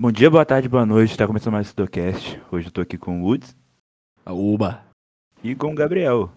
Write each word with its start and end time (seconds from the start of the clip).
Bom 0.00 0.10
dia, 0.10 0.30
boa 0.30 0.46
tarde, 0.46 0.66
boa 0.66 0.86
noite. 0.86 1.14
Tá 1.14 1.26
começando 1.26 1.52
mais 1.52 1.66
o 1.66 1.68
Sidocast. 1.68 2.40
Hoje 2.50 2.68
eu 2.68 2.72
tô 2.72 2.80
aqui 2.80 2.96
com 2.96 3.20
o 3.20 3.24
Woods 3.26 3.54
A 4.24 4.32
Uba. 4.32 4.82
e 5.44 5.54
com 5.54 5.72
o 5.72 5.74
Gabriel. 5.74 6.32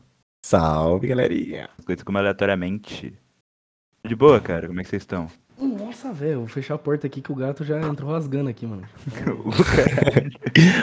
Salve, 0.46 1.08
galerinha. 1.08 1.70
As 1.80 1.86
coisas 1.86 2.04
como 2.04 2.18
aleatoriamente. 2.18 3.18
De 4.06 4.18
boa, 4.18 4.42
cara? 4.42 4.68
Como 4.68 4.82
é 4.82 4.84
que 4.84 4.90
vocês 4.90 5.04
estão? 5.04 5.30
Nossa, 5.58 6.12
velho, 6.12 6.40
vou 6.40 6.48
fechar 6.50 6.74
a 6.74 6.78
porta 6.78 7.08
aqui 7.08 7.22
que 7.22 7.32
o 7.32 7.36
gato 7.36 7.64
já 7.64 7.80
entrou 7.80 8.12
rasgando 8.12 8.50
aqui, 8.50 8.68
mano. 8.68 8.84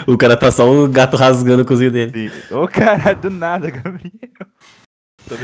O 0.09 0.17
cara 0.17 0.35
tá 0.35 0.51
só 0.51 0.67
o 0.67 0.89
gato 0.89 1.19
rasgando 1.19 1.63
o 1.63 1.67
cozinho 1.67 1.93
dele. 1.93 2.33
Ô, 2.51 2.67
cara, 2.67 3.13
do 3.13 3.29
nada, 3.29 3.71
Gabriel. 3.71 4.11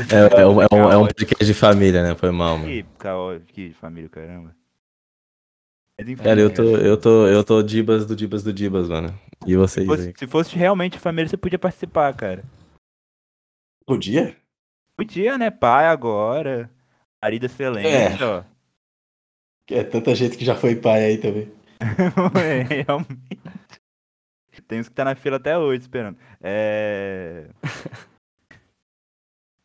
É, 0.09 0.41
é 0.41 0.47
um, 0.47 0.59
é, 0.59 0.67
um, 0.71 0.91
é 0.91 0.97
um 0.97 1.05
podcast 1.05 1.45
de 1.45 1.53
família, 1.53 2.01
né? 2.01 2.15
Foi 2.15 2.31
mal, 2.31 2.57
mano. 2.57 2.67
Que 2.67 2.83
caótico, 2.97 3.53
que 3.53 3.73
família, 3.73 4.09
caramba. 4.09 4.56
Enfim, 5.99 6.15
Cara, 6.23 6.39
eu 6.39 6.53
tô, 6.53 6.63
eu 6.77 6.95
tô, 6.99 7.27
eu 7.27 7.43
tô 7.43 7.63
Dibas 7.63 8.05
do 8.05 8.15
Dibas 8.15 8.43
do 8.43 8.53
Dibas, 8.53 8.87
mano. 8.87 9.19
E 9.45 9.51
Se 9.51 9.57
vocês 9.57 9.85
fosse, 9.87 10.07
aí? 10.07 10.13
se 10.15 10.27
fosse 10.27 10.55
realmente 10.55 10.99
família, 10.99 11.27
você 11.27 11.37
podia 11.37 11.57
participar, 11.57 12.13
cara. 12.15 12.43
Podia? 13.85 14.35
Podia, 14.95 15.37
né? 15.37 15.49
Pai 15.49 15.87
agora. 15.87 16.69
Marido 17.23 17.45
excelente, 17.45 18.23
ó. 18.23 18.43
É 19.69 19.83
tanta 19.83 20.13
gente 20.13 20.37
que 20.37 20.45
já 20.45 20.55
foi 20.55 20.75
pai 20.75 21.03
aí 21.05 21.17
também. 21.17 21.51
É, 22.39 22.61
realmente. 22.83 23.39
Tem 24.67 24.79
uns 24.79 24.89
que 24.89 24.95
tá 24.95 25.05
na 25.05 25.15
fila 25.15 25.37
até 25.37 25.57
hoje 25.57 25.81
esperando. 25.81 26.17
É. 26.41 27.47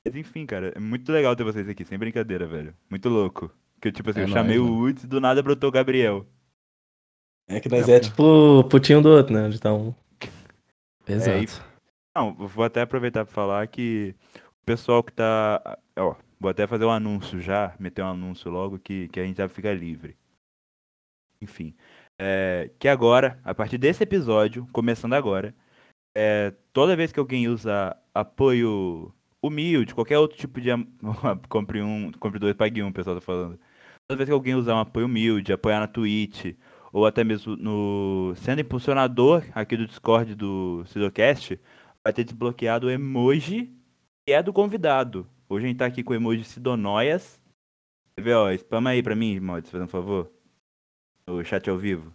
Mas 0.04 0.16
enfim, 0.16 0.46
cara, 0.46 0.72
é 0.74 0.80
muito 0.80 1.10
legal 1.12 1.34
ter 1.36 1.44
vocês 1.44 1.68
aqui, 1.68 1.84
sem 1.84 1.98
brincadeira, 1.98 2.46
velho. 2.46 2.74
Muito 2.90 3.08
louco. 3.08 3.52
Que 3.82 3.90
tipo 3.92 4.10
assim, 4.10 4.20
É 4.20 4.22
eu 4.22 4.28
nóis, 4.28 4.32
chamei 4.32 4.58
o 4.58 4.64
mano. 4.64 4.76
Woods 4.78 5.04
e 5.04 5.06
do 5.08 5.20
nada 5.20 5.42
brotou 5.42 5.68
o 5.68 5.72
Gabriel. 5.72 6.24
É 7.48 7.60
que 7.60 7.68
nós 7.68 7.88
é 7.88 8.00
tipo 8.00 8.22
o 8.60 8.64
putinho 8.64 9.02
do 9.02 9.08
outro, 9.10 9.34
né? 9.34 9.42
Onde 9.42 9.60
tá 9.60 9.74
um. 9.74 9.92
Exato. 11.06 11.62
Não, 12.16 12.32
vou 12.34 12.64
até 12.64 12.82
aproveitar 12.82 13.24
pra 13.24 13.34
falar 13.34 13.66
que 13.66 14.14
o 14.62 14.64
pessoal 14.64 15.02
que 15.02 15.12
tá. 15.12 15.78
Ó, 15.98 16.14
vou 16.40 16.50
até 16.50 16.66
fazer 16.66 16.84
um 16.84 16.90
anúncio 16.90 17.40
já, 17.40 17.74
meter 17.78 18.02
um 18.04 18.08
anúncio 18.08 18.50
logo 18.50 18.78
que, 18.78 19.08
que 19.08 19.18
a 19.20 19.24
gente 19.24 19.38
já 19.38 19.48
fica 19.48 19.72
livre. 19.74 20.16
Enfim. 21.40 21.74
é, 22.18 22.70
que 22.78 22.86
agora, 22.88 23.40
a 23.44 23.54
partir 23.54 23.78
desse 23.78 24.04
episódio, 24.04 24.66
começando 24.72 25.14
agora, 25.14 25.54
é, 26.16 26.52
toda 26.72 26.96
vez 26.96 27.12
que 27.12 27.18
alguém 27.20 27.48
usa 27.48 27.96
apoio 28.14 29.12
humilde, 29.42 29.94
qualquer 29.94 30.18
outro 30.18 30.38
tipo 30.38 30.60
de. 30.60 30.70
compre 31.48 31.82
um, 31.82 32.12
compre 32.12 32.38
dois, 32.38 32.54
pague 32.54 32.82
um, 32.82 32.88
o 32.88 32.92
pessoal 32.92 33.16
tá 33.16 33.22
falando. 33.22 33.58
Toda 34.08 34.18
vez 34.18 34.28
que 34.28 34.32
alguém 34.32 34.54
usar 34.54 34.74
um 34.74 34.80
apoio 34.80 35.06
humilde, 35.06 35.52
apoiar 35.52 35.80
na 35.80 35.88
Twitch, 35.88 36.56
ou 36.92 37.06
até 37.06 37.24
mesmo 37.24 37.56
no. 37.56 38.34
sendo 38.36 38.60
impulsionador 38.60 39.44
aqui 39.54 39.76
do 39.76 39.86
Discord 39.86 40.34
do 40.34 40.84
Sidocast, 40.86 41.58
vai 42.04 42.12
ter 42.12 42.24
desbloqueado 42.24 42.86
o 42.86 42.90
emoji 42.90 43.74
que 44.26 44.32
é 44.32 44.42
do 44.42 44.52
convidado. 44.52 45.26
Hoje 45.48 45.66
a 45.66 45.68
gente 45.68 45.78
tá 45.78 45.86
aqui 45.86 46.02
com 46.02 46.12
o 46.12 46.16
emoji 46.16 46.44
Sidonóias. 46.44 47.40
Quer 48.16 48.22
ver, 48.22 48.34
ó, 48.34 48.50
spama 48.52 48.90
aí 48.90 49.02
pra 49.02 49.14
mim, 49.14 49.40
Mods, 49.40 49.70
fazendo 49.70 49.86
um 49.86 49.90
favor. 49.90 50.30
O 51.26 51.42
chat 51.44 51.68
ao 51.70 51.78
vivo. 51.78 52.12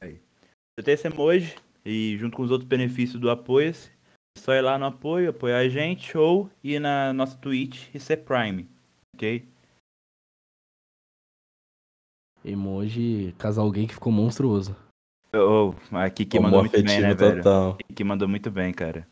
Aí. 0.00 0.20
Eu 0.76 0.84
tenho 0.84 0.94
esse 0.94 1.06
emoji 1.06 1.54
e 1.84 2.16
junto 2.18 2.36
com 2.36 2.42
os 2.42 2.50
outros 2.50 2.68
benefícios 2.68 3.20
do 3.20 3.30
apoia-se, 3.30 3.90
é 3.90 3.91
só 4.38 4.52
ir 4.54 4.60
lá 4.62 4.78
no 4.78 4.86
apoio, 4.86 5.30
apoiar 5.30 5.58
a 5.58 5.68
gente 5.68 6.16
ou 6.16 6.50
ir 6.62 6.80
na 6.80 7.12
nossa 7.12 7.36
Twitch 7.36 7.88
e 7.94 8.00
ser 8.00 8.18
Prime, 8.18 8.68
ok? 9.14 9.48
Emoji 12.44 13.34
casal 13.38 13.70
gay 13.70 13.86
que 13.86 13.94
ficou 13.94 14.12
monstruoso. 14.12 14.76
Oh, 15.34 15.74
a 15.96 16.10
Kiki 16.10 16.38
mandou 16.38 16.60
muito 16.60 16.82
bem, 16.82 17.00
né, 17.00 17.14
velho? 17.14 17.36
total. 17.36 17.76
Kiki 17.88 18.04
mandou 18.04 18.28
muito 18.28 18.50
bem, 18.50 18.72
cara. 18.72 19.06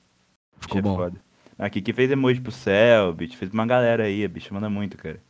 Ficou 0.58 0.76
Bicho 0.76 0.78
é 0.78 0.82
bom. 0.82 0.96
foda. 0.96 1.24
A 1.56 1.70
Kiki 1.70 1.92
fez 1.92 2.10
emoji 2.10 2.40
pro 2.40 2.52
céu, 2.52 3.12
bicho. 3.12 3.36
Fez 3.36 3.52
uma 3.52 3.66
galera 3.66 4.04
aí, 4.04 4.24
a 4.24 4.28
bicha 4.28 4.52
manda 4.52 4.68
muito, 4.68 4.98
cara. 4.98 5.22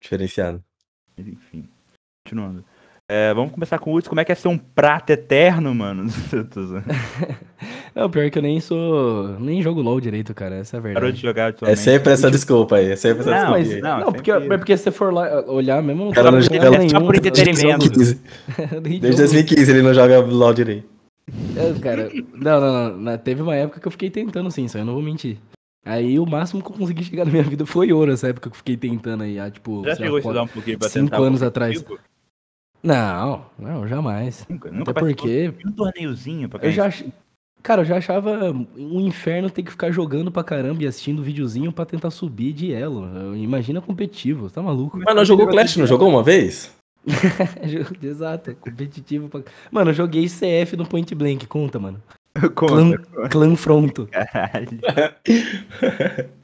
Diferenciado. 0.00 0.64
Enfim. 1.16 1.68
Continuando. 2.26 2.64
É, 3.10 3.32
vamos 3.32 3.52
começar 3.52 3.78
com 3.78 3.88
o 3.90 3.94
Woods. 3.94 4.06
Como 4.06 4.20
é 4.20 4.24
que 4.24 4.30
é 4.30 4.34
ser 4.34 4.48
um 4.48 4.58
prato 4.58 5.08
eterno, 5.10 5.74
mano? 5.74 6.10
Não, 7.94 8.10
pior 8.10 8.30
que 8.30 8.38
eu 8.38 8.42
nem 8.42 8.60
sou. 8.60 9.38
Nem 9.40 9.62
jogo 9.62 9.80
LOL 9.80 9.98
direito, 9.98 10.34
cara. 10.34 10.56
Essa 10.56 10.76
é 10.76 10.78
a 10.78 10.80
verdade. 10.82 11.00
Parou 11.00 11.12
de 11.12 11.20
jogar 11.22 11.54
É 11.62 11.74
sempre 11.74 12.12
essa 12.12 12.30
desculpa 12.30 12.76
aí. 12.76 12.92
É 12.92 12.96
sempre 12.96 13.20
essa 13.20 13.30
Não, 13.30 13.36
desculpa 13.36 13.58
mas, 13.58 13.72
aí. 13.72 13.80
não, 13.80 14.00
não, 14.00 14.08
é 14.08 14.12
porque, 14.12 14.30
é 14.30 14.58
porque 14.58 14.76
se 14.76 14.84
você 14.84 14.90
for 14.90 15.12
lá 15.12 15.42
olhar 15.46 15.82
mesmo, 15.82 16.04
não 16.04 16.10
O 16.10 16.14
cara 16.14 16.30
não 16.30 16.38
tem 16.40 16.58
joga 16.58 16.60
problema 16.60 16.88
só 16.90 17.00
por 17.00 17.12
nenhum. 17.12 17.26
entretenimento. 17.26 17.88
Desde 17.88 19.00
jogo. 19.08 19.16
2015 19.16 19.70
ele 19.70 19.82
não 19.82 19.94
joga 19.94 20.20
LOL 20.20 20.52
direito. 20.52 20.86
É, 21.56 21.78
cara, 21.80 22.10
não, 22.34 22.60
não, 22.60 22.96
não. 22.98 23.18
Teve 23.18 23.40
uma 23.40 23.54
época 23.54 23.80
que 23.80 23.86
eu 23.86 23.92
fiquei 23.92 24.10
tentando 24.10 24.50
sim, 24.50 24.68
só 24.68 24.78
eu 24.78 24.84
não 24.84 24.92
vou 24.94 25.02
mentir. 25.02 25.38
Aí 25.84 26.18
o 26.18 26.26
máximo 26.26 26.62
que 26.62 26.70
eu 26.70 26.74
consegui 26.76 27.04
chegar 27.04 27.24
na 27.24 27.30
minha 27.30 27.42
vida 27.42 27.64
foi 27.64 27.90
ouro, 27.90 28.12
essa 28.12 28.28
época 28.28 28.50
que 28.50 28.54
eu 28.54 28.58
fiquei 28.58 28.76
tentando 28.76 29.22
aí, 29.22 29.38
há, 29.38 29.50
tipo, 29.50 29.82
Já 29.84 29.96
chegou 29.96 30.16
a 30.16 30.20
estudar 30.20 30.42
um 30.42 30.46
pouquinho 30.46 30.78
pra 30.78 30.88
cinco 30.90 31.10
tentar 31.10 31.22
anos 31.22 31.42
atrás. 31.42 31.82
Não, 32.82 33.44
não, 33.58 33.86
jamais. 33.88 34.46
Nunca, 34.48 34.70
nunca 34.70 34.90
Até 34.92 35.00
porque 35.00 35.52
um 35.66 35.72
torneiozinho 35.72 36.48
pra 36.48 36.64
eu 36.64 36.70
já 36.72 36.86
ach... 36.86 37.04
Cara, 37.60 37.82
eu 37.82 37.84
já 37.86 37.96
achava 37.96 38.52
um 38.76 39.00
inferno 39.00 39.50
ter 39.50 39.64
que 39.64 39.70
ficar 39.72 39.90
jogando 39.90 40.30
pra 40.30 40.44
caramba 40.44 40.82
e 40.84 40.86
assistindo 40.86 41.22
videozinho 41.22 41.72
pra 41.72 41.84
tentar 41.84 42.10
subir 42.10 42.52
de 42.52 42.72
elo. 42.72 43.04
Eu- 43.06 43.36
Imagina 43.36 43.80
competitivo, 43.80 44.48
tá 44.48 44.62
maluco? 44.62 44.96
Mas 44.96 45.14
não 45.14 45.24
jogou 45.24 45.48
Clash, 45.48 45.76
não 45.76 45.86
jogou 45.86 46.08
uma 46.08 46.22
vez? 46.22 46.72
Exato, 48.02 48.54
competitivo 48.56 49.28
pra... 49.28 49.42
Mano, 49.72 49.90
eu 49.90 49.94
joguei 49.94 50.26
CF 50.26 50.76
no 50.76 50.86
Point 50.86 51.12
Blank, 51.14 51.46
conta, 51.46 51.78
mano. 51.78 52.00
Conta, 52.54 52.98
Clã, 52.98 53.28
clã 53.28 53.56
Fronto. 53.56 54.06
Caralho. 54.06 54.78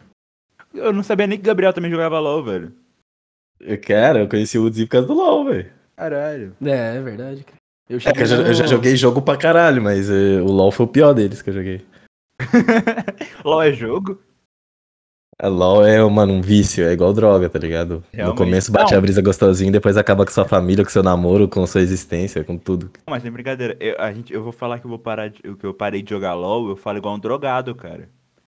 Eu 0.75 0.93
não 0.93 1.05
sabia 1.05 1.27
nem 1.29 1.39
que 1.39 1.45
o 1.45 1.47
Gabriel 1.47 1.73
também 1.73 1.91
jogava 1.91 2.19
LOL, 2.19 2.43
velho. 2.43 2.73
Cara, 3.87 4.19
eu 4.21 4.29
conheci 4.29 4.59
o 4.59 4.65
Uzi 4.65 4.85
por 4.87 4.91
causa 4.91 5.07
do 5.07 5.15
LOL, 5.15 5.45
velho. 5.45 5.71
Caralho. 5.97 6.57
É, 6.65 6.97
é 6.97 7.01
verdade. 7.01 7.45
cara. 7.45 7.59
Eu 7.89 7.99
É 7.99 8.13
que 8.13 8.23
eu 8.23 8.27
já, 8.27 8.37
eu 8.37 8.55
já 8.55 8.67
joguei 8.67 8.97
jogo 8.97 9.21
pra 9.21 9.37
caralho, 9.37 9.83
mas 9.83 10.09
eh, 10.09 10.41
o 10.41 10.47
LoL 10.47 10.73
foi 10.73 10.87
o 10.87 10.89
pior 10.89 11.13
deles 11.13 11.43
que 11.43 11.51
eu 11.51 11.55
joguei. 11.55 11.85
LOL 13.45 13.63
é 13.63 13.73
jogo? 13.73 14.19
A 15.39 15.49
LoL 15.49 15.85
é, 15.85 16.03
mano, 16.09 16.33
um 16.33 16.41
vício, 16.41 16.85
é 16.87 16.93
igual 16.93 17.13
droga, 17.13 17.49
tá 17.51 17.59
ligado? 17.59 18.03
Realmente. 18.13 18.39
No 18.39 18.45
começo 18.45 18.73
bate 18.73 18.93
Não. 18.93 18.99
a 18.99 19.01
brisa 19.01 19.21
gostosinho, 19.21 19.73
depois 19.73 19.97
acaba 19.97 20.25
com 20.25 20.31
sua 20.31 20.47
família, 20.47 20.85
com 20.85 20.91
seu 20.91 21.03
namoro, 21.03 21.49
com 21.49 21.67
sua 21.67 21.83
existência, 21.83 22.45
com 22.45 22.57
tudo. 22.57 22.87
Não, 23.07 23.11
mas 23.11 23.23
sem 23.23 23.33
brincadeira. 23.33 23.77
Eu, 23.81 24.01
a 24.01 24.13
gente, 24.13 24.33
eu 24.33 24.43
vou 24.43 24.53
falar 24.53 24.79
que 24.79 24.87
eu 24.87 24.89
vou 24.89 24.99
parar 24.99 25.29
de, 25.29 25.43
que 25.43 25.65
eu 25.65 25.75
parei 25.75 26.03
de 26.03 26.11
jogar 26.11 26.35
LOL, 26.35 26.71
eu 26.71 26.77
falo 26.77 26.99
igual 26.99 27.17
um 27.17 27.19
drogado, 27.19 27.75
cara. 27.75 28.09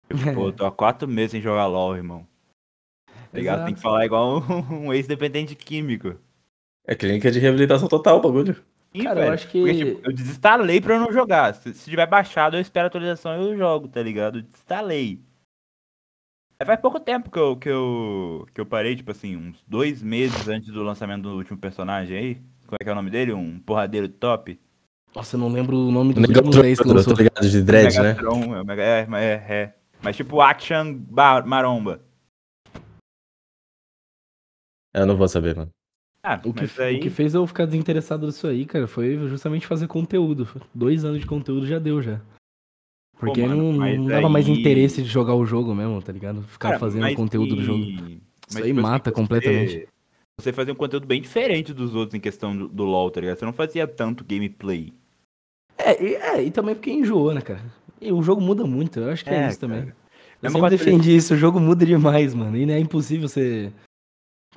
Eu, 0.09 0.17
pô, 0.33 0.47
eu 0.47 0.53
tô 0.53 0.65
há 0.65 0.71
quatro 0.71 1.07
meses 1.07 1.31
sem 1.31 1.41
jogar 1.41 1.65
LOL, 1.65 1.95
irmão. 1.97 2.25
Tá 3.07 3.37
ligado? 3.37 3.65
Tem 3.65 3.73
que 3.73 3.81
falar 3.81 4.05
igual 4.05 4.39
um, 4.39 4.87
um 4.87 4.93
ex-dependente 4.93 5.55
químico. 5.55 6.15
É 6.87 6.95
clínica 6.95 7.29
de 7.29 7.37
reabilitação 7.39 7.87
total 7.87 8.17
o 8.17 8.21
bagulho. 8.21 8.55
Ih, 8.93 9.03
Cara, 9.03 9.19
eu 9.19 9.23
velho, 9.23 9.33
acho 9.33 9.47
que- 9.49 9.59
porque, 9.59 9.75
tipo, 9.95 10.09
eu 10.09 10.13
desinstalei 10.15 10.79
pra 10.81 10.95
eu 10.95 10.99
não 11.01 11.11
jogar. 11.11 11.53
Se, 11.53 11.73
se 11.73 11.89
tiver 11.89 12.07
baixado, 12.07 12.55
eu 12.55 12.61
espero 12.61 12.85
a 12.85 12.87
atualização 12.87 13.35
e 13.35 13.49
eu 13.51 13.57
jogo, 13.57 13.87
tá 13.89 14.01
ligado? 14.01 14.37
Eu 14.39 14.41
desinstalei. 14.43 15.21
Aí 16.59 16.65
faz 16.65 16.79
pouco 16.79 16.99
tempo 16.99 17.29
que 17.29 17.37
eu, 17.37 17.55
que, 17.57 17.69
eu, 17.69 18.47
que 18.53 18.59
eu 18.61 18.65
parei, 18.65 18.95
tipo 18.95 19.11
assim, 19.11 19.35
uns 19.35 19.61
dois 19.67 20.01
meses 20.01 20.47
antes 20.47 20.71
do 20.71 20.81
lançamento 20.81 21.23
do 21.23 21.35
último 21.35 21.57
personagem 21.59 22.17
aí. 22.17 22.35
Como 22.65 22.77
é 22.79 22.83
que 22.83 22.89
é 22.89 22.91
o 22.91 22.95
nome 22.95 23.11
dele? 23.11 23.33
Um 23.33 23.59
porradeiro 23.59 24.07
top. 24.09 24.59
Nossa, 25.13 25.35
eu 25.35 25.39
não 25.39 25.49
lembro 25.49 25.75
o 25.77 25.91
nome 25.91 26.11
O 26.11 26.13
dos 26.15 26.21
negócio 26.21 26.45
últimos 26.47 26.63
10 26.63 26.79
que 26.79 26.87
lançou. 26.87 27.13
tá 27.15 27.23
ligado? 27.23 27.49
De 27.49 27.61
dread, 27.63 27.95
né? 27.97 28.01
Megatron, 28.13 28.55
é, 28.55 28.63
Mega- 28.63 28.83
é, 28.83 29.05
mas 29.05 29.23
é, 29.23 29.33
é. 29.49 29.75
Mas 30.01 30.15
tipo 30.15 30.41
Action 30.41 30.93
Bar- 30.95 31.45
Maromba. 31.45 32.01
Eu 34.93 35.05
não 35.05 35.15
vou 35.15 35.27
saber, 35.27 35.55
mano. 35.55 35.71
Ah, 36.29 36.41
O 36.43 36.53
que, 36.53 36.81
aí... 36.81 36.97
o 36.97 36.99
que 36.99 37.09
fez 37.09 37.33
eu 37.33 37.47
ficar 37.47 37.65
desinteressado 37.65 38.25
nisso 38.25 38.47
aí, 38.47 38.65
cara, 38.65 38.87
foi 38.87 39.15
justamente 39.29 39.65
fazer 39.65 39.87
conteúdo. 39.87 40.47
Dois 40.73 41.05
anos 41.05 41.21
de 41.21 41.25
conteúdo 41.25 41.65
já 41.65 41.79
deu, 41.79 42.01
já. 42.01 42.19
Porque 43.17 43.41
mano, 43.45 43.71
não, 43.73 43.95
não 43.95 44.05
dava 44.07 44.27
mais 44.29 44.45
aí- 44.47 44.59
interesse 44.59 45.01
de 45.01 45.07
jogar 45.09 45.33
o 45.35 45.45
jogo 45.45 45.73
mesmo, 45.73 46.01
tá 46.01 46.11
ligado? 46.11 46.43
Ficar 46.43 46.69
Cara, 46.69 46.79
fazendo 46.79 47.15
conteúdo 47.15 47.55
do 47.55 47.63
jogo. 47.63 47.79
mas, 47.79 47.99
Isso 48.49 48.57
aí 48.57 48.63
tipo 48.65 48.79
assim, 48.79 48.81
mata 48.81 49.09
você- 49.09 49.15
completamente. 49.15 49.87
Você 50.39 50.53
fazia 50.53 50.71
um 50.73 50.77
conteúdo 50.77 51.07
bem 51.07 51.19
diferente 51.19 51.73
dos 51.73 51.95
outros 51.95 52.13
em 52.13 52.19
questão 52.19 52.55
do, 52.55 52.67
do 52.67 52.83
LoL, 52.83 53.09
tá 53.09 53.19
ligado? 53.21 53.37
Você 53.39 53.45
não 53.45 53.53
fazia 53.53 53.87
tanto 53.87 54.23
gameplay. 54.23 54.93
É, 55.79 56.03
e, 56.03 56.13
é, 56.15 56.43
e 56.43 56.51
também 56.51 56.75
porque 56.75 56.91
enjoou, 56.91 57.33
né, 57.33 57.41
cara? 57.41 57.61
E 57.99 58.11
o 58.11 58.21
jogo 58.21 58.39
muda 58.39 58.63
muito, 58.65 58.99
eu 58.99 59.09
acho 59.09 59.23
que 59.23 59.31
é, 59.31 59.45
É, 59.45 59.47
isso 59.47 59.59
também. 59.59 59.79
cara. 59.79 59.95
Eu 60.43 60.51
Mesma 60.51 60.59
sempre 60.69 60.77
defendi 60.77 61.15
isso, 61.15 61.33
o 61.33 61.37
jogo 61.37 61.59
muda 61.59 61.83
demais, 61.83 62.35
mano. 62.35 62.55
E 62.55 62.69
é 62.71 62.77
impossível 62.79 63.27
você. 63.27 63.71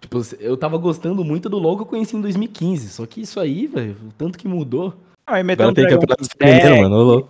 Tipo, 0.00 0.20
eu 0.40 0.56
tava 0.56 0.78
gostando 0.78 1.24
muito 1.24 1.48
do 1.48 1.58
LoL 1.58 1.76
que 1.76 1.82
eu 1.82 1.86
conheci 1.86 2.16
em 2.16 2.20
2015. 2.20 2.88
Só 2.88 3.04
que 3.06 3.20
isso 3.20 3.38
aí, 3.38 3.66
velho, 3.66 3.96
o 4.08 4.12
tanto 4.16 4.38
que 4.38 4.48
mudou. 4.48 4.94
Ah, 5.26 5.36
aí 5.36 5.42
meteu 5.44 5.68
Agora 5.68 5.72
um 5.72 5.74
tem 5.74 5.98
campeonato 5.98 6.24
feminino, 6.36 6.82
mano. 6.82 6.96
ô 6.96 7.02
louco. 7.02 7.28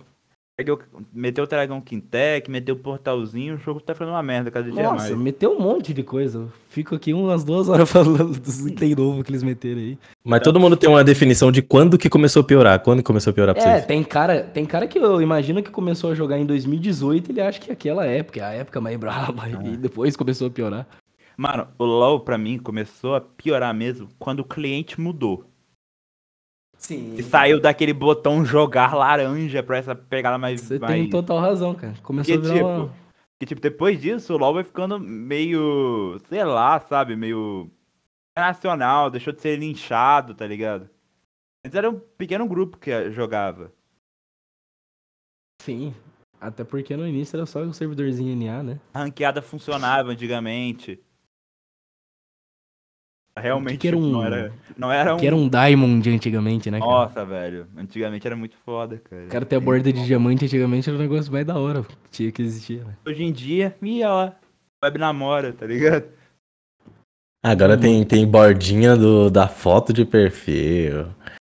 Meteu 1.11 1.43
o 1.43 1.47
Dragão 1.47 1.81
Quintec, 1.81 2.49
meteu 2.51 2.75
o 2.75 2.77
portalzinho, 2.77 3.55
o 3.55 3.57
jogo 3.57 3.79
tá 3.79 3.93
ficando 3.95 4.11
uma 4.11 4.21
merda 4.21 4.51
cada 4.51 4.69
dia 4.69 4.83
Nossa, 4.83 5.09
mais. 5.09 5.17
meteu 5.17 5.53
um 5.53 5.59
monte 5.59 5.91
de 5.91 6.03
coisa. 6.03 6.37
Eu 6.39 6.49
Fico 6.69 6.93
aqui 6.93 7.13
umas 7.13 7.43
duas 7.43 7.67
horas 7.67 7.89
falando 7.89 8.39
dos 8.39 8.65
itens 8.67 8.95
novos 8.95 9.23
que 9.23 9.31
eles 9.31 9.41
meteram 9.41 9.79
aí. 9.81 9.97
Mas 10.23 10.41
todo 10.41 10.59
mundo 10.59 10.77
tem 10.77 10.87
uma 10.87 11.03
definição 11.03 11.51
de 11.51 11.63
quando 11.63 11.97
que 11.97 12.07
começou 12.09 12.41
a 12.41 12.45
piorar. 12.45 12.79
Quando 12.79 12.99
que 12.99 13.05
começou 13.05 13.31
a 13.31 13.33
piorar 13.33 13.55
pra 13.55 13.63
É, 13.63 13.73
vocês? 13.77 13.85
tem 13.87 14.03
cara, 14.03 14.43
tem 14.43 14.63
cara 14.65 14.85
que 14.87 14.99
eu 14.99 15.19
imagino 15.19 15.63
que 15.63 15.71
começou 15.71 16.11
a 16.11 16.15
jogar 16.15 16.37
em 16.37 16.45
2018, 16.45 17.31
ele 17.31 17.41
acha 17.41 17.59
que 17.59 17.71
é 17.71 17.73
aquela 17.73 18.05
época, 18.05 18.39
é 18.39 18.43
a 18.43 18.51
época 18.53 18.79
mais 18.79 18.97
braba, 18.97 19.49
e 19.49 19.75
depois 19.77 20.15
começou 20.15 20.45
a 20.47 20.51
piorar. 20.51 20.85
Mano, 21.41 21.67
o 21.79 21.83
LoL 21.83 22.19
pra 22.19 22.37
mim 22.37 22.59
começou 22.59 23.15
a 23.15 23.21
piorar 23.21 23.73
mesmo 23.73 24.07
quando 24.19 24.41
o 24.41 24.45
cliente 24.45 25.01
mudou. 25.01 25.43
Sim. 26.77 27.15
E 27.15 27.23
saiu 27.23 27.59
daquele 27.59 27.93
botão 27.93 28.45
jogar 28.45 28.93
laranja 28.93 29.63
pra 29.63 29.77
essa 29.77 29.95
pegada 29.95 30.37
mais. 30.37 30.61
Você 30.61 30.77
mais... 30.77 30.93
tem 30.93 31.09
total 31.09 31.39
razão, 31.39 31.73
cara. 31.73 31.95
Começou 32.03 32.35
Porque, 32.35 32.47
a 32.47 32.53
virar 32.53 32.67
uma... 32.67 32.93
Que, 33.39 33.47
tipo, 33.47 33.59
depois 33.59 33.99
disso, 33.99 34.35
o 34.35 34.37
LoL 34.37 34.53
vai 34.53 34.63
ficando 34.63 34.99
meio, 34.99 36.21
sei 36.29 36.43
lá, 36.43 36.79
sabe, 36.79 37.15
meio 37.15 37.71
nacional, 38.37 39.09
deixou 39.09 39.33
de 39.33 39.41
ser 39.41 39.57
linchado, 39.57 40.35
tá 40.35 40.45
ligado? 40.45 40.87
Antes 41.65 41.75
era 41.75 41.89
um 41.89 41.99
pequeno 41.99 42.47
grupo 42.47 42.77
que 42.77 43.09
jogava. 43.09 43.73
Sim. 45.63 45.91
Até 46.39 46.63
porque 46.63 46.95
no 46.95 47.07
início 47.07 47.35
era 47.35 47.47
só 47.47 47.61
o 47.61 47.73
servidorzinho 47.73 48.35
NA, 48.35 48.61
né? 48.61 48.79
A 48.93 48.99
ranqueada 48.99 49.41
funcionava 49.41 50.11
antigamente. 50.11 51.03
Realmente 53.37 53.77
que 53.77 53.87
era 53.87 53.97
um- 53.97 54.11
não 54.11 54.23
era, 54.25 54.51
não 54.77 54.91
era 54.91 55.15
um... 55.15 55.17
Que 55.17 55.25
era 55.27 55.35
um 55.35 55.47
Diamond 55.47 56.09
antigamente, 56.09 56.69
né, 56.69 56.79
cara? 56.79 56.91
Nossa, 56.91 57.25
velho. 57.25 57.65
Antigamente 57.77 58.27
era 58.27 58.35
muito 58.35 58.55
foda, 58.65 59.01
cara. 59.09 59.23
O 59.25 59.29
cara 59.29 59.45
ter 59.45 59.55
a 59.55 59.59
borda 59.59 59.91
de 59.91 60.05
diamante 60.05 60.45
antigamente 60.45 60.89
era 60.89 60.97
o 60.97 61.01
negócio 61.01 61.31
mais 61.31 61.45
da 61.45 61.57
hora. 61.57 61.81
que 61.83 61.95
Tinha 62.11 62.31
que 62.31 62.41
existir, 62.41 62.83
né? 62.85 62.93
Hoje 63.07 63.23
em 63.23 63.31
dia, 63.31 63.75
ih, 63.81 64.03
ó, 64.03 64.31
web 64.83 64.97
namora, 64.97 65.53
tá 65.53 65.65
ligado? 65.65 66.05
Agora 67.43 67.77
tem, 67.77 68.03
tem 68.03 68.27
bordinha 68.27 68.95
do, 68.95 69.29
da 69.31 69.47
foto 69.47 69.91
de 69.93 70.05
perfil. 70.05 71.07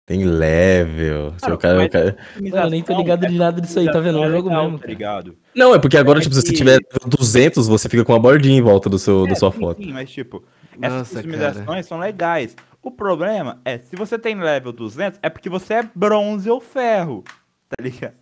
Tem 0.06 0.24
level. 0.26 1.34
o 1.42 1.58
cara- 1.58 1.76
mas- 1.78 1.88
o 1.88 1.90
cara- 1.90 2.18
Mano, 2.40 2.58
eu 2.66 2.70
nem 2.70 2.84
tô 2.84 2.96
ligado 2.96 3.26
de 3.28 3.38
nada 3.38 3.60
disso 3.60 3.80
aí, 3.80 3.92
tá 3.92 4.00
vendo? 4.00 4.22
Eu 4.24 4.32
jogo 4.32 4.48
Legal, 4.50 4.64
mesmo, 4.66 4.78
Tá 4.78 4.82
cara. 4.84 4.94
ligado? 4.94 5.36
Não, 5.56 5.74
é 5.74 5.80
porque 5.80 5.98
agora, 5.98 6.20
tipo, 6.22 6.36
se 6.36 6.42
você 6.42 6.50
que- 6.52 6.58
tiver 6.58 6.80
200, 7.08 7.68
você 7.68 7.90
fica 7.90 8.06
com 8.06 8.14
uma 8.14 8.20
bordinha 8.20 8.58
em 8.58 8.62
volta 8.62 8.90
do 8.90 9.00
seu, 9.00 9.26
da 9.26 9.32
É, 9.32 9.36
sua 9.36 9.52
sim, 9.52 9.60
foto. 9.60 9.84
sim, 9.84 9.92
mas 9.92 10.10
tipo, 10.12 10.44
essas 10.82 11.00
Nossa, 11.00 11.16
customizações 11.16 11.66
cara. 11.66 11.84
são 11.84 12.00
legais. 12.00 12.56
O 12.82 12.92
problema 12.92 13.62
é, 13.64 13.78
se 13.78 13.96
você 13.96 14.20
tem 14.20 14.36
level 14.36 14.72
200, 14.74 15.20
é 15.22 15.30
porque 15.30 15.50
você 15.50 15.76
é 15.76 15.90
bronze 15.96 16.50
ou 16.50 16.60
ferro, 16.60 17.24
tá 17.70 17.82
ligado? 17.82 18.16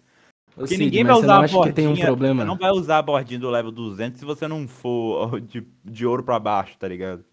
Porque 0.54 0.76
Cid, 0.76 0.86
ninguém 0.86 1.04
vai 1.04 1.16
usar 1.16 1.44
a 1.44 1.48
bordinha, 1.48 1.74
tem 1.74 1.88
um 1.88 1.96
problema? 1.96 2.42
você 2.42 2.48
não 2.48 2.58
vai 2.58 2.72
usar 2.72 2.98
a 2.98 3.02
bordinha 3.02 3.40
do 3.40 3.50
level 3.50 3.72
200 3.72 4.20
se 4.20 4.26
você 4.26 4.48
não 4.48 4.68
for 4.68 5.40
de, 5.42 5.66
de 5.84 6.06
ouro 6.06 6.24
pra 6.24 6.38
baixo, 6.40 6.78
tá 6.78 6.88
ligado? 6.88 7.24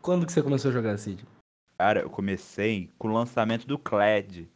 Quando 0.00 0.24
que 0.24 0.32
você 0.32 0.42
começou 0.42 0.70
a 0.70 0.74
jogar, 0.74 0.96
Cid? 0.96 1.24
Cara, 1.76 2.00
eu 2.00 2.10
comecei 2.10 2.88
com 2.98 3.08
o 3.08 3.12
lançamento 3.12 3.66
do 3.66 3.76
Clad. 3.76 4.48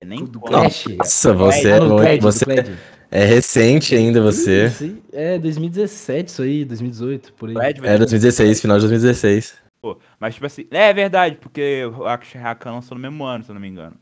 É 0.00 0.06
Nem 0.06 0.24
Do 0.24 0.40
Clash? 0.40 0.86
Nossa, 0.96 1.34
você, 1.34 1.70
é, 1.70 1.80
do 1.80 2.20
você 2.20 2.44
Clad. 2.44 2.78
É 3.10 3.24
recente 3.24 3.94
ainda, 3.94 4.20
você. 4.20 4.70
É 5.12 5.38
2017 5.38 6.28
isso 6.30 6.42
aí, 6.42 6.64
2018, 6.64 7.32
por 7.34 7.48
aí. 7.50 7.56
É 7.56 7.72
ter- 7.72 7.98
2016, 7.98 8.60
final 8.60 8.76
de 8.78 8.82
2016. 8.82 9.56
Pô, 9.80 9.96
mas 10.18 10.34
tipo 10.34 10.46
assim, 10.46 10.66
é 10.70 10.92
verdade, 10.92 11.36
porque 11.40 11.84
o 11.86 12.04
Action 12.06 12.40
Rakan 12.42 12.72
lançou 12.72 12.96
no 12.96 13.02
mesmo 13.02 13.24
ano, 13.24 13.44
se 13.44 13.50
eu 13.50 13.54
não 13.54 13.60
me 13.60 13.68
engano. 13.68 13.96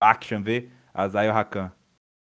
Action 0.00 0.42
V, 0.42 0.68
Azaio 0.92 1.32
Rakan. 1.32 1.70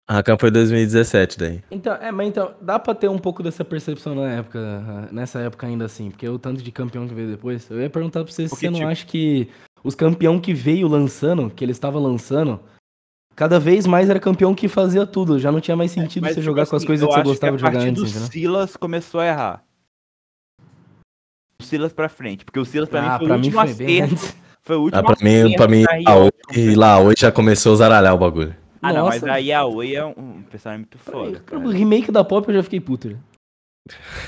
A 0.06 0.14
Rakan 0.14 0.36
foi 0.38 0.50
2017 0.50 1.38
daí. 1.38 1.62
Então, 1.70 1.94
é, 1.94 2.12
mas 2.12 2.28
então, 2.28 2.54
dá 2.60 2.78
pra 2.78 2.94
ter 2.94 3.08
um 3.08 3.18
pouco 3.18 3.42
dessa 3.42 3.64
percepção 3.64 4.14
na 4.14 4.28
época, 4.32 5.08
nessa 5.10 5.38
época 5.40 5.66
ainda 5.66 5.86
assim, 5.86 6.10
porque 6.10 6.28
o 6.28 6.38
tanto 6.38 6.62
de 6.62 6.70
campeão 6.70 7.08
que 7.08 7.14
veio 7.14 7.30
depois. 7.30 7.70
Eu 7.70 7.80
ia 7.80 7.88
perguntar 7.88 8.22
pra 8.22 8.30
você 8.32 8.42
se 8.44 8.50
Porque, 8.50 8.66
você 8.66 8.70
não 8.70 8.80
tipo- 8.80 8.90
acha 8.90 9.06
que 9.06 9.48
os 9.82 9.94
campeão 9.94 10.38
que 10.38 10.52
veio 10.52 10.88
lançando, 10.88 11.48
que 11.50 11.64
ele 11.64 11.72
estava 11.72 11.98
lançando, 11.98 12.60
cada 13.34 13.58
vez 13.58 13.86
mais 13.86 14.08
era 14.08 14.20
campeão 14.20 14.54
que 14.54 14.68
fazia 14.68 15.06
tudo. 15.06 15.38
Já 15.38 15.50
não 15.50 15.60
tinha 15.60 15.76
mais 15.76 15.90
sentido 15.90 16.22
Mas, 16.22 16.32
você 16.32 16.40
tipo 16.40 16.44
jogar 16.44 16.66
com 16.66 16.76
as 16.76 16.82
assim, 16.82 16.86
coisas 16.86 17.08
que 17.08 17.14
você 17.14 17.22
gostava 17.22 17.54
a 17.54 17.56
de 17.56 17.62
jogar 17.62 17.80
antes, 17.80 18.02
entendeu? 18.02 18.28
Silas 18.28 18.76
começou 18.76 19.20
a 19.20 19.26
errar. 19.26 19.64
O 21.60 21.62
Silas 21.62 21.92
pra 21.92 22.08
frente, 22.08 22.44
porque 22.44 22.58
o 22.58 22.64
Silas 22.64 22.88
pra 22.88 23.00
ah, 23.00 23.02
mim 23.02 23.18
foi 23.18 23.26
pra 23.26 23.36
o 23.36 23.38
mim 23.38 23.46
último 23.46 23.66
foi 23.66 23.74
bem 23.74 24.02
acerto. 24.02 24.14
antes. 24.14 24.36
Foi 24.62 24.76
o 24.76 24.80
último 24.82 25.00
Ah, 25.00 25.02
pra 25.04 25.16
mim, 25.24 25.38
acerto 25.38 25.56
pra 25.56 25.68
mim 25.68 25.82
da 25.84 25.92
a 25.92 25.94
Riot. 25.94 26.32
Oi, 26.56 26.74
lá 26.74 26.98
hoje 26.98 27.16
já 27.18 27.32
começou 27.32 27.74
a 27.74 27.76
zaralhar 27.76 28.14
o 28.14 28.18
bagulho. 28.18 28.56
Ah, 28.80 28.92
não, 28.92 29.06
mas 29.06 29.22
Nossa. 29.22 29.32
a 29.34 29.36
Yaoi 29.38 29.94
é 29.96 30.04
um, 30.04 30.10
um 30.10 30.42
personagem 30.42 30.80
muito 30.80 30.98
foda. 30.98 31.40
Pro 31.40 31.58
cara. 31.60 31.72
remake 31.72 32.12
da 32.12 32.22
Pop 32.22 32.46
eu 32.48 32.54
já 32.54 32.62
fiquei 32.62 32.80
puto. 32.80 33.10
já. 33.10 33.16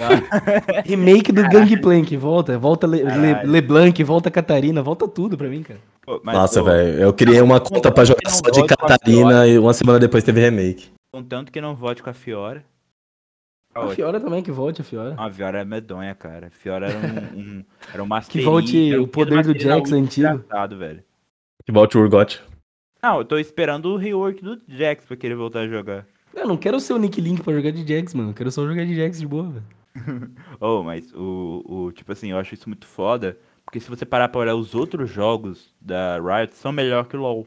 Ah. 0.01 0.81
remake 0.85 1.33
do 1.33 1.43
Gangplank, 1.49 2.17
volta, 2.17 2.59
volta 2.59 2.87
Le, 2.87 3.03
Le-. 3.03 3.43
LeBlanc, 3.45 4.03
volta 4.05 4.31
Catarina, 4.31 4.83
volta 4.83 5.07
tudo 5.09 5.37
pra 5.37 5.49
mim, 5.49 5.63
cara. 5.63 5.81
Pô, 6.07 6.21
Nossa, 6.23 6.63
velho, 6.63 7.01
eu 7.01 7.13
criei 7.13 7.41
uma 7.41 7.61
conta 7.61 7.91
pra 7.91 8.05
jogar 8.05 8.31
só 8.31 8.49
de 8.49 8.61
a 8.61 8.67
Catarina 8.67 9.45
e 9.49 9.59
uma 9.59 9.75
semana 9.75 9.99
depois 9.99 10.23
teve 10.23 10.41
remake. 10.41 10.93
Contanto 11.13 11.51
que 11.51 11.61
não 11.61 11.75
vote 11.75 12.01
com 12.01 12.09
a 12.09 12.15
Fiora. 12.15 12.65
A 13.75 13.81
ótimo. 13.81 13.95
Fiora 13.97 14.21
também, 14.21 14.41
que 14.41 14.53
volte 14.53 14.81
a 14.81 14.85
Fiora. 14.85 15.17
A 15.19 15.29
Fiora 15.31 15.61
é 15.63 15.65
medonha, 15.65 16.15
cara. 16.15 16.47
A 16.47 16.51
Fiora 16.51 16.87
era 16.89 16.99
um, 16.99 17.39
um, 17.59 17.65
era 17.93 18.03
um 18.05 18.09
Que 18.21 18.41
volte 18.41 18.93
era 18.93 19.01
um 19.01 19.05
o 19.05 19.09
poder 19.09 19.43
do 19.43 19.59
Jax 19.59 19.91
antigo. 19.91 20.45
velho. 20.79 21.03
Que 21.65 21.73
volte 21.73 21.99
o 21.99 22.01
Urgot. 22.01 22.41
Não, 23.03 23.19
eu 23.19 23.25
tô 23.25 23.37
esperando 23.37 23.87
o 23.87 23.97
rework 23.97 24.43
do 24.43 24.61
Jax 24.69 25.05
pra 25.05 25.17
querer 25.17 25.35
voltar 25.35 25.61
a 25.61 25.69
jogar. 25.69 26.07
Eu 26.33 26.47
não 26.47 26.57
quero 26.57 26.79
ser 26.79 26.93
o 26.93 26.99
Nick 26.99 27.21
Link 27.21 27.43
pra 27.43 27.53
jogar 27.53 27.73
de 27.73 27.85
Jax, 27.85 28.15
mano. 28.15 28.31
Eu 28.31 28.35
quero 28.35 28.53
só 28.53 28.65
jogar 28.65 28.85
de 28.87 28.95
Jax 28.95 29.19
de 29.19 29.27
boa, 29.27 29.51
velho. 29.51 29.67
Oh, 30.61 30.83
mas 30.85 31.13
o, 31.13 31.65
o. 31.67 31.93
Tipo 31.93 32.13
assim, 32.13 32.31
eu 32.31 32.39
acho 32.39 32.55
isso 32.55 32.69
muito 32.69 32.87
foda. 32.87 33.37
Porque 33.67 33.81
se 33.81 33.91
você 33.91 34.07
parar 34.07 34.29
pra 34.29 34.41
olhar 34.41 34.55
os 34.55 34.75
outros 34.75 35.11
jogos 35.11 35.75
da 35.81 36.19
Riot, 36.19 36.55
são 36.55 36.71
melhor 36.73 37.07
que 37.07 37.17
o 37.17 37.21
LoL. 37.21 37.47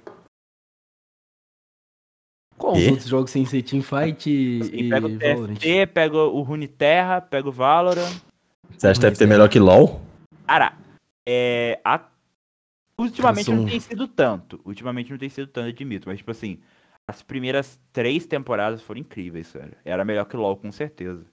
Qual 2.57 2.73
os 2.73 2.79
Quê? 2.79 2.89
outros 2.89 3.07
jogos 3.07 3.31
sem 3.31 3.45
ser 3.45 3.63
Teamfight 3.63 4.29
e, 4.29 4.59
Assim, 4.61 4.75
e 4.75 4.89
pega 4.89 5.07
o 5.07 5.17
Valorant? 5.17 5.55
TFT, 5.55 5.87
pega 5.87 6.17
o 6.17 6.41
Runeterra, 6.41 7.21
pega 7.21 7.47
o 7.47 7.53
Valorant. 7.53 8.19
Você 8.77 8.87
acha 8.87 8.99
que 8.99 9.05
deve 9.05 9.17
ter 9.17 9.27
melhor 9.27 9.47
que 9.47 9.59
LOL? 9.59 10.01
Cara, 10.45 10.73
é. 11.25 11.79
A... 11.85 12.01
Ultimamente 12.97 13.45
Cara, 13.45 13.57
não 13.57 13.65
tem 13.65 13.79
sido 13.79 14.07
tanto. 14.09 14.59
Ultimamente 14.65 15.09
não 15.09 15.17
tem 15.17 15.29
sido 15.29 15.47
tanto, 15.47 15.69
admito. 15.69 16.09
Mas, 16.09 16.17
tipo 16.17 16.31
assim, 16.31 16.59
as 17.07 17.21
primeiras 17.21 17.79
três 17.93 18.25
temporadas 18.25 18.81
foram 18.81 18.99
incríveis, 18.99 19.53
velho. 19.53 19.77
Era 19.85 20.03
melhor 20.03 20.25
que 20.25 20.35
o 20.35 20.39
LoL, 20.41 20.57
com 20.57 20.69
certeza. 20.69 21.25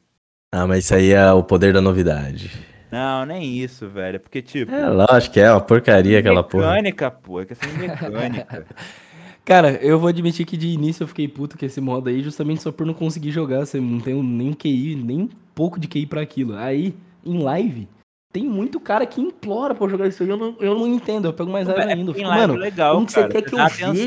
Ah, 0.54 0.64
mas 0.64 0.84
isso 0.84 0.94
aí 0.94 1.10
é 1.10 1.32
o 1.32 1.42
poder 1.42 1.72
da 1.72 1.80
novidade. 1.80 2.52
Não, 2.90 3.26
nem 3.26 3.56
isso, 3.56 3.88
velho. 3.88 4.20
Porque, 4.20 4.40
tipo. 4.40 4.72
É, 4.72 4.88
lógico 4.88 5.34
que 5.34 5.40
é 5.40 5.50
uma 5.50 5.60
porcaria 5.60 6.18
aquela 6.18 6.42
porra. 6.42 6.68
mecânica, 6.70 7.10
pô. 7.10 7.40
É 7.40 7.44
questão 7.44 7.68
de 7.70 7.78
mecânica. 7.78 8.66
Cara, 9.44 9.72
eu 9.74 9.98
vou 9.98 10.08
admitir 10.08 10.44
que 10.44 10.56
de 10.56 10.66
início 10.66 11.04
eu 11.04 11.08
fiquei 11.08 11.28
puto 11.28 11.56
com 11.56 11.64
esse 11.64 11.80
modo 11.80 12.08
aí, 12.08 12.20
justamente 12.20 12.62
só 12.62 12.72
por 12.72 12.84
não 12.84 12.94
conseguir 12.94 13.30
jogar. 13.30 13.60
Você 13.60 13.80
não 13.80 14.00
tem 14.00 14.20
nem 14.20 14.52
QI, 14.52 14.96
nem 14.96 15.20
um 15.22 15.28
pouco 15.54 15.78
de 15.78 15.86
QI 15.86 16.04
pra 16.04 16.20
aquilo. 16.20 16.56
Aí, 16.56 16.94
em 17.24 17.38
live, 17.38 17.88
tem 18.36 18.44
muito 18.46 18.78
cara 18.78 19.06
que 19.06 19.18
implora 19.18 19.74
pra 19.74 19.86
eu 19.86 19.88
jogar 19.88 20.06
isso 20.08 20.22
aí. 20.22 20.28
Eu 20.28 20.36
não, 20.36 20.54
eu 20.60 20.74
não 20.78 20.86
entendo, 20.86 21.26
eu 21.26 21.32
pego 21.32 21.50
mais 21.50 21.66
raiva 21.66 21.84
ainda. 21.84 22.10
Eu 22.10 22.14
Tem 22.14 22.22
fico, 22.22 22.28
mano, 22.36 22.54
legal, 22.54 22.94
como 22.94 23.06
que 23.06 23.12
você 23.12 23.20
cara. 23.22 23.32
quer 23.32 23.42
que 23.42 23.54
eu 23.54 23.58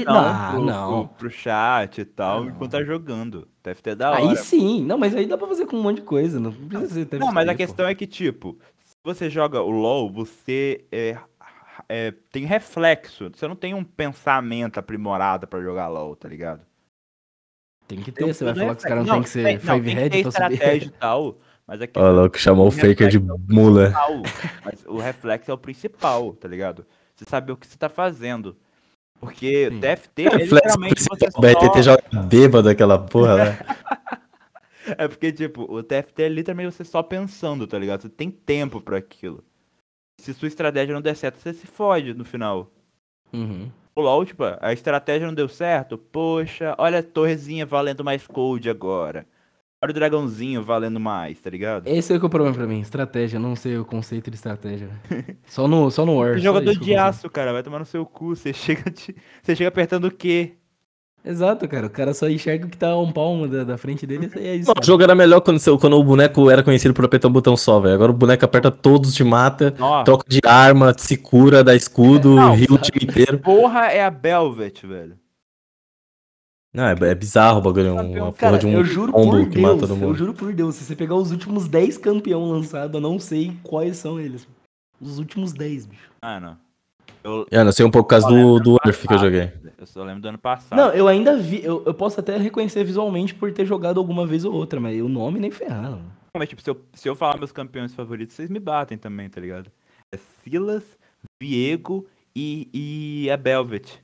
Ah, 0.08 0.52
pro, 0.54 0.64
não. 0.66 1.08
Pro, 1.08 1.18
pro 1.18 1.32
chat 1.32 1.98
e 2.02 2.06
tal, 2.06 2.44
não. 2.44 2.50
enquanto 2.52 2.72
tá 2.72 2.84
jogando. 2.84 3.48
TFT 3.64 3.90
é 3.90 3.96
da 3.96 4.12
hora. 4.12 4.20
Aí 4.30 4.36
sim, 4.38 4.84
não, 4.86 5.00
mas 5.00 5.16
aí 5.16 5.26
dá 5.26 5.36
pra 5.36 5.48
fazer 5.48 5.66
com 5.66 5.78
um 5.78 5.82
monte 5.82 5.96
de 5.98 6.02
coisa. 6.04 6.40
Não 6.40 6.52
precisa 6.54 7.08
ser 7.10 7.20
Não, 7.20 7.32
mas 7.32 7.50
a 7.50 7.56
questão 7.56 7.88
é 7.88 7.96
que, 7.96 8.06
tipo, 8.06 8.60
se 8.84 8.96
você 9.04 9.32
joga 9.32 9.64
o 9.64 9.72
LoL, 9.72 10.12
você 10.12 10.86
é, 10.92 11.18
é, 11.90 12.12
tem 12.32 12.46
reflexo. 12.46 13.32
Você 13.34 13.48
não 13.48 13.56
tem 13.56 13.74
um 13.74 13.84
pensamento 13.84 14.78
aprimorado 14.80 15.48
pra 15.48 15.60
jogar 15.60 15.88
LoL, 15.88 16.16
tá 16.16 16.30
ligado? 16.30 16.62
Tem 17.88 17.98
que 18.00 18.12
Tem 18.12 18.28
ter, 18.28 18.34
você 18.36 18.46
vai 18.46 18.54
falar 18.54 18.76
que 18.76 18.82
os 18.82 18.84
caras 18.86 19.06
reflexo. 19.08 19.08
não 19.08 19.16
tem 19.16 19.24
que 19.24 19.30
ser 19.30 19.44
tem- 19.44 19.56
não, 19.68 19.74
five 19.76 19.86
tem 19.88 19.96
head 19.96 20.10
ter 20.18 20.22
pra 20.22 20.32
subir. 20.32 20.54
estratégia 20.54 20.88
e 20.88 20.92
tal, 21.02 21.38
mas 21.70 21.82
é 21.82 21.86
que 21.86 22.00
Ó, 22.00 22.12
louco, 22.12 22.40
chamou 22.40 22.68
o 22.68 22.72
Faker 22.72 23.08
de 23.10 23.20
mula. 23.20 23.92
principal, 23.92 24.22
mas 24.66 24.86
o 24.88 24.98
reflexo 24.98 25.52
é 25.52 25.54
o 25.54 25.58
principal, 25.58 26.34
tá 26.34 26.48
ligado? 26.48 26.84
Você 27.16 27.26
saber 27.26 27.52
o 27.52 27.58
que 27.58 27.68
você 27.68 27.78
tá 27.78 27.88
fazendo. 27.88 28.58
Porque 29.20 29.70
Sim. 29.70 29.80
TFT 29.80 30.22
é 30.24 30.30
Reflexo 30.30 30.56
literalmente 30.56 31.04
você 31.04 31.32
só... 31.32 31.82
joga 31.84 32.04
bêbado 32.24 32.70
aquela 32.70 32.98
porra, 32.98 33.36
né? 33.36 33.60
É 34.98 35.08
porque, 35.08 35.32
tipo, 35.32 35.72
o 35.72 35.84
TFT 35.84 36.24
é 36.24 36.30
literalmente 36.30 36.74
você 36.74 36.84
só 36.84 37.04
pensando, 37.04 37.68
tá 37.68 37.78
ligado? 37.78 38.02
Você 38.02 38.10
tem 38.10 38.32
tempo 38.32 38.82
pra 38.82 38.98
aquilo. 38.98 39.44
Se 40.20 40.34
sua 40.34 40.48
estratégia 40.48 40.96
não 40.96 41.02
der 41.02 41.16
certo, 41.16 41.38
você 41.38 41.54
se 41.54 41.68
fode 41.68 42.16
no 42.16 42.26
final. 42.26 42.72
Uhum. 43.32 43.70
O 43.94 44.02
LoL, 44.02 44.26
tipo, 44.26 44.44
a 44.60 44.74
estratégia 44.74 45.28
não 45.28 45.34
deu 45.36 45.48
certo, 45.48 45.96
poxa, 45.96 46.74
olha 46.80 47.00
a 47.00 47.04
torrezinha 47.04 47.68
valendo 47.68 48.04
mais 48.04 48.26
cold 48.26 48.68
agora. 48.68 49.28
Olha 49.82 49.92
o 49.92 49.94
dragãozinho 49.94 50.62
valendo 50.62 51.00
mais, 51.00 51.40
tá 51.40 51.50
ligado? 51.50 51.88
Esse 51.88 52.14
é 52.14 52.20
que 52.20 52.26
é 52.26 52.28
o 52.28 52.30
problema 52.30 52.54
pra 52.54 52.68
mim, 52.68 52.82
estratégia, 52.82 53.40
não 53.40 53.56
sei 53.56 53.78
o 53.78 53.86
conceito 53.86 54.30
de 54.30 54.36
estratégia. 54.36 54.90
Só 55.48 55.70
no, 55.70 55.90
só 55.90 56.06
no 56.06 56.18
War. 56.18 56.38
Jogador 56.38 56.76
de 56.76 56.96
aço, 56.96 57.30
cara, 57.30 57.54
vai 57.54 57.64
tomar 57.64 57.80
no 57.80 57.86
seu 57.86 58.06
cu. 58.06 58.36
Você 58.36 58.52
chega, 58.52 58.92
de... 58.92 59.16
você 59.42 59.56
chega 59.56 59.70
apertando 59.70 60.06
o 60.06 60.12
quê? 60.12 60.56
Exato, 61.24 61.66
cara. 61.68 61.88
O 61.88 61.90
cara 61.90 62.14
só 62.14 62.28
enxerga 62.30 62.66
o 62.66 62.70
que 62.70 62.78
tá 62.78 62.90
a 62.90 63.00
um 63.00 63.12
palmo 63.12 63.48
da, 63.48 63.64
da 63.64 63.78
frente 63.78 64.06
dele 64.06 64.30
e 64.36 64.48
é 64.48 64.56
isso. 64.56 64.68
Não, 64.68 64.72
o 64.74 64.76
cara. 64.76 64.86
jogo 64.86 65.04
era 65.04 65.16
melhor 65.16 65.40
quando, 65.40 65.60
seu- 65.60 65.78
quando 65.78 65.94
o 65.98 66.04
boneco 66.04 66.50
era 66.50 66.62
conhecido 66.62 66.94
por 66.94 67.06
apertar 67.06 67.30
um 67.30 67.32
botão 67.32 67.56
só, 67.56 67.80
velho. 67.80 67.94
Agora 67.96 68.12
o 68.12 68.16
boneco 68.16 68.44
aperta 68.44 68.70
todos, 68.70 69.14
te 69.14 69.24
mata, 69.24 69.74
Nossa, 69.78 70.04
troca 70.04 70.26
de 70.28 70.40
arma, 70.46 70.94
se 70.98 71.16
cura, 71.16 71.64
dá 71.64 71.74
escudo, 71.74 72.36
Não, 72.36 72.54
heal 72.54 72.72
o 72.72 72.78
time 72.78 73.00
inteiro. 73.10 73.40
porra 73.40 73.86
é 73.88 74.04
a 74.04 74.10
Belvet, 74.12 74.86
velho. 74.86 75.18
Não, 76.74 76.84
é, 76.86 76.92
é 77.02 77.16
bizarro 77.16 77.60
o 77.60 77.62
bagulho. 77.62 77.94
Uma 77.94 78.04
Campeão, 78.04 78.26
porra 78.28 78.38
Cara, 78.38 78.58
de 78.60 78.68
um 78.68 78.74
eu 78.74 78.84
juro 78.86 79.12
combo 79.12 79.32
por 79.32 79.50
que 79.50 79.60
mata 79.60 79.76
Deus, 79.76 79.90
todo 79.90 79.92
eu 79.94 80.08
mundo. 80.08 80.18
juro 80.18 80.34
por 80.34 80.54
Deus, 80.54 80.76
se 80.76 80.84
você 80.84 80.96
pegar 80.96 81.16
os 81.16 81.32
últimos 81.32 81.68
10 81.68 81.98
campeão 81.98 82.46
lançados, 82.50 82.94
eu 82.94 83.02
não 83.02 83.20
sei 83.20 83.54
quais 83.64 83.98
são 83.98 84.20
eles. 84.20 84.48
Os 85.02 85.18
últimos 85.18 85.52
10, 85.54 85.88
bicho. 85.88 86.12
Ah, 86.22 86.40
não. 86.40 86.58
Eu, 87.24 87.46
É, 87.52 87.64
não 87.64 87.72
sei 87.72 87.86
um 87.86 87.92
pouco 87.92 88.08
por 88.08 88.12
causa 88.12 88.28
do, 88.28 88.60
do 88.60 88.78
Earth 88.86 89.06
que 89.08 89.14
eu 89.14 89.18
joguei. 89.18 89.52
eu 89.78 89.86
só 89.88 90.04
lembro 90.04 90.22
do 90.22 90.28
ano 90.30 90.38
passado. 90.38 90.78
Não, 90.78 90.90
eu 90.92 91.08
ainda 91.08 91.36
vi, 91.38 91.64
eu, 91.64 91.84
eu 91.86 91.94
posso 91.94 92.20
até 92.20 92.38
reconhecer 92.38 92.84
visualmente 92.84 93.34
por 93.34 93.52
ter 93.52 93.66
jogado 93.66 94.00
alguma 94.00 94.26
vez 94.26 94.46
ou 94.46 94.54
outra, 94.54 94.80
mas 94.80 95.02
o 95.02 95.10
nome 95.10 95.40
nem 95.40 95.52
ferrado. 95.52 96.02
Mas, 96.38 96.48
tipo, 96.48 96.62
se 96.62 96.70
eu, 96.70 96.80
se 96.94 97.10
eu 97.10 97.16
falar 97.16 97.38
meus 97.38 97.52
campeões 97.52 97.94
favoritos, 97.94 98.36
vocês 98.36 98.50
me 98.50 98.60
batem 98.60 98.98
também, 98.98 99.28
tá 99.28 99.42
ligado? 99.42 99.72
É 100.14 100.18
Silas, 100.44 100.84
Viego 101.42 102.06
e, 102.36 102.70
e 103.26 103.32
a 103.32 103.36
Belvet. 103.36 104.00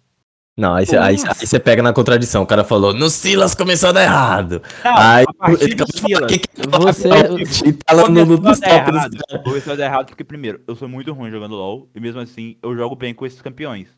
Não, 0.58 0.74
aí 0.74 0.86
você 0.86 0.96
aí, 0.98 1.18
Nossa. 1.18 1.42
aí 1.42 1.48
você 1.48 1.60
pega 1.60 1.84
na 1.84 1.92
contradição. 1.92 2.42
O 2.44 2.48
cara 2.48 2.64
falou, 2.64 2.94
no 2.94 3.10
Silas 3.10 3.54
começou 3.54 3.90
a 3.90 3.92
dar 3.92 4.04
errado. 4.04 4.62
Não, 4.86 4.98
aí 4.98 5.26
ele 5.60 5.74
acabou 5.74 5.94
de 5.94 6.02
falar 6.02 6.24
Silas. 6.24 6.32
que 6.32 6.40
que 6.40 6.68
Você- 6.70 7.68
e 7.68 7.74
tá 7.74 7.94
lá 7.94 8.04
no, 8.10 8.26
no, 8.26 8.26
no 8.26 8.38
top 8.38 8.50
dos 8.52 8.62
errado. 8.62 9.18
caras. 9.28 9.44
Começou 9.44 9.74
a 9.74 9.76
dar 9.76 9.86
errado 9.86 10.06
porque, 10.08 10.24
primeiro, 10.24 10.64
eu 10.66 10.74
sou 10.76 10.88
muito 10.88 11.12
ruim 11.12 11.30
jogando 11.30 11.56
LoL 11.56 11.90
e 11.94 12.00
mesmo 12.00 12.22
assim 12.22 12.58
eu 12.64 12.74
jogo 12.74 12.96
bem 12.96 13.14
com 13.14 13.26
esses 13.26 13.42
campeões. 13.42 13.90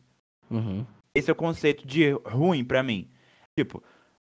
Uhum. 0.50 0.84
Esse 1.14 1.30
é 1.30 1.32
o 1.32 1.36
conceito 1.36 1.86
de 1.86 2.10
ruim 2.26 2.64
pra 2.64 2.82
mim. 2.82 3.08
Tipo, 3.56 3.80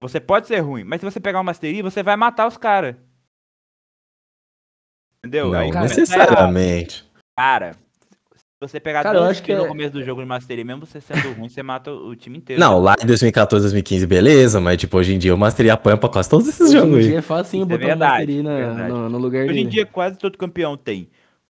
você 0.01 0.19
pode 0.19 0.49
ser 0.49 0.59
ruim, 0.59 0.83
mas 0.83 1.01
se 1.01 1.05
você 1.05 1.21
pegar 1.21 1.39
uma 1.39 1.45
mastery, 1.45 1.83
você 1.83 2.03
vai 2.03 2.17
matar 2.17 2.49
os 2.49 2.57
caras. 2.57 2.97
Entendeu? 5.25 5.51
Não 5.51 5.59
Aí 5.59 5.71
necessariamente. 5.71 7.05
Cara, 7.37 7.77
você 8.61 8.81
pegar 8.81 9.03
Cara, 9.05 9.19
eu 9.19 9.23
dois 9.23 9.33
acho 9.33 9.43
que 9.43 9.55
no 9.55 9.65
é- 9.65 9.69
começo 9.69 9.93
do 9.93 10.03
jogo 10.03 10.21
de 10.21 10.27
Mastery, 10.27 10.65
mesmo 10.65 10.85
você 10.85 11.01
sendo 11.01 11.33
ruim, 11.35 11.49
você 11.49 11.63
mata 11.63 11.93
o 11.93 12.17
time 12.17 12.39
inteiro. 12.39 12.59
Não, 12.61 12.81
lá 12.81 12.97
em 13.01 13.07
2014, 13.07 13.63
2015, 13.65 14.07
beleza, 14.07 14.61
mas 14.61 14.77
tipo, 14.79 14.97
hoje 14.99 15.15
em 15.15 15.19
dia 15.19 15.31
eu 15.31 15.37
Mastery 15.37 15.71
apanha 15.71 15.97
pra 15.97 16.09
quase 16.09 16.29
todos 16.29 16.49
esses 16.49 16.63
Hoje 16.69 16.73
jogos 16.73 16.95
em 16.95 16.99
aí. 16.99 17.07
dia 17.09 17.19
é 17.19 17.23
facinho 17.23 17.63
é 17.63 17.67
botar 17.67 17.85
um 17.85 17.87
verdade, 17.87 18.13
Mastery 18.27 18.43
na- 18.43 18.89
no, 18.89 19.09
no 19.11 19.19
lugar 19.19 19.45
Hoje 19.45 19.49
dele. 19.55 19.61
em 19.61 19.69
dia, 19.69 19.87
quase 19.87 20.19
todo 20.19 20.37
campeão 20.37 20.77
tem 20.77 21.09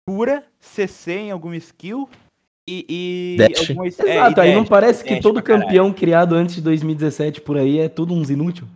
cura, 0.07 0.45
CC 0.61 1.13
em 1.13 1.31
algum 1.33 1.53
skill 1.55 2.09
e. 2.69 2.87
e 2.89 3.37
Dash. 3.37 3.69
alguma- 3.71 3.85
é, 3.87 3.89
Exato, 3.89 4.41
e 4.41 4.43
aí 4.43 4.55
não 4.55 4.61
dash. 4.63 4.69
parece 4.69 5.05
que 5.05 5.21
todo 5.21 5.43
campeão 5.43 5.93
criado 5.93 6.35
antes 6.37 6.55
de 6.55 6.61
2017 6.61 7.41
por 7.41 7.57
aí 7.57 7.81
é 7.81 7.89
tudo 7.89 8.15
uns 8.15 8.31
inútil? 8.31 8.67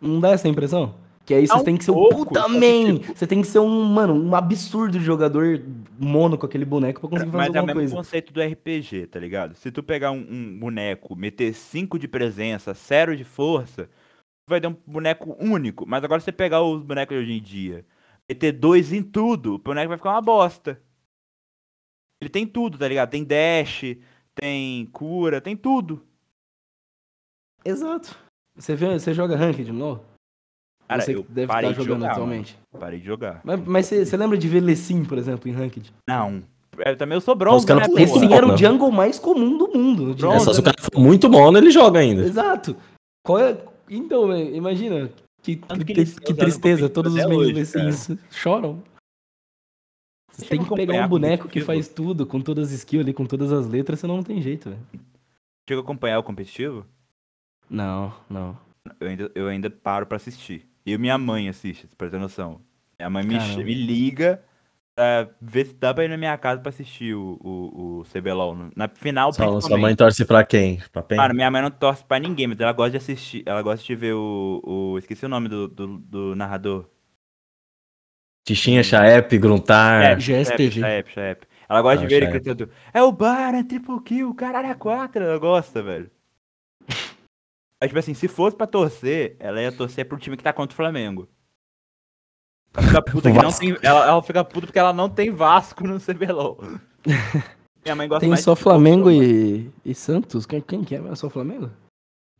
Não 0.00 0.20
dá 0.20 0.30
essa 0.30 0.46
impressão? 0.46 0.94
Que 1.28 1.34
aí 1.34 1.46
você 1.46 1.58
um 1.58 1.62
tem 1.62 1.76
que 1.76 1.84
ser 1.84 1.90
um 1.90 2.08
puta 2.08 2.48
man, 2.48 3.00
tipo- 3.00 3.14
você 3.14 3.26
tem 3.26 3.42
que 3.42 3.46
ser 3.48 3.58
um, 3.58 3.84
mano, 3.84 4.14
um 4.14 4.34
absurdo 4.34 4.98
de 4.98 5.04
jogador 5.04 5.62
mono 6.00 6.38
com 6.38 6.46
aquele 6.46 6.64
boneco 6.64 7.02
pra 7.02 7.10
conseguir 7.10 7.30
fazer 7.30 7.36
Mas 7.48 7.54
é 7.54 7.58
o 7.58 7.60
alguma 7.60 7.74
mesmo 7.74 7.80
coisa. 7.94 7.96
conceito 7.96 8.32
do 8.32 8.40
RPG, 8.40 9.08
tá 9.08 9.20
ligado? 9.20 9.54
Se 9.54 9.70
tu 9.70 9.82
pegar 9.82 10.10
um, 10.10 10.26
um 10.26 10.58
boneco, 10.58 11.14
meter 11.14 11.52
5 11.52 11.98
de 11.98 12.08
presença, 12.08 12.72
0 12.72 13.14
de 13.14 13.24
força, 13.24 13.90
vai 14.48 14.58
ter 14.58 14.68
um 14.68 14.76
boneco 14.86 15.36
único. 15.38 15.84
Mas 15.86 16.02
agora 16.02 16.18
se 16.18 16.24
você 16.24 16.32
pegar 16.32 16.62
os 16.62 16.82
bonecos 16.82 17.14
de 17.14 17.22
hoje 17.22 17.32
em 17.34 17.42
dia, 17.42 17.84
meter 18.26 18.52
2 18.52 18.94
em 18.94 19.02
tudo, 19.02 19.56
o 19.56 19.58
boneco 19.58 19.88
vai 19.88 19.98
ficar 19.98 20.12
uma 20.12 20.22
bosta. 20.22 20.80
Ele 22.22 22.30
tem 22.30 22.46
tudo, 22.46 22.78
tá 22.78 22.88
ligado? 22.88 23.10
Tem 23.10 23.22
dash, 23.22 23.82
tem 24.34 24.86
cura, 24.86 25.42
tem 25.42 25.54
tudo. 25.54 26.02
Exato. 27.64 28.16
Você, 28.56 28.74
vê, 28.74 28.98
você 28.98 29.12
joga 29.12 29.36
Ranked 29.36 29.70
no 29.70 30.00
Cara, 30.88 31.02
Você 31.02 31.14
eu 31.14 31.22
que 31.24 31.32
deve 31.32 31.46
parei 31.46 31.70
estar 31.70 31.80
de 31.82 31.86
jogando 31.86 32.00
jogar, 32.02 32.12
atualmente. 32.12 32.56
mano. 32.72 32.80
Parei 32.80 32.98
de 33.00 33.04
jogar. 33.06 33.40
Mas, 33.44 33.60
mas 33.66 33.86
você, 33.86 34.06
você 34.06 34.16
lembra 34.16 34.38
de 34.38 34.48
ver 34.48 34.60
Lessin, 34.60 35.04
por 35.04 35.18
exemplo, 35.18 35.48
em 35.50 35.52
Ranked? 35.52 35.92
Não. 36.08 36.42
Eu 36.78 36.96
também 36.96 37.16
eu 37.16 37.20
sou 37.20 37.34
bronze, 37.34 37.66
né? 37.66 37.86
Lessin 37.88 38.32
era 38.32 38.46
o 38.46 38.50
não. 38.50 38.56
jungle 38.56 38.90
mais 38.90 39.18
comum 39.18 39.58
do 39.58 39.68
mundo. 39.68 40.14
de 40.14 40.24
É 40.24 40.28
Ranked. 40.28 40.44
só 40.44 40.52
se 40.54 40.60
o 40.60 40.62
cara 40.62 40.76
for 40.80 40.98
muito 40.98 41.28
mono, 41.28 41.58
ele 41.58 41.70
joga 41.70 42.00
ainda. 42.00 42.22
Exato. 42.22 42.74
Qual 43.22 43.38
é... 43.38 43.58
Então, 43.90 44.28
né, 44.28 44.42
imagina. 44.54 45.10
Que, 45.42 45.56
que 45.56 45.84
que, 45.84 46.04
que 46.20 46.34
tristeza, 46.34 46.88
todos 46.88 47.14
os 47.14 47.24
meninos 47.24 47.52
Lessins 47.52 48.10
choram. 48.30 48.82
Você 50.32 50.44
tem 50.46 50.62
que 50.62 50.74
pegar 50.74 51.04
um 51.04 51.08
boneco 51.08 51.48
que 51.48 51.60
faz 51.60 51.88
tudo, 51.88 52.24
com 52.26 52.40
todas 52.40 52.68
as 52.68 52.74
skills 52.74 53.02
ali, 53.04 53.12
com 53.12 53.24
todas 53.24 53.50
as 53.52 53.66
letras, 53.66 53.98
senão 54.00 54.16
não 54.16 54.22
tem 54.22 54.40
jeito, 54.40 54.70
velho. 54.70 54.80
Chega 55.68 55.80
a 55.80 55.84
acompanhar 55.84 56.18
o 56.18 56.22
competitivo, 56.22 56.86
Não, 57.68 58.12
não. 58.30 58.56
eu 59.00 59.08
ainda, 59.08 59.30
eu 59.34 59.48
ainda 59.48 59.68
paro 59.70 60.06
pra 60.06 60.16
assistir. 60.16 60.66
E 60.92 60.98
minha 60.98 61.18
mãe 61.18 61.48
assiste, 61.48 61.86
pra 61.96 62.08
ter 62.08 62.18
noção. 62.18 62.60
Minha 62.98 63.10
mãe 63.10 63.24
me, 63.24 63.38
me 63.64 63.74
liga 63.74 64.42
pra 64.94 65.28
ver 65.40 65.66
se 65.66 65.74
dá 65.74 65.94
pra 65.94 66.04
ir 66.04 66.08
na 66.08 66.16
minha 66.16 66.36
casa 66.36 66.60
pra 66.60 66.70
assistir 66.70 67.14
o, 67.14 67.38
o, 67.40 67.98
o 68.00 68.04
CBLOL. 68.04 68.70
Na 68.74 68.88
final, 68.88 69.32
Sua, 69.32 69.60
sua 69.60 69.78
mãe 69.78 69.94
torce 69.94 70.24
pra 70.24 70.44
quem? 70.44 70.82
Pra 70.90 71.02
PEN? 71.02 71.16
Mano, 71.18 71.34
minha 71.34 71.50
mãe 71.50 71.62
não 71.62 71.70
torce 71.70 72.04
pra 72.04 72.18
ninguém, 72.18 72.46
mas 72.48 72.58
ela 72.58 72.72
gosta 72.72 72.92
de 72.92 72.96
assistir. 72.96 73.42
Ela 73.46 73.62
gosta 73.62 73.84
de 73.84 73.94
ver 73.94 74.14
o. 74.14 74.60
o 74.64 74.98
esqueci 74.98 75.24
o 75.24 75.28
nome 75.28 75.48
do, 75.48 75.68
do, 75.68 75.98
do 75.98 76.34
narrador. 76.34 76.86
Tichinha, 78.46 78.82
Chaep, 78.82 79.38
Gruntar. 79.38 80.02
É, 80.02 80.16
GSTV. 80.18 80.80
Chaep, 80.80 81.10
Chaep. 81.12 81.46
Ela 81.68 81.82
gosta 81.82 81.98
Ah, 82.00 82.02
de 82.02 82.06
ver 82.08 82.16
ele 82.22 82.26
Chaep. 82.32 82.40
gritando. 82.44 82.70
É 82.94 83.02
o 83.02 83.12
Baran, 83.12 83.62
triple 83.62 84.00
kill, 84.02 84.34
caralho, 84.34 84.68
é 84.68 84.74
4. 84.74 85.22
Ela 85.22 85.38
gosta, 85.38 85.82
velho. 85.82 86.10
Mas, 87.80 87.88
tipo 87.90 87.98
assim, 87.98 88.14
se 88.14 88.26
fosse 88.28 88.56
pra 88.56 88.66
torcer, 88.66 89.36
ela 89.38 89.60
ia 89.62 89.70
torcer 89.70 90.04
pro 90.06 90.18
time 90.18 90.36
que 90.36 90.42
tá 90.42 90.52
contra 90.52 90.72
o 90.72 90.76
Flamengo. 90.76 91.28
Ela 92.74 92.86
fica 92.86 93.02
puta, 93.02 93.30
que 93.32 93.38
não 93.38 93.52
tem, 93.52 93.76
ela, 93.82 94.06
ela 94.08 94.22
fica 94.22 94.44
puta 94.44 94.66
porque 94.66 94.78
ela 94.78 94.92
não 94.92 95.08
tem 95.08 95.30
Vasco 95.30 95.86
no 95.86 96.00
CBLOL. 96.00 96.58
Minha 97.84 97.94
mãe 97.94 98.08
gosta 98.08 98.20
Tem 98.20 98.30
mais 98.30 98.42
só 98.42 98.54
de 98.54 98.60
Flamengo 98.60 99.10
e, 99.10 99.70
e 99.84 99.94
Santos? 99.94 100.44
Quem, 100.44 100.60
quem 100.60 100.84
que 100.84 100.94
é? 100.96 100.98
É 100.98 101.14
só 101.14 101.30
Flamengo? 101.30 101.70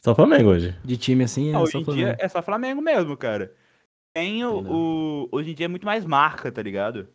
Só 0.04 0.14
Flamengo 0.14 0.50
hoje. 0.50 0.76
De 0.84 0.96
time 0.96 1.24
assim, 1.24 1.48
é 1.50 1.52
Não, 1.52 1.62
hoje 1.62 1.72
só 1.72 1.78
em 1.78 1.84
Flamengo. 1.84 2.06
dia 2.08 2.16
é 2.18 2.28
só 2.28 2.42
Flamengo 2.42 2.82
mesmo, 2.82 3.16
cara. 3.16 3.54
Tem 4.12 4.44
o, 4.44 4.62
o- 4.68 5.28
Hoje 5.30 5.52
em 5.52 5.54
dia 5.54 5.66
é 5.66 5.68
muito 5.68 5.86
mais 5.86 6.04
marca, 6.04 6.50
tá 6.50 6.60
ligado? 6.60 7.08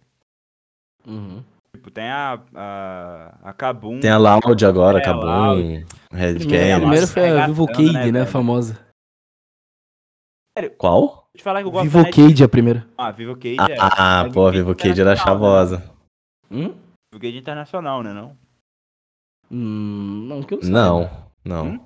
Uhum. 1.05 1.43
Tipo, 1.75 1.89
tem 1.91 2.09
a. 2.09 2.39
A, 2.55 3.49
a 3.49 3.53
Kabum. 3.53 3.99
Tem 3.99 4.09
a 4.11 4.17
Loud 4.17 4.65
agora, 4.65 4.99
É, 4.99 5.01
acabou. 5.01 5.25
Loud. 5.25 5.85
Red 6.11 6.35
Primeiro, 6.35 6.79
primeiro 6.81 7.07
foi 7.07 7.23
a 7.29 7.47
Vivo 7.47 7.63
arregaçando, 7.63 7.93
Cade, 7.93 8.11
né, 8.11 8.19
né, 8.19 8.25
famosa. 8.25 8.79
Qual? 10.77 11.01
Vou 11.01 11.27
te 11.35 11.43
falar 11.43 11.61
que 11.61 11.67
eu 11.67 11.71
gosto 11.71 11.89
Vivo 11.89 12.03
Cade 12.11 12.43
a 12.43 12.47
primeira. 12.47 12.87
Ah, 12.95 13.09
Vivo 13.11 13.33
Cade 13.33 13.57
é. 13.71 13.77
Ah, 13.79 14.25
é 14.27 14.31
pô, 14.31 14.51
Vivo 14.51 14.67
Vivo 14.67 14.75
Cade 14.75 15.01
era 15.01 15.13
internacional, 15.13 15.25
chavosa. 15.39 15.91
Hum? 16.51 16.67
Vivo 17.11 17.21
Cade 17.21 17.37
internacional, 17.37 18.03
né? 18.03 18.13
Não? 18.13 18.37
Hum, 19.51 20.25
não 20.27 20.43
que 20.43 20.53
eu 20.53 20.61
saiba. 20.61 20.71
Não, 20.79 21.09
não. 21.43 21.65
Hum? 21.65 21.79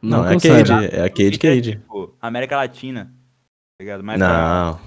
Não, 0.00 0.22
que 0.24 0.30
é 0.32 0.34
eu 0.34 0.40
saiba. 0.40 0.68
Cade, 0.80 0.96
é 0.96 1.02
a 1.04 1.10
Cade 1.10 1.34
É, 1.34 1.38
Cade. 1.38 1.70
tipo, 1.72 2.16
América 2.20 2.56
Latina. 2.56 3.04
Tá 3.04 3.84
ligado? 3.84 4.02
Mais 4.02 4.18
pra- 4.18 4.78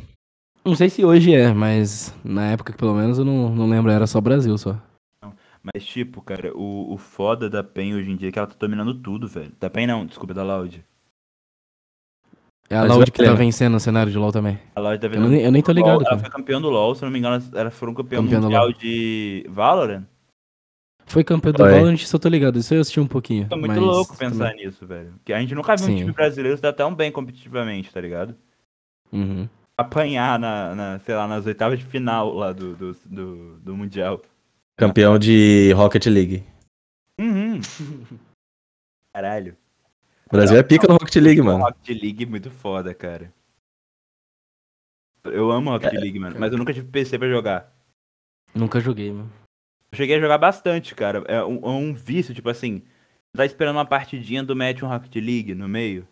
Não, 0.66 0.76
sei 0.76 0.90
se 0.90 1.06
hoje 1.06 1.34
é, 1.34 1.54
mas 1.54 2.14
na 2.24 2.52
época 2.52 2.74
que 2.74 2.80
pelo 2.80 2.94
menos 2.96 3.18
eu 3.20 3.26
não, 3.26 3.54
não 3.54 3.70
lembro, 3.70 3.92
era 3.92 4.08
só 4.08 4.20
Brasil 4.20 4.58
só. 4.58 4.80
Mas, 5.62 5.84
tipo, 5.86 6.22
cara, 6.22 6.56
o, 6.56 6.94
o 6.94 6.98
foda 6.98 7.50
da 7.50 7.64
PEN 7.64 7.96
hoje 7.96 8.12
em 8.12 8.16
dia 8.16 8.30
é 8.30 8.32
que 8.32 8.38
ela 8.38 8.48
tá 8.48 8.56
dominando 8.60 8.94
tudo, 8.94 9.28
velho. 9.28 9.52
Da 9.60 9.70
PEN 9.70 9.88
não, 9.88 10.06
desculpa, 10.06 10.34
da 10.34 10.44
Loud. 10.44 10.84
É 12.70 12.78
a 12.78 12.82
Mas 12.82 12.90
Loud 12.92 13.12
que 13.12 13.18
vai 13.20 13.28
tá 13.28 13.34
vencendo 13.36 13.76
o 13.76 13.80
cenário 13.80 14.12
de 14.12 14.18
LoL 14.18 14.32
também. 14.32 14.60
A 14.76 14.80
Loud 14.80 15.00
tá 15.00 15.08
Eu, 15.08 15.12
vendo. 15.12 15.30
nem- 15.30 15.42
eu 15.42 15.52
nem 15.52 15.62
tô 15.64 15.72
ligado, 15.72 15.96
ela 16.02 16.04
cara. 16.04 16.20
foi 16.20 16.30
campeã 16.30 16.60
do 16.62 16.70
LoL, 16.70 16.96
se 16.96 17.04
eu 17.04 17.08
não 17.08 17.14
me 17.14 17.20
engano, 17.20 17.40
foram 17.72 17.94
campeão, 17.94 18.24
Campeã 18.24 18.40
do 18.40 18.44
mundial 18.44 18.66
LoL. 18.66 18.74
de 18.74 19.46
Valorant. 19.50 20.04
Foi 21.08 21.24
campeão 21.24 21.52
do 21.54 21.60
Foi. 21.60 21.72
Valorant, 21.72 21.98
só 21.98 22.18
tô 22.18 22.28
ligado. 22.28 22.58
Isso 22.58 22.74
eu 22.74 22.82
assisti 22.82 23.00
um 23.00 23.06
pouquinho. 23.08 23.48
Tô 23.48 23.56
muito 23.56 23.68
mas 23.70 23.80
louco 23.80 24.18
pensar 24.18 24.50
também- 24.50 24.66
nisso, 24.66 24.86
velho. 24.88 25.12
Porque 25.14 25.32
a 25.34 25.40
gente 25.40 25.54
nunca 25.54 25.76
viu 25.76 25.86
um 25.86 25.90
Sim. 25.90 25.98
time 25.98 26.12
brasileiro 26.12 26.58
se 26.58 26.64
dar 26.64 26.74
tão 26.74 26.94
bem 26.96 27.12
competitivamente, 27.12 27.92
tá 27.92 28.02
ligado? 28.02 28.36
Uhum. 29.12 29.48
Apanhar 29.78 30.40
na, 30.40 30.74
na, 30.76 31.00
sei 31.00 31.16
lá, 31.16 31.28
nas 31.28 31.46
oitavas 31.46 31.80
de 31.80 31.86
final 31.86 32.34
lá 32.34 32.54
do, 32.54 32.76
do, 32.76 32.94
do, 32.94 33.60
do 33.60 33.76
Mundial. 33.76 34.22
campeão 34.78 35.20
de 35.20 35.72
Rocket 35.74 36.06
League. 36.06 36.44
Uhum. 37.20 37.60
Caralho. 39.14 39.58
O 40.28 40.30
Brasil 40.32 40.58
é 40.58 40.64
pica 40.64 40.88
no 40.88 40.94
Rocket 40.94 41.16
League, 41.16 41.42
mano. 41.42 41.64
Rocket 41.64 42.02
League 42.02 42.24
é 42.24 42.28
muito 42.28 42.50
foda, 42.50 42.94
cara. 42.94 43.34
Eu 45.24 45.52
amo 45.52 45.72
Rocket 45.72 45.94
League, 45.94 46.20
mano. 46.20 46.36
Mas 46.40 46.52
eu 46.52 46.58
nunca 46.58 46.74
tive 46.74 46.88
PC 46.88 47.18
pra 47.18 47.30
jogar. 47.30 47.74
Nunca 48.54 48.80
joguei, 48.80 49.12
mano. 49.12 49.32
Eu 49.92 49.98
cheguei 49.98 50.18
a 50.18 50.20
jogar 50.20 50.38
bastante, 50.38 50.96
cara. 50.96 51.24
É 51.28 51.44
um, 51.44 51.58
é 51.58 51.70
um 51.70 51.94
vício, 51.94 52.34
tipo 52.34 52.50
assim. 52.50 52.84
Tá 53.36 53.46
esperando 53.46 53.76
uma 53.76 53.86
partidinha 53.86 54.44
do 54.44 54.56
match 54.56 54.82
um 54.82 54.88
Rocket 54.88 55.16
League 55.16 55.54
no 55.54 55.68
meio. 55.68 56.08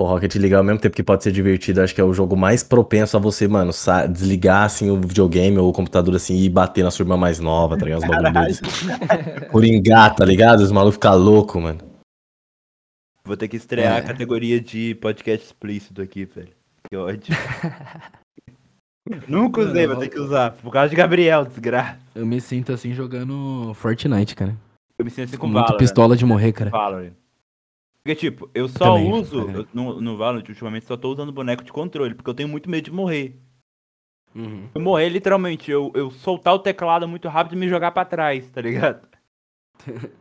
O 0.00 0.04
Rocket 0.06 0.34
League, 0.36 0.54
ao 0.54 0.64
mesmo 0.64 0.80
tempo 0.80 0.96
que 0.96 1.02
pode 1.02 1.22
ser 1.22 1.30
divertido, 1.30 1.82
acho 1.82 1.94
que 1.94 2.00
é 2.00 2.04
o 2.04 2.14
jogo 2.14 2.34
mais 2.34 2.62
propenso 2.62 3.18
a 3.18 3.20
você, 3.20 3.46
mano, 3.46 3.70
desligar, 4.10 4.64
assim, 4.64 4.88
o 4.88 4.98
videogame 4.98 5.58
ou 5.58 5.68
o 5.68 5.72
computador, 5.74 6.16
assim, 6.16 6.38
e 6.38 6.48
bater 6.48 6.82
na 6.82 6.90
sua 6.90 7.02
irmã 7.02 7.18
mais 7.18 7.38
nova, 7.38 7.76
tá 7.76 7.84
ligado? 7.84 8.00
Os 8.02 8.08
bagulho 8.08 8.32
doidos. 8.32 8.60
Coringar, 9.50 10.14
tá 10.16 10.24
ligado? 10.24 10.60
Os 10.60 10.72
malucos 10.72 10.94
ficam 10.94 11.18
loucos, 11.18 11.62
mano. 11.62 11.80
Vou 13.22 13.36
ter 13.36 13.46
que 13.46 13.56
estrear 13.58 13.96
É. 13.96 13.98
a 13.98 14.02
categoria 14.02 14.58
de 14.58 14.94
podcast 14.94 15.44
explícito 15.48 16.00
aqui, 16.00 16.24
velho. 16.24 16.48
Que 16.90 16.96
ódio. 16.96 17.34
Nunca 19.28 19.60
usei, 19.60 19.86
vou 19.86 19.96
ter 19.96 20.08
que 20.08 20.18
usar. 20.18 20.52
Por 20.52 20.72
causa 20.72 20.88
de 20.88 20.96
Gabriel, 20.96 21.44
desgraça. 21.44 21.98
Eu 22.14 22.24
me 22.24 22.40
sinto 22.40 22.72
assim 22.72 22.94
jogando 22.94 23.74
Fortnite, 23.74 24.34
cara. 24.34 24.56
Eu 24.98 25.04
me 25.04 25.10
sinto 25.10 25.28
assim 25.28 25.36
com 25.36 25.46
Muito 25.46 25.56
Valorant. 25.60 25.78
pistola 25.78 26.16
de 26.16 26.24
morrer, 26.24 26.52
cara. 26.52 26.70
Valorant. 26.70 27.12
Porque, 28.02 28.14
tipo, 28.16 28.50
eu 28.54 28.66
só 28.68 28.94
Também, 28.94 29.12
uso, 29.12 29.40
eu- 29.50 29.68
no, 29.74 30.00
no 30.00 30.16
Valorant, 30.16 30.48
ultimamente, 30.48 30.86
só 30.86 30.96
tô 30.96 31.12
usando 31.12 31.32
boneco 31.32 31.62
de 31.62 31.72
controle, 31.72 32.14
porque 32.14 32.30
eu 32.30 32.34
tenho 32.34 32.48
muito 32.48 32.68
medo 32.70 32.84
de 32.84 32.90
morrer. 32.90 33.38
Uhum. 34.34 34.70
Eu 34.74 34.80
morrer, 34.80 35.08
literalmente, 35.08 35.70
eu, 35.70 35.92
eu 35.94 36.10
soltar 36.10 36.54
o 36.54 36.58
teclado 36.58 37.06
muito 37.06 37.28
rápido 37.28 37.54
e 37.54 37.58
me 37.58 37.68
jogar 37.68 37.90
pra 37.90 38.04
trás, 38.04 38.50
tá 38.50 38.60
ligado? 38.60 39.06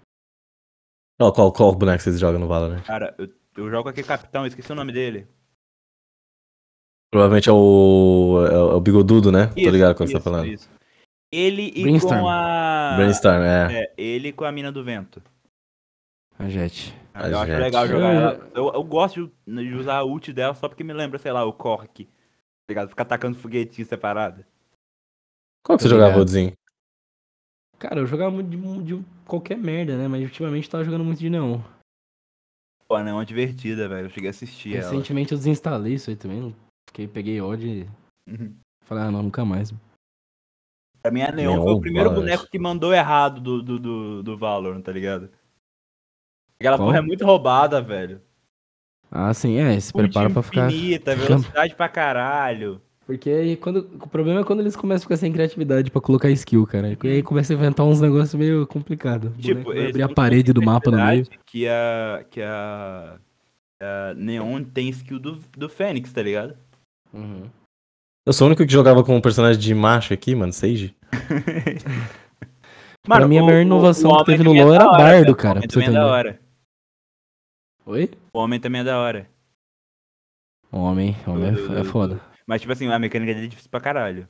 Ó, 1.22 1.32
qual, 1.32 1.52
qual 1.52 1.76
boneco 1.76 2.02
vocês 2.02 2.20
jogam 2.20 2.40
no 2.40 2.48
Valorant? 2.48 2.82
Cara, 2.84 3.14
eu, 3.18 3.30
eu 3.58 3.70
jogo 3.70 3.90
aquele 3.90 4.08
capitão, 4.08 4.44
eu 4.44 4.48
esqueci 4.48 4.72
o 4.72 4.76
nome 4.76 4.92
dele. 4.92 5.28
Provavelmente 7.12 7.50
é 7.50 7.52
o, 7.52 8.46
é 8.46 8.58
o, 8.58 8.72
é 8.72 8.76
o 8.76 8.80
Bigodudo, 8.80 9.32
né? 9.32 9.48
Tô 9.48 9.60
Isso, 9.60 9.70
ligado 9.70 9.96
quando 9.96 10.10
você 10.10 10.14
tá 10.18 10.22
falando. 10.22 10.48
isso. 10.48 10.70
Ele 11.32 11.72
e 11.76 11.84
Brainstorm. 11.84 12.22
com 12.22 12.30
a... 12.30 12.94
Brainstorm, 12.98 13.42
é. 13.44 13.84
É, 13.84 13.94
ele 13.98 14.32
com 14.32 14.46
a 14.46 14.52
mina 14.52 14.72
do 14.72 14.84
vento. 14.84 15.22
A 16.40 16.48
Jet. 16.50 16.96
A 17.14 17.30
eu 17.30 17.38
acho 17.38 17.48
Jet. 17.52 17.62
legal 17.62 17.88
jogar 17.88 18.14
Eu- 18.16 18.22
ela. 18.22 18.52
Eu, 18.56 18.74
eu 18.74 18.84
gosto 18.84 19.32
de, 19.46 19.74
usar 19.76 19.98
a 19.98 20.04
ult 20.06 20.32
dela 20.34 20.54
só 20.54 20.68
porque 20.70 20.84
me 20.84 20.94
lembra, 20.94 21.20
sei 21.20 21.32
lá, 21.32 21.44
o 21.44 21.52
Cork. 21.54 22.06
Tá 22.06 22.12
ligado? 22.70 22.90
Ficar 22.90 23.04
atacando 23.04 23.38
foguetinho 23.38 23.86
separado. 23.86 24.46
Qual 25.64 25.78
que 25.78 25.84
você 25.84 25.90
jogava. 25.90 26.14
Rodzinho? 26.16 26.54
Cara, 27.78 28.00
eu 28.00 28.08
jogava 28.08 28.32
muito 28.32 28.50
de, 28.50 28.84
de 28.98 29.06
qualquer 29.26 29.58
merda, 29.58 29.98
né? 29.98 30.08
Mas 30.08 30.24
ultimamente 30.24 30.66
eu 30.66 30.72
tava 30.72 30.84
jogando 30.84 31.04
muito 31.04 31.20
de 31.20 31.30
neon. 31.30 31.60
Pô, 32.88 32.96
a 32.96 33.04
Neon 33.04 33.22
é 33.22 33.26
divertida, 33.26 33.88
velho. 33.88 34.08
Eu 34.08 34.10
cheguei 34.10 34.30
a 34.30 34.32
assistir 34.32 34.76
ela. 34.76 34.90
Recentemente 34.90 35.32
eu 35.32 35.38
desinstalei 35.38 35.94
isso 35.94 36.10
aí 36.10 36.16
também. 36.16 36.56
Fiquei, 36.90 37.08
peguei 37.08 37.40
ódio 37.40 37.68
e 37.68 37.90
Uhum. 38.28 38.56
falei, 38.84 39.04
ah 39.06 39.12
não, 39.12 39.24
nunca 39.24 39.46
mais. 39.46 39.72
Pra 41.02 41.12
mim, 41.12 41.22
a 41.22 41.32
Neon, 41.32 41.52
Neon 41.54 41.64
foi 41.64 41.74
o 41.74 41.80
primeiro 41.80 42.10
Valorant. 42.10 42.26
boneco 42.32 42.50
que 42.52 42.60
mandou 42.60 42.94
errado 42.94 43.40
do, 43.40 43.62
do, 43.62 43.80
do, 43.80 44.24
do 44.24 44.38
Valorant, 44.38 44.82
tá 44.82 44.92
ligado? 44.92 45.30
Aquela 46.60 46.78
Qual? 46.78 46.88
porra 46.90 46.98
é 47.00 47.02
muito 47.02 47.26
roubada, 47.26 47.82
velho. 47.82 48.22
Ah, 49.12 49.34
sim, 49.34 49.58
é, 49.58 49.80
se 49.80 49.92
prepara 49.94 50.30
pra 50.30 50.42
ficar. 50.44 50.68
infinita, 50.72 51.16
velocidade 51.16 51.74
pra 51.76 51.88
caralho. 51.90 52.82
Porque 53.06 53.30
aí 53.30 53.56
quando. 53.58 53.90
O 54.04 54.08
problema 54.08 54.42
é 54.42 54.44
quando 54.44 54.60
eles 54.60 54.76
começam 54.76 55.00
a 55.00 55.06
ficar 55.06 55.18
sem 55.18 55.32
criatividade 55.32 55.90
pra 55.90 56.00
colocar 56.02 56.30
skill, 56.30 56.68
cara. 56.68 56.96
E 57.04 57.08
aí 57.08 57.24
começa 57.24 57.54
a 57.54 57.56
inventar 57.56 57.86
uns 57.86 58.00
negócios 58.02 58.36
meio 58.36 58.68
complicados. 58.68 59.32
Tipo, 59.40 59.72
abrir 59.72 59.80
eles 59.86 60.02
a 60.02 60.10
parede 60.10 60.54
do 60.54 60.62
mapa 60.62 60.92
no 60.92 60.98
meio. 61.04 61.26
Que 61.46 61.68
a, 61.68 62.24
que 62.30 62.40
a, 62.42 63.16
a 63.82 64.14
Neon 64.16 64.64
tem 64.64 64.90
skill 64.90 65.18
do, 65.18 65.40
do 65.58 65.68
Fênix, 65.70 66.12
tá 66.14 66.22
ligado? 66.22 66.56
Uhum. 67.12 67.44
Eu 68.28 68.34
sou 68.34 68.46
o 68.46 68.50
único 68.50 68.64
que 68.64 68.72
jogava 68.72 69.04
com 69.04 69.16
um 69.16 69.22
personagem 69.22 69.60
de 69.60 69.74
macho 69.74 70.14
aqui, 70.14 70.36
mano, 70.36 70.54
Sage. 70.54 70.94
Pra 73.08 73.28
mim, 73.28 73.38
a 73.40 73.42
o- 73.42 73.46
maior 73.46 73.58
o- 73.60 73.62
inovação 73.62 74.12
o 74.12 74.18
que 74.20 74.26
teve 74.26 74.44
no 74.44 74.56
é 74.56 74.64
LoL 74.64 74.74
era 74.76 74.88
hora, 74.88 74.98
bardo, 74.98 75.36
cara, 75.36 75.62
pra 75.62 75.70
você 75.70 75.74
também 75.80 75.88
é 75.88 75.92
da 75.92 75.98
entender. 76.00 76.12
hora. 76.14 76.40
Oi? 77.90 78.12
O 78.34 78.40
homem 78.40 78.60
também 78.60 78.82
é 78.82 78.84
da 78.84 79.00
hora. 79.00 79.28
Homem, 80.72 81.16
homem 81.26 81.54
Do- 81.54 81.76
é, 81.78 81.82
é 81.82 81.84
foda. 81.84 82.22
Mas, 82.46 82.62
tipo 82.62 82.72
assim, 82.72 82.88
a 82.88 83.00
mecânica 83.00 83.34
dele 83.34 83.48
é 83.48 83.50
difícil 83.50 83.72
pra 83.72 83.82
caralho. 83.82 84.30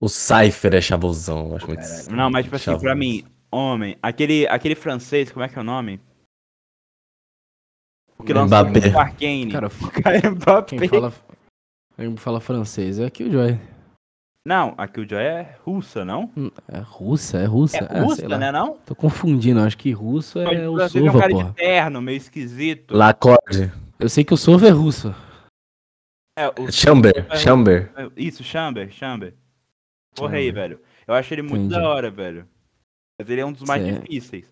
O 0.00 0.08
Cypher 0.08 0.74
é 0.74 0.80
chavosão, 0.80 1.48
eu 1.50 1.56
acho 1.56 1.66
muito. 1.66 1.80
Caralho. 1.80 2.16
Não, 2.16 2.30
mas, 2.30 2.44
tipo 2.44 2.54
assim, 2.56 2.64
pra 2.66 2.78
chavoso. 2.78 2.94
mim, 2.96 3.24
homem, 3.50 3.98
aquele, 4.00 4.46
aquele 4.46 4.76
francês, 4.76 5.32
como 5.32 5.44
é 5.44 5.48
que 5.48 5.58
é 5.58 5.60
o 5.60 5.64
nome? 5.64 6.00
O 8.16 8.22
que 8.24 8.32
lançou 8.32 8.58
o 8.58 8.98
Arcane. 8.98 9.50
Cara, 9.50 9.68
Cara, 10.02 10.30
Mbappé. 10.30 10.76
quem 10.78 10.88
fala, 10.88 11.12
quem 11.96 12.16
fala 12.16 12.40
francês 12.40 12.98
é 13.00 13.06
aqui 13.06 13.24
o 13.24 13.30
Joy. 13.30 13.58
Não, 14.44 14.74
a 14.78 14.88
Killjoy 14.88 15.22
é 15.22 15.56
russa, 15.64 16.04
não? 16.04 16.30
É 16.68 16.78
russa, 16.78 17.38
é 17.38 17.44
russa. 17.44 17.76
É 17.76 17.80
Ah, 17.84 17.88
sei 17.92 18.00
russa, 18.02 18.28
lá. 18.28 18.38
né, 18.38 18.50
não? 18.52 18.78
Tô 18.78 18.94
confundindo, 18.94 19.60
acho 19.60 19.76
que 19.76 19.90
russo 19.92 20.38
Mas 20.42 20.58
é 20.58 20.68
o 20.68 20.76
francês 20.76 21.04
é 21.04 21.08
um 21.08 21.12
Sova, 21.12 21.18
cara 21.20 21.32
porra. 21.32 21.44
de 21.50 21.54
terno, 21.54 22.00
meio 22.02 22.16
esquisito. 22.16 22.96
Lacorde. 22.96 23.72
Eu 23.98 24.08
sei 24.08 24.24
que 24.24 24.32
o 24.32 24.36
Sova 24.36 24.66
é 24.66 24.70
russo. 24.70 25.14
É, 26.38 26.48
o- 26.48 26.70
Chamber, 26.72 27.26
Chamber. 27.36 27.92
Isso, 28.16 28.42
Chamber, 28.44 28.90
Chamber. 28.90 29.34
Porra 30.14 30.36
aí, 30.36 30.50
velho. 30.50 30.80
Eu 31.06 31.14
acho 31.14 31.34
ele 31.34 31.42
muito 31.42 31.64
Entendi. 31.66 31.74
da 31.74 31.88
hora, 31.88 32.10
velho. 32.10 32.48
Mas 33.20 33.28
ele 33.28 33.40
é 33.40 33.44
um 33.44 33.52
dos 33.52 33.62
mais 33.64 33.82
Cê 33.82 33.88
é- 33.90 33.98
difíceis. 33.98 34.46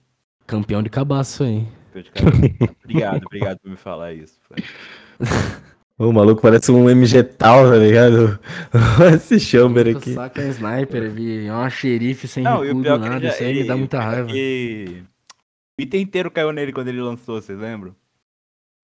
Campeão 0.47 0.83
de 0.83 0.91
cabaço 0.91 1.43
aí. 1.45 1.67
obrigado, 2.85 3.23
obrigado 3.25 3.59
por 3.61 3.71
me 3.71 3.77
falar 3.77 4.13
isso. 4.13 4.39
O 5.99 6.13
maluco 6.13 6.43
parece 6.43 6.71
um 6.71 6.91
MG 6.91 7.23
tal, 7.25 7.71
tá 7.71 7.77
ligado? 7.77 8.39
Esse 9.17 9.41
Chamber 9.41 9.97
aqui. 9.97 10.13
Saca 10.13 10.43
um 10.43 10.49
sniper, 10.51 11.11
vi. 11.11 11.47
É 11.47 11.53
uma 11.53 11.71
xerife 11.71 12.29
sem 12.29 12.45
Não, 12.45 12.57
e 12.63 12.67
o 12.67 12.69
recuo 12.69 12.83
pior 12.83 12.99
do 12.99 13.05
é 13.07 13.09
que 13.09 13.15
ele 13.15 13.25
nada. 13.25 13.27
já- 13.29 13.35
Isso 13.35 13.43
aí 13.45 13.53
me 13.55 13.59
ele- 13.61 13.69
dá 13.69 13.77
muita 13.77 14.01
raiva. 14.01 14.29
E... 14.33 15.03
O 15.79 15.83
item 15.83 16.03
inteiro 16.03 16.31
caiu 16.31 16.53
nele 16.53 16.73
quando 16.73 16.89
ele 16.89 17.01
lançou, 17.01 17.41
vocês 17.41 17.59
lembram? 17.59 17.95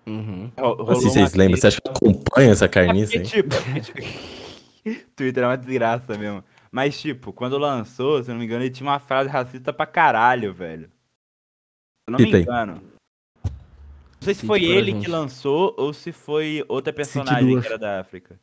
Uhum. 0.08 0.52
Ro- 0.58 0.74
rolou 0.76 0.92
Assim, 0.94 1.10
vocês 1.10 1.34
lembram? 1.34 1.58
Você 1.58 1.68
acha 1.68 1.82
que 1.82 1.90
acompanha 1.90 2.52
essa 2.52 2.66
É 2.66 2.70
carniça, 2.70 3.12
porque, 3.20 3.38
hein? 3.38 3.44
tipo, 3.84 5.10
Twitter 5.16 5.44
é 5.44 5.48
uma 5.48 5.58
desgraça 5.58 6.18
mesmo. 6.18 6.44
Mas, 6.72 7.00
tipo, 7.00 7.34
quando 7.34 7.58
lançou, 7.58 8.24
se 8.24 8.30
eu 8.32 8.34
não 8.34 8.40
me 8.40 8.46
engano, 8.46 8.64
ele 8.64 8.70
tinha 8.74 8.90
uma 8.90 9.00
frase 9.00 9.30
racista 9.30 9.74
pra 9.74 9.86
caralho, 9.86 10.54
velho. 10.54 10.84
Se 10.86 12.08
eu 12.08 12.12
não 12.14 12.18
Que 12.18 12.24
me 12.26 12.32
tem? 12.32 12.42
engano. 12.44 12.82
Não 14.22 14.26
sei 14.26 14.34
se 14.36 14.46
foi 14.46 14.64
ele 14.64 14.92
gente. 14.92 15.06
que 15.06 15.10
lançou 15.12 15.74
ou 15.80 15.92
se 15.94 16.12
foi 16.12 16.64
outra 16.70 16.94
personagem 16.94 17.60
que 17.60 17.66
era 17.66 17.78
da 17.80 18.00
África. 18.02 18.40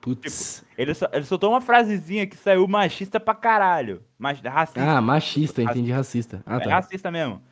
Putz. 0.00 0.64
Ele, 0.76 0.94
só- 0.94 1.08
ele 1.12 1.24
soltou 1.24 1.50
uma 1.50 1.60
frasezinha 1.60 2.26
que 2.26 2.36
saiu 2.36 2.68
machista 2.68 3.18
pra 3.18 3.34
caralho. 3.34 4.04
Mas 4.18 4.38
racista. 4.40 4.82
Ah, 4.82 5.00
machista, 5.00 5.62
entendi 5.62 5.90
racista. 5.90 6.42
Ah, 6.46 6.56
É 6.56 6.60
tá. 6.60 6.70
racista 6.70 7.10
mesmo. 7.10 7.42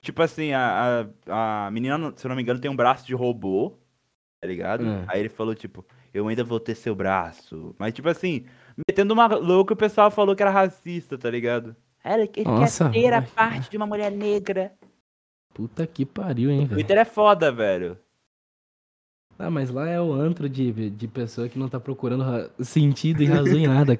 Tipo 0.00 0.22
assim, 0.22 0.52
a, 0.52 1.06
a, 1.26 1.66
a 1.66 1.70
menina, 1.70 2.12
se 2.16 2.24
eu 2.24 2.28
não 2.28 2.36
me 2.36 2.42
engano, 2.42 2.60
tem 2.60 2.70
um 2.70 2.76
braço 2.76 3.04
de 3.04 3.14
robô, 3.14 3.76
tá 4.40 4.46
ligado? 4.46 4.86
É. 4.86 5.04
Aí 5.08 5.20
ele 5.20 5.28
falou, 5.28 5.54
tipo, 5.54 5.84
eu 6.14 6.28
ainda 6.28 6.44
vou 6.44 6.60
ter 6.60 6.76
seu 6.76 6.94
braço. 6.94 7.74
Mas, 7.78 7.92
tipo 7.92 8.08
assim, 8.08 8.46
metendo 8.88 9.12
uma 9.12 9.26
louca, 9.26 9.74
o 9.74 9.76
pessoal 9.76 10.10
falou 10.10 10.36
que 10.36 10.42
era 10.42 10.50
racista, 10.52 11.18
tá 11.18 11.28
ligado? 11.28 11.74
Ele, 12.04 12.30
ele 12.36 12.44
Nossa, 12.44 12.88
quer 12.88 13.00
ter 13.02 13.12
a 13.12 13.20
parte 13.20 13.68
de 13.68 13.76
uma 13.76 13.86
mulher 13.86 14.12
negra. 14.12 14.72
Puta 15.56 15.86
que 15.86 16.04
pariu, 16.04 16.50
hein, 16.50 16.66
velho. 16.66 16.74
Twitter 16.74 16.98
é 16.98 17.04
foda, 17.06 17.50
velho. 17.50 17.96
Ah, 19.38 19.50
mas 19.50 19.70
lá 19.70 19.88
é 19.88 19.98
o 19.98 20.12
antro 20.12 20.50
de, 20.50 20.90
de 20.90 21.08
pessoa 21.08 21.48
que 21.48 21.58
não 21.58 21.66
tá 21.66 21.80
procurando 21.80 22.22
ra- 22.22 22.50
sentido 22.60 23.22
e 23.22 23.26
razão 23.26 23.56
em 23.56 23.66
nada. 23.66 23.98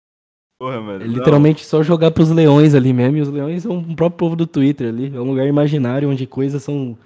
Porra, 0.58 0.80
mano. 0.80 1.04
É 1.04 1.06
não. 1.06 1.14
literalmente 1.14 1.62
só 1.62 1.82
jogar 1.82 2.10
pros 2.10 2.30
leões 2.30 2.74
ali 2.74 2.90
mesmo. 2.94 3.18
E 3.18 3.20
os 3.20 3.28
leões 3.28 3.62
são 3.64 3.80
o 3.80 3.94
próprio 3.94 4.16
povo 4.18 4.34
do 4.34 4.46
Twitter 4.46 4.88
ali. 4.88 5.14
É 5.14 5.20
um 5.20 5.24
lugar 5.24 5.46
imaginário 5.46 6.08
onde 6.08 6.26
coisas 6.26 6.62
são, 6.62 6.96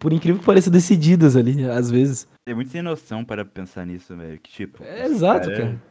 por 0.00 0.12
incrível 0.12 0.40
que 0.40 0.46
pareça, 0.46 0.68
decididas 0.68 1.36
ali, 1.36 1.64
às 1.64 1.88
vezes. 1.88 2.26
Tem 2.44 2.56
muito 2.56 2.72
sem 2.72 2.82
noção 2.82 3.24
para 3.24 3.44
pensar 3.44 3.86
nisso, 3.86 4.16
velho. 4.16 4.40
Que 4.40 4.50
tipo. 4.50 4.82
É 4.82 5.04
exato, 5.06 5.46
cara, 5.48 5.56
cara. 5.62 5.82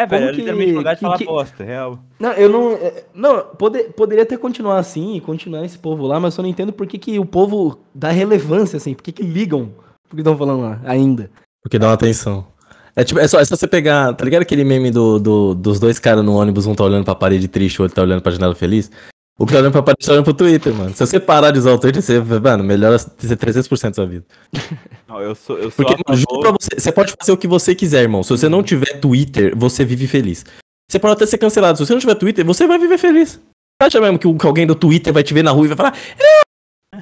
É, 0.00 0.06
velho, 0.06 0.22
Como 0.26 0.32
que- 0.32 0.38
literalmente 0.40 0.72
lugar 0.72 0.94
de 0.94 0.98
que- 1.00 1.04
falar 1.06 1.18
que- 1.18 1.24
bosta, 1.24 1.64
real. 1.64 1.98
Não, 2.20 2.32
eu 2.34 2.48
não. 2.48 2.72
é, 2.74 3.04
Não, 3.12 3.40
pode- 3.58 3.84
poderia 3.96 4.22
até 4.22 4.36
continuar 4.36 4.78
assim 4.78 5.16
e 5.16 5.20
continuar 5.20 5.64
esse 5.64 5.76
povo 5.76 6.06
lá, 6.06 6.20
mas 6.20 6.32
eu 6.34 6.36
só 6.36 6.42
não 6.42 6.48
entendo 6.48 6.72
por 6.72 6.86
que, 6.86 6.96
que 6.98 7.18
o 7.18 7.24
povo 7.24 7.80
dá 7.92 8.10
relevância, 8.10 8.76
assim, 8.76 8.94
por 8.94 9.02
que, 9.02 9.10
que 9.10 9.22
ligam 9.24 9.70
por 10.08 10.14
que 10.14 10.20
estão 10.20 10.36
falando 10.38 10.62
lá 10.62 10.80
ainda. 10.84 11.28
Porque 11.62 11.78
dá 11.80 11.88
uma 11.88 11.94
atenção. 11.94 12.46
É, 12.94 13.02
tipo, 13.02 13.18
é, 13.20 13.26
só, 13.26 13.40
é 13.40 13.44
só 13.44 13.56
você 13.56 13.66
pegar, 13.66 14.12
tá 14.14 14.24
ligado 14.24 14.42
aquele 14.42 14.62
meme 14.64 14.90
do, 14.90 15.18
do- 15.18 15.54
dos 15.54 15.78
dois 15.80 15.98
caras 15.98 16.24
no 16.24 16.34
ônibus, 16.36 16.64
um 16.66 16.74
tá 16.74 16.84
olhando 16.84 17.04
pra 17.04 17.14
parede 17.14 17.46
triste, 17.48 17.80
o 17.80 17.82
outro 17.82 17.96
tá 17.96 18.02
olhando 18.02 18.22
pra 18.22 18.30
janela 18.32 18.54
feliz? 18.54 18.90
O 19.38 19.46
que 19.46 19.52
tá 19.52 19.60
olhando 19.60 19.72
pra 19.72 19.82
parede 19.82 20.04
tá 20.04 20.12
olhando 20.12 20.24
pro 20.24 20.34
Twitter, 20.34 20.74
mano. 20.74 20.90
Se 20.94 21.06
você 21.06 21.20
parar 21.20 21.52
de 21.52 21.60
usar 21.60 21.70
o 21.72 21.78
Twitter, 21.78 22.02
você, 22.02 22.18
mano, 22.20 22.64
melhora 22.64 22.98
ser 22.98 23.36
300% 23.36 23.90
da 23.90 23.94
sua 23.94 24.06
vida. 24.06 24.24
Não, 25.08 25.20
eu 25.20 25.34
sou, 25.34 25.56
eu 25.56 25.70
sou 25.70 25.84
Porque, 25.84 25.94
mano, 26.06 26.18
juro 26.18 26.40
pra 26.40 26.50
você, 26.50 26.70
você 26.80 26.90
pode 26.90 27.14
fazer 27.18 27.30
o 27.32 27.36
que 27.36 27.46
você 27.46 27.72
quiser, 27.74 28.02
irmão. 28.02 28.22
Se 28.24 28.30
você 28.30 28.48
não 28.48 28.64
tiver 28.64 28.98
Twitter, 29.00 29.56
você 29.56 29.84
vive 29.84 30.08
feliz. 30.08 30.44
Você 30.90 30.98
pode 30.98 31.12
até 31.14 31.26
ser 31.26 31.38
cancelado. 31.38 31.78
Se 31.78 31.86
você 31.86 31.92
não 31.92 32.00
tiver 32.00 32.16
Twitter, 32.16 32.44
você 32.44 32.66
vai 32.66 32.78
viver 32.78 32.98
feliz. 32.98 33.34
Você 33.80 33.86
acha 33.86 34.00
mesmo 34.00 34.18
que 34.18 34.46
alguém 34.46 34.66
do 34.66 34.74
Twitter 34.74 35.12
vai 35.12 35.22
te 35.22 35.32
ver 35.32 35.44
na 35.44 35.52
rua 35.52 35.66
e 35.66 35.68
vai 35.68 35.76
falar. 35.76 35.94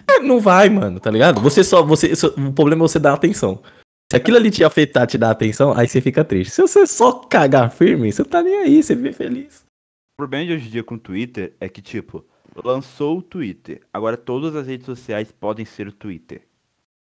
"É, 0.08 0.20
não 0.20 0.38
vai, 0.40 0.68
mano, 0.68 1.00
tá 1.00 1.10
ligado? 1.10 1.40
Você 1.40 1.64
só. 1.64 1.82
Você, 1.82 2.14
só- 2.14 2.28
o 2.28 2.52
problema 2.52 2.84
é 2.84 2.88
você 2.88 2.98
dar 2.98 3.14
atenção. 3.14 3.62
Se 4.12 4.16
aquilo 4.16 4.36
ali 4.36 4.50
te 4.50 4.62
afetar, 4.62 5.06
te 5.06 5.16
dar 5.16 5.30
atenção, 5.30 5.72
aí 5.76 5.88
você 5.88 6.00
fica 6.00 6.22
triste. 6.22 6.52
Se 6.52 6.60
você 6.62 6.86
só 6.86 7.12
cagar 7.12 7.70
firme, 7.70 8.12
você 8.12 8.22
tá 8.24 8.42
nem 8.42 8.58
aí, 8.58 8.82
você 8.82 8.94
vive 8.94 9.12
feliz. 9.14 9.64
O 10.16 10.22
problema 10.22 10.46
de 10.46 10.52
hoje 10.54 10.68
em 10.68 10.70
dia 10.70 10.82
com 10.82 10.94
o 10.94 10.98
Twitter 10.98 11.54
é 11.60 11.68
que, 11.68 11.82
tipo, 11.82 12.24
lançou 12.64 13.18
o 13.18 13.22
Twitter. 13.22 13.82
Agora 13.92 14.16
todas 14.16 14.56
as 14.56 14.66
redes 14.66 14.86
sociais 14.86 15.30
podem 15.30 15.66
ser 15.66 15.88
o 15.88 15.92
Twitter. 15.92 16.40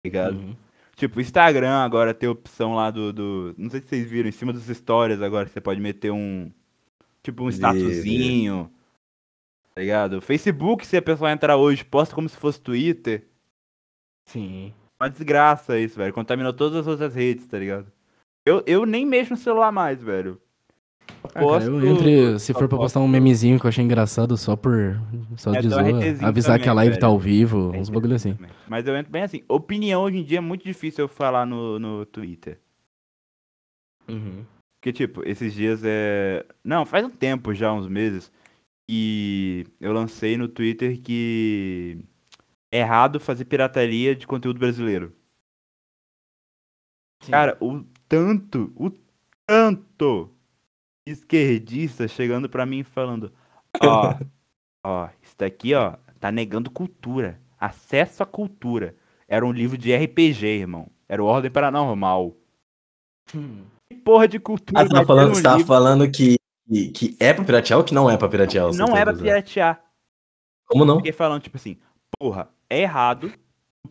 ligado? 0.05 0.37
Uhum. 0.37 0.57
Tipo, 0.97 1.19
o 1.19 1.23
Instagram 1.23 1.85
agora 1.85 2.13
tem 2.13 2.29
a 2.29 2.33
opção 2.33 2.75
lá 2.75 2.91
do, 2.91 3.13
do. 3.13 3.55
Não 3.57 3.71
sei 3.71 3.81
se 3.81 3.87
vocês 3.87 4.11
viram, 4.11 4.29
em 4.29 4.33
cima 4.33 4.53
dos 4.53 4.67
stories 4.67 5.23
agora 5.23 5.47
você 5.47 5.61
pode 5.61 5.81
meter 5.81 6.11
um. 6.11 6.51
Tipo, 7.23 7.45
um 7.45 7.49
statusinho. 7.49 8.73
Tá 9.73 9.83
ligado? 9.83 10.21
Facebook, 10.21 10.85
se 10.85 10.97
a 10.97 11.03
pessoa 11.03 11.31
entrar 11.31 11.57
hoje, 11.57 11.85
posta 11.85 12.13
como 12.13 12.29
se 12.29 12.37
fosse 12.37 12.61
Twitter. 12.61 13.29
Sim. 14.25 14.75
Uma 14.99 15.09
desgraça 15.09 15.79
isso, 15.79 15.97
velho. 15.97 16.13
Contaminou 16.13 16.53
todas 16.53 16.79
as 16.79 16.87
outras 16.89 17.15
redes, 17.15 17.47
tá 17.47 17.59
ligado? 17.59 17.93
Eu, 18.45 18.65
eu 18.67 18.85
nem 18.85 19.07
mexo 19.07 19.35
no 19.35 19.37
celular 19.37 19.71
mais, 19.71 20.03
velho. 20.03 20.41
Ah, 21.35 21.41
cara, 21.41 21.65
eu 21.65 21.87
entre, 21.87 22.39
se 22.39 22.53
for 22.53 22.69
pra 22.69 22.79
postar 22.79 23.01
um 23.01 23.09
memezinho 23.09 23.59
que 23.59 23.67
eu 23.67 23.69
achei 23.69 23.85
engraçado 23.85 24.37
só 24.37 24.57
por. 24.57 25.01
Só 25.37 25.55
É, 25.55 25.61
de 25.61 25.67
um 25.67 25.71
zoa, 25.71 25.81
avisar 26.29 26.53
também, 26.53 26.63
que 26.63 26.69
a 26.69 26.73
live 26.73 26.91
velho. 26.91 27.01
tá 27.01 27.07
ao 27.07 27.19
vivo, 27.19 27.71
uns 27.73 27.89
bagulho 27.91 28.15
assim. 28.15 28.39
Mas 28.69 28.87
eu 28.87 28.97
entro 28.97 29.13
bem 29.13 29.23
assim. 29.23 29.43
Opinião 29.49 30.03
hoje 30.03 30.19
em 30.19 30.25
dia 30.25 30.39
é 30.39 30.41
muito 30.41 30.65
difícil 30.65 31.05
eu 31.05 31.09
falar 31.09 31.45
no, 31.45 31.79
no 31.79 32.07
Twitter. 32.07 32.59
Uhum. 34.09 34.45
Porque, 34.81 34.93
tipo, 34.93 35.23
esses 35.29 35.53
dias 35.53 35.83
é. 35.85 36.45
Não, 36.65 36.87
faz 36.87 37.05
um 37.05 37.11
tempo 37.11 37.53
já, 37.53 37.73
uns 37.73 37.89
meses. 37.89 38.31
E 38.89 39.67
eu 39.81 39.93
lancei 39.93 40.37
no 40.37 40.47
Twitter 40.47 41.01
que 41.01 41.99
é 42.73 42.79
errado 42.79 43.19
fazer 43.19 43.45
pirataria 43.47 44.15
de 44.15 44.27
conteúdo 44.27 44.61
brasileiro. 44.61 45.13
Sim. 47.23 47.33
Cara, 47.33 47.57
o 47.61 47.85
tanto, 48.09 48.73
o 48.77 48.93
tanto 49.45 50.31
esquerdista 51.07 52.09
chegando 52.09 52.49
pra 52.49 52.67
mim 52.67 52.83
falando: 52.83 53.33
Ó, 53.83 54.15
ó, 54.85 55.09
isso 55.23 55.35
daqui, 55.39 55.75
ó, 55.75 55.95
tá 56.19 56.33
negando 56.33 56.71
cultura. 56.71 57.41
Acesso 57.59 58.23
à 58.23 58.27
cultura. 58.27 58.95
Era 59.29 59.47
um 59.47 59.53
livro 59.53 59.79
de 59.79 59.95
RPG, 59.95 60.47
irmão. 60.47 60.89
Era 61.09 61.23
o 61.23 61.27
Ordem 61.27 61.51
Paranormal. 61.51 62.35
Hum. 63.35 63.65
Que 63.91 63.99
porra 63.99 64.29
de 64.29 64.39
cultura 64.39 64.81
Ah, 64.81 64.85
você 64.85 64.93
tá 64.93 65.05
falando, 65.05 65.29
num 65.29 65.35
você 65.35 65.65
falando 65.65 66.11
que, 66.11 66.37
que, 66.69 66.89
que 66.89 67.17
é 67.21 67.33
pra 67.33 67.45
piratear 67.45 67.79
ou 67.79 67.85
que 67.85 67.95
não 67.95 68.11
é 68.11 68.17
pra 68.17 68.29
piratear? 68.29 68.67
você 68.67 68.79
não 68.79 68.93
tá 68.93 68.99
é 68.99 69.05
pra 69.05 69.15
piratear? 69.15 69.85
Como 70.67 70.85
não? 70.85 70.97
Fiquei 70.97 71.13
falando, 71.13 71.43
tipo 71.43 71.57
assim, 71.57 71.79
porra, 72.19 72.51
é 72.69 72.81
errado 72.81 73.33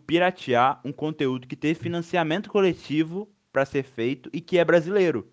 piratear 0.05 0.81
um 0.83 0.91
conteúdo 0.91 1.47
que 1.47 1.55
teve 1.55 1.79
financiamento 1.79 2.49
coletivo 2.49 3.29
pra 3.51 3.65
ser 3.65 3.83
feito 3.83 4.29
e 4.33 4.41
que 4.41 4.57
é 4.57 4.65
brasileiro. 4.65 5.31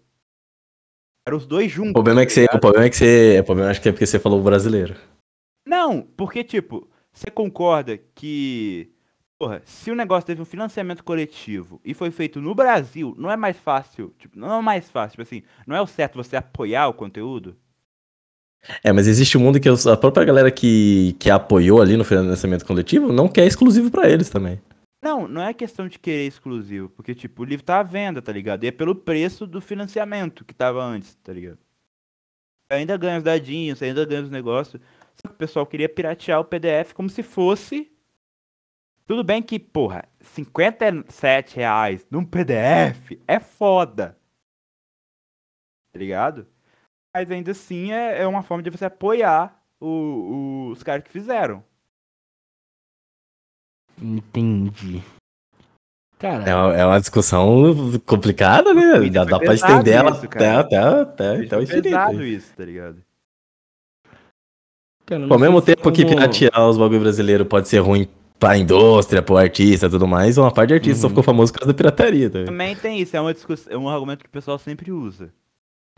Eram 1.26 1.38
os 1.38 1.46
dois 1.46 1.70
juntos. 1.70 1.90
O 1.90 1.94
problema 1.94 2.22
é 2.22 2.26
que 2.26 2.34
tá 2.34 2.40
você. 2.40 2.56
O 2.56 2.60
problema 2.60 2.86
é 2.86 2.90
que 2.90 2.96
você. 2.96 3.38
O 3.40 3.44
problema 3.44 3.70
acho 3.70 3.80
que 3.80 3.88
é 3.88 3.92
porque 3.92 4.06
você 4.06 4.18
falou 4.18 4.42
brasileiro. 4.42 4.96
Não, 5.66 6.02
porque, 6.16 6.42
tipo, 6.42 6.88
você 7.12 7.30
concorda 7.30 7.98
que. 8.14 8.90
Porra, 9.38 9.60
se 9.64 9.90
o 9.90 9.94
negócio 9.94 10.26
teve 10.26 10.40
um 10.40 10.44
financiamento 10.44 11.02
coletivo 11.02 11.80
e 11.84 11.94
foi 11.94 12.12
feito 12.12 12.40
no 12.40 12.54
Brasil, 12.54 13.14
não 13.18 13.30
é 13.30 13.36
mais 13.36 13.56
fácil. 13.56 14.14
Tipo, 14.18 14.38
não 14.38 14.58
é 14.58 14.62
mais 14.62 14.88
fácil, 14.88 15.12
tipo 15.12 15.22
assim, 15.22 15.42
não 15.66 15.74
é 15.74 15.82
o 15.82 15.86
certo 15.86 16.14
você 16.16 16.36
apoiar 16.36 16.86
o 16.86 16.94
conteúdo? 16.94 17.56
É, 18.84 18.92
mas 18.92 19.08
existe 19.08 19.36
um 19.36 19.40
mundo 19.40 19.58
que 19.58 19.68
a 19.68 19.96
própria 19.96 20.24
galera 20.24 20.50
que, 20.50 21.16
que 21.18 21.28
apoiou 21.28 21.82
ali 21.82 21.96
no 21.96 22.04
financiamento 22.04 22.64
coletivo 22.64 23.12
não 23.12 23.26
quer 23.26 23.44
exclusivo 23.44 23.90
pra 23.90 24.08
eles 24.08 24.30
também. 24.30 24.60
Não, 25.02 25.26
não 25.26 25.42
é 25.42 25.52
questão 25.52 25.88
de 25.88 25.98
querer 25.98 26.26
exclusivo, 26.26 26.88
porque, 26.90 27.14
tipo, 27.14 27.42
o 27.42 27.44
livro 27.44 27.64
tá 27.64 27.80
à 27.80 27.82
venda, 27.82 28.22
tá 28.22 28.32
ligado? 28.32 28.64
E 28.64 28.68
é 28.68 28.70
pelo 28.72 28.94
preço 28.94 29.46
do 29.46 29.60
financiamento 29.60 30.44
que 30.44 30.54
tava 30.54 30.82
antes, 30.82 31.14
tá 31.16 31.32
ligado? 31.32 31.58
Ainda 32.70 32.96
ganha 32.96 33.18
os 33.18 33.22
dadinhos, 33.24 33.78
você 33.78 33.86
ainda 33.86 34.04
ganha 34.04 34.22
os 34.22 34.30
negócios. 34.30 34.82
Só 35.14 35.28
que 35.28 35.34
o 35.34 35.38
pessoal 35.38 35.66
queria 35.66 35.88
piratear 35.88 36.40
o 36.40 36.44
PDF 36.44 36.92
como 36.94 37.08
se 37.10 37.22
fosse. 37.22 37.92
Tudo 39.06 39.22
bem 39.22 39.42
que, 39.42 39.58
porra, 39.60 40.08
57 40.20 41.56
reais 41.56 42.06
num 42.10 42.24
PDF 42.24 43.20
é 43.28 43.38
foda. 43.38 44.18
Tá 45.92 45.98
ligado? 45.98 46.46
Mas 47.14 47.30
ainda 47.30 47.52
assim 47.52 47.92
é, 47.92 48.22
é 48.22 48.26
uma 48.26 48.42
forma 48.42 48.62
de 48.62 48.70
você 48.70 48.86
apoiar 48.86 49.62
o- 49.80 50.68
o- 50.68 50.70
os 50.72 50.82
caras 50.82 51.04
que 51.04 51.10
fizeram. 51.10 51.64
Entendi. 54.00 55.02
Cara, 56.18 56.44
É 56.48 56.54
uma, 56.54 56.76
é 56.76 56.86
uma 56.86 57.00
discussão 57.00 57.74
complicada, 58.06 58.72
né? 58.72 59.08
Dá, 59.10 59.22
foi 59.22 59.30
dá 59.30 59.38
pra 59.40 59.54
estender 59.54 59.94
ela 59.94 60.10
isso, 60.12 60.26
até, 60.26 60.50
até, 60.50 60.76
até, 60.78 61.36
até 61.44 61.58
o 61.58 61.66
Foi 61.66 61.78
infinito. 61.78 62.22
isso, 62.22 62.52
tá 62.56 62.64
ligado? 62.64 62.96
cara, 65.04 65.22
eu 65.24 65.32
Ao 65.32 65.38
mesmo 65.38 65.60
tempo 65.60 65.90
que 65.90 66.04
como- 66.04 66.14
piratear 66.16 66.68
os 66.68 66.78
bagulho 66.78 67.00
brasileiro 67.00 67.44
pode 67.44 67.68
ser 67.68 67.78
ruim 67.80 68.06
pra 68.38 68.56
indústria, 68.56 69.20
pro 69.22 69.36
artista 69.36 69.86
e 69.86 69.90
tudo 69.90 70.06
mais, 70.06 70.38
uma 70.38 70.50
parte 70.52 70.68
de 70.68 70.74
artista 70.74 71.00
só 71.02 71.06
Uhum. 71.06 71.10
ficou 71.10 71.22
famoso 71.24 71.52
por 71.52 71.60
causa 71.60 71.72
da 71.72 71.76
pirataria 71.76 72.30
também. 72.30 72.46
Também 72.46 72.76
tem 72.76 73.00
isso, 73.00 73.16
é, 73.16 73.20
uma 73.20 73.32
discussão, 73.34 73.72
é 73.72 73.76
um 73.76 73.88
argumento 73.88 74.20
que 74.20 74.28
o 74.28 74.32
pessoal 74.32 74.58
sempre 74.58 74.90
usa. 74.92 75.30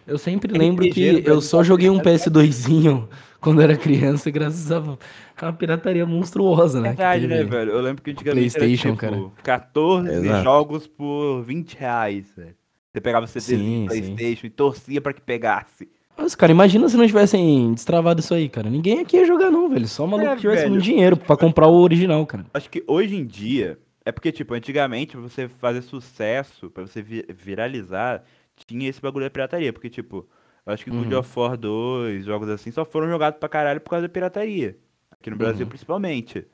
Eu 0.07 0.19
sempre 0.19 0.53
lembro 0.57 0.89
que 0.91 1.23
eu 1.25 1.41
só 1.41 1.59
tá 1.59 1.63
joguei 1.65 1.89
um 1.89 1.95
ligado? 1.99 2.09
PS2zinho 2.19 3.09
quando 3.45 3.61
era 3.63 3.77
criança, 3.77 4.31
graças 4.31 4.73
a 4.73 4.79
a 4.79 5.47
uma 5.47 5.53
pirataria 5.53 6.05
monstruosa, 6.07 6.81
né? 6.81 6.91
que 6.91 6.97
Verdade, 6.97 7.27
né, 7.27 7.45
velho? 7.45 7.71
Eu 7.73 7.81
lembro 7.81 8.03
que 8.03 8.11
antigamente 8.13 8.57
PlayStation, 8.57 8.89
era, 8.89 8.97
cara. 8.97 9.17
tipo, 9.17 9.33
14 9.43 10.11
Exato. 10.11 10.43
jogos 10.45 10.87
por 10.87 11.43
20 11.43 11.75
reais, 11.77 12.33
velho. 12.37 12.55
Você 12.93 13.01
pegava 13.01 13.25
o 13.25 13.29
CD 13.29 13.41
Sim, 13.45 13.57
do 13.87 13.93
sim. 13.93 14.01
Playstation 14.15 14.47
e 14.47 14.51
torcia 14.51 15.01
pra 15.01 15.13
que 15.13 15.21
pegasse. 15.21 15.89
Mas, 16.17 16.35
cara, 16.37 16.53
imagina 16.53 16.89
se 16.89 16.97
não 16.97 17.07
tivessem 17.07 17.75
destravado 17.75 18.21
isso 18.21 18.33
aí, 18.33 18.49
cara. 18.49 18.71
Ninguém 18.71 19.01
aqui 19.01 19.17
ia 19.17 19.27
jogar, 19.27 19.51
não, 19.51 19.69
velho. 19.69 19.87
Só 19.89 20.05
o 20.05 20.09
maluco 20.09 20.29
É, 20.31 20.35
que 20.37 20.41
tivesse 20.43 20.63
velho. 20.69 20.81
dinheiro 20.81 21.17
pra 21.17 21.37
comprar 21.37 21.67
o 21.67 21.75
original, 21.75 22.25
cara. 22.25 22.47
Acho 22.55 22.71
que 22.71 22.85
hoje 22.87 23.17
em 23.17 23.27
dia, 23.27 23.79
é 24.05 24.13
porque, 24.13 24.31
tipo, 24.31 24.55
antigamente, 24.55 25.13
pra 25.17 25.21
você 25.21 25.49
fazer 25.49 25.83
sucesso, 25.83 26.71
pra 26.71 26.87
você 26.87 27.03
vi- 27.03 27.25
viralizar, 27.29 28.23
tinha 28.65 28.89
esse 28.89 29.01
bagulho 29.01 29.25
da 29.25 29.31
pirataria. 29.31 29.73
Porque, 29.73 29.91
tipo, 29.91 30.25
acho 30.67 30.85
que 30.85 30.91
God 30.91 31.13
Uhum. 31.13 31.19
of 31.19 31.39
War 31.39 31.57
2, 31.57 32.25
jogos 32.25 32.49
assim, 32.49 32.71
só 32.71 32.85
foram 32.85 33.09
jogados 33.09 33.39
pra 33.39 33.49
caralho 33.49 33.81
por 33.81 33.91
causa 33.91 34.07
da 34.07 34.13
pirataria. 34.13 34.77
Aqui 35.11 35.31
no 35.31 35.37
Brasil, 35.37 35.65
Uhum. 35.65 35.69
principalmente. 35.71 36.47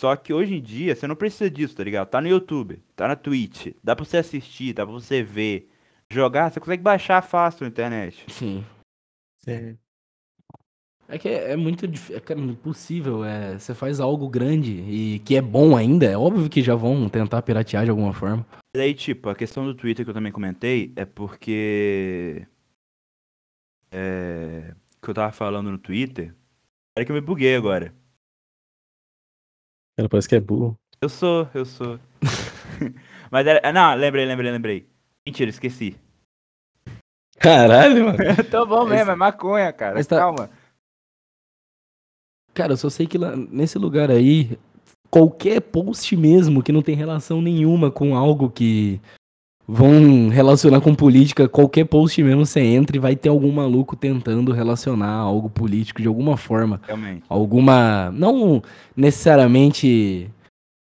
Só 0.00 0.14
que 0.16 0.32
hoje 0.32 0.54
em 0.56 0.60
dia, 0.62 0.94
você 0.94 1.06
não 1.06 1.16
precisa 1.16 1.48
disso, 1.50 1.74
tá 1.74 1.82
ligado? 1.82 2.08
Tá 2.08 2.20
no 2.20 2.28
YouTube, 2.28 2.82
tá 2.94 3.08
na 3.08 3.16
Twitch, 3.16 3.68
dá 3.82 3.96
pra 3.96 4.04
você 4.04 4.18
assistir, 4.18 4.74
dá 4.74 4.84
pra 4.84 4.92
você 4.92 5.22
ver. 5.22 5.70
Jogar, 6.10 6.50
você 6.50 6.60
consegue 6.60 6.82
baixar 6.82 7.22
fácil 7.22 7.62
na 7.64 7.68
internet. 7.68 8.24
Sim. 8.28 8.64
É 11.08 11.18
que 11.18 11.28
é, 11.28 11.52
é 11.52 11.56
muito 11.56 11.86
dif- 11.86 12.12
é, 12.12 12.18
cara, 12.20 12.40
impossível. 12.40 13.24
É, 13.24 13.58
você 13.58 13.74
faz 13.74 14.00
algo 14.00 14.28
grande 14.28 14.72
e 14.72 15.20
que 15.20 15.36
é 15.36 15.40
bom 15.40 15.76
ainda. 15.76 16.04
É 16.06 16.16
óbvio 16.16 16.48
que 16.50 16.62
já 16.62 16.74
vão 16.74 17.08
tentar 17.08 17.42
piratear 17.42 17.84
de 17.84 17.90
alguma 17.90 18.12
forma. 18.12 18.44
E 18.76 18.80
aí, 18.80 18.92
tipo, 18.92 19.28
a 19.28 19.34
questão 19.34 19.64
do 19.64 19.74
Twitter 19.74 20.04
que 20.04 20.10
eu 20.10 20.14
também 20.14 20.32
comentei 20.32 20.92
é 20.96 21.04
porque. 21.04 22.44
É. 23.90 24.74
Que 25.02 25.10
eu 25.10 25.14
tava 25.14 25.32
falando 25.32 25.70
no 25.70 25.78
Twitter. 25.78 26.34
É 26.96 27.04
que 27.04 27.12
eu 27.12 27.14
me 27.14 27.20
buguei 27.20 27.54
agora. 27.56 27.94
Cara, 29.96 30.08
parece 30.08 30.28
que 30.28 30.34
é 30.34 30.40
burro. 30.40 30.78
Eu 31.00 31.08
sou, 31.08 31.48
eu 31.54 31.64
sou. 31.64 31.98
Mas 33.30 33.46
era. 33.46 33.72
Não, 33.72 33.94
lembrei, 33.94 34.24
lembrei, 34.24 34.50
lembrei. 34.50 34.88
Mentira, 35.26 35.50
esqueci. 35.50 35.96
Caralho, 37.38 38.06
mano. 38.06 38.18
Tô 38.50 38.66
bom 38.66 38.86
mesmo, 38.86 39.12
é 39.12 39.14
maconha, 39.14 39.72
cara. 39.72 40.02
Tá- 40.04 40.18
Calma. 40.18 40.50
Cara, 42.54 42.72
eu 42.72 42.76
só 42.76 42.88
sei 42.88 43.06
que 43.06 43.18
lá, 43.18 43.36
nesse 43.36 43.76
lugar 43.78 44.10
aí, 44.10 44.58
qualquer 45.10 45.60
post 45.60 46.16
mesmo 46.16 46.62
que 46.62 46.72
não 46.72 46.80
tem 46.82 46.94
relação 46.96 47.42
nenhuma 47.42 47.90
com 47.90 48.16
algo 48.16 48.50
que 48.50 49.00
vão 49.66 50.28
relacionar 50.28 50.80
com 50.80 50.94
política, 50.94 51.48
qualquer 51.48 51.84
post 51.86 52.22
mesmo 52.22 52.46
você 52.46 52.60
entra 52.60 52.96
e 52.96 53.00
vai 53.00 53.16
ter 53.16 53.28
algum 53.28 53.50
maluco 53.50 53.96
tentando 53.96 54.52
relacionar 54.52 55.12
algo 55.12 55.50
político 55.50 56.00
de 56.00 56.08
alguma 56.08 56.36
forma. 56.36 56.80
Realmente. 56.86 57.24
alguma. 57.28 58.10
Não 58.12 58.62
necessariamente 58.96 60.30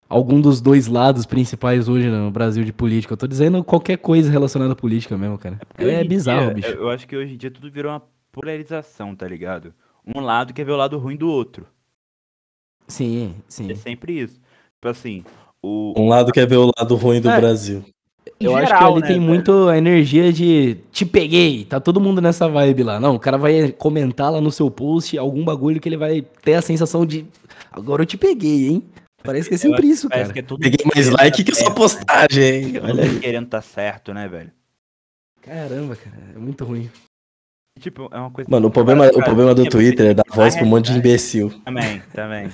algum 0.09 0.40
dos 0.40 0.61
dois 0.61 0.87
lados 0.88 1.26
principais 1.26 1.88
hoje 1.88 2.09
no 2.09 2.31
Brasil 2.31 2.64
de 2.64 2.72
política. 2.72 3.12
Eu 3.12 3.18
tô 3.18 3.26
dizendo 3.26 3.62
qualquer 3.62 3.98
coisa 3.98 4.31
relacionada 4.31 4.72
à 4.72 4.76
política 4.76 5.16
mesmo, 5.16 5.38
cara. 5.38 5.61
É 5.79 6.02
em 6.02 6.09
bizarro, 6.09 6.46
dia, 6.46 6.55
bicho. 6.55 6.68
Eu 6.70 6.90
acho 6.90 7.07
que 7.07 7.16
hoje 7.16 7.35
em 7.35 7.37
dia 7.37 7.50
tudo 7.50 7.70
virou 7.70 7.92
uma 7.92 8.02
polarização, 8.33 9.14
tá 9.14 9.29
ligado? 9.29 9.72
Um 10.05 10.20
lado 10.20 10.52
quer 10.52 10.64
ver 10.64 10.72
o 10.72 10.76
lado 10.76 10.98
ruim 10.98 11.16
do 11.16 11.29
outro. 11.29 11.66
Sim, 12.88 13.35
sim. 13.48 13.70
É 13.70 13.74
sempre 13.74 14.20
isso. 14.20 14.40
Tipo 14.74 14.88
assim, 14.88 15.24
o. 15.62 15.92
Um 15.96 16.09
lado 16.09 16.33
quer 16.33 16.46
ver 16.46 16.57
o 16.57 16.70
lado 16.79 16.94
ruim 16.94 17.20
do 17.20 17.29
É. 17.29 17.40
Brasil. 17.40 17.85
Eu 18.39 18.53
em 18.53 18.55
acho 18.57 18.67
que 18.67 18.75
geral, 18.75 18.93
ali 18.93 19.01
né, 19.03 19.07
tem 19.07 19.17
velho? 19.19 19.29
muito 19.29 19.69
a 19.69 19.79
energia 19.79 20.33
de 20.33 20.77
te 20.93 21.07
peguei. 21.07 21.65
Tá 21.65 21.81
todo 21.81 22.01
mundo 22.01 22.21
nessa 22.21 22.49
vibe 22.49 22.83
lá. 22.83 23.01
Não, 23.01 23.15
o 23.15 23.21
cara 23.21 23.39
vai 23.39 23.73
comentar 23.73 24.31
lá 24.31 24.41
no 24.41 24.51
seu 24.53 24.71
post 24.71 25.17
algum 25.17 25.45
bagulho 25.45 25.81
que 25.81 25.89
ele 25.89 25.97
vai 25.97 26.23
ter 26.43 26.55
a 26.55 26.62
sensação 26.62 27.07
de 27.07 27.27
agora 27.73 28.03
eu 28.03 28.07
te 28.07 28.17
peguei, 28.17 28.69
hein? 28.69 28.83
Parece 29.23 29.49
que 29.49 29.55
é 29.57 29.59
sempre 29.59 29.89
isso, 29.89 30.09
Parece 30.09 30.33
cara. 30.33 30.47
que 30.47 30.55
é 30.55 30.59
Peguei 30.59 30.87
mais 30.95 31.09
like 31.09 31.43
tá 31.43 31.51
que 31.51 31.57
sua 31.57 31.67
certo, 31.67 31.77
postagem, 31.77 32.45
hein? 32.45 32.73
né? 32.73 32.81
Olha 32.83 33.03
aí. 33.03 33.19
querendo 33.19 33.49
tá 33.49 33.61
certo, 33.61 34.15
né, 34.15 34.29
velho? 34.29 34.53
Caramba, 35.43 35.97
cara, 35.97 36.17
é 36.35 36.39
muito 36.39 36.65
ruim. 36.65 36.91
Tipo, 37.81 38.09
é 38.12 38.19
uma 38.19 38.31
coisa. 38.31 38.51
Mano, 38.51 38.69
o 38.69 38.71
problema, 38.71 39.07
o 39.09 39.23
problema 39.23 39.55
do 39.55 39.69
Twitter 39.69 40.11
é 40.11 40.15
dar 40.15 40.25
voz 40.33 40.55
pra 40.55 40.65
um 40.65 40.69
monte 40.69 40.93
de 40.93 40.99
imbecil. 40.99 41.53
Também, 41.65 42.03
também. 42.12 42.51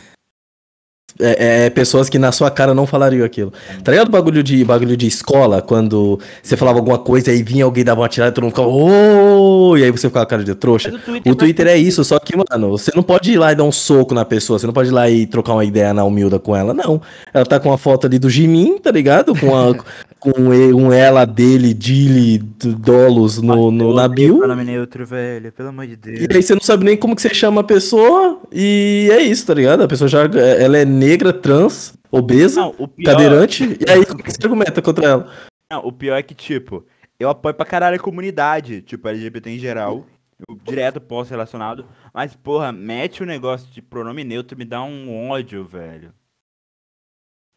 É, 1.21 1.67
é, 1.67 1.71
pessoas 1.71 2.09
que 2.09 2.19
na 2.19 2.33
sua 2.33 2.51
cara 2.51 2.75
não 2.75 2.87
falariam 2.87 3.25
aquilo. 3.25 3.53
Tá 3.83 3.93
ligado 3.93 4.09
o 4.09 4.11
bagulho 4.11 4.43
de, 4.43 4.65
bagulho 4.65 4.97
de 4.97 5.07
escola, 5.07 5.63
quando 5.63 6.19
você 6.43 6.57
falava 6.57 6.79
alguma 6.79 6.99
coisa 6.99 7.33
e 7.33 7.43
vinha 7.43 7.65
alguém 7.65 7.85
dava 7.85 8.01
uma 8.01 8.09
tirada 8.09 8.31
e 8.31 8.35
todo 8.35 8.45
mundo 8.45 8.53
ficava, 8.53 8.69
oh! 8.69 9.77
e 9.77 9.85
aí 9.85 9.91
você 9.91 10.09
ficava 10.09 10.27
com 10.27 10.35
a 10.35 10.39
cara 10.39 10.45
de 10.45 10.55
trouxa. 10.55 10.91
O 10.91 10.99
Twitter 10.99 11.33
O 11.33 11.35
Twitter 11.35 11.67
é 11.67 11.77
isso, 11.77 12.05
só 12.05 12.19
que, 12.19 12.35
mano, 12.37 12.71
você 12.71 12.91
não 12.95 13.03
pode 13.03 13.33
ir 13.33 13.39
lá 13.39 13.53
e 13.53 13.55
dar 13.55 13.65
um 13.65 13.73
soco 13.73 14.15
na 14.15 14.25
pessoa, 14.25 14.59
você 14.59 14.67
não 14.67 14.75
pode 14.75 14.89
ir 14.89 14.93
lá 14.93 15.09
e 15.11 15.27
trocar 15.27 15.53
uma 15.55 15.65
ideia 15.65 15.93
na 15.93 16.05
humilda 16.05 16.39
com 16.39 16.57
ela, 16.57 16.73
não. 16.75 17.01
Ela 17.33 17.45
tá 17.45 17.59
com 17.61 17.69
uma 17.69 17.79
foto 17.79 18.07
ali 18.07 18.19
do 18.19 18.31
Jimin, 18.31 18.79
tá 18.79 18.91
ligado? 18.91 19.35
Com, 19.39 19.57
a, 19.57 19.75
com 20.19 20.33
um 20.41 20.93
ela 20.93 21.25
dele, 21.25 21.75
Dili, 21.75 22.39
do- 22.39 22.75
Dolos 22.75 23.41
no, 23.41 23.71
no, 23.71 23.95
na 23.95 24.09
bio. 24.09 24.41
Neutro, 24.65 25.07
velho. 25.07 25.53
Pelo 25.53 25.69
amor 25.69 25.87
de 25.87 25.97
Deus. 25.97 26.21
E 26.21 26.37
aí 26.37 26.43
você 26.43 26.55
não 26.55 26.61
sabe 26.61 26.85
nem 26.85 26.97
como 26.97 27.15
que 27.15 27.23
você 27.23 27.33
chama 27.35 27.61
a 27.61 27.65
pessoa, 27.65 28.39
e 28.53 29.09
é 29.13 29.21
isso, 29.21 29.47
tá 29.47 29.55
ligado? 29.55 29.83
A 29.83 29.89
pessoa 29.89 30.09
já, 30.09 30.23
ela 30.25 30.79
é 30.79 30.85
negra, 31.03 31.33
trans, 31.33 31.95
obesa, 32.11 32.61
Não, 32.61 32.73
pior, 32.73 33.13
cadeirante, 33.13 33.65
e 33.65 33.91
aí 33.91 34.07
como 34.07 34.23
que 34.23 34.31
você 34.31 34.39
argumenta 34.43 34.81
contra 34.81 35.07
ela? 35.07 35.33
não, 35.71 35.87
o 35.87 35.93
pior 35.93 36.17
é 36.17 36.23
que, 36.23 36.35
tipo, 36.35 36.87
eu 37.19 37.29
apoio 37.29 37.55
pra 37.55 37.67
caralho 37.67 37.97
a 37.97 38.03
comunidade, 38.03 38.83
tipo, 38.83 39.09
LGBT 39.09 39.51
em 39.51 39.59
geral. 39.59 40.07
Eu 40.49 40.57
direto 40.57 41.01
posto 41.01 41.31
relacionado. 41.31 41.87
Mas, 42.13 42.35
porra, 42.35 42.73
mete 42.73 43.23
o 43.23 43.27
negócio 43.27 43.71
de 43.71 43.81
pronome 43.81 44.25
neutro 44.25 44.59
me 44.59 44.65
dá 44.65 44.83
um 44.83 45.29
ódio, 45.31 45.65
velho. 45.65 46.13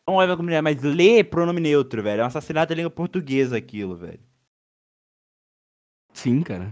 Não 0.08 0.16
ódio 0.16 0.34
a 0.34 0.38
comunidade, 0.38 0.64
mas 0.64 0.84
lê 0.84 1.24
pronome 1.24 1.60
neutro, 1.60 2.04
velho. 2.04 2.22
É 2.22 2.24
um 2.24 2.28
assassinato 2.28 2.70
da 2.70 2.76
língua 2.76 2.92
portuguesa 2.92 3.58
aquilo, 3.58 3.96
velho. 3.96 4.20
Sim, 6.14 6.42
cara. 6.44 6.72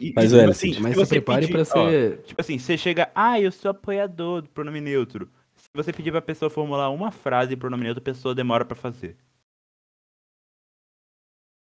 E- 0.00 0.12
Mas, 0.14 0.26
tipo 0.26 0.36
velho, 0.36 0.50
assim, 0.50 0.78
Mas 0.80 0.96
se 0.96 1.06
prepare 1.06 1.46
pedir- 1.46 1.52
pra 1.52 1.80
ó, 1.80 1.88
ser. 1.88 2.18
Tipo 2.22 2.40
assim, 2.40 2.58
você 2.58 2.76
chega, 2.78 3.10
ah, 3.14 3.40
eu 3.40 3.50
sou 3.52 3.70
apoiador 3.70 4.42
do 4.42 4.48
pronome 4.48 4.80
neutro. 4.80 5.28
Se 5.56 5.68
você 5.74 5.92
pedir 5.92 6.10
pra 6.10 6.20
pessoa 6.22 6.50
formular 6.50 6.90
uma 6.90 7.10
frase 7.10 7.54
em 7.54 7.56
pronome 7.56 7.84
neutro, 7.84 8.00
a 8.00 8.04
pessoa 8.04 8.34
demora 8.34 8.64
pra 8.64 8.76
fazer. 8.76 9.16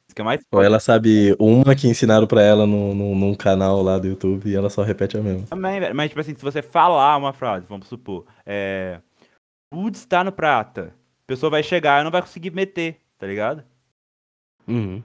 Isso 0.07 0.15
que 0.15 0.21
é 0.21 0.25
mais 0.25 0.41
Ou 0.51 0.61
ela 0.61 0.79
sabe 0.79 1.35
uma 1.39 1.73
que 1.75 1.87
ensinaram 1.87 2.27
pra 2.27 2.41
ela 2.41 2.65
no, 2.67 2.93
no, 2.93 3.15
num 3.15 3.33
canal 3.33 3.81
lá 3.81 3.97
do 3.97 4.07
YouTube 4.07 4.49
e 4.49 4.55
ela 4.55 4.69
só 4.69 4.83
repete 4.83 5.17
a 5.17 5.21
mesma. 5.21 5.47
Também, 5.47 5.79
velho. 5.79 5.95
Mas, 5.95 6.09
tipo 6.09 6.19
assim, 6.19 6.35
se 6.35 6.41
você 6.41 6.61
falar 6.61 7.15
uma 7.17 7.31
frase, 7.31 7.65
vamos 7.67 7.87
supor, 7.87 8.25
é. 8.45 8.99
Food 9.73 9.95
está 9.97 10.21
no 10.23 10.31
prata. 10.33 10.93
A 11.23 11.27
pessoa 11.27 11.49
vai 11.49 11.63
chegar 11.63 12.01
e 12.01 12.03
não 12.03 12.11
vai 12.11 12.21
conseguir 12.21 12.51
meter, 12.51 12.99
tá 13.17 13.25
ligado? 13.25 13.63
Uhum. 14.67 15.01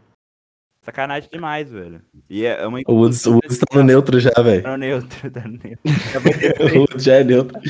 Sacanagem 0.87 1.29
demais, 1.33 1.69
velho. 1.69 2.01
E 2.31 2.45
é 2.45 2.63
é 2.63 2.67
uma 2.67 2.81
O 2.87 2.95
Woods, 2.95 3.27
o 3.27 3.33
Woods 3.33 3.59
tá 3.59 3.67
no 3.77 3.83
neutro 3.83 4.21
já, 4.21 4.31
velho. 4.41 4.63
Tá 4.63 4.71
no 4.71 4.77
neutro, 4.77 5.31
tá 5.33 5.41
no 5.41 5.59
neutro. 5.59 5.81
O 6.79 6.81
Woods 6.83 7.03
já 7.03 7.15
é 7.15 7.25
neutro. 7.25 7.61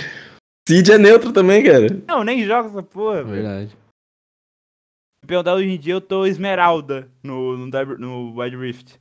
Cid 0.69 0.93
é 0.93 0.99
neutro 0.99 1.33
também, 1.33 1.65
cara. 1.65 1.87
Não, 2.07 2.23
nem 2.23 2.45
jogo 2.45 2.69
essa 2.69 2.83
porra, 2.83 3.25
velho. 3.25 3.43
Verdade. 3.43 3.77
Campeão 5.23 5.55
hoje 5.55 5.69
em 5.71 5.79
dia 5.79 5.95
eu 5.95 6.01
tô 6.03 6.27
esmeralda 6.27 7.09
no, 7.23 7.57
no, 7.57 7.67
no 7.99 8.39
Wide 8.39 8.57
Rift. 8.57 9.01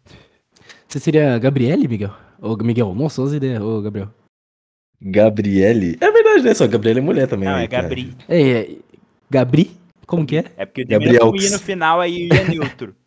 Você 0.87 0.97
seria 0.97 1.37
Gabriele, 1.37 1.85
Miguel? 1.85 2.15
Ô, 2.41 2.55
Miguel, 2.63 2.95
nossa, 2.95 3.21
as 3.21 3.33
ideias. 3.33 3.61
Ô, 3.61 3.81
Gabriel. 3.81 4.09
Gabriele. 5.01 5.97
É 5.99 6.09
verdade, 6.09 6.41
né? 6.41 6.53
Só 6.53 6.65
Gabriele 6.67 6.99
é 6.99 7.03
mulher 7.03 7.27
também. 7.27 7.49
Não, 7.49 7.55
aí, 7.55 7.65
é 7.65 7.67
cara. 7.67 7.83
Gabri. 7.83 8.15
É, 8.29 8.41
é, 8.41 8.77
Gabri? 9.29 9.71
Como 10.07 10.25
que 10.25 10.37
é? 10.37 10.45
É 10.55 10.65
porque 10.65 10.85
termina 10.85 11.19
Gabriel. 11.19 11.51
no 11.51 11.59
final, 11.59 11.99
aí 11.99 12.29
é 12.31 12.47
neutro. 12.47 12.95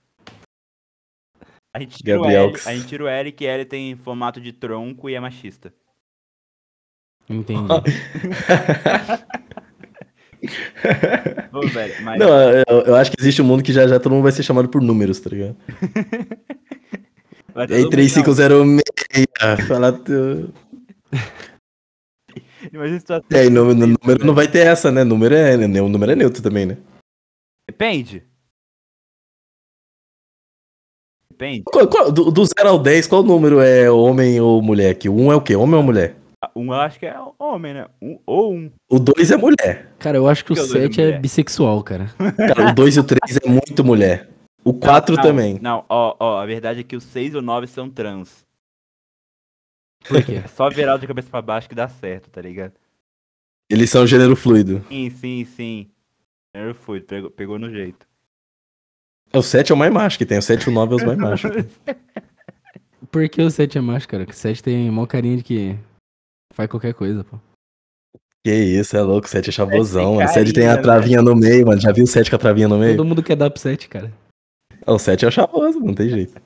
A 1.72 1.80
gente 1.80 1.98
tira 2.02 2.20
o 2.20 2.24
L, 2.24 2.54
a 2.66 2.74
gente 2.74 2.86
tira 2.86 3.04
o 3.04 3.08
L, 3.08 3.32
que 3.32 3.46
L 3.46 3.64
tem 3.64 3.94
formato 3.96 4.40
de 4.40 4.52
tronco 4.52 5.08
e 5.08 5.14
é 5.14 5.20
machista. 5.20 5.72
Entendi. 7.28 7.60
Ô, 11.52 11.66
velho, 11.66 11.94
mas... 12.02 12.18
Não, 12.18 12.28
eu, 12.50 12.80
eu 12.86 12.96
acho 12.96 13.10
que 13.10 13.20
existe 13.20 13.42
um 13.42 13.44
mundo 13.44 13.62
que 13.62 13.72
já 13.72 13.86
já 13.86 13.98
todo 13.98 14.12
mundo 14.12 14.22
vai 14.22 14.32
ser 14.32 14.42
chamado 14.42 14.68
por 14.68 14.80
números, 14.80 15.20
tá 15.20 15.30
ligado? 15.30 15.56
vai 17.52 17.66
E 17.68 17.74
aí, 17.74 17.82
todo 17.82 17.82
mundo- 17.82 17.90
3506. 17.90 19.26
Fala 19.66 19.92
tu. 19.92 20.12
não, 20.12 20.52
Imagina 22.72 23.00
situação. 23.00 23.26
E 23.30 23.36
aí, 23.36 23.50
no, 23.50 23.74
no 23.74 23.86
número 23.86 24.24
não 24.24 24.34
vai 24.34 24.48
ter 24.48 24.66
essa, 24.66 24.90
né? 24.90 25.04
Número 25.04 25.34
é, 25.34 25.56
né? 25.56 25.82
O 25.82 25.88
número 25.88 26.12
é 26.12 26.14
neutro 26.14 26.42
também, 26.42 26.66
né? 26.66 26.76
Depende. 27.66 28.27
Depende. 31.38 31.62
Qual- 31.64 31.86
qual- 31.86 32.10
do, 32.10 32.32
do 32.32 32.44
0 32.44 32.68
ao 32.68 32.78
10, 32.80 33.06
qual 33.06 33.22
número 33.22 33.60
é 33.60 33.88
homem 33.88 34.40
ou 34.40 34.60
mulher 34.60 34.90
aqui? 34.90 35.08
O 35.08 35.14
1 35.14 35.32
é 35.32 35.36
o 35.36 35.40
quê? 35.40 35.54
Homem 35.54 35.76
ou 35.76 35.82
mulher? 35.84 36.16
Um 36.56 36.66
eu 36.66 36.80
acho 36.80 36.98
que 36.98 37.06
é 37.06 37.14
homem, 37.38 37.74
né? 37.74 37.86
Um, 38.02 38.18
ou 38.26 38.52
um. 38.54 38.70
O 38.90 38.98
2 38.98 39.30
é 39.30 39.36
mulher. 39.36 39.92
Cara, 40.00 40.16
eu 40.16 40.26
acho 40.28 40.44
que 40.44 40.52
o 40.52 40.56
Que 40.56 40.62
de 40.62 40.68
7 40.68 41.00
é 41.00 41.04
mulher. 41.04 41.20
bissexual, 41.20 41.82
cara. 41.84 42.06
Cara, 42.36 42.70
o 42.70 42.74
2 42.74 42.96
e 42.96 43.00
o 43.00 43.04
3 43.04 43.36
é 43.44 43.48
muito 43.48 43.84
mulher. 43.84 44.28
O 44.64 44.74
4 44.74 45.14
Não, 45.16 45.22
também. 45.22 45.58
Não, 45.62 45.84
ó, 45.88 46.16
ó, 46.18 46.38
a 46.40 46.46
verdade 46.46 46.80
é 46.80 46.82
que 46.82 46.96
o 46.96 47.00
6 47.00 47.34
e 47.34 47.36
o 47.36 47.42
9 47.42 47.66
são 47.68 47.88
trans. 47.88 48.44
Por 50.08 50.24
quê? 50.24 50.40
É 50.44 50.48
só 50.48 50.68
virar 50.68 50.96
de 50.96 51.06
cabeça 51.06 51.28
pra 51.30 51.40
baixo 51.42 51.68
que 51.68 51.74
dá 51.74 51.88
certo, 51.88 52.30
tá 52.30 52.40
ligado? 52.40 52.72
Eles 53.70 53.90
são 53.90 54.06
gênero 54.06 54.34
fluido. 54.34 54.84
Sim, 54.88 55.10
sim, 55.10 55.44
sim. 55.44 55.90
Eu 56.54 56.74
fui, 56.74 57.00
pegou, 57.00 57.30
pegou 57.30 57.58
no 57.58 57.70
jeito. 57.70 58.07
O 59.32 59.42
7 59.42 59.72
é 59.72 59.74
o 59.74 59.78
mais 59.78 59.92
macho 59.92 60.18
que 60.18 60.26
tem. 60.26 60.38
O 60.38 60.42
7 60.42 60.62
e 60.64 60.68
o 60.70 60.72
9 60.72 60.92
é 60.92 60.96
os 60.96 61.04
mais 61.04 61.18
machos. 61.18 61.50
Por 63.10 63.28
que 63.28 63.40
o 63.42 63.50
7 63.50 63.78
é 63.78 63.80
macho, 63.80 64.08
cara? 64.08 64.26
Que 64.26 64.32
o 64.32 64.36
7 64.36 64.62
tem 64.62 64.90
mó 64.90 65.06
carinha 65.06 65.36
de 65.36 65.42
que 65.42 65.78
faz 66.52 66.68
qualquer 66.68 66.94
coisa, 66.94 67.24
pô. 67.24 67.38
Que 68.44 68.54
isso, 68.54 68.96
é 68.96 69.02
louco. 69.02 69.26
O 69.26 69.30
7 69.30 69.48
é 69.48 69.52
chavosão, 69.52 70.14
mano. 70.16 70.28
O 70.28 70.32
7 70.32 70.52
tem 70.52 70.64
a 70.64 70.68
carinha, 70.68 70.82
travinha 70.82 71.22
no 71.22 71.34
meio, 71.34 71.66
mano. 71.66 71.80
Já 71.80 71.92
viu 71.92 72.04
o 72.04 72.06
7 72.06 72.30
com 72.30 72.36
a 72.36 72.38
travinha 72.38 72.68
no 72.68 72.78
meio? 72.78 72.96
Todo 72.96 73.06
mundo 73.06 73.22
quer 73.22 73.36
dar 73.36 73.50
pro 73.50 73.60
7, 73.60 73.88
cara. 73.88 74.12
Ah, 74.86 74.92
O 74.92 74.98
7 74.98 75.24
é 75.24 75.28
o 75.28 75.32
chavoso, 75.32 75.80
não 75.80 75.94
tem 75.94 76.08
jeito. 76.08 76.40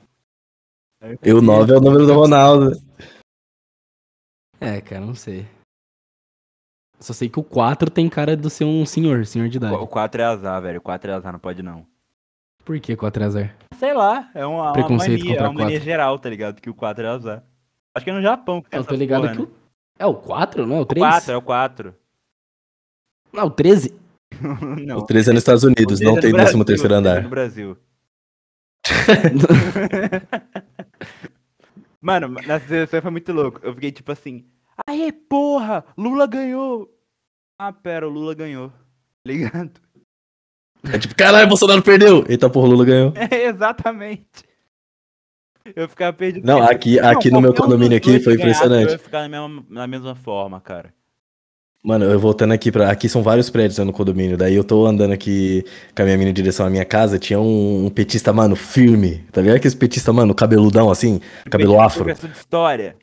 E 1.23 1.33
o 1.33 1.41
9 1.41 1.73
é 1.73 1.77
o 1.77 1.81
número 1.81 2.05
do 2.05 2.13
Ronaldo. 2.13 2.71
É, 4.59 4.79
cara, 4.79 5.05
não 5.05 5.15
sei. 5.15 5.45
Só 6.99 7.11
sei 7.11 7.27
que 7.27 7.39
o 7.39 7.43
4 7.43 7.91
tem 7.91 8.09
cara 8.09 8.37
de 8.37 8.49
ser 8.49 8.63
um 8.63 8.85
senhor, 8.85 9.25
senhor 9.25 9.49
de 9.49 9.57
idade. 9.57 9.75
O 9.75 9.87
4 9.87 10.21
é 10.21 10.25
azar, 10.25 10.61
velho. 10.61 10.79
O 10.79 10.81
4 10.81 11.11
é 11.11 11.13
azar, 11.13 11.33
não 11.33 11.39
pode 11.39 11.61
não. 11.61 11.85
Por 12.65 12.79
que 12.79 12.95
4 12.95 13.23
é 13.23 13.25
azar? 13.25 13.55
Sei 13.77 13.93
lá, 13.93 14.29
é 14.33 14.45
uma, 14.45 14.63
uma 14.63 14.73
Preconceito 14.73 15.19
mania, 15.19 15.33
é 15.33 15.35
contra 15.35 15.49
uma 15.49 15.53
mania 15.53 15.71
quatro. 15.77 15.85
geral, 15.85 16.19
tá 16.19 16.29
ligado? 16.29 16.61
Que 16.61 16.69
o 16.69 16.73
4 16.73 17.05
é 17.05 17.09
azar. 17.09 17.43
Acho 17.95 18.03
que 18.05 18.09
é 18.09 18.13
no 18.13 18.21
Japão 18.21 18.61
que 18.61 18.69
tem 18.69 18.79
Eu 18.79 18.85
tô 18.85 18.95
ligado 18.95 19.21
porra, 19.21 19.33
que 19.35 19.41
né? 19.41 19.47
o... 19.47 19.51
É 19.99 20.05
o 20.05 20.13
4, 20.15 20.65
não 20.65 20.77
é 20.77 20.79
o 20.79 20.83
O 20.83 20.85
3? 20.85 21.05
4, 21.05 21.31
é 21.33 21.37
o 21.37 21.41
4. 21.41 21.93
Não, 23.33 23.45
o 23.47 23.51
13? 23.51 23.93
não. 24.85 24.97
O 24.99 25.05
3 25.05 25.27
é 25.27 25.31
nos 25.33 25.41
Estados 25.41 25.63
Unidos, 25.63 25.99
O 25.99 26.03
não 26.03 26.17
é 26.17 26.21
tem 26.21 26.31
no 26.31 26.37
13 26.37 26.53
Brasil, 26.53 26.65
terceiro 26.65 26.93
o 26.93 26.95
é 26.95 26.99
andar. 26.99 27.23
No 27.23 27.29
Brasil. 27.29 27.77
Mano, 32.01 32.27
na 32.45 32.59
seleção 32.59 33.01
foi 33.01 33.11
muito 33.11 33.31
louco. 33.31 33.59
Eu 33.63 33.73
fiquei 33.73 33.91
tipo 33.91 34.11
assim, 34.11 34.45
aê, 34.87 35.11
porra, 35.11 35.85
Lula 35.97 36.27
ganhou. 36.27 36.89
Ah, 37.57 37.71
pera, 37.71 38.07
o 38.07 38.11
Lula 38.11 38.33
ganhou. 38.35 38.71
Ligado? 39.25 39.79
É 40.91 40.97
tipo, 40.97 41.15
caralho, 41.15 41.47
Bolsonaro 41.47 41.81
perdeu. 41.81 42.25
Eita 42.27 42.49
porra, 42.49 42.67
o 42.67 42.71
Lula 42.71 42.85
ganhou. 42.85 43.13
É, 43.31 43.47
exatamente. 43.47 44.25
Eu 45.75 45.87
ficava 45.87 46.11
perdido. 46.11 46.45
Não, 46.45 46.61
aqui, 46.61 46.99
aqui 46.99 47.31
no 47.31 47.39
meu 47.39 47.53
condomínio 47.53 47.97
aqui 47.97 48.19
foi 48.19 48.35
ganhasse, 48.35 48.63
Eu 48.63 48.67
impressionante. 48.67 48.91
ia 48.91 48.99
ficar 48.99 49.21
na 49.21 49.29
mesma, 49.29 49.65
na 49.69 49.87
mesma 49.87 50.13
forma, 50.15 50.59
cara. 50.59 50.93
Mano, 51.85 52.05
eu 52.05 52.19
voltando 52.19 52.53
aqui 52.53 52.71
pra. 52.71 52.89
Aqui 52.89 53.07
são 53.09 53.21
vários 53.23 53.49
prédios 53.49 53.77
né, 53.77 53.83
no 53.83 53.91
condomínio. 53.93 54.37
Daí 54.37 54.55
eu 54.55 54.63
tô 54.63 54.85
andando 54.85 55.13
aqui 55.13 55.65
com 55.95 56.01
a 56.01 56.05
minha 56.05 56.17
mina 56.17 56.29
em 56.31 56.33
direção 56.33 56.65
à 56.65 56.69
minha 56.69 56.85
casa. 56.85 57.19
Tinha 57.19 57.39
um, 57.39 57.85
um 57.85 57.89
petista, 57.89 58.31
mano, 58.33 58.55
firme. 58.55 59.25
Tá 59.31 59.41
ligado? 59.41 59.57
Aquele 59.57 59.75
petista, 59.75 60.11
mano, 60.13 60.33
cabeludão 60.33 60.89
assim, 60.89 61.19
cabelo 61.49 61.79
afro. 61.79 62.05
De 62.13 62.27
história. 62.27 62.95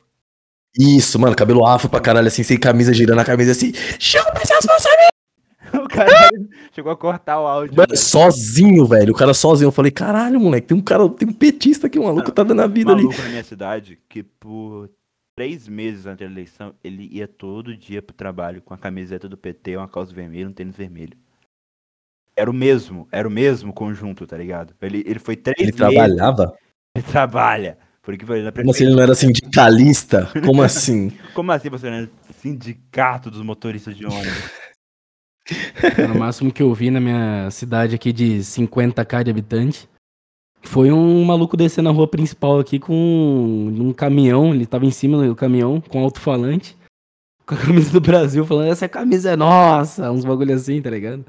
Isso, 0.77 1.19
mano, 1.19 1.35
cabelo 1.35 1.65
afro 1.65 1.89
pra 1.89 1.99
caralho, 1.99 2.27
assim, 2.27 2.43
sem 2.43 2.57
camisa, 2.57 2.93
girando 2.93 3.19
a 3.19 3.25
camisa 3.25 3.51
assim. 3.51 3.71
Chupa 3.99 4.39
essas 4.41 4.65
famílias! 4.65 5.10
O 5.83 5.87
cara 5.87 6.09
chegou 6.73 6.91
a 6.91 6.97
cortar 6.97 7.39
o 7.39 7.47
áudio. 7.47 7.75
Mano, 7.75 7.95
sozinho, 7.95 8.85
velho. 8.85 9.13
O 9.13 9.15
cara 9.15 9.33
sozinho. 9.33 9.67
Eu 9.67 9.71
falei, 9.71 9.91
caralho, 9.91 10.39
moleque, 10.39 10.67
tem 10.67 10.77
um 10.77 10.81
cara, 10.81 11.07
tem 11.09 11.27
um 11.27 11.33
petista 11.33 11.87
aqui, 11.87 11.97
um 11.99 12.03
maluco 12.05 12.31
tá 12.31 12.43
dando 12.43 12.61
a 12.61 12.67
vida 12.67 12.91
ali. 12.91 13.03
maluco 13.03 13.21
na 13.21 13.29
minha 13.29 13.43
cidade 13.43 13.97
que 14.09 14.23
por 14.23 14.89
três 15.35 15.67
meses 15.67 16.05
antes 16.05 16.19
da 16.19 16.31
eleição 16.31 16.73
ele 16.83 17.07
ia 17.11 17.27
todo 17.27 17.75
dia 17.75 18.01
pro 18.01 18.15
trabalho 18.15 18.61
com 18.61 18.73
a 18.73 18.77
camiseta 18.77 19.27
do 19.29 19.37
PT, 19.37 19.77
uma 19.77 19.87
calça 19.87 20.13
vermelha, 20.13 20.47
um 20.47 20.53
tênis 20.53 20.75
vermelho. 20.75 21.17
Era 22.35 22.49
o 22.49 22.53
mesmo, 22.53 23.07
era 23.11 23.27
o 23.27 23.31
mesmo 23.31 23.73
conjunto, 23.73 24.25
tá 24.25 24.37
ligado? 24.37 24.73
Ele, 24.81 25.03
ele 25.05 25.19
foi 25.19 25.35
três 25.35 25.57
Ele 25.59 25.67
meses. 25.67 25.77
trabalhava? 25.77 26.57
Ele 26.95 27.05
trabalha. 27.05 27.77
Porque 28.01 28.25
foi 28.25 28.41
na 28.41 28.51
Como 28.51 28.71
assim 28.71 28.85
ele 28.85 28.95
não 28.95 29.03
era 29.03 29.13
sindicalista? 29.13 30.27
Como 30.43 30.63
assim? 30.63 31.11
Como 31.35 31.51
assim 31.51 31.69
você 31.69 31.89
não 31.89 31.97
é 31.97 32.09
sindicato 32.39 33.29
dos 33.29 33.41
motoristas 33.43 33.95
de 33.95 34.05
ônibus? 34.05 34.51
No 36.07 36.19
máximo 36.19 36.51
que 36.51 36.63
eu 36.63 36.73
vi 36.73 36.89
na 36.89 36.99
minha 36.99 37.49
cidade 37.51 37.95
aqui 37.95 38.11
de 38.11 38.39
50k 38.39 39.23
de 39.23 39.31
habitante 39.31 39.89
foi 40.61 40.91
um 40.91 41.23
maluco 41.23 41.57
descer 41.57 41.81
na 41.81 41.89
rua 41.89 42.07
principal 42.07 42.59
aqui 42.59 42.79
com 42.79 42.93
um 42.93 43.93
caminhão. 43.93 44.53
Ele 44.53 44.65
tava 44.65 44.85
em 44.85 44.91
cima 44.91 45.25
do 45.25 45.35
caminhão 45.35 45.81
com 45.81 45.99
alto-falante. 45.99 46.77
com 47.45 47.55
a 47.55 47.57
camisa 47.57 47.91
do 47.91 47.99
Brasil, 47.99 48.45
falando, 48.45 48.71
essa 48.71 48.87
camisa 48.87 49.31
é 49.31 49.35
nossa, 49.35 50.09
uns 50.11 50.23
bagulho 50.23 50.53
assim, 50.53 50.81
tá 50.81 50.89
ligado? 50.89 51.25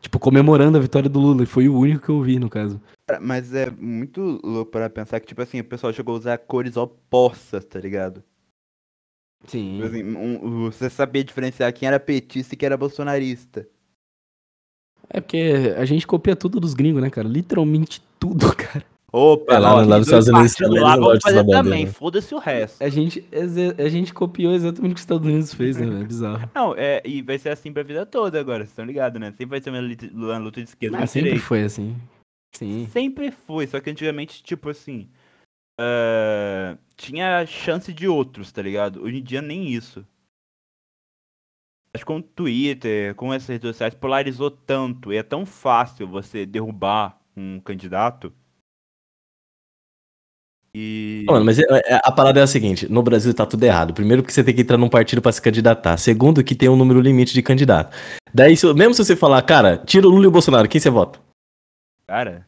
Tipo, 0.00 0.18
comemorando 0.18 0.78
a 0.78 0.80
vitória 0.80 1.08
do 1.08 1.18
Lula, 1.18 1.42
e 1.42 1.46
foi 1.46 1.68
o 1.68 1.76
único 1.76 2.04
que 2.04 2.08
eu 2.10 2.22
vi, 2.22 2.38
no 2.38 2.50
caso. 2.50 2.80
Mas 3.20 3.54
é 3.54 3.70
muito 3.70 4.40
louco 4.44 4.70
para 4.70 4.90
pensar 4.90 5.20
que, 5.20 5.26
tipo 5.26 5.42
assim, 5.42 5.60
o 5.60 5.64
pessoal 5.64 5.92
chegou 5.92 6.14
a 6.14 6.18
usar 6.18 6.38
cores 6.38 6.76
opostas, 6.76 7.64
tá 7.64 7.78
ligado? 7.80 8.22
Sim. 9.46 9.74
Tipo 9.74 9.86
assim, 9.86 10.02
um- 10.04 10.70
você 10.70 10.88
sabia 10.88 11.24
diferenciar 11.24 11.72
quem 11.72 11.86
era 11.88 11.98
petista 12.00 12.54
e 12.54 12.56
quem 12.56 12.66
era 12.66 12.76
bolsonarista. 12.76 13.66
É 15.10 15.20
porque 15.20 15.74
a 15.76 15.84
gente 15.84 16.06
copia 16.06 16.34
tudo 16.36 16.58
dos 16.60 16.74
gringos, 16.74 17.02
né, 17.02 17.10
cara? 17.10 17.28
Literalmente 17.28 18.02
tudo, 18.18 18.46
cara. 18.56 18.84
Opa, 19.14 19.54
É, 19.54 19.58
lá- 19.58 19.74
lá 19.74 19.80
tem 19.82 19.88
nos 19.98 20.06
Estados 20.08 20.28
Unidos 20.28 20.80
lá, 20.82 20.96
vamos 20.96 21.22
fazer 21.22 21.44
também, 21.46 21.84
né? 21.84 21.92
foda-se 21.92 22.34
o 22.34 22.38
resto. 22.38 22.82
A 22.82 22.88
gente, 22.88 23.22
a 23.78 23.88
gente 23.90 24.14
copiou 24.14 24.54
exatamente 24.54 24.92
o 24.92 24.94
que 24.94 24.98
os 25.00 25.02
Estados 25.02 25.26
Unidos 25.26 25.52
fez, 25.52 25.76
né? 25.76 25.84
velho? 25.86 26.02
É 26.02 26.04
bizarro. 26.06 26.50
Não, 26.54 26.74
é, 26.74 27.02
e 27.04 27.20
vai 27.20 27.38
ser 27.38 27.50
assim 27.50 27.70
pra 27.74 27.82
vida 27.82 28.06
toda 28.06 28.40
agora, 28.40 28.60
vocês 28.60 28.70
estão 28.70 28.86
ligados, 28.86 29.20
né? 29.20 29.30
Sempre 29.32 29.46
vai 29.46 29.60
ser 29.60 29.68
uma 29.68 29.80
luta, 29.80 30.06
uma 30.14 30.38
luta 30.38 30.62
de 30.62 30.68
esquerda 30.70 30.96
Ah, 30.96 31.06
sempre 31.06 31.24
direita. 31.28 31.44
foi 31.46 31.62
assim. 31.62 31.94
Sim. 32.54 32.88
Sempre 32.90 33.30
foi, 33.30 33.66
só 33.66 33.80
que 33.80 33.90
antigamente, 33.90 34.42
tipo 34.42 34.70
assim. 34.70 35.10
Eh, 35.78 36.76
tinha 36.96 37.44
chance 37.46 37.92
de 37.92 38.06
outros, 38.08 38.52
tá 38.52 38.62
ligado? 38.62 39.02
Hoje 39.02 39.18
em 39.18 39.22
dia 39.22 39.42
nem 39.42 39.68
isso. 39.68 40.06
Acho 41.94 42.04
que 42.04 42.12
com 42.12 42.18
o 42.18 42.22
Twitter, 42.22 43.14
com 43.14 43.34
essas 43.34 43.48
redes 43.48 43.68
sociais, 43.68 43.94
polarizou 43.94 44.50
tanto 44.50 45.12
e 45.12 45.16
é 45.16 45.22
tão 45.22 45.44
fácil 45.44 46.08
você 46.08 46.46
derrubar 46.46 47.20
um 47.36 47.60
candidato. 47.60 48.32
E. 50.74 51.26
Mano, 51.28 51.44
mas 51.44 51.58
é- 51.58 51.64
é- 51.68 52.00
a 52.02 52.10
parada 52.10 52.40
é 52.40 52.42
a 52.42 52.46
seguinte: 52.46 52.90
no 52.90 53.02
Brasil 53.02 53.34
tá 53.34 53.44
tudo 53.44 53.62
errado. 53.64 53.92
Primeiro, 53.92 54.22
que 54.22 54.32
você 54.32 54.42
tem 54.42 54.54
que 54.54 54.62
entrar 54.62 54.78
num 54.78 54.88
partido 54.88 55.20
pra 55.20 55.30
se 55.30 55.42
candidatar. 55.42 55.98
Segundo, 55.98 56.42
que 56.42 56.54
tem 56.54 56.68
um 56.68 56.76
número 56.76 57.00
limite 57.00 57.34
de 57.34 57.42
candidato. 57.42 57.94
Daí, 58.32 58.54
mesmo 58.74 58.94
se 58.94 59.04
você 59.04 59.14
falar, 59.14 59.42
cara, 59.42 59.76
tira 59.76 60.06
o 60.06 60.10
Lula 60.10 60.24
e 60.24 60.28
o 60.28 60.30
Bolsonaro, 60.30 60.68
quem 60.68 60.80
você 60.80 60.88
vota? 60.88 61.20
Cara. 62.06 62.46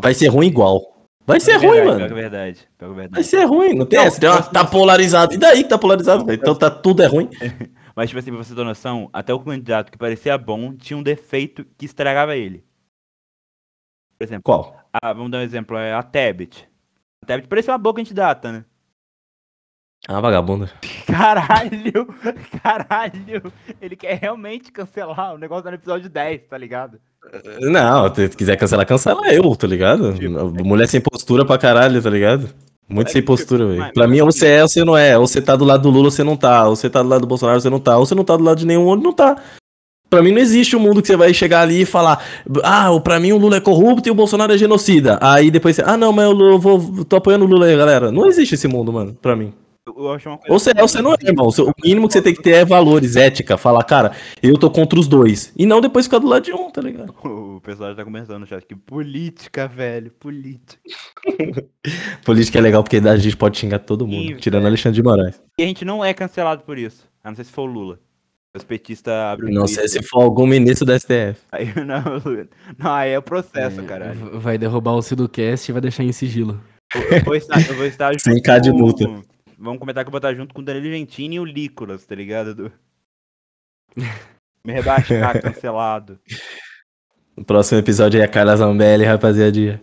Vai 0.00 0.14
ser 0.14 0.28
ruim 0.28 0.46
igual. 0.46 1.01
Vai 1.26 1.38
ser 1.40 1.58
que 1.60 1.66
ruim, 1.66 1.76
verdade, 1.76 1.86
mano. 1.86 1.98
Pior 1.98 2.08
que 2.08 2.14
verdade. 2.14 2.68
Pior 2.78 2.88
que 2.88 2.94
verdade. 2.96 3.14
Vai 3.14 3.22
ser 3.24 3.44
ruim, 3.44 3.74
não 3.74 3.86
tem 3.86 3.98
Não, 3.98 4.06
essa. 4.06 4.20
Tem 4.20 4.28
uma- 4.28 4.42
tá 4.42 4.64
polarizado. 4.64 5.34
E 5.34 5.36
daí 5.36 5.62
que 5.62 5.68
tá 5.68 5.78
polarizado, 5.78 6.24
velho? 6.26 6.40
Então 6.40 6.54
tá 6.54 6.70
tudo 6.70 7.02
é 7.02 7.06
ruim. 7.06 7.28
Mas, 7.94 8.08
tipo 8.08 8.18
assim, 8.18 8.30
pra 8.32 8.42
você 8.42 8.54
ter 8.54 8.64
noção, 8.64 9.08
até 9.12 9.32
o 9.34 9.38
candidato 9.40 9.92
que 9.92 9.98
parecia 9.98 10.36
bom 10.38 10.74
tinha 10.74 10.96
um 10.96 11.02
defeito 11.02 11.64
que 11.76 11.84
estragava 11.84 12.34
ele. 12.36 12.64
Por 14.18 14.24
exemplo, 14.24 14.42
Qual? 14.44 14.76
ah, 14.92 15.12
vamos 15.12 15.30
dar 15.30 15.38
um 15.38 15.42
exemplo, 15.42 15.76
é 15.76 15.92
a 15.92 16.02
Tebet. 16.02 16.68
A 17.22 17.26
Tebet 17.26 17.48
parecia 17.48 17.72
uma 17.72 17.78
boa 17.78 17.94
candidata, 17.94 18.50
né? 18.50 18.64
Ah, 20.08 20.20
vagabunda. 20.20 20.68
Caralho! 21.06 22.08
Caralho! 22.62 23.52
Ele 23.80 23.94
quer 23.96 24.18
realmente 24.20 24.72
cancelar 24.72 25.34
o 25.34 25.38
negócio 25.38 25.64
tá 25.64 25.70
no 25.70 25.76
episódio 25.76 26.10
10, 26.10 26.42
tá 26.50 26.58
ligado? 26.58 26.98
Não, 27.60 28.12
se 28.12 28.28
quiser 28.30 28.56
cancelar, 28.56 28.84
cancela 28.86 29.32
eu, 29.32 29.54
tá 29.54 29.66
ligado? 29.66 30.12
Tipo. 30.14 30.64
Mulher 30.64 30.88
sem 30.88 31.00
postura 31.00 31.44
pra 31.44 31.56
caralho, 31.56 32.02
tá 32.02 32.10
ligado? 32.10 32.48
Muito 32.88 33.08
É, 33.08 33.12
sem 33.12 33.22
tipo, 33.22 33.32
postura, 33.32 33.64
velho. 33.66 33.78
mas- 33.78 33.92
Pra 33.92 34.08
mim, 34.08 34.20
ou 34.20 34.30
você 34.30 34.48
é 34.48 34.62
ou 34.62 34.68
você 34.68 34.84
não 34.84 34.96
é. 34.96 35.16
Ou 35.16 35.26
você 35.26 35.40
tá 35.40 35.54
do 35.54 35.64
lado 35.64 35.82
do 35.82 35.90
Lula 35.90 36.06
ou 36.06 36.10
você 36.10 36.24
não 36.24 36.36
tá. 36.36 36.66
Ou 36.66 36.74
você 36.74 36.90
tá 36.90 37.00
do 37.00 37.08
lado 37.08 37.20
do 37.20 37.26
Bolsonaro 37.28 37.56
ou 37.56 37.60
você 37.60 37.70
não 37.70 37.78
tá. 37.78 37.96
Ou 37.96 38.04
você 38.04 38.14
não 38.14 38.24
tá 38.24 38.36
do 38.36 38.42
lado 38.42 38.58
de 38.58 38.66
nenhum 38.66 38.84
ou 38.86 38.96
não 38.96 39.12
tá. 39.12 39.36
Pra 40.10 40.20
mim 40.20 40.32
não 40.32 40.38
existe 40.40 40.76
um 40.76 40.80
mundo 40.80 41.00
que 41.00 41.06
você 41.06 41.16
vai 41.16 41.32
chegar 41.32 41.60
ali 41.62 41.82
e 41.82 41.86
falar 41.86 42.22
Ah, 42.64 42.88
pra 43.02 43.18
mim 43.20 43.32
o 43.32 43.38
Lula 43.38 43.56
é 43.56 43.60
corrupto 43.60 44.08
e 44.08 44.12
o 44.12 44.14
Bolsonaro 44.14 44.52
é 44.52 44.58
genocida. 44.58 45.16
Aí 45.22 45.50
depois 45.50 45.76
você, 45.76 45.82
ah 45.86 45.96
não, 45.96 46.12
mas 46.12 46.26
eu 46.26 46.58
vou, 46.58 47.04
tô 47.04 47.16
apoiando 47.16 47.44
o 47.46 47.48
Lula 47.48 47.64
aí, 47.66 47.76
galera. 47.76 48.10
Não 48.12 48.26
existe 48.26 48.56
esse 48.56 48.68
mundo, 48.68 48.92
mano, 48.92 49.16
pra 49.22 49.34
mim. 49.36 49.54
Eu, 49.86 49.94
eu 49.96 50.12
acho 50.12 50.28
uma 50.28 50.38
coisa 50.38 50.52
Ou 50.52 50.58
você 50.60 50.70
é 50.76 50.80
ou 50.82 50.88
você 50.88 51.02
não 51.02 51.12
é, 51.12 51.16
irmão. 51.22 51.48
O 51.48 51.72
mínimo 51.84 52.06
que 52.06 52.12
você 52.12 52.22
tem 52.22 52.34
que 52.34 52.42
ter 52.42 52.52
é 52.52 52.64
valores, 52.64 53.16
ética. 53.16 53.56
Falar, 53.56 53.82
cara, 53.82 54.12
eu 54.42 54.56
tô 54.56 54.70
contra 54.70 54.98
os 54.98 55.08
dois. 55.08 55.52
E 55.56 55.66
não 55.66 55.80
depois 55.80 56.06
ficar 56.06 56.18
do 56.18 56.28
lado 56.28 56.44
de 56.44 56.52
um, 56.52 56.70
tá 56.70 56.80
ligado? 56.80 57.12
O 57.52 57.60
pessoal 57.64 57.90
já 57.90 57.96
tá 57.96 58.04
começando 58.04 58.40
no 58.40 58.46
chat 58.46 58.66
que 58.66 58.74
política, 58.74 59.68
velho, 59.68 60.10
política. 60.18 60.76
Política 62.24 62.58
é 62.58 62.60
legal 62.60 62.82
porque 62.82 62.96
a 62.96 63.16
gente 63.16 63.36
pode 63.36 63.56
xingar 63.58 63.78
todo 63.78 64.04
mundo, 64.06 64.28
Sim, 64.30 64.36
tirando 64.36 64.62
velho. 64.62 64.68
Alexandre 64.72 64.96
de 64.96 65.02
Moraes. 65.02 65.40
E 65.58 65.62
a 65.62 65.66
gente 65.66 65.84
não 65.84 66.04
é 66.04 66.12
cancelado 66.12 66.64
por 66.64 66.76
isso. 66.76 67.06
A 67.22 67.28
não 67.30 67.36
ser 67.36 67.44
se 67.44 67.52
for 67.52 67.62
o 67.62 67.72
Lula. 67.72 68.00
Os 68.56 68.64
petistas 68.64 69.12
abrem 69.14 69.50
o 69.50 69.60
Não 69.60 69.66
sei 69.68 69.86
se 69.88 70.02
for 70.02 70.22
algum 70.22 70.44
ministro 70.46 70.84
da 70.84 70.98
STF. 70.98 71.36
Aí, 71.52 71.66
não, 71.86 72.02
não, 72.78 72.92
aí 72.92 73.12
é 73.12 73.18
o 73.18 73.22
processo, 73.22 73.80
caralho. 73.84 74.14
V- 74.18 74.38
Vai 74.38 74.58
derrubar 74.58 74.94
o 74.94 75.02
Sidocast 75.02 75.68
e 75.70 75.72
vai 75.72 75.80
deixar 75.80 76.02
em 76.02 76.10
sigilo. 76.12 76.60
Eu 76.94 77.22
vou 77.24 77.36
estar, 77.36 77.60
eu 77.68 77.76
vou 77.76 77.86
estar 77.86 78.12
Sem 78.18 78.34
junto 78.34 78.44
K 78.44 78.58
de 78.58 78.70
com- 78.72 78.78
multa. 78.78 79.04
Vamos 79.62 79.78
comentar 79.78 80.02
que 80.02 80.08
eu 80.08 80.10
vou 80.10 80.18
estar 80.18 80.34
junto 80.34 80.52
com 80.52 80.60
o 80.60 80.64
Danilo 80.64 80.86
Gentini 80.86 81.36
e 81.36 81.40
o 81.40 81.44
Lícolas, 81.44 82.04
tá 82.04 82.16
ligado? 82.16 82.52
Do... 82.52 82.72
Me 84.64 84.72
rebaixar, 84.72 85.40
cancelado. 85.40 86.18
No 87.36 87.44
próximo 87.44 87.78
episódio 87.78 88.18
aí 88.18 88.26
a 88.26 88.28
Carla 88.28 88.56
Zambelli, 88.56 89.04
rapaziadinha. 89.04 89.80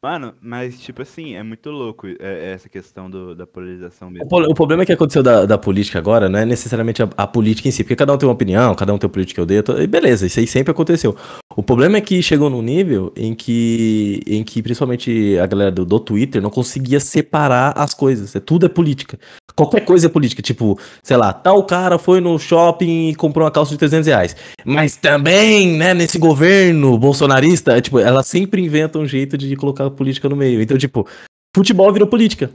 Mano, 0.00 0.34
mas 0.40 0.78
tipo 0.78 1.02
assim, 1.02 1.34
é 1.34 1.42
muito 1.42 1.70
louco 1.70 2.06
é, 2.06 2.52
essa 2.52 2.68
questão 2.68 3.10
do, 3.10 3.34
da 3.34 3.44
polarização 3.48 4.06
O, 4.06 4.10
mesmo. 4.12 4.28
po- 4.28 4.40
o 4.42 4.54
problema 4.54 4.84
é 4.84 4.86
que 4.86 4.92
aconteceu 4.92 5.24
da, 5.24 5.44
da 5.44 5.58
política 5.58 5.98
agora 5.98 6.28
não 6.28 6.38
é 6.38 6.44
necessariamente 6.46 7.02
a, 7.02 7.08
a 7.16 7.26
política 7.26 7.66
em 7.66 7.72
si, 7.72 7.82
porque 7.82 7.96
cada 7.96 8.12
um 8.12 8.16
tem 8.16 8.28
uma 8.28 8.32
opinião, 8.34 8.76
cada 8.76 8.94
um 8.94 8.98
tem 8.98 9.08
uma 9.08 9.12
política 9.12 9.38
que 9.38 9.42
odeia, 9.42 9.60
to- 9.60 9.80
e 9.80 9.88
beleza, 9.88 10.24
isso 10.26 10.38
aí 10.38 10.46
sempre 10.46 10.70
aconteceu. 10.70 11.16
O 11.56 11.64
problema 11.64 11.96
é 11.96 12.00
que 12.00 12.22
chegou 12.22 12.48
num 12.48 12.62
nível 12.62 13.12
em 13.16 13.34
que, 13.34 14.20
em 14.24 14.44
que 14.44 14.62
principalmente 14.62 15.36
a 15.36 15.46
galera 15.46 15.72
do, 15.72 15.84
do 15.84 15.98
Twitter 15.98 16.40
não 16.40 16.50
conseguia 16.50 17.00
separar 17.00 17.72
as 17.76 17.92
coisas. 17.92 18.36
É, 18.36 18.38
tudo 18.40 18.66
é 18.66 18.68
política. 18.68 19.18
Qualquer 19.58 19.84
coisa 19.84 20.06
é 20.06 20.08
política. 20.08 20.40
Tipo, 20.40 20.78
sei 21.02 21.16
lá, 21.16 21.32
tal 21.32 21.64
cara 21.64 21.98
foi 21.98 22.20
no 22.20 22.38
shopping 22.38 23.08
e 23.08 23.14
comprou 23.16 23.44
uma 23.44 23.50
calça 23.50 23.72
de 23.72 23.78
300 23.78 24.06
reais. 24.06 24.36
Mas 24.64 24.94
também, 24.94 25.76
né, 25.76 25.92
nesse 25.92 26.16
governo 26.16 26.96
bolsonarista, 26.96 27.76
é, 27.76 27.80
tipo, 27.80 27.98
ela 27.98 28.22
sempre 28.22 28.62
inventa 28.62 29.00
um 29.00 29.06
jeito 29.06 29.36
de 29.36 29.56
colocar 29.56 29.86
a 29.86 29.90
política 29.90 30.28
no 30.28 30.36
meio. 30.36 30.62
Então, 30.62 30.78
tipo, 30.78 31.08
futebol 31.52 31.92
virou 31.92 32.06
política. 32.06 32.52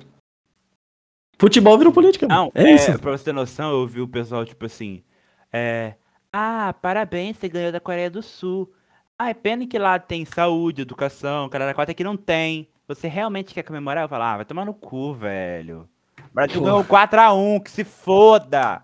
Futebol 1.37 1.77
virou 1.77 1.91
política. 1.91 2.25
Não, 2.25 2.49
é, 2.55 2.71
é, 2.71 2.75
isso. 2.75 2.97
pra 2.99 3.11
você 3.11 3.25
ter 3.25 3.33
noção, 3.33 3.71
eu 3.71 3.79
ouvi 3.79 3.99
o 3.99 4.07
pessoal, 4.07 4.45
tipo 4.45 4.65
assim, 4.65 5.03
é. 5.51 5.95
Ah, 6.31 6.73
parabéns, 6.81 7.35
você 7.35 7.49
ganhou 7.49 7.73
da 7.73 7.81
Coreia 7.81 8.09
do 8.09 8.23
Sul. 8.23 8.71
Ah, 9.19 9.29
é 9.29 9.33
pena 9.33 9.67
que 9.67 9.77
lá 9.77 9.99
tem 9.99 10.23
saúde, 10.23 10.83
educação, 10.83 11.49
cara 11.49 11.73
quatro 11.73 11.91
aqui 11.91 12.03
não 12.03 12.15
tem. 12.15 12.69
Você 12.87 13.09
realmente 13.09 13.53
quer 13.53 13.63
comemorar? 13.63 14.05
Eu 14.05 14.09
falo, 14.09 14.23
ah, 14.23 14.37
vai 14.37 14.45
tomar 14.45 14.63
no 14.63 14.73
cu, 14.73 15.13
velho. 15.13 15.85
O 16.33 16.35
Brasil 16.35 16.59
Porra. 16.59 16.71
ganhou 16.71 16.83
4x1, 16.83 17.63
que 17.63 17.69
se 17.69 17.83
foda! 17.83 18.81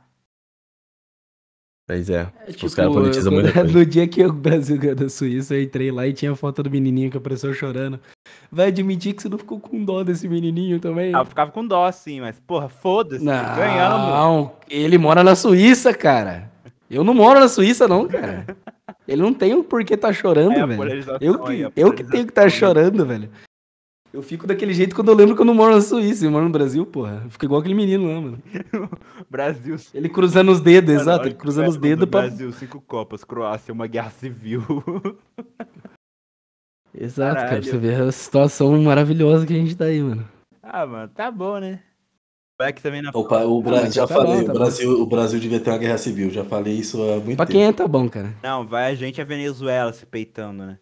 Pois 1.88 2.08
é. 2.08 2.32
É, 2.46 2.52
Os 2.64 2.76
caras 2.76 2.94
politizam 2.94 3.34
coisa. 3.34 3.64
No 3.64 3.84
dia 3.84 4.08
que 4.08 4.24
o 4.24 4.32
Brasil 4.32 4.78
ganhou 4.78 4.96
da 4.96 5.10
Suíça, 5.10 5.56
eu 5.56 5.64
entrei 5.64 5.92
lá 5.92 6.06
e 6.06 6.14
tinha 6.14 6.32
a 6.32 6.36
foto 6.36 6.62
do 6.62 6.70
menininho 6.70 7.10
que 7.10 7.18
apareceu 7.18 7.52
chorando. 7.52 8.00
Vai 8.52 8.68
admitir 8.68 9.16
que 9.16 9.24
você 9.24 9.30
não 9.30 9.40
ficou 9.40 9.60
com 9.60 9.84
dó 9.84 10.04
desse 10.04 10.28
menininho 10.28 10.80
também? 10.80 11.16
Ah, 11.16 11.22
eu 11.22 11.26
ficava 11.26 11.50
com 11.50 11.66
dó, 11.66 11.86
assim, 11.86 12.22
mas, 12.22 12.40
porra, 12.40 12.70
foda-se, 12.70 13.26
Não, 13.26 13.56
ganhamos. 13.56 14.52
ele 14.70 15.00
mora 15.00 15.24
na 15.24 15.36
Suíça, 15.36 15.92
cara. 15.92 16.52
Eu 16.88 17.04
não 17.04 17.16
moro 17.16 17.40
na 17.40 17.48
Suíça, 17.48 17.88
não, 17.88 18.08
cara. 18.08 18.46
Ele 19.08 19.24
não 19.24 19.34
tem 19.34 19.56
o 19.56 19.64
porquê 19.64 19.98
tá 19.98 20.14
chorando, 20.14 20.54
É 20.54 20.68
velho. 20.68 21.04
Eu 21.20 21.40
que, 21.40 21.64
a 21.64 21.72
eu 21.76 21.92
que 21.92 22.04
tenho 22.04 22.26
que 22.26 22.32
estar 22.32 22.44
tá 22.44 22.50
chorando, 22.50 23.04
velho. 23.08 23.30
Eu 24.12 24.24
fico 24.24 24.48
daquele 24.48 24.74
jeito 24.74 24.95
quando 24.95 25.10
eu 25.10 25.15
lembro 25.15 25.36
que 25.36 25.41
eu 25.41 25.45
não 25.45 25.54
moro 25.54 25.74
na 25.76 25.82
Suíça, 25.82 26.26
eu 26.26 26.32
moro 26.32 26.45
no 26.45 26.52
Brasil, 26.52 26.84
porra. 26.86 27.22
Eu 27.26 27.30
fico 27.30 27.45
igual 27.45 27.60
aquele 27.60 27.76
menino 27.76 28.08
lá, 28.12 28.19
mano. 28.19 28.41
Brasil. 29.30 29.76
Ele 29.93 30.10
cruzando 30.10 30.52
os 30.52 30.60
dedos, 30.60 30.89
Mano, 30.95 31.02
exato, 31.02 31.28
ele 31.28 31.36
cruzando 31.36 31.69
os 31.69 31.78
dedos 31.78 32.10
pra. 32.10 32.22
Brasil, 32.22 32.52
cinco 32.54 32.82
copas, 32.82 33.24
Croácia, 33.24 33.72
uma 33.74 33.86
guerra 33.86 34.10
civil. 34.10 34.63
Exato, 36.93 37.36
cara, 37.36 37.48
pra 37.48 37.50
Caralho. 37.62 37.63
você 37.63 37.78
ver 37.78 38.02
a 38.02 38.12
situação 38.12 38.82
maravilhosa 38.82 39.45
que 39.45 39.54
a 39.54 39.58
gente 39.58 39.76
tá 39.76 39.86
aí, 39.86 40.02
mano. 40.02 40.28
ah, 40.63 40.86
mano, 40.88 41.08
tá 41.13 41.30
bom, 41.30 41.60
né? 41.60 41.82
Vai 42.60 42.74
que 42.74 42.82
também 42.82 43.02
na 43.02 43.12
Opa, 43.13 43.45
o 43.45 43.62
Bra- 43.62 43.74
Brasil, 43.74 43.91
já 43.93 44.08
tá 44.08 44.15
falei, 44.15 44.39
bom, 44.39 44.43
tá 44.45 44.52
o, 44.52 44.56
Brasil, 44.56 45.02
o 45.02 45.06
Brasil 45.06 45.39
devia 45.39 45.60
ter 45.60 45.69
uma 45.69 45.78
guerra 45.78 45.98
civil, 45.98 46.30
já 46.30 46.43
falei 46.43 46.74
isso 46.74 47.02
há 47.02 47.15
muito 47.17 47.38
Pra 47.38 47.45
tempo. 47.45 47.52
quem 47.60 47.63
é, 47.65 47.72
tá 47.72 47.88
bom, 47.88 48.10
cara. 48.10 48.34
Não, 48.43 48.65
vai 48.65 48.91
a 48.91 48.95
gente 48.95 49.19
e 49.19 49.22
a 49.22 49.24
Venezuela 49.24 49.93
se 49.93 50.06
peitando, 50.06 50.65
né? 50.65 50.80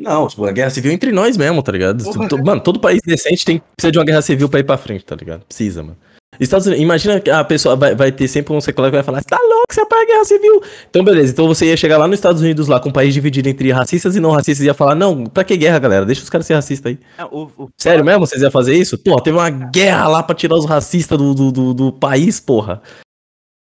Não, 0.00 0.26
tipo, 0.26 0.44
a 0.46 0.52
guerra 0.52 0.70
civil 0.70 0.90
é 0.90 0.94
entre 0.94 1.12
nós 1.12 1.36
mesmo, 1.36 1.62
tá 1.62 1.70
ligado? 1.70 2.02
To- 2.28 2.36
Mano, 2.44 2.60
todo 2.62 2.80
país 2.80 3.00
decente 3.04 3.44
tem, 3.44 3.62
precisa 3.76 3.92
de 3.92 3.98
uma 3.98 4.04
guerra 4.04 4.22
civil 4.22 4.48
pra 4.48 4.58
ir 4.60 4.64
pra 4.64 4.78
frente, 4.78 5.04
tá 5.04 5.14
ligado? 5.14 5.42
Precisa, 5.46 5.82
mano. 5.82 5.96
Estados 6.38 6.66
Unidos, 6.66 6.82
imagina 6.82 7.20
que 7.20 7.28
a 7.28 7.44
pessoa 7.44 7.76
vai, 7.76 7.94
vai 7.94 8.10
ter 8.10 8.26
sempre 8.26 8.54
um 8.54 8.60
secular 8.62 8.90
que 8.90 8.96
vai 8.96 9.02
falar, 9.04 9.18
você 9.20 9.28
tá 9.28 9.36
louco, 9.38 9.66
você 9.70 9.80
apoia 9.82 10.02
a 10.04 10.06
guerra 10.06 10.24
civil. 10.24 10.62
Então, 10.88 11.04
beleza, 11.04 11.32
então 11.32 11.46
você 11.46 11.66
ia 11.66 11.76
chegar 11.76 11.98
lá 11.98 12.06
nos 12.08 12.14
Estados 12.18 12.40
Unidos, 12.40 12.66
lá 12.66 12.80
com 12.80 12.88
um 12.88 12.92
país 12.92 13.12
dividido 13.12 13.46
entre 13.48 13.70
racistas 13.72 14.16
e 14.16 14.20
não 14.20 14.30
racistas, 14.30 14.64
e 14.64 14.66
ia 14.68 14.72
falar, 14.72 14.94
não, 14.94 15.24
pra 15.26 15.44
que 15.44 15.54
guerra, 15.56 15.78
galera? 15.78 16.06
Deixa 16.06 16.22
os 16.22 16.30
caras 16.30 16.46
ser 16.46 16.54
racistas 16.54 16.92
aí. 16.92 16.98
Não, 17.18 17.28
o, 17.30 17.50
o- 17.64 17.68
Sério 17.76 18.02
mesmo? 18.02 18.26
Vocês 18.26 18.40
iam 18.40 18.50
fazer 18.50 18.74
isso? 18.74 18.96
Pô, 18.96 19.20
teve 19.20 19.36
uma 19.36 19.50
guerra 19.50 20.08
lá 20.08 20.22
pra 20.22 20.34
tirar 20.34 20.54
os 20.54 20.64
racistas 20.64 21.18
do, 21.18 21.34
do, 21.34 21.52
do, 21.52 21.74
do 21.74 21.92
país, 21.92 22.40
porra. 22.40 22.80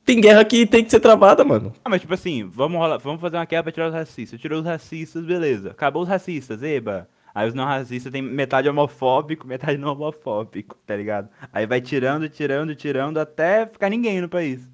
Tem 0.05 0.19
guerra 0.19 0.43
que 0.43 0.65
tem 0.65 0.83
que 0.83 0.89
ser 0.89 0.99
travada, 0.99 1.43
mano. 1.43 1.73
Ah, 1.83 1.89
mas 1.89 2.01
tipo 2.01 2.13
assim, 2.13 2.47
vamos, 2.49 2.79
rolar, 2.79 2.97
vamos 2.97 3.21
fazer 3.21 3.37
uma 3.37 3.45
guerra 3.45 3.63
pra 3.63 3.71
tirar 3.71 3.89
os 3.89 3.93
racistas. 3.93 4.39
Tirou 4.39 4.59
os 4.59 4.65
racistas, 4.65 5.23
beleza. 5.23 5.71
Acabou 5.71 6.01
os 6.01 6.09
racistas, 6.09 6.63
eba. 6.63 7.07
Aí 7.33 7.47
os 7.47 7.53
não 7.53 7.65
racistas 7.65 8.11
tem 8.11 8.21
metade 8.21 8.67
homofóbico, 8.67 9.47
metade 9.47 9.77
não 9.77 9.91
homofóbico, 9.93 10.75
tá 10.85 10.95
ligado? 10.95 11.29
Aí 11.53 11.65
vai 11.65 11.79
tirando, 11.79 12.27
tirando, 12.27 12.75
tirando 12.75 13.19
até 13.19 13.67
ficar 13.67 13.89
ninguém 13.89 14.19
no 14.19 14.27
país. 14.27 14.67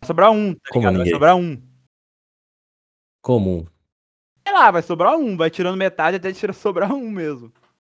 Vai 0.00 0.06
sobrar 0.06 0.30
um, 0.30 0.54
tá 0.54 0.60
Como 0.70 0.80
ligado? 0.80 0.92
Vai 0.92 0.98
ninguém? 0.98 1.12
sobrar 1.14 1.36
um. 1.36 1.62
Comum. 3.22 3.66
Sei 4.46 4.54
lá, 4.56 4.70
vai 4.70 4.82
sobrar 4.82 5.16
um, 5.16 5.36
vai 5.36 5.50
tirando 5.50 5.76
metade 5.76 6.16
até 6.16 6.32
tirar 6.32 6.52
sobrar 6.52 6.92
um 6.92 7.10
mesmo. 7.10 7.52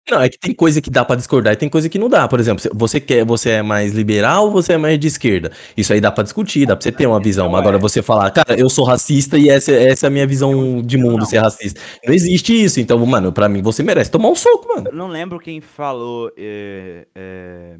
Não, 0.09 0.21
é 0.21 0.29
que 0.29 0.39
tem 0.39 0.53
coisa 0.53 0.81
que 0.81 0.89
dá 0.89 1.05
pra 1.05 1.15
discordar 1.15 1.53
e 1.53 1.55
tem 1.57 1.69
coisa 1.69 1.87
que 1.87 1.99
não 1.99 2.09
dá. 2.09 2.27
Por 2.27 2.39
exemplo, 2.39 2.63
você 2.73 2.99
quer, 2.99 3.23
você 3.23 3.51
é 3.51 3.61
mais 3.61 3.93
liberal 3.93 4.45
ou 4.45 4.51
você 4.51 4.73
é 4.73 4.77
mais 4.77 4.99
de 4.99 5.07
esquerda? 5.07 5.51
Isso 5.77 5.93
aí 5.93 6.01
dá 6.01 6.11
pra 6.11 6.23
discutir, 6.23 6.65
dá 6.65 6.75
pra 6.75 6.83
você 6.83 6.91
ter 6.91 7.05
uma 7.05 7.19
visão. 7.19 7.49
Mas 7.49 7.61
agora 7.61 7.77
você 7.77 8.01
falar, 8.01 8.31
cara, 8.31 8.59
eu 8.59 8.69
sou 8.69 8.85
racista 8.85 9.37
e 9.37 9.49
essa, 9.49 9.71
essa 9.71 10.05
é 10.05 10.07
a 10.07 10.09
minha 10.09 10.25
visão 10.25 10.81
de 10.81 10.97
mundo, 10.97 11.25
ser 11.25 11.37
racista. 11.37 11.79
Não 12.05 12.13
existe 12.13 12.53
isso. 12.53 12.79
Então, 12.79 13.03
mano, 13.05 13.31
pra 13.31 13.47
mim 13.47 13.61
você 13.61 13.83
merece 13.83 14.09
tomar 14.09 14.29
um 14.29 14.35
soco, 14.35 14.67
mano. 14.67 14.87
Eu 14.89 14.95
não 14.95 15.07
lembro 15.07 15.39
quem 15.39 15.61
falou 15.61 16.31
é, 16.37 17.07
é, 17.13 17.77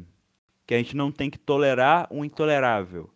que 0.66 0.74
a 0.74 0.78
gente 0.78 0.96
não 0.96 1.10
tem 1.10 1.28
que 1.28 1.38
tolerar 1.38 2.06
o 2.10 2.24
intolerável. 2.24 3.04
Tá 3.04 3.10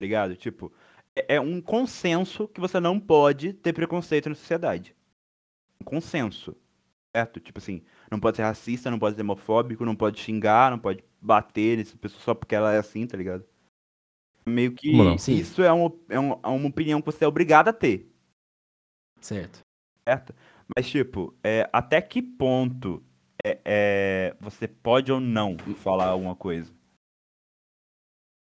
Ligado? 0.00 0.36
Tipo, 0.36 0.72
é, 1.16 1.36
é 1.36 1.40
um 1.40 1.60
consenso 1.60 2.46
que 2.48 2.60
você 2.60 2.78
não 2.78 3.00
pode 3.00 3.52
ter 3.52 3.72
preconceito 3.72 4.28
na 4.28 4.34
sociedade. 4.34 4.94
Um 5.80 5.84
consenso. 5.84 6.54
Certo? 7.12 7.40
Tipo 7.40 7.58
assim, 7.58 7.82
não 8.10 8.18
pode 8.18 8.36
ser 8.36 8.42
racista, 8.42 8.90
não 8.90 8.98
pode 8.98 9.16
ser 9.16 9.22
homofóbico, 9.22 9.84
não 9.84 9.94
pode 9.94 10.20
xingar, 10.20 10.70
não 10.70 10.78
pode 10.78 11.04
bater 11.20 11.78
nessa 11.78 11.96
pessoa 11.96 12.20
só 12.22 12.34
porque 12.34 12.54
ela 12.54 12.72
é 12.72 12.78
assim, 12.78 13.06
tá 13.06 13.16
ligado? 13.16 13.44
Meio 14.46 14.72
que 14.72 14.90
isso 15.28 15.62
é 15.62 15.70
uma, 15.70 15.92
é, 16.08 16.18
uma, 16.18 16.40
é 16.42 16.48
uma 16.48 16.68
opinião 16.68 17.00
que 17.00 17.06
você 17.06 17.24
é 17.24 17.28
obrigado 17.28 17.68
a 17.68 17.72
ter. 17.72 18.10
Certo. 19.20 19.60
certo? 20.04 20.34
Mas, 20.74 20.88
tipo, 20.88 21.34
é, 21.44 21.68
até 21.72 22.00
que 22.00 22.22
ponto 22.22 23.02
é, 23.44 23.60
é, 23.64 24.36
você 24.40 24.66
pode 24.66 25.12
ou 25.12 25.20
não 25.20 25.56
falar 25.76 26.06
alguma 26.06 26.34
coisa? 26.34 26.72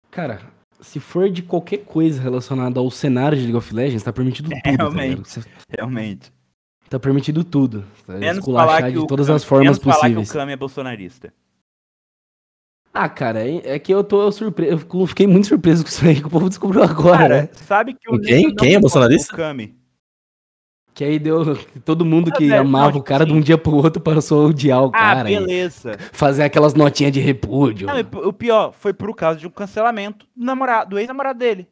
Cara, 0.10 0.42
se 0.82 1.00
for 1.00 1.30
de 1.30 1.44
qualquer 1.44 1.86
coisa 1.86 2.22
relacionada 2.22 2.80
ao 2.80 2.90
cenário 2.90 3.38
de 3.38 3.44
League 3.44 3.58
of 3.58 3.74
Legends, 3.74 4.04
tá 4.04 4.12
permitido 4.12 4.50
tudo. 4.50 4.62
tá 4.62 4.72
Realmente. 4.72 5.30
Você- 5.30 5.44
Realmente. 5.70 6.34
Tá 6.96 7.00
permitido 7.00 7.44
tudo. 7.44 7.84
Tá 8.08 8.14
Menos 8.14 8.38
esculachar 8.38 8.68
falar 8.78 8.88
que 8.88 8.92
de 8.94 9.00
o 9.00 9.06
todas 9.08 9.28
Kami- 9.28 9.36
as 9.36 9.44
formas 9.44 9.64
menos 9.66 9.80
falar 9.80 9.96
possíveis. 10.00 10.32
que 10.32 10.38
o 10.38 10.40
Kami 10.40 10.52
é 10.54 10.56
bolsonarista. 10.56 11.34
Ah, 12.94 13.10
cara, 13.10 13.46
é, 13.46 13.78
que 13.78 13.94
eu 13.94 14.02
tô 14.02 14.32
surpreso. 14.32 14.86
Eu 14.94 15.06
fiquei 15.08 15.28
muito 15.28 15.48
surpreso 15.48 15.84
com 15.84 15.90
isso 15.90 16.06
aí 16.06 16.16
que 16.22 16.26
o 16.28 16.30
povo 16.30 16.48
descobriu 16.48 16.82
agora, 16.84 17.18
Cara, 17.18 17.42
né? 17.42 17.50
sabe 17.54 17.94
que 17.94 18.10
o 18.10 18.18
Quem? 18.22 18.56
Quem 18.56 18.76
é 18.76 18.80
bolsonarista? 18.80 19.34
do 19.34 19.38
Kami. 19.38 19.76
Que 20.94 21.04
aí 21.04 21.20
deu. 21.20 21.58
Todo 21.84 22.06
mundo 22.06 22.30
Ah, 22.34 22.38
que 22.38 22.48
velho, 22.48 22.62
amava 22.62 22.94
não, 22.94 23.00
o 23.00 23.04
cara 23.04 23.26
de 23.26 23.34
um 23.34 23.42
dia 23.42 23.58
pro 23.58 23.76
outro 23.76 24.02
passou 24.02 24.46
a 24.46 24.48
odiar 24.48 24.82
o 24.82 24.88
Ah, 24.88 24.92
cara. 24.92 25.30
e 25.30 25.38
beleza. 25.38 25.98
fazer 26.14 26.44
aquelas 26.44 26.74
notinhas 26.74 27.12
de 27.12 27.20
repúdio. 27.20 27.88
Não, 27.88 28.00
o 28.30 28.32
pior, 28.32 28.72
foi 28.72 28.94
por 28.94 29.14
causa 29.14 29.38
de 29.38 29.46
um 29.46 29.50
cancelamento 29.52 30.26
do, 30.34 30.46
namorado, 30.46 30.92
do 30.92 30.98
ex-namorado 31.00 31.38
dele. 31.40 31.68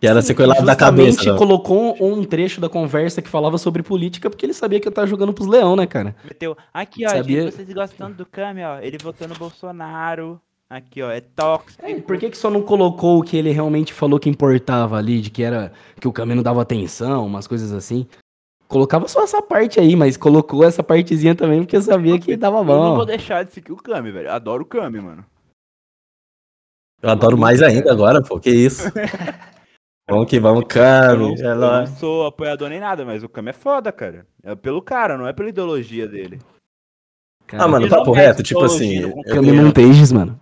Que 0.00 0.06
era 0.06 0.22
sequelado 0.22 0.64
da 0.64 0.74
cabeça. 0.74 1.30
né? 1.32 1.38
colocou 1.38 1.94
um, 2.00 2.20
um 2.20 2.24
trecho 2.24 2.58
da 2.60 2.70
conversa 2.70 3.20
que 3.20 3.28
falava 3.28 3.58
sobre 3.58 3.82
política 3.82 4.30
porque 4.30 4.46
ele 4.46 4.54
sabia 4.54 4.80
que 4.80 4.88
eu 4.88 4.92
tava 4.92 5.06
jogando 5.06 5.32
pros 5.34 5.46
leão, 5.46 5.76
né, 5.76 5.86
cara? 5.86 6.16
Meteu, 6.24 6.56
aqui 6.72 7.04
ó, 7.04 7.10
Sabia- 7.10 7.42
gente, 7.42 7.54
vocês 7.54 7.72
gostando 7.72 8.14
do 8.14 8.24
Kami, 8.24 8.62
ó, 8.64 8.78
ele 8.78 8.96
votou 8.96 9.28
no 9.28 9.34
Bolsonaro. 9.34 10.40
Aqui 10.70 11.02
ó, 11.02 11.10
é 11.10 11.20
tóxico. 11.20 11.84
É, 11.84 11.94
por 12.00 12.16
que, 12.16 12.30
que 12.30 12.38
só 12.38 12.48
não 12.48 12.62
colocou 12.62 13.18
o 13.18 13.22
que 13.22 13.36
ele 13.36 13.50
realmente 13.50 13.92
falou 13.92 14.18
que 14.18 14.30
importava 14.30 14.96
ali, 14.96 15.20
de 15.20 15.28
que 15.28 15.42
era 15.42 15.72
que 16.00 16.08
o 16.08 16.12
caminho 16.12 16.36
não 16.36 16.42
dava 16.44 16.62
atenção, 16.62 17.26
umas 17.26 17.46
coisas 17.46 17.72
assim? 17.72 18.06
Colocava 18.68 19.08
só 19.08 19.24
essa 19.24 19.42
parte 19.42 19.80
aí, 19.80 19.96
mas 19.96 20.16
colocou 20.16 20.64
essa 20.64 20.80
partezinha 20.82 21.34
também 21.34 21.60
porque 21.60 21.78
sabia 21.82 22.18
que 22.20 22.36
dava 22.36 22.58
Eu 22.58 22.64
não 22.64 22.90
bom. 22.90 22.96
vou 22.96 23.04
deixar 23.04 23.44
de 23.44 23.52
seguir 23.52 23.72
o 23.72 23.76
Kami, 23.76 24.12
velho. 24.12 24.30
Adoro 24.30 24.62
o 24.62 24.66
Kami, 24.66 25.00
mano. 25.00 25.24
Eu 27.02 27.10
adoro 27.10 27.36
mais 27.36 27.60
ainda 27.60 27.90
agora, 27.92 28.22
pô. 28.22 28.38
Que 28.40 28.50
isso. 28.50 28.84
vamos 30.10 30.28
que 30.28 30.40
vamos, 30.40 30.60
Eu 30.62 30.66
Cami. 30.66 31.34
não, 31.36 31.46
É 31.46 31.52
eu 31.52 31.56
não 31.56 31.86
sou 31.86 32.26
apoiador 32.26 32.68
nem 32.68 32.80
nada, 32.80 33.04
mas 33.04 33.22
o 33.22 33.28
Kami 33.28 33.50
é 33.50 33.52
foda, 33.54 33.90
cara. 33.90 34.26
É 34.42 34.54
pelo 34.54 34.82
cara, 34.82 35.16
não 35.16 35.26
é 35.26 35.32
pela 35.32 35.48
ideologia 35.48 36.06
dele. 36.06 36.38
Cara, 37.46 37.64
Ah, 37.64 37.68
mano, 37.68 37.88
papo 37.88 38.12
reto, 38.12 38.42
tipo 38.42 38.62
assim. 38.62 39.00
eu 39.00 39.22
Cami 39.24 39.50
tenho- 39.50 39.62
Montages, 39.64 40.12
mano. 40.12 40.38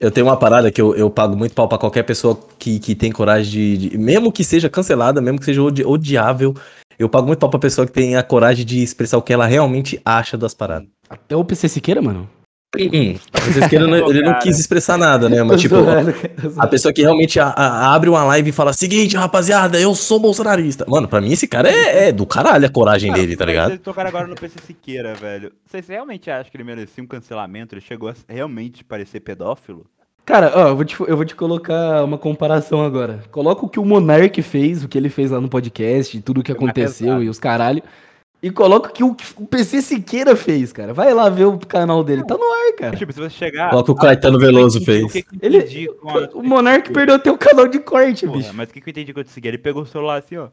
Eu 0.00 0.10
tenho 0.10 0.26
uma 0.26 0.36
parada 0.36 0.70
que 0.70 0.80
eu, 0.80 0.94
eu 0.94 1.08
pago 1.08 1.34
muito 1.36 1.54
pau 1.54 1.66
pra 1.68 1.78
qualquer 1.78 2.02
pessoa 2.02 2.38
que, 2.58 2.78
que 2.78 2.94
tem 2.94 3.10
coragem 3.10 3.50
de, 3.78 3.88
de- 3.90 3.98
Mesmo 3.98 4.30
que 4.30 4.44
seja 4.44 4.68
cancelada, 4.68 5.20
mesmo 5.22 5.38
que 5.38 5.44
seja 5.46 5.62
odi- 5.62 5.84
odiável, 5.86 6.52
eu 6.98 7.08
pago 7.08 7.26
muito 7.26 7.38
pau 7.38 7.48
pra 7.48 7.58
pessoa 7.58 7.86
que 7.86 7.92
tem 7.92 8.14
a 8.16 8.22
coragem 8.22 8.66
de 8.66 8.82
expressar 8.82 9.16
o 9.16 9.22
que 9.22 9.32
ela 9.32 9.46
realmente 9.46 9.98
acha 10.04 10.36
das 10.36 10.52
paradas. 10.52 10.88
Até 11.08 11.34
o 11.34 11.44
PC 11.44 11.68
Siqueira, 11.68 12.02
mano. 12.02 12.28
Vocês 12.76 13.68
queiram, 13.68 13.94
ele 14.08 14.22
não 14.22 14.38
quis 14.38 14.58
expressar 14.58 14.98
nada, 14.98 15.28
né? 15.28 15.42
Mas, 15.44 15.60
tipo, 15.60 15.76
a 16.58 16.66
pessoa 16.66 16.92
que 16.92 17.00
realmente 17.02 17.40
a- 17.40 17.48
a- 17.48 17.94
abre 17.94 18.10
uma 18.10 18.22
live 18.24 18.50
e 18.50 18.52
fala: 18.52 18.72
Seguinte, 18.72 19.16
rapaziada, 19.16 19.80
eu 19.80 19.94
sou 19.94 20.18
bolsonarista. 20.18 20.84
Mano, 20.88 21.08
pra 21.08 21.20
mim 21.20 21.32
esse 21.32 21.46
cara 21.46 21.70
é, 21.70 22.08
é 22.08 22.12
do 22.12 22.26
caralho 22.26 22.66
a 22.66 22.68
coragem 22.70 23.12
dele, 23.12 23.36
tá 23.36 23.44
ligado? 23.46 23.68
Vocês 23.68 23.80
tocaram 23.80 24.08
agora 24.08 24.26
no 24.26 24.34
PC 24.34 24.56
Siqueira, 24.66 25.14
velho. 25.14 25.52
Vocês 25.66 25.88
realmente 25.88 26.30
acham 26.30 26.50
que 26.50 26.56
ele 26.56 26.64
merecia 26.64 27.02
um 27.02 27.06
cancelamento? 27.06 27.74
Ele 27.74 27.80
chegou 27.80 28.08
a 28.08 28.14
realmente 28.28 28.84
parecer 28.84 29.20
pedófilo? 29.20 29.86
Cara, 30.26 30.50
ó, 30.56 30.68
eu 30.68 30.76
vou, 30.76 30.84
te, 30.84 30.96
eu 31.00 31.16
vou 31.16 31.24
te 31.24 31.36
colocar 31.36 32.02
uma 32.02 32.18
comparação 32.18 32.82
agora. 32.84 33.20
Coloca 33.30 33.64
o 33.64 33.68
que 33.68 33.78
o 33.78 33.84
Monark 33.84 34.42
fez, 34.42 34.82
o 34.82 34.88
que 34.88 34.98
ele 34.98 35.08
fez 35.08 35.30
lá 35.30 35.40
no 35.40 35.48
podcast, 35.48 36.20
tudo 36.20 36.40
o 36.40 36.42
que 36.42 36.50
aconteceu 36.50 37.22
e 37.22 37.28
os 37.28 37.38
caralho. 37.38 37.80
E 38.42 38.50
coloca 38.50 38.90
o 38.90 38.92
que 38.92 39.02
o, 39.02 39.46
PC 39.46 39.80
Siqueira 39.82 40.36
fez, 40.36 40.72
cara. 40.72 40.92
Vai 40.92 41.12
lá 41.14 41.28
ver 41.28 41.46
o 41.46 41.58
canal 41.58 42.04
dele. 42.04 42.22
Tá 42.24 42.36
no 42.36 42.44
ar, 42.44 42.72
cara. 42.76 42.96
Tipo, 42.96 43.12
se 43.12 43.18
você 43.18 43.30
chegar. 43.30 43.70
Coloca 43.70 43.92
o 43.92 43.94
Caetano 43.96 44.38
Veloso 44.38 44.76
O 44.76 44.80
que 44.80 44.86
fez. 44.86 45.12
que 45.12 45.24
Ele, 45.40 45.58
a- 45.58 46.36
o 46.36 46.42
Monark 46.42 46.92
perdeu 46.92 47.14
até 47.16 47.30
o 47.32 47.38
canal 47.38 47.66
de 47.66 47.78
corte, 47.80 48.26
Porra, 48.26 48.38
bicho. 48.38 48.54
mas 48.54 48.68
o 48.68 48.72
que, 48.72 48.80
que 48.80 48.88
eu 48.88 48.92
entendi 48.92 49.12
quando 49.12 49.26
eu 49.26 49.32
segui? 49.32 49.48
Ele 49.48 49.58
pegou 49.58 49.82
o 49.82 49.86
celular 49.86 50.18
assim, 50.18 50.36
ó. 50.36 50.48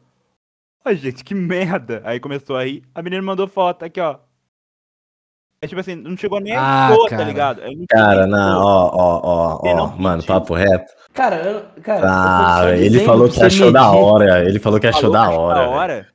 Ai, 0.84 0.96
gente, 0.96 1.22
que 1.22 1.34
merda. 1.34 2.00
Aí 2.04 2.18
começou 2.18 2.56
a 2.56 2.64
rir. 2.64 2.82
A 2.94 3.02
menina 3.02 3.22
mandou 3.22 3.46
foto 3.46 3.84
aqui, 3.84 4.00
ó. 4.00 4.16
É 5.62 5.66
tipo 5.66 5.80
assim, 5.80 5.94
não 5.94 6.16
chegou 6.16 6.40
nem 6.40 6.54
Ah, 6.54 6.88
a 6.88 6.90
expor, 6.90 7.08
cara. 7.10 7.22
tá 7.22 7.28
ligado? 7.28 7.60
Não 7.62 7.84
Cara, 7.88 8.24
a 8.24 8.26
não, 8.26 8.60
ó, 8.62 8.90
ó, 8.92 9.20
ó, 9.22 9.60
ó, 9.62 9.96
mano, 9.96 10.22
papo 10.22 10.54
reto. 10.54 10.92
Cara, 11.12 11.36
eu- 11.36 11.82
cara. 11.82 12.02
Ah, 12.06 12.64
eu 12.70 12.74
ele 12.84 13.00
falou 13.00 13.28
que 13.30 13.42
achou 13.42 13.70
da 13.72 13.90
hora. 13.90 14.46
Ele 14.46 14.58
falou 14.58 14.80
que 14.80 14.86
achou 14.86 15.10
Falou 15.10 15.16
da 15.16 15.28
que 15.28 15.34
hora. 15.36 15.60
Da 15.60 15.68
hora. 15.68 16.13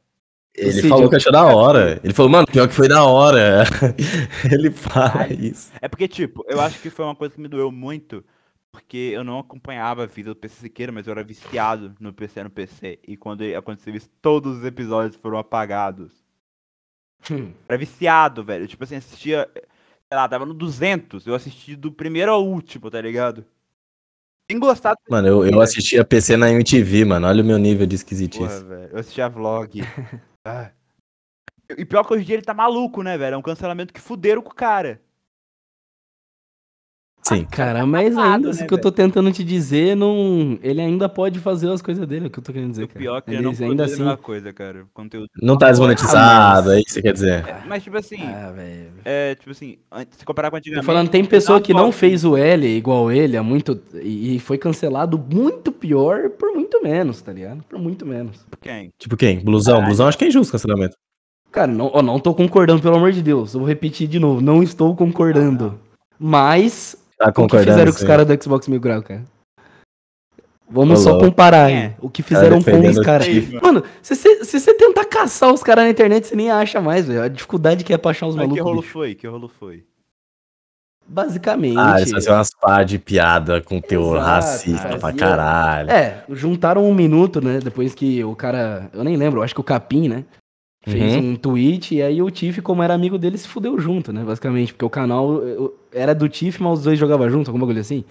Ele 0.56 0.72
Cid, 0.74 0.90
falou 0.90 1.10
que 1.10 1.16
achou 1.16 1.32
da 1.32 1.44
hora. 1.46 2.00
Ele 2.04 2.14
falou, 2.14 2.32
mano, 2.32 2.48
pior 2.48 2.68
que 2.68 2.74
foi 2.74 2.88
da 2.88 3.04
hora. 3.04 3.64
Ele 4.52 4.72
fala 4.72 5.32
isso. 5.32 5.72
É 5.82 5.88
porque, 5.88 6.08
tipo, 6.08 6.44
eu 6.48 6.60
acho 6.60 6.80
que 6.82 6.90
foi 6.90 7.06
uma 7.06 7.16
coisa 7.16 7.36
que 7.36 7.42
me 7.42 7.48
doeu 7.48 7.72
muito, 7.72 8.26
porque 8.72 9.12
eu 9.14 9.24
não 9.24 9.40
acompanhava 9.40 10.04
a 10.04 10.08
vida 10.08 10.32
do 10.32 10.36
PC 10.36 10.62
Siqueira, 10.62 10.92
mas 10.92 11.08
eu 11.08 11.12
era 11.12 11.24
viciado 11.24 11.96
no 12.00 12.12
PC 12.12 12.44
no 12.44 12.50
PC. 12.50 13.00
E 13.08 13.16
quando 13.16 13.44
aconteceu 13.56 13.96
isso, 13.96 14.10
todos 14.22 14.58
os 14.58 14.66
episódios 14.66 15.16
foram 15.16 15.38
apagados. 15.38 16.12
Hum. 17.32 17.52
Era 17.68 17.78
viciado, 17.78 18.44
velho. 18.44 18.68
Tipo 18.68 18.84
assim, 18.84 18.96
assistia. 18.96 19.50
Sei 19.54 20.18
lá, 20.18 20.28
tava 20.28 20.46
no 20.46 20.54
200. 20.54 21.26
Eu 21.28 21.36
assisti 21.36 21.76
do 21.76 21.92
primeiro 21.92 22.32
ao 22.32 22.46
último, 22.46 22.90
tá 22.90 23.00
ligado? 23.00 23.46
Tem 24.48 24.58
gostado. 24.60 24.98
Mano, 25.08 25.28
eu, 25.28 25.46
eu 25.46 25.62
assistia 25.62 26.04
PC 26.04 26.36
na 26.36 26.50
MTV, 26.52 27.06
mano. 27.06 27.28
Olha 27.28 27.44
o 27.44 27.46
meu 27.46 27.60
nível 27.60 27.86
de 27.86 27.96
Porra, 27.96 28.02
esquisitice. 28.02 28.64
velho. 28.64 28.90
Eu 28.92 29.00
assistia 29.00 29.30
vlog. 29.30 29.82
Ah. 30.46 30.72
E 31.78 31.86
pior 31.86 32.04
que 32.04 32.14
hoje 32.14 32.24
em 32.24 32.26
dia 32.26 32.36
ele 32.36 32.44
tá 32.44 32.54
maluco, 32.54 33.04
né, 33.04 33.18
velho? 33.18 33.36
É 33.36 33.38
um 33.38 33.42
cancelamento 33.42 33.94
que 33.94 34.00
fuderam 34.00 34.42
com 34.42 34.52
o 34.52 34.56
cara. 34.56 35.02
Sim. 37.30 37.46
Cara, 37.46 37.86
mas 37.86 38.18
ainda, 38.18 38.48
né, 38.48 38.50
isso 38.52 38.66
que 38.66 38.74
eu 38.74 38.82
tô 38.82 38.92
tentando 38.92 39.32
te 39.32 39.44
dizer, 39.44 39.96
não. 39.96 40.58
Ele 40.62 40.82
ainda 40.82 41.08
pode 41.08 41.40
fazer 41.40 41.70
as 41.70 41.82
coisas 41.82 42.06
dele, 42.08 42.26
é 42.26 42.28
o 42.28 42.32
que 42.32 42.40
eu 42.40 42.44
tô 42.44 42.52
querendo 42.52 42.72
dizer. 42.72 42.84
o 42.84 42.88
cara. 42.88 43.00
pior 43.00 43.18
é 43.18 43.22
que 43.22 43.30
ele 43.32 43.38
Ele 43.38 43.44
não 43.46 43.52
ainda 43.52 43.86
ainda 43.86 43.86
assim. 43.86 44.22
coisa, 44.22 44.52
cara. 44.54 44.86
Conteúdo. 44.94 45.28
Não 45.42 45.58
tá 45.58 45.70
desmonetizado, 45.70 46.72
é 46.72 46.78
isso 46.80 46.86
que 46.88 46.92
você 46.94 47.02
quer 47.02 47.14
dizer. 47.14 47.46
É, 47.48 47.62
Mas, 47.68 47.84
tipo 47.84 47.98
assim, 47.98 48.20
Ah, 48.22 48.54
é, 49.06 49.36
tipo 49.36 49.52
assim, 49.52 49.78
se 50.18 50.26
comparar 50.26 50.50
com 50.50 50.56
Tô 50.56 50.60
antigamente. 50.60 50.86
falando, 50.86 51.10
tem 51.10 51.24
pessoa 51.26 51.62
que 51.62 51.74
não 51.74 51.92
fez 51.92 52.24
o 52.26 52.36
L 52.36 52.68
igual 52.68 53.12
ele 53.12 53.38
há 53.38 53.44
muito. 53.44 53.80
E 54.02 54.40
foi 54.40 54.58
cancelado 54.58 55.18
muito 55.18 55.72
pior 55.72 56.30
por 56.32 56.52
muito 56.54 56.82
menos, 56.84 57.22
tá 57.22 57.32
ligado? 57.32 57.64
Por 57.70 57.80
muito 57.80 58.06
menos. 58.06 58.46
Quem? 58.62 58.92
Tipo 58.98 59.16
quem? 59.16 59.40
Blusão? 59.40 59.84
Blusão 59.84 60.08
acho 60.08 60.18
que 60.18 60.26
é 60.26 60.28
injusto 60.28 60.50
o 60.50 60.52
cancelamento. 60.54 60.96
Cara, 61.52 61.72
não, 61.72 61.90
ó, 61.94 62.02
não 62.02 62.20
tô 62.20 62.34
concordando, 62.34 62.82
pelo 62.82 62.96
amor 62.98 63.12
de 63.12 63.24
Deus. 63.24 63.54
Eu 63.54 63.62
vou 63.62 63.68
repetir 63.68 64.08
de 64.08 64.20
novo. 64.20 64.40
Não 64.40 64.62
estou 64.62 64.96
concordando. 64.96 65.80
Mas 66.20 66.96
Tá 67.20 67.30
o 67.36 67.48
que 67.48 67.58
fizeram 67.60 67.92
com 67.92 67.98
os 67.98 68.04
caras 68.04 68.26
do 68.26 68.44
Xbox 68.44 68.68
Mil 68.68 68.80
Grau, 68.80 69.04
cara? 69.04 69.24
Vamos 70.72 71.02
Ô, 71.02 71.04
só 71.04 71.20
comparar 71.20 71.70
É. 71.72 71.96
O 72.00 72.10
que 72.10 72.22
fizeram 72.24 72.62
com 72.62 72.88
os 72.88 73.00
caras. 73.00 73.26
time. 73.26 73.60
Mano, 73.62 73.84
se 74.02 74.16
você 74.16 74.74
tentar 74.76 75.04
caçar 75.06 75.52
os 75.54 75.64
caras 75.64 75.84
na 75.84 75.90
internet, 75.90 76.28
você 76.28 76.36
nem 76.36 76.50
acha 76.52 76.80
mais, 76.80 77.08
velho. 77.08 77.24
A 77.24 77.28
dificuldade 77.28 77.84
que 77.84 77.92
é 77.94 77.98
pra 77.98 78.12
achar 78.12 78.28
os 78.28 78.36
Mas 78.36 78.44
que 78.44 78.50
malucos. 78.50 78.66
rolo 78.70 78.82
bicho. 78.82 78.94
foi? 78.94 79.16
Que 79.16 79.28
rolo 79.28 79.48
foi? 79.50 79.84
Basicamente. 81.08 81.76
Ah, 81.78 81.96
eles 82.00 82.12
faziam 82.12 82.36
umas 82.36 82.52
pá 82.62 82.84
de 82.84 83.00
piada 83.00 83.62
com 83.62 83.82
teor 83.82 84.18
Exato, 84.18 84.30
racista 84.30 84.88
pra 84.90 85.00
fazia- 85.00 85.20
caralho. 85.20 85.90
É, 85.90 86.24
juntaram 86.30 86.86
um 86.88 86.94
minuto, 86.94 87.42
né? 87.42 87.60
Depois 87.60 87.96
que 87.96 88.24
o 88.24 88.36
cara. 88.36 88.90
Eu 88.94 89.04
nem 89.04 89.18
lembro, 89.18 89.40
eu 89.40 89.44
acho 89.44 89.56
que 89.56 89.60
o 89.62 89.64
Capim, 89.64 90.08
né? 90.08 90.24
Fez 90.88 91.16
Uhum. 91.16 91.32
um 91.32 91.36
tweet 91.36 91.96
e 91.96 92.02
aí 92.02 92.22
o 92.22 92.32
Tiff, 92.32 92.62
como 92.62 92.82
era 92.82 92.94
amigo 92.94 93.18
dele, 93.18 93.38
se 93.38 93.48
fudeu 93.48 93.78
junto, 93.80 94.14
né? 94.14 94.24
Basicamente. 94.24 94.74
Porque 94.74 94.86
o 94.86 94.90
canal 94.90 95.42
era 95.92 96.16
do 96.16 96.30
Tiff, 96.30 96.62
mas 96.64 96.80
os 96.80 96.86
dois 96.86 96.98
jogavam 96.98 97.30
junto, 97.30 97.50
alguma 97.50 97.66
coisa 97.66 97.82
assim. 97.82 98.04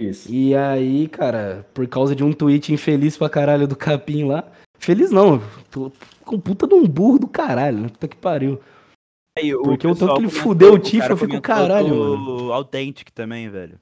Isso. 0.00 0.32
E 0.32 0.54
aí, 0.54 1.08
cara, 1.08 1.66
por 1.74 1.86
causa 1.86 2.14
de 2.16 2.22
um 2.24 2.32
tweet 2.32 2.72
infeliz 2.72 3.16
pra 3.16 3.28
caralho 3.28 3.66
do 3.68 3.76
Capim 3.76 4.24
lá. 4.24 4.44
Feliz 4.78 5.10
não, 5.10 5.40
tô 5.70 5.90
com 6.24 6.38
puta 6.38 6.66
de 6.66 6.74
um 6.74 6.86
burro 6.86 7.18
do 7.18 7.26
caralho, 7.28 7.78
né? 7.80 7.88
Puta 7.88 8.08
que 8.08 8.16
pariu. 8.16 8.60
Aí, 9.38 9.52
Porque 9.52 9.86
o 9.86 9.94
tanto 9.94 10.14
que 10.14 10.20
ele 10.20 10.28
fudeu 10.30 10.74
o 10.74 10.78
Tifa, 10.78 11.08
eu 11.12 11.16
fico, 11.16 11.40
caralho, 11.40 11.88
do 12.16 12.52
Authentic 12.52 13.10
também, 13.10 13.48
velho. 13.50 13.78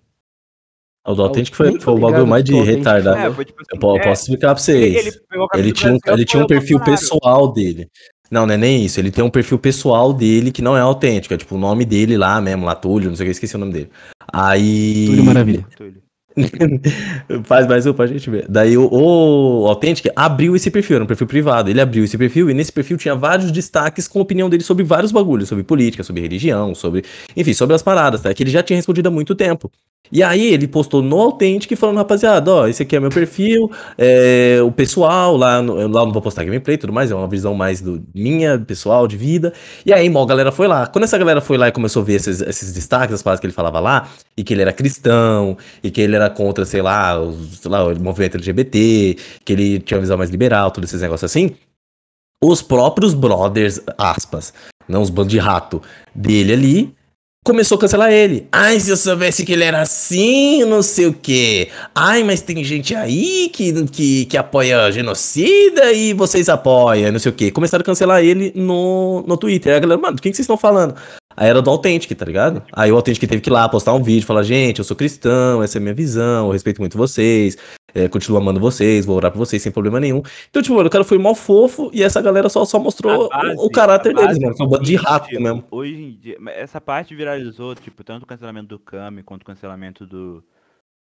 O 1.06 1.14
do 1.14 1.22
Authentic 1.22 1.54
foi, 1.54 1.78
foi 1.80 1.94
o 1.94 1.98
bagulho 1.98 2.26
mais 2.26 2.42
de 2.42 2.54
o 2.54 2.62
retardado. 2.62 3.18
É, 3.18 3.32
foi 3.32 3.44
tipo 3.44 3.60
assim, 3.60 3.68
Eu 3.74 3.78
po- 3.78 3.96
é, 3.96 4.02
posso 4.02 4.22
explicar 4.22 4.54
pra 4.54 4.62
vocês. 4.62 4.94
ele 5.06 5.16
Ele 5.54 5.72
do 5.72 5.74
tinha, 5.74 5.92
um, 5.92 5.98
ele 6.06 6.24
tinha 6.24 6.40
um 6.40 6.44
o 6.44 6.48
perfil 6.48 6.80
pessoal 6.80 7.52
dele. 7.52 7.88
Não, 8.30 8.46
não 8.46 8.54
é 8.54 8.56
nem 8.56 8.84
isso. 8.84 8.98
Ele 8.98 9.10
tem 9.10 9.22
um 9.22 9.30
perfil 9.30 9.58
pessoal 9.58 10.12
dele 10.12 10.50
que 10.50 10.62
não 10.62 10.76
é 10.76 10.80
autêntico. 10.80 11.34
É 11.34 11.36
tipo 11.36 11.54
o 11.54 11.58
nome 11.58 11.84
dele 11.84 12.16
lá 12.16 12.40
mesmo, 12.40 12.64
lá, 12.64 12.74
Túlio, 12.74 13.08
não 13.08 13.16
sei 13.16 13.24
o 13.24 13.26
que, 13.26 13.32
esqueci 13.32 13.56
o 13.56 13.58
nome 13.58 13.72
dele. 13.72 13.90
Aí. 14.32 15.06
Túlio 15.06 15.24
Maravilha. 15.24 15.66
Faz 17.44 17.66
mais 17.66 17.86
um 17.86 17.92
pra 17.92 18.06
gente 18.06 18.28
ver. 18.28 18.46
Daí 18.48 18.76
o, 18.76 18.88
o 18.90 19.68
Authentic 19.68 20.10
abriu 20.16 20.56
esse 20.56 20.70
perfil, 20.70 20.96
era 20.96 21.04
um 21.04 21.06
perfil 21.06 21.26
privado. 21.26 21.70
Ele 21.70 21.80
abriu 21.80 22.04
esse 22.04 22.18
perfil 22.18 22.50
e 22.50 22.54
nesse 22.54 22.72
perfil 22.72 22.96
tinha 22.96 23.14
vários 23.14 23.52
destaques 23.52 24.08
com 24.08 24.18
a 24.18 24.22
opinião 24.22 24.50
dele 24.50 24.62
sobre 24.62 24.84
vários 24.84 25.12
bagulhos, 25.12 25.48
sobre 25.48 25.62
política, 25.62 26.02
sobre 26.02 26.22
religião, 26.22 26.74
sobre. 26.74 27.04
Enfim, 27.36 27.54
sobre 27.54 27.74
as 27.74 27.82
paradas, 27.82 28.20
tá? 28.20 28.34
Que 28.34 28.42
ele 28.42 28.50
já 28.50 28.62
tinha 28.62 28.76
respondido 28.76 29.08
há 29.08 29.12
muito 29.12 29.34
tempo. 29.34 29.70
E 30.12 30.22
aí 30.22 30.52
ele 30.52 30.68
postou 30.68 31.02
no 31.02 31.18
Authentic 31.18 31.74
falando, 31.76 31.96
rapaziada, 31.96 32.52
ó, 32.52 32.66
esse 32.68 32.82
aqui 32.82 32.94
é 32.94 33.00
meu 33.00 33.10
perfil, 33.10 33.70
é, 33.96 34.58
o 34.62 34.70
pessoal, 34.70 35.36
lá, 35.36 35.62
no, 35.62 35.80
eu 35.80 35.88
lá 35.88 36.04
não 36.04 36.12
vou 36.12 36.20
postar 36.20 36.44
gameplay 36.44 36.74
e 36.74 36.78
tudo 36.78 36.92
mais, 36.92 37.10
é 37.10 37.14
uma 37.14 37.26
visão 37.26 37.54
mais 37.54 37.80
do 37.80 38.04
minha, 38.14 38.58
pessoal, 38.58 39.08
de 39.08 39.16
vida. 39.16 39.52
E 39.84 39.92
aí, 39.92 40.08
mó, 40.10 40.22
a 40.22 40.26
galera 40.26 40.52
foi 40.52 40.68
lá. 40.68 40.86
Quando 40.86 41.04
essa 41.04 41.16
galera 41.16 41.40
foi 41.40 41.56
lá 41.56 41.68
e 41.68 41.72
começou 41.72 42.02
a 42.02 42.04
ver 42.04 42.14
esses, 42.14 42.40
esses 42.42 42.72
destaques, 42.74 43.14
as 43.14 43.22
paradas 43.22 43.40
que 43.40 43.46
ele 43.46 43.54
falava 43.54 43.80
lá, 43.80 44.08
e 44.36 44.44
que 44.44 44.52
ele 44.52 44.62
era 44.62 44.72
cristão, 44.72 45.56
e 45.82 45.90
que 45.90 46.00
ele 46.02 46.14
era 46.14 46.28
contra, 46.28 46.64
sei 46.66 46.82
lá, 46.82 47.20
os, 47.20 47.58
sei 47.60 47.70
lá, 47.70 47.84
o 47.84 47.98
movimento 48.00 48.36
LGBT, 48.36 49.16
que 49.44 49.52
ele 49.52 49.80
tinha 49.80 49.96
uma 49.96 50.02
visão 50.02 50.18
mais 50.18 50.30
liberal, 50.30 50.70
todos 50.70 50.90
esses 50.90 51.00
negócios 51.00 51.30
assim, 51.30 51.56
os 52.42 52.60
próprios 52.60 53.14
brothers, 53.14 53.80
aspas, 53.96 54.52
não 54.86 55.00
os 55.00 55.08
bandos 55.08 55.32
de 55.32 55.38
rato 55.38 55.80
dele 56.14 56.52
ali, 56.52 56.94
começou 57.44 57.76
a 57.76 57.80
cancelar 57.82 58.10
ele. 58.10 58.48
Ai, 58.50 58.80
se 58.80 58.90
eu 58.90 58.96
soubesse 58.96 59.44
que 59.44 59.52
ele 59.52 59.62
era 59.62 59.82
assim, 59.82 60.64
não 60.64 60.82
sei 60.82 61.06
o 61.06 61.12
quê. 61.12 61.68
Ai, 61.94 62.24
mas 62.24 62.40
tem 62.40 62.64
gente 62.64 62.94
aí 62.94 63.50
que, 63.52 63.84
que, 63.86 64.24
que 64.24 64.36
apoia 64.38 64.90
genocida 64.90 65.92
e 65.92 66.14
vocês 66.14 66.48
apoiam, 66.48 67.12
não 67.12 67.18
sei 67.18 67.30
o 67.30 67.34
quê. 67.34 67.50
Começaram 67.50 67.82
a 67.82 67.84
cancelar 67.84 68.24
ele 68.24 68.50
no, 68.56 69.22
no 69.28 69.36
Twitter. 69.36 69.76
A 69.76 69.78
galera, 69.78 70.00
mano, 70.00 70.16
do 70.16 70.22
que, 70.22 70.30
que 70.30 70.36
vocês 70.36 70.44
estão 70.44 70.56
falando? 70.56 70.94
Aí 71.36 71.48
era 71.48 71.60
do 71.60 71.70
Authentic, 71.70 72.16
tá 72.16 72.24
ligado? 72.24 72.62
Aí 72.72 72.90
o 72.92 72.96
Authentic 72.96 73.28
teve 73.28 73.40
que 73.40 73.50
ir 73.50 73.52
lá 73.52 73.68
postar 73.68 73.92
um 73.92 74.02
vídeo, 74.02 74.26
falar, 74.26 74.42
gente, 74.42 74.78
eu 74.78 74.84
sou 74.84 74.96
cristão, 74.96 75.62
essa 75.62 75.78
é 75.78 75.80
a 75.80 75.82
minha 75.82 75.94
visão, 75.94 76.46
eu 76.46 76.52
respeito 76.52 76.80
muito 76.80 76.96
vocês, 76.96 77.56
é, 77.94 78.08
continuo 78.08 78.38
amando 78.38 78.60
vocês, 78.60 79.04
vou 79.06 79.16
orar 79.16 79.30
por 79.32 79.38
vocês 79.38 79.60
sem 79.62 79.72
problema 79.72 79.98
nenhum. 80.00 80.22
Então, 80.50 80.62
tipo, 80.62 80.74
mano, 80.74 80.86
o 80.88 80.90
cara 80.90 81.04
foi 81.04 81.18
mal 81.18 81.34
fofo 81.34 81.90
e 81.92 82.02
essa 82.02 82.20
galera 82.22 82.48
só, 82.48 82.64
só 82.64 82.78
mostrou 82.78 83.28
base- 83.28 83.56
o, 83.56 83.66
o 83.66 83.70
caráter 83.70 84.14
deles, 84.14 84.38
mano. 84.38 84.54
Um 84.60 84.66
bando 84.68 84.84
de 84.84 84.96
rato 84.96 85.28
tipo, 85.28 85.42
mesmo. 85.42 85.64
Hoje 85.70 85.94
em 85.94 86.16
dia, 86.16 86.36
essa 86.54 86.80
parte 86.80 87.14
viralizou, 87.14 87.74
tipo, 87.74 88.02
tanto 88.04 88.22
o 88.22 88.26
cancelamento 88.26 88.68
do 88.68 88.78
Kami 88.78 89.22
quanto 89.22 89.42
o 89.42 89.46
cancelamento 89.46 90.06
do, 90.06 90.42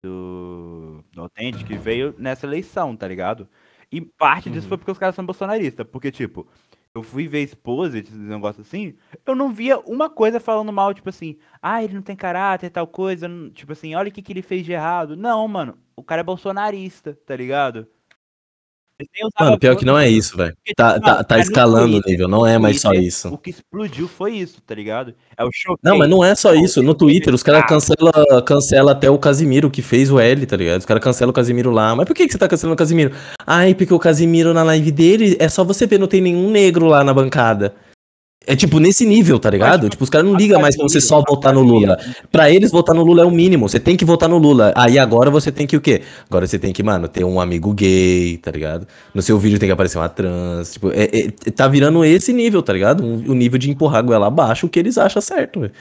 do, 0.03 1.03
do 1.13 1.21
Authentic, 1.21 1.67
veio 1.77 2.13
nessa 2.17 2.45
eleição, 2.45 2.95
tá 2.95 3.07
ligado? 3.07 3.47
E 3.91 3.99
parte 4.01 4.49
disso 4.49 4.63
Uhum. 4.65 4.69
foi 4.69 4.77
porque 4.77 4.91
os 4.91 4.97
caras 4.97 5.15
são 5.15 5.25
bolsonaristas, 5.25 5.85
porque, 5.91 6.11
tipo, 6.11 6.47
eu 6.93 7.01
fui 7.03 7.27
ver 7.27 7.41
Exposit, 7.41 8.07
esse 8.07 8.17
negócio 8.17 8.61
assim, 8.61 8.95
eu 9.25 9.35
não 9.35 9.51
via 9.51 9.79
uma 9.79 10.09
coisa 10.09 10.39
falando 10.39 10.73
mal, 10.73 10.93
tipo 10.93 11.09
assim, 11.09 11.37
ah, 11.61 11.83
ele 11.83 11.93
não 11.93 12.01
tem 12.01 12.15
caráter, 12.15 12.69
tal 12.69 12.85
coisa, 12.85 13.27
tipo 13.53 13.71
assim, 13.71 13.95
olha 13.95 14.09
o 14.09 14.11
que, 14.11 14.21
que 14.21 14.33
ele 14.33 14.41
fez 14.41 14.65
de 14.65 14.73
errado. 14.73 15.15
Não, 15.15 15.47
mano, 15.47 15.77
o 15.95 16.03
cara 16.03 16.21
é 16.21 16.23
bolsonarista, 16.23 17.17
tá 17.25 17.35
ligado? 17.35 17.87
Mano, 19.39 19.59
pior 19.59 19.75
que 19.75 19.85
não 19.85 19.97
é 19.97 20.09
isso, 20.09 20.37
velho. 20.37 20.55
Tá, 20.75 20.93
tipo, 20.93 21.05
tá, 21.05 21.23
tá 21.23 21.37
é 21.37 21.41
escalando 21.41 21.97
o 21.97 22.01
nível, 22.05 22.27
não 22.27 22.45
é 22.45 22.57
mais 22.57 22.81
só 22.81 22.93
isso. 22.93 23.29
O 23.29 23.37
que 23.37 23.49
explodiu 23.49 24.07
foi 24.07 24.33
isso, 24.33 24.61
tá 24.61 24.75
ligado? 24.75 25.13
É 25.37 25.43
o 25.43 25.49
show. 25.53 25.77
Não, 25.83 25.97
mas 25.97 26.09
não 26.09 26.23
é 26.23 26.35
só 26.35 26.53
isso. 26.53 26.81
No 26.81 26.93
Twitter, 26.93 27.33
os 27.33 27.43
caras 27.43 27.65
cancelam 27.67 28.11
cancela 28.45 28.91
até 28.91 29.09
o 29.09 29.17
Casimiro, 29.17 29.69
que 29.69 29.81
fez 29.81 30.11
o 30.11 30.19
L, 30.19 30.45
tá 30.45 30.55
ligado? 30.55 30.79
Os 30.79 30.85
caras 30.85 31.03
cancelam 31.03 31.31
o 31.31 31.33
Casimiro 31.33 31.71
lá. 31.71 31.95
Mas 31.95 32.05
por 32.05 32.15
que, 32.15 32.25
que 32.25 32.31
você 32.31 32.37
tá 32.37 32.47
cancelando 32.47 32.75
o 32.75 32.77
Casimiro? 32.77 33.11
Ai, 33.45 33.73
porque 33.73 33.93
o 33.93 33.99
Casimiro 33.99 34.53
na 34.53 34.63
live 34.63 34.91
dele 34.91 35.37
é 35.39 35.49
só 35.49 35.63
você 35.63 35.87
ver, 35.87 35.99
não 35.99 36.07
tem 36.07 36.21
nenhum 36.21 36.49
negro 36.49 36.85
lá 36.85 37.03
na 37.03 37.13
bancada. 37.13 37.73
É 38.45 38.55
tipo 38.55 38.79
nesse 38.79 39.05
nível, 39.05 39.39
tá 39.39 39.51
ligado? 39.51 39.87
Tipo, 39.87 40.03
os 40.03 40.09
caras 40.09 40.25
não 40.27 40.35
ligam 40.35 40.59
mais 40.59 40.75
pra 40.75 40.83
você 40.87 40.99
só 40.99 41.21
votar 41.21 41.53
no 41.53 41.61
Lula. 41.61 41.95
Pra 42.31 42.49
eles, 42.49 42.71
votar 42.71 42.95
no 42.95 43.03
Lula 43.03 43.21
é 43.21 43.25
o 43.25 43.29
mínimo. 43.29 43.69
Você 43.69 43.79
tem 43.79 43.95
que 43.95 44.03
votar 44.03 44.27
no 44.27 44.39
Lula. 44.39 44.73
Aí 44.75 44.97
agora 44.97 45.29
você 45.29 45.51
tem 45.51 45.67
que 45.67 45.77
o 45.77 45.81
quê? 45.81 46.01
Agora 46.27 46.47
você 46.47 46.57
tem 46.57 46.73
que, 46.73 46.81
mano, 46.81 47.07
ter 47.07 47.23
um 47.23 47.39
amigo 47.39 47.71
gay, 47.71 48.37
tá 48.37 48.49
ligado? 48.49 48.87
No 49.13 49.21
seu 49.21 49.37
vídeo 49.37 49.59
tem 49.59 49.67
que 49.69 49.73
aparecer 49.73 49.99
uma 49.99 50.09
trans. 50.09 50.73
Tipo, 50.73 50.89
é, 50.91 51.03
é- 51.03 51.51
tá 51.51 51.67
virando 51.67 52.03
esse 52.03 52.33
nível, 52.33 52.63
tá 52.63 52.73
ligado? 52.73 53.03
O 53.03 53.35
nível 53.35 53.59
de 53.59 53.69
empurrar 53.69 53.99
a 53.99 54.01
goela 54.01 54.25
abaixo, 54.27 54.65
o 54.65 54.69
que 54.69 54.79
eles 54.79 54.97
acham 54.97 55.21
certo, 55.21 55.59
velho. 55.59 55.73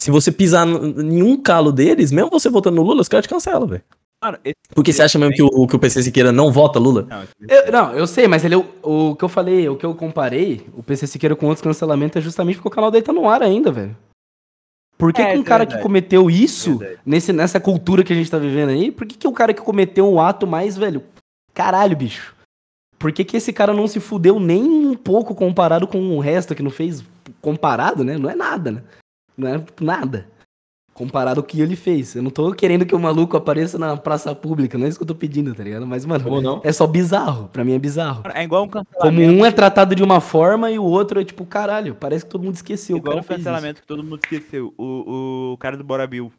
Se 0.00 0.12
você 0.12 0.30
pisar 0.30 0.68
em 0.68 1.22
um 1.22 1.36
calo 1.36 1.72
deles, 1.72 2.12
mesmo 2.12 2.30
você 2.30 2.48
votando 2.48 2.76
no 2.76 2.82
Lula, 2.82 3.00
os 3.00 3.08
caras 3.08 3.26
te 3.26 3.28
cancelam, 3.28 3.66
velho. 3.66 3.82
Mano, 4.22 4.38
Porque 4.74 4.92
você 4.92 5.02
acha 5.02 5.18
mesmo 5.18 5.32
que 5.34 5.42
o, 5.42 5.66
que 5.66 5.76
o 5.76 5.78
PC 5.78 6.02
Siqueira 6.02 6.32
não 6.32 6.50
vota 6.50 6.78
Lula? 6.78 7.02
Não, 7.08 7.22
Eu- 7.48 7.70
não, 7.72 7.92
eu 7.94 8.06
sei, 8.06 8.26
mas 8.26 8.44
ele, 8.44 8.56
o, 8.56 8.64
o 8.82 9.16
que 9.16 9.24
eu 9.24 9.28
falei, 9.28 9.68
o 9.68 9.76
que 9.76 9.86
eu 9.86 9.94
comparei, 9.94 10.66
o 10.76 10.82
PC 10.82 11.06
Siqueira 11.06 11.36
com 11.36 11.46
outros 11.46 11.62
cancelamentos 11.62 12.16
é 12.16 12.20
justamente 12.20 12.56
porque 12.56 12.68
o 12.68 12.72
canal 12.72 12.90
dele 12.90 13.04
tá 13.04 13.12
no 13.12 13.28
ar 13.28 13.42
ainda, 13.42 13.70
velho. 13.70 13.96
Por 14.96 15.12
que, 15.12 15.22
É, 15.22 15.32
que 15.32 15.38
um 15.38 15.42
é 15.42 15.44
cara 15.44 15.64
que 15.64 15.78
cometeu 15.78 16.28
isso, 16.28 16.78
Verdade. 16.78 17.00
nesse, 17.06 17.32
nessa 17.32 17.60
cultura 17.60 18.02
que 18.02 18.12
a 18.12 18.16
gente 18.16 18.28
tá 18.28 18.38
vivendo 18.38 18.70
aí, 18.70 18.90
por 18.90 19.06
que, 19.06 19.16
que 19.16 19.28
o 19.28 19.32
cara 19.32 19.54
que 19.54 19.62
cometeu 19.62 20.12
um 20.12 20.20
ato 20.20 20.44
mais, 20.44 20.76
velho, 20.76 21.04
caralho, 21.54 21.96
bicho. 21.96 22.34
Por 22.98 23.12
que, 23.12 23.24
que 23.24 23.36
esse 23.36 23.52
cara 23.52 23.72
não 23.72 23.86
se 23.86 24.00
fudeu 24.00 24.40
nem 24.40 24.64
um 24.64 24.96
pouco 24.96 25.32
comparado 25.36 25.86
com 25.86 26.16
o 26.16 26.18
resto 26.18 26.52
que 26.56 26.62
não 26.64 26.70
fez 26.72 27.04
comparado, 27.40 28.02
né? 28.02 28.18
Não 28.18 28.28
é 28.28 28.34
nada, 28.34 28.72
né? 28.72 28.82
Não 29.36 29.48
é 29.48 29.64
nada. 29.80 30.26
Comparado 30.98 31.38
ao 31.38 31.44
que 31.44 31.60
ele 31.60 31.76
fez. 31.76 32.16
Eu 32.16 32.24
não 32.24 32.30
tô 32.30 32.52
querendo 32.52 32.84
que 32.84 32.92
o 32.92 32.98
maluco 32.98 33.36
apareça 33.36 33.78
na 33.78 33.96
praça 33.96 34.34
pública, 34.34 34.76
não 34.76 34.84
é 34.84 34.88
isso 34.88 34.98
que 34.98 35.04
eu 35.04 35.06
tô 35.06 35.14
pedindo, 35.14 35.54
tá 35.54 35.62
ligado? 35.62 35.86
Mas, 35.86 36.04
mano, 36.04 36.60
é 36.64 36.72
só 36.72 36.88
bizarro. 36.88 37.48
Pra 37.52 37.62
mim 37.64 37.72
é 37.72 37.78
bizarro. 37.78 38.24
É 38.34 38.42
igual 38.42 38.64
um 38.64 38.68
cancelamento. 38.68 38.98
Como 39.00 39.20
um 39.22 39.46
é 39.46 39.52
tratado 39.52 39.94
de 39.94 40.02
uma 40.02 40.20
forma 40.20 40.72
e 40.72 40.76
o 40.78 40.82
outro 40.82 41.20
é 41.20 41.24
tipo, 41.24 41.46
caralho, 41.46 41.94
parece 41.94 42.24
que 42.24 42.30
todo 42.32 42.42
mundo 42.42 42.56
esqueceu. 42.56 42.96
O 42.96 42.98
igual 42.98 43.12
cara 43.12 43.20
um 43.20 43.22
fez 43.22 43.38
isso. 43.38 43.48
cancelamento 43.48 43.80
que 43.80 43.86
todo 43.86 44.02
mundo 44.02 44.18
esqueceu. 44.24 44.74
O, 44.76 45.52
o 45.52 45.56
cara 45.58 45.76
do 45.76 45.84
Bora 45.84 46.04
Bill. 46.04 46.32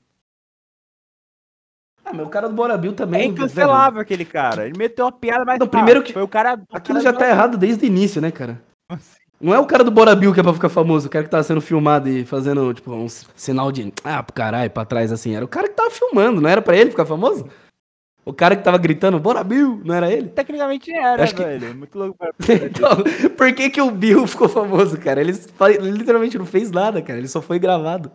Ah, 2.03 2.12
mas 2.14 2.28
o 2.28 2.30
cara 2.30 2.49
do 2.49 2.55
Bora 2.55 2.78
Bill 2.78 2.91
É 2.91 2.95
também. 2.95 3.22
velho, 3.22 3.32
incancelável 3.34 4.01
aquele 4.01 4.26
cara. 4.26 4.66
Ele 4.66 4.78
meteu 4.78 5.05
uma 5.05 5.12
piada 5.14 5.45
mais. 5.45 5.57
Não, 5.57 5.68
primeiro 5.68 6.03
que- 6.03 6.12
Foi 6.12 6.24
o 6.24 6.28
cara. 6.28 6.55
o 6.55 6.76
Aquilo 6.76 6.99
cara 7.01 7.14
já 7.14 7.18
tá 7.18 7.30
errado 7.30 7.57
desde 7.57 7.86
o 7.86 7.88
início, 7.88 8.20
né, 8.22 8.30
cara? 8.30 8.62
Bill. 8.89 9.18
Não 9.41 9.53
é 9.53 9.59
o 9.59 9.65
cara 9.65 9.83
do 9.85 9.91
Bora 9.91 10.13
Bill 10.15 10.33
que 10.33 10.39
é 10.39 10.43
pra 10.43 10.53
ficar 10.53 10.67
famoso, 10.69 11.07
o 11.07 11.09
cara 11.09 11.23
que 11.23 11.31
tava 11.31 11.43
sendo 11.43 11.61
filmado 11.61 12.09
e 12.09 12.25
fazendo, 12.25 12.73
tipo, 12.73 12.91
um 12.93 13.07
sinal 13.35 13.71
de. 13.71 13.93
Ah, 14.03 14.21
pro 14.21 14.33
caralho, 14.33 14.69
pra 14.69 14.83
trás 14.83 15.11
assim. 15.11 15.33
Era 15.35 15.45
o 15.45 15.47
cara 15.47 15.67
que 15.69 15.75
tava 15.75 15.89
filmando, 15.89 16.41
não 16.41 16.49
era 16.49 16.61
pra 16.61 16.75
ele 16.75 16.89
ficar 16.91 17.05
famoso? 17.05 17.47
O 18.25 18.33
cara 18.33 18.55
que 18.55 18.63
tava 18.63 18.77
gritando, 18.77 19.17
Bora 19.17 19.43
Bill, 19.43 19.81
não 19.83 19.95
era 19.95 20.11
ele? 20.11 20.27
Tecnicamente 20.27 20.91
era, 20.91 21.23
Acho 21.23 21.33
que- 21.33 21.43
velho. 21.43 21.73
Muito 21.73 21.97
louco 21.97 22.17
pra 22.19 22.53
Então, 22.53 22.89
por 23.37 23.53
que 23.53 23.69
que 23.69 23.81
o 23.81 23.89
Bill 23.89 24.27
ficou 24.27 24.49
famoso, 24.49 24.99
cara? 24.99 25.21
Ele, 25.21 25.31
literalmente 25.81 26.37
não 26.37 26.45
fez 26.45 26.69
nada, 26.69 27.01
cara. 27.01 27.17
Ele 27.17 27.27
só 27.27 27.41
foi 27.41 27.57
gravado. 27.57 28.11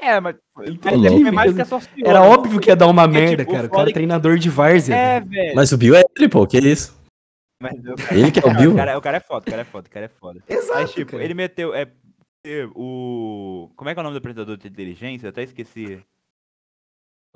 É, 0.00 0.18
mas. 0.20 0.36
Entendi, 0.66 1.06
Ele 1.06 1.22
foi 1.22 1.30
mais 1.30 1.52
que 1.52 1.58
mas 1.58 1.72
associou, 1.72 2.08
Era 2.08 2.20
né? 2.20 2.26
óbvio 2.26 2.58
que 2.60 2.70
ia 2.70 2.76
dar 2.76 2.86
uma 2.86 3.06
merda, 3.06 3.44
tipo, 3.44 3.52
cara. 3.52 3.66
O 3.66 3.70
cara 3.70 3.90
é 3.90 3.92
treinador 3.92 4.38
de 4.38 4.48
várzea. 4.48 4.94
É, 4.94 5.20
velho. 5.20 5.30
velho. 5.30 5.54
Mas 5.54 5.70
o 5.70 5.76
Bill 5.76 5.94
é 5.96 6.02
ele, 6.16 6.28
pô, 6.28 6.46
que 6.46 6.56
isso? 6.58 6.97
Mas 7.60 7.72
o 7.74 8.14
Ele 8.14 8.30
que 8.30 8.38
é 8.40 8.42
o 8.46 8.54
Bill? 8.54 8.72
O 8.72 8.76
cara, 8.76 8.98
o 8.98 9.00
cara 9.00 9.16
é 9.16 9.20
foda, 9.20 9.44
o 9.46 9.50
cara 9.50 9.62
é 9.62 9.64
foda, 9.64 9.88
o 9.88 9.90
cara 9.90 10.04
é 10.06 10.08
foda. 10.08 10.42
Exato, 10.48 10.78
Mas, 10.80 10.92
tipo, 10.92 11.10
cara. 11.12 11.24
ele 11.24 11.34
meteu. 11.34 11.74
É, 11.74 11.86
é, 12.46 12.68
o. 12.74 13.70
Como 13.76 13.90
é 13.90 13.94
que 13.94 13.98
é 13.98 14.02
o 14.02 14.04
nome 14.04 14.14
do 14.14 14.18
apresentador 14.18 14.56
de 14.56 14.68
inteligência? 14.68 15.26
Eu 15.26 15.30
até 15.30 15.42
esqueci. 15.42 16.00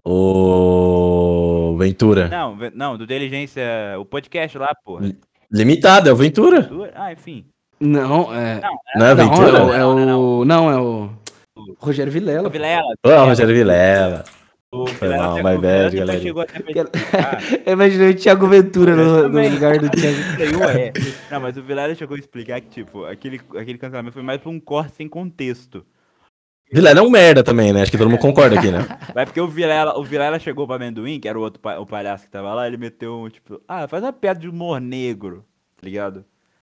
O 0.04 1.76
Ventura. 1.78 2.28
Não, 2.28 2.56
não, 2.74 2.96
do 2.96 3.04
inteligência. 3.04 3.62
O 3.98 4.04
podcast 4.04 4.56
lá, 4.58 4.74
porra. 4.84 5.12
Limitado, 5.50 6.08
é 6.08 6.12
o 6.12 6.16
Ventura. 6.16 6.70
Ah, 6.94 7.12
enfim. 7.12 7.44
Não, 7.80 8.32
é. 8.34 8.60
Não, 8.60 8.78
Não 8.96 9.06
é 9.06 9.12
o 9.12 9.16
Não, 9.16 9.28
Ventura? 9.28 9.58
é, 9.58 9.62
o- 9.62 9.72
é 9.72 9.78
Não, 9.78 10.06
não, 10.06 10.20
o. 10.40 10.44
Não, 10.44 10.70
é 10.70 10.78
o. 10.80 11.10
Rogério 11.78 12.12
Vilela. 12.12 12.48
O 12.48 12.50
Vilela. 12.50 12.94
Ô, 13.04 13.24
Rogério 13.24 13.54
Vilela. 13.54 14.24
O 14.74 14.86
Foi 14.86 15.08
mal, 15.14 15.36
my 15.36 15.42
bad, 15.58 15.90
depois 15.90 15.94
galera. 15.94 16.20
chegou 16.20 16.42
até. 16.42 16.62
Eu 17.66 17.72
imaginei 17.74 18.10
o 18.10 18.14
Thiago 18.16 18.46
Ventura 18.46 18.96
no, 18.96 19.28
no 19.28 19.48
lugar 19.50 19.78
do 19.78 19.90
Thiago. 19.90 20.16
É. 20.78 20.92
Não, 21.30 21.40
mas 21.40 21.56
o 21.58 21.62
Vilela 21.62 21.94
chegou 21.94 22.16
a 22.16 22.18
explicar 22.18 22.58
que, 22.62 22.68
tipo, 22.70 23.04
aquele, 23.04 23.38
aquele 23.56 23.76
cancelamento 23.76 24.14
foi 24.14 24.22
mais 24.22 24.40
pra 24.40 24.50
um 24.50 24.58
corte 24.58 24.94
sem 24.96 25.06
contexto. 25.08 25.84
Vilela 26.72 27.00
é 27.00 27.02
um 27.02 27.10
merda 27.10 27.44
também, 27.44 27.70
né? 27.70 27.82
Acho 27.82 27.90
que 27.90 27.98
todo 27.98 28.08
mundo 28.08 28.18
concorda 28.20 28.58
aqui, 28.58 28.70
né? 28.70 28.78
Mas 29.14 29.26
porque 29.26 29.40
o 29.42 29.46
Vilela, 29.46 29.98
o 29.98 30.02
Vilela 30.04 30.38
chegou 30.38 30.66
pra 30.66 30.76
Amendoim, 30.76 31.20
que 31.20 31.28
era 31.28 31.38
o 31.38 31.42
outro 31.42 31.60
pa- 31.60 31.78
o 31.78 31.84
palhaço 31.84 32.24
que 32.24 32.30
tava 32.30 32.54
lá, 32.54 32.66
ele 32.66 32.78
meteu 32.78 33.14
um, 33.20 33.28
tipo, 33.28 33.60
ah, 33.68 33.86
faz 33.86 34.02
uma 34.02 34.12
piada 34.12 34.40
de 34.40 34.48
humor 34.48 34.80
negro, 34.80 35.44
tá 35.78 35.82
ligado? 35.86 36.24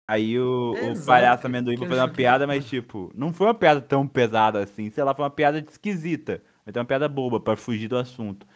Aí 0.09 0.39
o, 0.39 0.73
o 0.73 1.05
palhaço 1.05 1.47
amendoim 1.47 1.77
foi 1.77 1.87
fazer 1.89 2.01
uma 2.01 2.09
piada, 2.09 2.47
mas 2.47 2.65
tipo, 2.65 3.13
não 3.15 3.33
foi 3.35 3.47
uma 3.49 3.55
piada 3.55 3.83
tão 3.83 4.07
pesada 4.07 4.61
assim. 4.61 4.89
Sei 4.91 5.05
lá, 5.05 5.15
foi 5.15 5.25
uma 5.25 5.31
piada 5.31 5.59
esquisita. 5.71 6.43
Mas 6.65 6.75
uma 6.77 6.85
piada 6.85 7.09
boba 7.09 7.41
pra 7.41 7.57
fugir 7.57 7.89
do 7.89 7.97
assunto. 7.97 8.47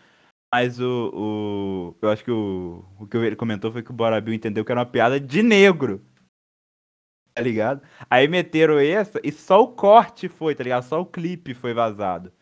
Mas 0.54 0.78
o. 0.80 1.10
o 1.14 1.94
eu 2.00 2.08
acho 2.10 2.24
que 2.24 2.30
o, 2.30 2.84
o 3.00 3.06
que 3.06 3.16
ele 3.16 3.36
comentou 3.36 3.70
foi 3.72 3.82
que 3.82 3.90
o 3.90 3.94
Bora 3.94 4.20
Bill 4.20 4.32
entendeu 4.34 4.64
que 4.64 4.70
era 4.72 4.80
uma 4.80 4.86
piada 4.86 5.18
de 5.20 5.42
negro. 5.42 6.00
Tá 7.34 7.42
ligado? 7.42 7.82
Aí 8.08 8.26
meteram 8.28 8.78
essa 8.78 9.20
e 9.22 9.30
só 9.30 9.62
o 9.62 9.68
corte 9.68 10.28
foi, 10.28 10.54
tá 10.54 10.64
ligado? 10.64 10.84
Só 10.84 11.00
o 11.00 11.04
clipe 11.06 11.52
foi 11.52 11.74
vazado. 11.74 12.32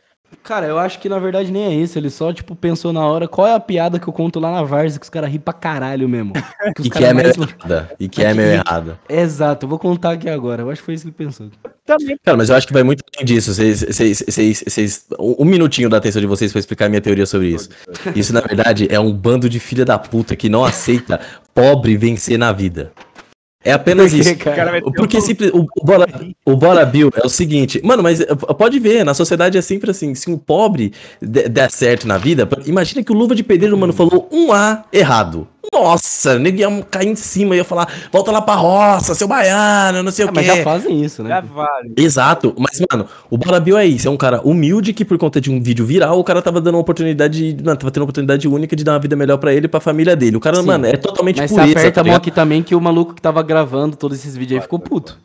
Cara, 0.42 0.66
eu 0.66 0.78
acho 0.78 1.00
que 1.00 1.08
na 1.08 1.18
verdade 1.18 1.50
nem 1.50 1.64
é 1.64 1.74
isso. 1.74 1.98
Ele 1.98 2.10
só, 2.10 2.32
tipo, 2.32 2.54
pensou 2.54 2.92
na 2.92 3.04
hora 3.06 3.26
qual 3.26 3.46
é 3.46 3.54
a 3.54 3.60
piada 3.60 3.98
que 3.98 4.06
eu 4.08 4.12
conto 4.12 4.38
lá 4.38 4.52
na 4.52 4.62
Várzea 4.62 4.98
que 5.00 5.04
os 5.04 5.10
caras 5.10 5.30
riem 5.30 5.40
pra 5.40 5.52
caralho 5.54 6.08
mesmo. 6.08 6.32
Que 6.74 6.80
os 6.82 6.86
E 6.86 6.90
que 6.90 6.98
caras 6.98 7.08
é 7.10 7.14
meio 7.14 7.38
mais- 7.38 7.50
errada. 7.58 7.96
E 7.98 8.08
que 8.08 8.22
é 8.22 8.26
Mas 8.28 8.36
meio 8.36 8.62
que- 8.62 8.68
errada. 8.68 9.00
Exato, 9.08 9.64
eu 9.64 9.68
vou 9.70 9.78
contar 9.78 10.12
aqui 10.12 10.28
agora. 10.28 10.62
Eu 10.62 10.70
acho 10.70 10.80
que 10.80 10.84
foi 10.86 10.94
isso 10.94 11.04
que 11.04 11.08
ele 11.10 11.16
pensou. 11.16 11.50
Também. 11.86 12.16
Cara, 12.24 12.36
mas 12.36 12.48
eu 12.48 12.56
acho 12.56 12.66
que 12.66 12.72
vai 12.72 12.82
muito 12.82 13.02
além 13.14 13.26
disso. 13.26 13.52
Vocês, 13.52 13.82
vocês, 13.82 14.24
vocês, 14.26 14.64
vocês- 14.66 15.04
um 15.18 15.44
minutinho 15.44 15.88
da 15.90 15.98
atenção 15.98 16.20
de 16.20 16.26
vocês 16.26 16.50
pra 16.50 16.58
explicar 16.58 16.86
a 16.86 16.88
minha 16.88 17.00
teoria 17.00 17.26
sobre 17.26 17.48
isso. 17.48 17.68
Isso, 18.16 18.32
na 18.32 18.40
verdade, 18.40 18.86
é 18.90 18.98
um 18.98 19.12
bando 19.12 19.48
de 19.48 19.60
filha 19.60 19.84
da 19.84 19.98
puta 19.98 20.34
que 20.34 20.48
não 20.48 20.64
aceita 20.64 21.20
pobre 21.54 21.96
vencer 21.96 22.38
na 22.38 22.52
vida. 22.52 22.92
É 23.66 23.72
apenas 23.72 24.12
Por 24.12 24.22
quê, 24.22 24.30
isso. 24.30 24.38
cara? 24.44 24.80
Porque 24.94 25.20
simples, 25.22 25.50
o, 25.54 25.66
Bora, 25.82 26.06
o 26.44 26.54
Bora 26.54 26.84
Bill 26.86 27.10
é 27.16 27.24
o 27.26 27.30
seguinte, 27.30 27.80
mano, 27.82 28.02
mas 28.02 28.20
eh, 28.20 28.26
pode 28.34 28.78
ver, 28.78 29.04
na 29.04 29.14
sociedade 29.14 29.56
é 29.56 29.62
sempre 29.62 29.90
assim, 29.90 30.14
se 30.14 30.30
um 30.30 30.36
pobre 30.36 30.92
de- 31.20 31.48
der 31.48 31.70
certo 31.70 32.06
na 32.06 32.18
vida, 32.18 32.46
imagina 32.66 33.02
que 33.02 33.10
o 33.10 33.14
Luva 33.14 33.34
de 33.34 33.42
Pedreiro, 33.42 33.76
mano, 33.78 33.94
falou 33.94 34.28
um 34.30 34.52
A 34.52 34.84
errado. 34.92 35.48
Nossa, 35.72 36.38
nego 36.38 36.58
ia 36.58 36.82
cair 36.90 37.08
em 37.08 37.16
cima, 37.16 37.56
ia 37.56 37.64
falar, 37.64 37.88
volta 38.12 38.30
lá 38.30 38.40
pra 38.40 38.54
roça, 38.54 39.14
seu 39.14 39.26
baiano, 39.26 40.02
não 40.02 40.12
sei 40.12 40.24
Ah, 40.26 40.30
o 40.30 40.34
mas 40.34 40.46
quê. 40.46 40.56
já 40.56 40.62
fazem 40.64 41.02
isso, 41.02 41.22
né? 41.22 41.28
Já 41.30 41.40
vale. 41.40 41.92
Exato, 41.96 42.54
mas, 42.58 42.80
mano, 42.92 43.06
o 43.30 43.36
Bora 43.36 43.58
Bill 43.60 43.76
é 43.78 43.86
isso, 43.86 44.06
é 44.06 44.10
um 44.10 44.16
cara 44.16 44.40
humilde 44.44 44.92
que 44.92 45.04
por 45.04 45.18
conta 45.18 45.40
de 45.40 45.50
um 45.50 45.62
vídeo 45.62 45.84
viral, 45.84 46.18
o 46.18 46.24
cara 46.24 46.40
tava 46.42 46.60
dando 46.60 46.74
uma 46.74 46.80
oportunidade, 46.80 47.56
mano, 47.64 47.76
tava 47.76 47.90
tendo 47.90 48.02
uma 48.02 48.04
oportunidade 48.04 48.46
única 48.48 48.76
de 48.76 48.84
dar 48.84 48.92
uma 48.92 48.98
vida 49.00 49.16
melhor 49.16 49.38
pra 49.38 49.52
ele 49.52 49.66
e 49.66 49.68
pra 49.68 49.80
família 49.80 50.14
dele. 50.14 50.36
O 50.36 50.40
cara, 50.40 50.56
Sim. 50.56 50.66
mano, 50.66 50.86
é 50.86 50.96
totalmente 50.96 51.38
Mas 51.38 51.50
você 51.50 51.56
pureza, 51.60 51.78
aperta 51.78 51.92
tá 51.92 52.00
a 52.00 52.04
mão 52.04 52.14
aqui 52.16 52.30
também 52.30 52.62
que 52.62 52.74
o 52.74 52.80
maluco 52.80 53.14
que 53.14 53.22
tava 53.22 53.42
gravando 53.42 53.96
todos 53.96 54.18
esses 54.18 54.36
vídeos 54.36 54.58
aí 54.58 54.62
ficou 54.62 54.78
puto. 54.78 55.18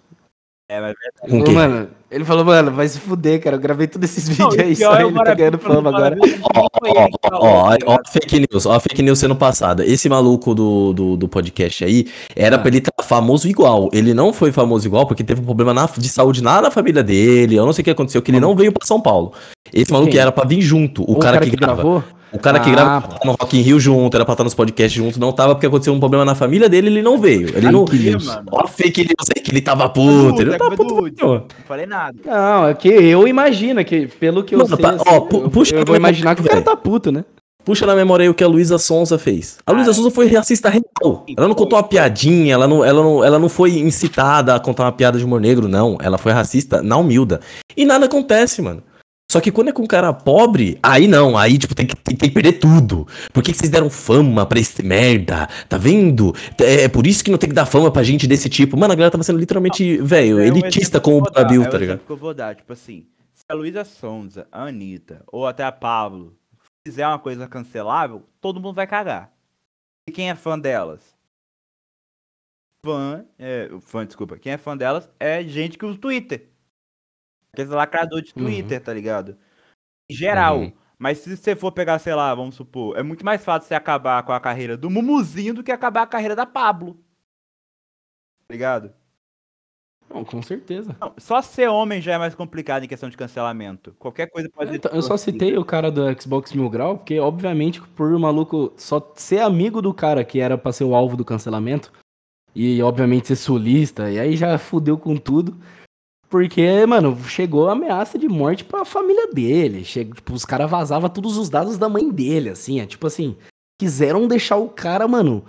É, 0.72 0.80
mas 0.80 0.94
Com 1.20 1.28
Falou, 1.30 1.44
quem? 1.46 1.54
mano, 1.56 1.88
ele 2.12 2.24
falou, 2.24 2.46
mano, 2.46 2.72
vai 2.72 2.88
se 2.88 3.00
fuder, 3.00 3.42
cara. 3.42 3.56
Eu 3.56 3.60
gravei 3.60 3.88
todos 3.88 4.08
esses 4.08 4.30
vídeos 4.30 4.56
Não, 4.56 4.64
aí, 4.64 4.76
só 4.76 4.94
é 4.96 5.04
o 5.04 5.10
ele 5.10 5.24
tá 5.24 5.34
ganhando 5.34 5.58
fama 5.58 5.90
o 5.90 5.96
agora. 5.96 6.16
Ó, 6.20 6.24
que 6.24 6.90
ó, 6.96 7.06
ó, 7.06 7.10
tá 7.18 7.30
ó, 7.40 7.74
ligado? 7.74 7.90
ó, 7.90 7.98
fake 8.08 8.40
news, 8.52 8.66
ó, 8.68 8.80
fake 8.80 9.02
news 9.02 9.18
sendo 9.18 9.36
passada. 9.36 9.84
Esse 9.84 10.08
maluco 10.08 10.54
do, 10.54 10.94
do, 10.94 11.18
do 11.18 11.28
podcast 11.28 11.84
aí 11.84 12.08
era 12.36 12.56
Ah. 12.56 12.60
pra 12.60 12.68
ele 12.68 12.78
estar 12.78 12.92
famoso 13.04 13.48
igual. 13.48 13.90
Ele 13.92 14.14
não 14.14 14.32
foi 14.32 14.52
famoso 14.52 14.86
igual 14.88 15.08
porque 15.08 15.24
teve 15.24 15.42
um 15.42 15.46
problema 15.46 15.74
na- 15.74 15.90
de 15.98 16.08
saúde 16.08 16.42
lá 16.44 16.62
na 16.62 16.70
família 16.70 17.02
dele. 17.04 17.56
Eu 17.56 17.66
não 17.66 17.74
sei 17.74 17.82
o 17.82 17.86
que 17.86 17.90
aconteceu, 17.92 18.22
que 18.22 18.30
ele 18.30 18.40
não 18.40 18.56
veio 18.56 18.72
pra 18.72 18.86
São 18.86 19.02
Paulo. 19.02 19.34
Esse 19.74 19.92
maluco 19.92 20.12
Quem? 20.12 20.20
era 20.22 20.32
pra 20.32 20.46
vir 20.48 20.62
junto, 20.62 21.02
o, 21.10 21.18
cara, 21.18 21.40
que, 21.40 21.50
grava. 21.50 21.82
gravou? 21.82 22.04
O 22.32 22.38
cara 22.40 22.60
que 22.60 22.70
Ah, 22.70 22.74
grava 22.74 23.08
pô. 23.08 23.14
tá 23.16 23.20
no 23.26 23.32
Rock 23.32 23.58
in 23.58 23.62
Rio 23.62 23.80
junto, 23.80 24.16
era 24.16 24.24
pra 24.24 24.34
estar 24.34 24.44
nos 24.44 24.54
podcasts 24.54 24.92
junto, 24.94 25.20
não 25.20 25.32
tava 25.32 25.56
porque 25.56 25.66
aconteceu 25.68 25.94
um 25.94 26.00
problema 26.00 26.24
na 26.24 26.36
família 26.36 26.70
dele, 26.70 26.88
ele 26.88 27.02
não 27.02 27.18
veio. 27.20 27.50
Ele 27.58 27.72
não. 27.72 27.88
Fake 27.88 28.04
news. 28.10 28.26
mano. 28.26 28.44
Ó, 28.52 28.68
fake 28.68 29.02
news 29.02 29.28
aí 29.36 29.42
que 29.42 29.52
ele 29.52 29.62
tava 29.62 29.90
puto. 29.90 30.42
Ele 30.42 30.52
não 30.52 30.58
tava 30.58 30.76
puto. 30.76 31.12
Não. 31.26 31.44
Falei 31.68 31.86
nada. 31.88 32.16
Não, 32.26 32.68
é 32.68 32.74
que 32.74 32.88
eu 32.88 33.28
imagino 33.28 33.84
que, 33.84 34.06
pelo 34.08 34.44
que 34.44 34.54
eu 34.54 34.60
Mano, 34.60 34.76
sei, 34.76 34.86
assim, 34.86 34.98
ó, 35.08 35.20
pu- 35.22 35.38
eu, 35.44 35.50
puxa 35.50 35.74
eu 35.76 35.80
pra 35.84 35.86
vou 35.88 35.96
imaginar 35.96 36.36
que 36.36 36.42
o 36.42 36.46
cara 36.46 36.62
tá 36.62 36.76
puto, 36.76 37.12
né? 37.12 37.24
Puxa 37.66 37.86
na 37.86 37.94
memória 37.96 38.24
aí 38.24 38.30
o 38.30 38.34
que 38.34 38.44
a 38.44 38.48
Luísa 38.48 38.78
Sonza 38.80 39.20
fez. 39.20 39.58
A 39.66 39.72
Luísa 39.72 39.94
Sonza 39.94 40.10
foi 40.10 40.28
racista 40.28 40.70
real. 40.70 41.26
Ela 41.38 41.48
não 41.48 41.54
contou 41.54 41.78
uma 41.78 41.84
piadinha, 41.84 42.54
ela 42.54 42.68
não, 42.68 42.84
ela, 42.86 43.04
não, 43.04 43.24
ela 43.24 43.38
não 43.38 43.50
foi 43.50 43.78
incitada 43.80 44.56
a 44.56 44.60
contar 44.60 44.84
uma 44.86 44.92
piada 44.92 45.20
de 45.20 45.26
humor 45.26 45.42
negro, 45.42 45.68
não. 45.68 45.98
Ela 46.02 46.18
foi 46.18 46.32
racista 46.32 46.82
na 46.82 46.98
humilda. 46.98 47.42
E 47.76 47.86
nada 47.86 48.06
acontece, 48.06 48.62
mano. 48.62 48.82
Só 49.32 49.40
que 49.40 49.52
quando 49.52 49.68
é 49.68 49.72
com 49.72 49.84
um 49.84 49.88
cara 49.88 50.12
pobre, 50.12 50.80
aí 50.82 51.08
não, 51.08 51.38
aí 51.38 51.60
tipo 51.60 51.76
tem 51.76 51.86
que, 51.86 51.96
tem, 51.96 52.16
tem 52.16 52.30
que 52.30 52.34
perder 52.34 52.54
tudo. 52.54 53.08
Por 53.32 53.44
que, 53.44 53.52
que 53.52 53.60
vocês 53.60 53.70
deram 53.70 53.88
fama 53.88 54.44
pra 54.44 54.60
esse 54.60 54.82
merda? 54.82 55.48
Tá 55.68 55.78
vendo? 55.78 56.34
É, 56.60 56.86
é 56.86 56.90
por 56.90 57.06
isso 57.06 57.24
que 57.24 57.30
não 57.30 57.38
tem 57.38 57.50
que 57.50 57.56
dar 57.56 57.68
fama 57.68 57.92
pra 57.92 58.02
gente 58.02 58.26
desse 58.26 58.50
tipo. 58.50 58.76
Mano, 58.76 58.94
a 58.94 58.96
galera 58.96 59.12
tava 59.12 59.24
sendo 59.24 59.38
literalmente, 59.38 59.98
velho, 59.98 60.40
É 60.40 60.48
elitista 60.48 61.00
com 61.00 61.20
o 61.20 61.24
é 61.28 61.32
tá 61.32 61.78
ligado? 61.78 62.00
que 62.00 62.10
eu 62.10 62.18
vou 62.18 62.34
dar, 62.34 62.56
tipo 62.56 62.74
assim, 62.74 63.06
se 63.32 63.44
a 63.48 63.54
Luísa 63.54 63.86
Sonza, 63.86 64.48
a 64.52 64.64
Anitta, 64.64 65.24
ou 65.28 65.46
até 65.46 65.64
a 65.64 65.72
Pablo 65.72 66.36
fizer 66.84 67.06
uma 67.06 67.20
coisa 67.20 67.48
cancelável, 67.48 68.24
todo 68.42 68.60
mundo 68.60 68.74
vai 68.74 68.88
cagar. 68.88 69.32
E 70.08 70.12
quem 70.12 70.32
é 70.32 70.36
fã 70.36 70.58
delas? 70.58 71.02
Fã, 72.84 73.24
é, 73.38 73.70
fã, 73.82 74.08
desculpa, 74.08 74.40
quem 74.40 74.54
é 74.54 74.58
fã 74.58 74.76
delas 74.76 75.08
é 75.20 75.44
gente 75.44 75.78
que 75.78 75.86
usa 75.86 75.98
o 75.98 76.02
Twitter. 76.02 76.50
Aqueles 77.54 77.72
lacrador 77.72 78.22
de 78.22 78.34
Uhum. 78.36 78.44
Twitter, 78.46 78.82
tá 78.82 78.94
ligado? 78.94 79.38
Em 80.10 80.16
geral. 80.16 80.60
Uhum. 80.60 80.74
Mas 80.98 81.20
se 81.20 81.36
você 81.36 81.56
for 81.56 81.72
pegar, 81.72 81.98
sei 82.00 82.14
lá, 82.14 82.36
vamos 82.36 82.56
supor, 82.56 82.98
é 82.98 83.02
muito 83.02 83.24
mais 83.24 83.44
fácil 83.44 83.68
você 83.68 83.74
acabar 83.76 84.22
com 84.24 84.34
a 84.34 84.40
carreira 84.40 84.76
do 84.76 84.90
Mumuzinho 84.90 85.54
do 85.54 85.64
que 85.64 85.72
acabar 85.72 86.02
a 86.02 86.08
carreira 86.08 86.36
da 86.36 86.46
Pablo. 86.46 86.96
Tá 88.48 88.54
ligado? 88.54 88.94
Não, 90.14 90.26
com 90.26 90.42
certeza. 90.42 90.96
Não, 91.00 91.14
só 91.18 91.42
ser 91.42 91.70
homem 91.70 92.02
já 92.02 92.14
é 92.14 92.18
mais 92.18 92.34
complicado 92.34 92.84
em 92.84 92.88
questão 92.88 93.10
de 93.10 93.16
cancelamento. 93.16 93.94
Qualquer 94.00 94.28
coisa 94.30 94.50
pode 94.50 94.76
Então, 94.76 94.92
eu 94.92 95.04
só 95.04 95.16
citei 95.16 95.56
o 95.56 95.64
cara 95.64 95.92
do 95.92 96.02
Xbox 96.20 96.52
Mil 96.52 96.70
Grau, 96.70 96.98
porque, 96.98 97.20
obviamente, 97.20 97.80
por 97.80 98.12
o 98.12 98.20
maluco 98.20 98.74
só 98.76 99.14
ser 99.16 99.40
amigo 99.40 99.82
do 99.82 99.94
cara 99.94 100.24
que 100.26 100.40
era 100.40 100.58
pra 100.58 100.74
ser 100.74 100.84
o 100.84 100.96
alvo 100.96 101.16
do 101.16 101.24
cancelamento, 101.24 101.94
e, 102.56 102.82
obviamente, 102.82 103.28
ser 103.28 103.36
sulista, 103.36 104.10
e 104.10 104.20
aí 104.20 104.36
já 104.36 104.58
fudeu 104.58 104.98
com 104.98 105.16
tudo. 105.16 105.56
Porque, 106.30 106.86
mano, 106.86 107.18
chegou 107.28 107.68
a 107.70 107.72
ameaça 107.72 108.18
de 108.20 108.28
morte 108.28 108.64
pra 108.64 108.86
família 108.86 109.28
dele. 109.34 109.84
Chegou, 109.84 110.14
tipo, 110.16 110.34
os 110.34 110.46
caras 110.46 110.70
vazavam 110.70 111.10
todos 111.10 111.38
os 111.38 111.50
dados 111.50 111.78
da 111.78 111.90
mãe 111.90 112.10
dele, 112.10 112.50
assim. 112.50 112.80
É 112.80 112.86
tipo 112.86 113.08
assim, 113.08 113.36
quiseram 113.80 114.28
deixar 114.28 114.58
o 114.58 114.70
cara, 114.70 115.08
mano, 115.08 115.44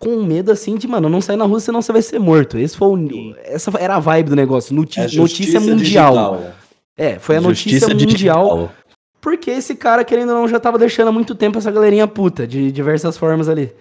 com 0.00 0.22
medo, 0.24 0.50
assim, 0.50 0.76
de, 0.76 0.88
mano, 0.88 1.08
não 1.08 1.20
sair 1.20 1.36
na 1.36 1.44
rua, 1.44 1.60
senão 1.60 1.80
você 1.80 1.92
vai 1.92 2.02
ser 2.02 2.18
morto. 2.18 2.58
Esse 2.58 2.76
foi 2.76 2.88
o, 2.88 3.34
essa 3.44 3.70
era 3.78 3.94
a 3.94 4.00
vibe 4.00 4.30
do 4.30 4.36
negócio. 4.36 4.74
Noti- 4.74 4.98
É 5.00 5.06
notícia 5.16 5.60
mundial. 5.60 5.76
digital. 6.36 6.54
É, 6.96 7.18
foi 7.20 7.36
a 7.36 7.40
notícia 7.40 7.78
Justiça 7.88 7.94
mundial. 7.94 8.44
digital. 8.56 8.74
Porque 9.20 9.50
esse 9.52 9.74
cara, 9.76 10.04
querendo 10.04 10.30
ou 10.30 10.34
não, 10.34 10.48
já 10.48 10.58
tava 10.60 10.78
deixando 10.78 11.08
há 11.08 11.12
muito 11.12 11.34
tempo 11.34 11.58
essa 11.58 11.70
galerinha 11.70 12.06
puta, 12.08 12.46
de 12.46 12.70
diversas 12.72 13.16
formas 13.16 13.48
ali. 13.48 13.72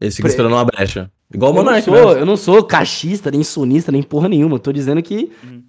Esse 0.00 0.16
fica 0.16 0.28
Pre- 0.28 0.32
esperando 0.32 0.54
uma 0.54 0.64
brecha. 0.64 1.10
Igual 1.32 1.52
o 1.52 1.54
Eu 1.54 1.56
não, 1.58 1.64
Monark, 1.64 1.84
sou, 1.84 2.14
né? 2.14 2.20
eu 2.22 2.26
não 2.26 2.36
sou 2.36 2.64
cachista, 2.64 3.30
nem 3.30 3.44
sonista, 3.44 3.92
nem 3.92 4.02
porra 4.02 4.28
nenhuma. 4.30 4.56
Eu 4.56 4.58
tô 4.58 4.72
dizendo 4.72 5.02
que. 5.02 5.30
Uhum. 5.44 5.62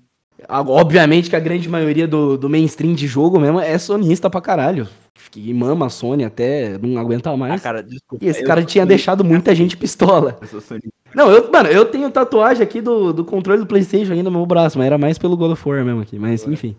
Obviamente 0.49 1.29
que 1.29 1.35
a 1.35 1.39
grande 1.39 1.69
maioria 1.69 2.07
do, 2.07 2.37
do 2.37 2.49
mainstream 2.49 2.93
de 2.93 3.07
jogo 3.07 3.39
mesmo 3.39 3.59
é 3.59 3.77
sonista 3.77 4.29
pra 4.29 4.41
caralho. 4.41 4.87
Que 5.29 5.53
mama 5.53 5.85
a 5.85 5.89
Sony 5.89 6.23
até 6.25 6.77
não 6.77 6.97
aguentar 6.99 7.33
Ah, 7.33 7.37
mais. 7.37 7.61
cara, 7.61 7.81
desculpa. 7.83 8.23
e 8.25 8.27
esse 8.27 8.43
cara 8.43 8.63
tinha 8.65 8.85
deixado 8.85 9.23
muita 9.23 9.53
gente 9.53 9.77
pistola. 9.77 10.37
Eu 10.41 10.47
sou 10.47 10.61
sonista. 10.61 10.89
Não, 11.13 11.29
eu, 11.31 11.51
mano, 11.51 11.69
eu 11.69 11.85
tenho 11.85 12.09
tatuagem 12.09 12.63
aqui 12.63 12.81
do, 12.81 13.13
do 13.13 13.23
controle 13.23 13.59
do 13.59 13.67
PlayStation 13.67 14.13
ainda 14.13 14.29
no 14.29 14.37
meu 14.37 14.45
braço, 14.45 14.77
mas 14.77 14.87
era 14.87 14.97
mais 14.97 15.17
pelo 15.17 15.37
God 15.37 15.51
of 15.51 15.69
War 15.69 15.83
mesmo 15.85 16.01
aqui. 16.01 16.17
Mas, 16.17 16.45
enfim. 16.47 16.75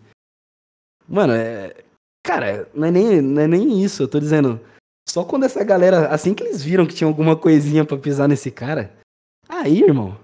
Mano, 1.09 1.33
é. 1.35 1.73
Cara, 2.25 2.69
não 2.75 2.89
é, 2.89 2.91
nem, 2.91 3.21
não 3.21 3.43
é 3.43 3.47
nem 3.47 3.83
isso. 3.83 4.03
Eu 4.03 4.09
tô 4.09 4.19
dizendo. 4.19 4.61
Só 5.09 5.25
quando 5.25 5.45
essa 5.45 5.63
galera. 5.63 6.09
Assim 6.09 6.35
que 6.35 6.43
eles 6.43 6.63
viram 6.63 6.87
que 6.87 6.95
tinha 6.95 7.09
alguma 7.09 7.37
coisinha 7.37 7.85
pra 7.85 7.97
pisar 7.97 8.29
nesse 8.29 8.51
cara. 8.51 8.93
Aí, 9.49 9.83
irmão. 9.83 10.17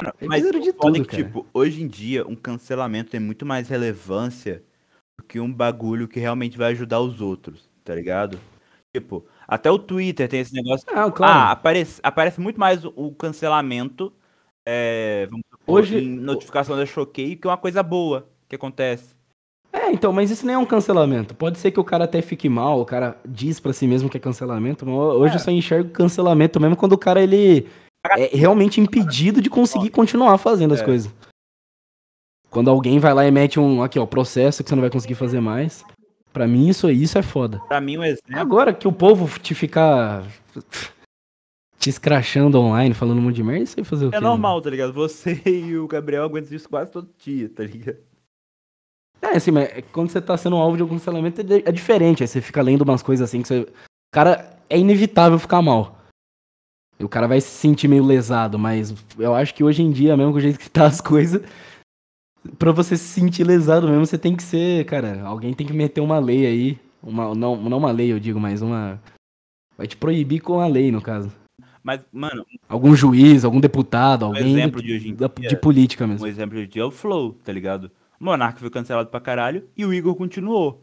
Eles 0.00 0.12
Mas 0.28 0.40
fizeram 0.40 0.60
de 0.60 0.68
é 0.70 0.72
tudo, 0.72 0.92
que, 1.02 1.04
cara. 1.04 1.22
tipo, 1.24 1.46
hoje 1.54 1.82
em 1.82 1.86
dia, 1.88 2.26
um 2.26 2.34
cancelamento 2.34 3.10
tem 3.10 3.20
muito 3.20 3.46
mais 3.46 3.68
relevância 3.68 4.62
do 5.18 5.24
que 5.24 5.38
um 5.38 5.52
bagulho 5.52 6.08
que 6.08 6.18
realmente 6.18 6.58
vai 6.58 6.72
ajudar 6.72 7.00
os 7.00 7.20
outros, 7.20 7.68
tá 7.84 7.94
ligado? 7.94 8.38
Tipo, 8.94 9.24
até 9.46 9.70
o 9.70 9.78
Twitter 9.78 10.28
tem 10.28 10.40
esse 10.40 10.52
negócio. 10.54 10.86
Ah, 10.92 11.04
Ah, 11.04 11.10
claro. 11.12 11.50
aparece, 11.52 12.00
aparece 12.02 12.40
muito 12.40 12.58
mais 12.58 12.84
o, 12.84 13.12
cancelamento 13.12 14.12
é, 14.66 15.26
vamos 15.30 15.44
supor, 15.50 15.80
Hoje- 15.80 15.98
em 15.98 16.08
notificação 16.08 16.76
da 16.76 16.86
Choquei 16.86 17.36
que 17.36 17.46
é 17.46 17.50
uma 17.50 17.56
coisa 17.56 17.82
boa 17.82 18.26
que 18.48 18.56
acontece. 18.56 19.14
É, 19.72 19.90
então, 19.92 20.12
mas 20.12 20.30
isso 20.30 20.46
nem 20.46 20.54
é 20.54 20.58
um 20.58 20.64
cancelamento. 20.64 21.34
Pode 21.34 21.58
ser 21.58 21.70
que 21.70 21.78
o 21.80 21.84
cara 21.84 22.04
até 22.04 22.22
fique 22.22 22.48
mal, 22.48 22.80
o 22.80 22.84
cara 22.86 23.18
diz 23.28 23.58
pra 23.60 23.72
si 23.72 23.86
mesmo 23.86 24.08
que 24.08 24.16
é 24.16 24.20
cancelamento, 24.20 24.86
mas 24.86 24.94
hoje 24.94 25.34
É. 25.34 25.36
eu 25.36 25.40
só 25.40 25.50
enxergo 25.50 25.90
cancelamento 25.90 26.60
mesmo 26.60 26.76
quando 26.76 26.92
o 26.92 26.98
cara 26.98 27.20
ele 27.20 27.66
é 28.10 28.26
realmente 28.36 28.80
impedido 28.80 29.40
de 29.40 29.48
conseguir 29.50 29.90
continuar 29.90 30.36
fazendo 30.38 30.74
as 30.74 30.80
É. 30.80 30.84
coisas. 30.84 31.12
Quando 32.50 32.70
alguém 32.70 32.98
vai 32.98 33.12
lá 33.12 33.26
e 33.26 33.30
mete 33.30 33.58
um, 33.58 33.82
aqui 33.82 33.98
ó, 33.98 34.06
processo 34.06 34.62
que 34.62 34.68
você 34.68 34.74
não 34.76 34.82
vai 34.82 34.90
conseguir 34.90 35.14
fazer 35.14 35.40
mais. 35.40 35.84
Pra 36.32 36.46
mim 36.46 36.68
isso, 36.68 36.90
isso 36.90 37.16
é 37.18 37.22
foda. 37.22 37.60
Pra 37.68 37.80
mim, 37.80 37.96
um 37.98 38.04
exemplo. 38.04 38.36
Agora 38.36 38.72
que 38.72 38.86
o 38.86 38.92
povo 38.92 39.38
te 39.40 39.54
ficar 39.54 40.24
te 41.78 41.90
escrachando 41.90 42.58
online, 42.58 42.94
falando 42.94 43.18
um 43.18 43.22
monte 43.22 43.36
de 43.36 43.42
merda, 43.42 43.64
isso 43.64 43.74
aí 43.78 43.84
fazer 43.84 44.06
o 44.06 44.10
quê? 44.10 44.16
É 44.16 44.20
normal, 44.20 44.60
tá 44.60 44.70
ligado? 44.70 44.92
Você 44.92 45.40
e 45.46 45.76
o 45.76 45.86
Gabriel 45.86 46.24
aguentam 46.24 46.54
isso 46.56 46.68
quase 46.68 46.90
todo 46.90 47.08
dia, 47.18 47.48
tá 47.48 47.62
ligado? 47.62 47.98
É, 49.20 49.36
assim, 49.36 49.50
mas 49.50 49.68
é 49.70 49.82
quando 49.82 50.10
você 50.10 50.20
tá 50.20 50.36
sendo 50.36 50.56
alvo 50.56 50.76
de 50.76 50.82
um 50.82 50.88
cancelamento 50.88 51.40
é, 51.40 51.44
é 51.68 51.72
diferente. 51.72 52.22
Aí 52.22 52.28
você 52.28 52.40
fica 52.40 52.62
lendo 52.62 52.82
umas 52.82 53.02
coisas 53.02 53.28
assim 53.28 53.42
que 53.42 53.48
você. 53.48 53.66
Cara, 54.12 54.58
é 54.68 54.78
inevitável 54.78 55.38
ficar 55.38 55.62
mal. 55.62 55.98
E 56.98 57.04
o 57.04 57.08
cara 57.08 57.26
vai 57.26 57.40
se 57.40 57.48
sentir 57.48 57.88
meio 57.88 58.04
lesado, 58.04 58.58
mas 58.58 58.94
eu 59.18 59.34
acho 59.34 59.54
que 59.54 59.64
hoje 59.64 59.82
em 59.82 59.90
dia, 59.90 60.16
mesmo 60.16 60.32
com 60.32 60.38
o 60.38 60.40
jeito 60.40 60.58
que 60.58 60.70
tá 60.70 60.86
as 60.86 61.00
coisas, 61.00 61.42
pra 62.58 62.70
você 62.72 62.96
se 62.96 63.04
sentir 63.08 63.44
lesado 63.44 63.88
mesmo, 63.88 64.06
você 64.06 64.16
tem 64.18 64.36
que 64.36 64.42
ser, 64.42 64.84
cara, 64.86 65.22
alguém 65.24 65.52
tem 65.54 65.66
que 65.66 65.72
meter 65.72 66.00
uma 66.00 66.18
lei 66.18 66.46
aí. 66.46 66.78
Uma, 67.02 67.34
não, 67.34 67.56
não 67.56 67.78
uma 67.78 67.90
lei, 67.90 68.12
eu 68.12 68.18
digo, 68.20 68.40
mas 68.40 68.62
uma. 68.62 69.00
Vai 69.76 69.86
te 69.86 69.96
proibir 69.96 70.40
com 70.40 70.60
a 70.60 70.66
lei, 70.66 70.90
no 70.92 71.02
caso. 71.02 71.30
Mas, 71.82 72.02
mano, 72.10 72.46
Algum 72.66 72.94
juiz, 72.96 73.44
algum 73.44 73.60
deputado, 73.60 74.24
alguém 74.24 74.52
exemplo 74.56 74.80
de 74.80 74.94
hoje 74.94 75.08
em 75.10 75.14
da- 75.14 75.28
dia- 75.28 75.48
de 75.50 75.56
política 75.56 76.04
um 76.04 76.08
mesmo. 76.08 76.26
exemplo 76.26 76.56
de 76.58 76.66
dia 76.66 76.80
é 76.82 76.84
o 76.86 76.90
Flow, 76.90 77.34
tá 77.44 77.52
ligado? 77.52 77.90
O 78.18 78.24
Monark 78.24 78.58
foi 78.58 78.70
cancelado 78.70 79.10
pra 79.10 79.20
caralho 79.20 79.68
e 79.76 79.84
o 79.84 79.92
Igor 79.92 80.14
continuou. 80.14 80.82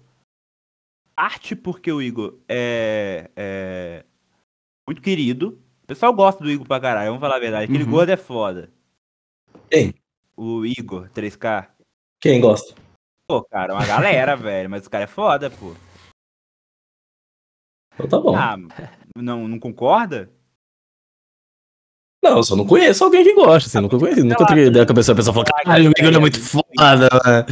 Arte 1.16 1.56
porque 1.56 1.92
o 1.92 2.02
Igor 2.02 2.36
é, 2.48 3.32
é 3.36 4.06
muito 4.88 5.02
querido. 5.02 5.58
Pessoal 5.92 6.14
gosta 6.14 6.42
do 6.42 6.50
Igor 6.50 6.66
pra 6.66 6.80
caralho, 6.80 7.08
vamos 7.08 7.20
falar 7.20 7.36
a 7.36 7.40
verdade. 7.40 7.66
Aquele 7.66 7.84
Uhum. 7.84 7.92
gordo 7.92 8.10
é 8.12 8.16
foda. 8.16 8.72
Quem? 9.70 9.94
O 10.38 10.66
Igor, 10.66 11.10
3K. 11.10 11.68
Quem 12.22 12.40
gosta? 12.40 12.74
Pô, 13.28 13.44
cara, 13.44 13.74
uma 13.74 13.86
galera, 13.86 14.38
velho. 14.38 14.70
Mas 14.70 14.88
o 14.88 14.90
cara 14.90 15.04
é 15.04 15.08
foda, 15.08 15.50
pô. 15.50 15.76
Então 17.96 18.08
tá 18.08 18.20
bom. 18.22 18.34
Ah, 18.38 18.56
não, 19.18 19.50
não 19.50 19.60
concorda? 19.60 20.32
Não, 22.24 22.38
eu 22.38 22.44
só 22.44 22.56
não 22.56 22.66
conheço 22.66 23.04
alguém 23.04 23.26
que 23.26 23.34
gosta, 23.34 23.68
assim, 23.68 23.82
nunca 23.82 24.00
conheci. 24.00 24.24
Nunca 24.24 24.38
troquei 24.46 24.68
ideia 24.68 24.86
com 24.86 24.94
a 24.94 24.96
pessoa, 24.96 25.14
a 25.14 25.18
pessoa 25.18 25.34
fala, 25.34 25.46
caralho, 25.46 25.90
o 25.90 25.94
Igor 26.00 26.14
é 26.16 26.20
muito 26.20 26.40
foda, 26.40 27.10
né? 27.26 27.46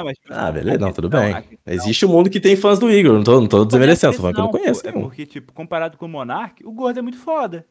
Não, 0.00 0.04
mas, 0.06 0.16
tipo, 0.18 0.32
Ah, 0.32 0.50
beleza, 0.50 0.78
não, 0.78 0.92
tudo 0.92 1.08
bem. 1.10 1.34
questão- 1.34 1.58
Existe 1.66 2.06
um 2.06 2.08
mundo 2.08 2.30
que 2.30 2.40
tem 2.40 2.56
fãs 2.56 2.78
do 2.78 2.90
Igor, 2.90 3.12
não 3.12 3.22
tô, 3.22 3.38
não 3.40 3.46
tô 3.46 3.64
desmerecendo, 3.66 4.14
só 4.14 4.20
falando 4.20 4.34
que 4.34 4.40
eu 4.40 4.44
não 4.44 4.50
pô, 4.50 4.58
conheço 4.58 4.88
É 4.88 4.92
porque, 4.92 5.26
tipo, 5.26 5.52
comparado 5.52 5.98
com 5.98 6.06
o 6.06 6.08
Monark, 6.08 6.66
o 6.66 6.72
gordo 6.72 6.98
é 6.98 7.02
muito 7.02 7.18
foda. 7.18 7.66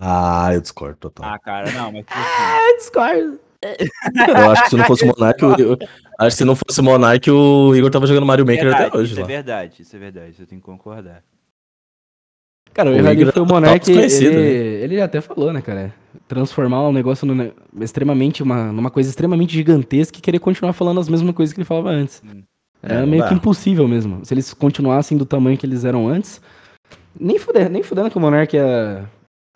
Ah, 0.00 0.50
eu 0.52 0.60
discordo 0.60 0.96
total. 0.96 1.32
Ah, 1.32 1.38
cara, 1.38 1.70
não, 1.72 1.92
mas 1.92 2.04
tipo 2.04 2.12
assim, 2.18 2.72
É, 2.72 2.76
discordo. 2.76 3.40
Eu 4.42 4.50
acho 4.50 4.64
que 4.64 4.70
se 4.70 4.76
não 4.76 4.84
fosse 4.84 5.04
o 5.04 5.06
Monark, 5.06 5.44
o 5.44 5.52
Igor, 5.52 5.78
acho 6.18 6.30
que 6.30 6.36
se 6.38 6.44
não 6.44 6.56
fosse 6.56 6.80
o 6.80 6.82
Monark, 6.82 7.30
o 7.30 7.76
Igor 7.76 7.90
tava 7.92 8.08
jogando 8.08 8.26
Mario 8.26 8.44
Maker 8.44 8.64
verdade, 8.64 8.84
até 8.86 8.98
hoje 8.98 9.12
isso 9.12 9.20
é 9.20 9.22
lá. 9.22 9.28
verdade, 9.28 9.82
isso 9.82 9.94
é 9.94 9.98
verdade, 10.00 10.34
eu 10.40 10.46
tenho 10.48 10.60
que 10.60 10.66
concordar. 10.66 11.22
Cara, 12.74 12.90
o 12.90 12.94
erro 12.94 13.08
ali 13.08 13.18
foi 13.18 13.26
o 13.26 13.28
é 13.28 13.32
top 13.32 13.52
Monark, 13.52 13.90
ele, 13.90 14.00
desconhecido, 14.00 14.34
né? 14.34 14.46
ele 14.50 15.00
até 15.00 15.20
falou, 15.20 15.52
né, 15.52 15.60
cara? 15.60 15.94
Transformar 16.26 16.88
um 16.88 16.92
negócio 16.92 17.26
num- 17.26 17.50
extremamente, 17.80 18.42
uma, 18.42 18.72
numa 18.72 18.90
coisa 18.90 19.10
extremamente 19.10 19.52
gigantesca 19.52 20.18
e 20.18 20.22
querer 20.22 20.38
continuar 20.38 20.72
falando 20.72 20.98
as 21.00 21.08
mesmas 21.08 21.34
coisas 21.34 21.52
que 21.52 21.60
ele 21.60 21.66
falava 21.66 21.90
antes. 21.90 22.22
Hum. 22.24 22.42
É, 22.82 22.94
É, 22.94 23.00
não 23.00 23.06
meio 23.06 23.22
dá. 23.22 23.28
que 23.28 23.34
impossível 23.34 23.86
mesmo. 23.86 24.24
Se 24.24 24.32
eles 24.34 24.52
continuassem 24.54 25.16
do 25.18 25.26
tamanho 25.26 25.56
que 25.58 25.66
eles 25.66 25.84
eram 25.84 26.08
antes, 26.08 26.40
nem 27.18 27.38
fudendo, 27.38 27.70
nem 27.70 27.82
fudendo 27.82 28.10
que 28.10 28.16
o 28.16 28.20
Monark 28.20 28.56
é... 28.56 29.04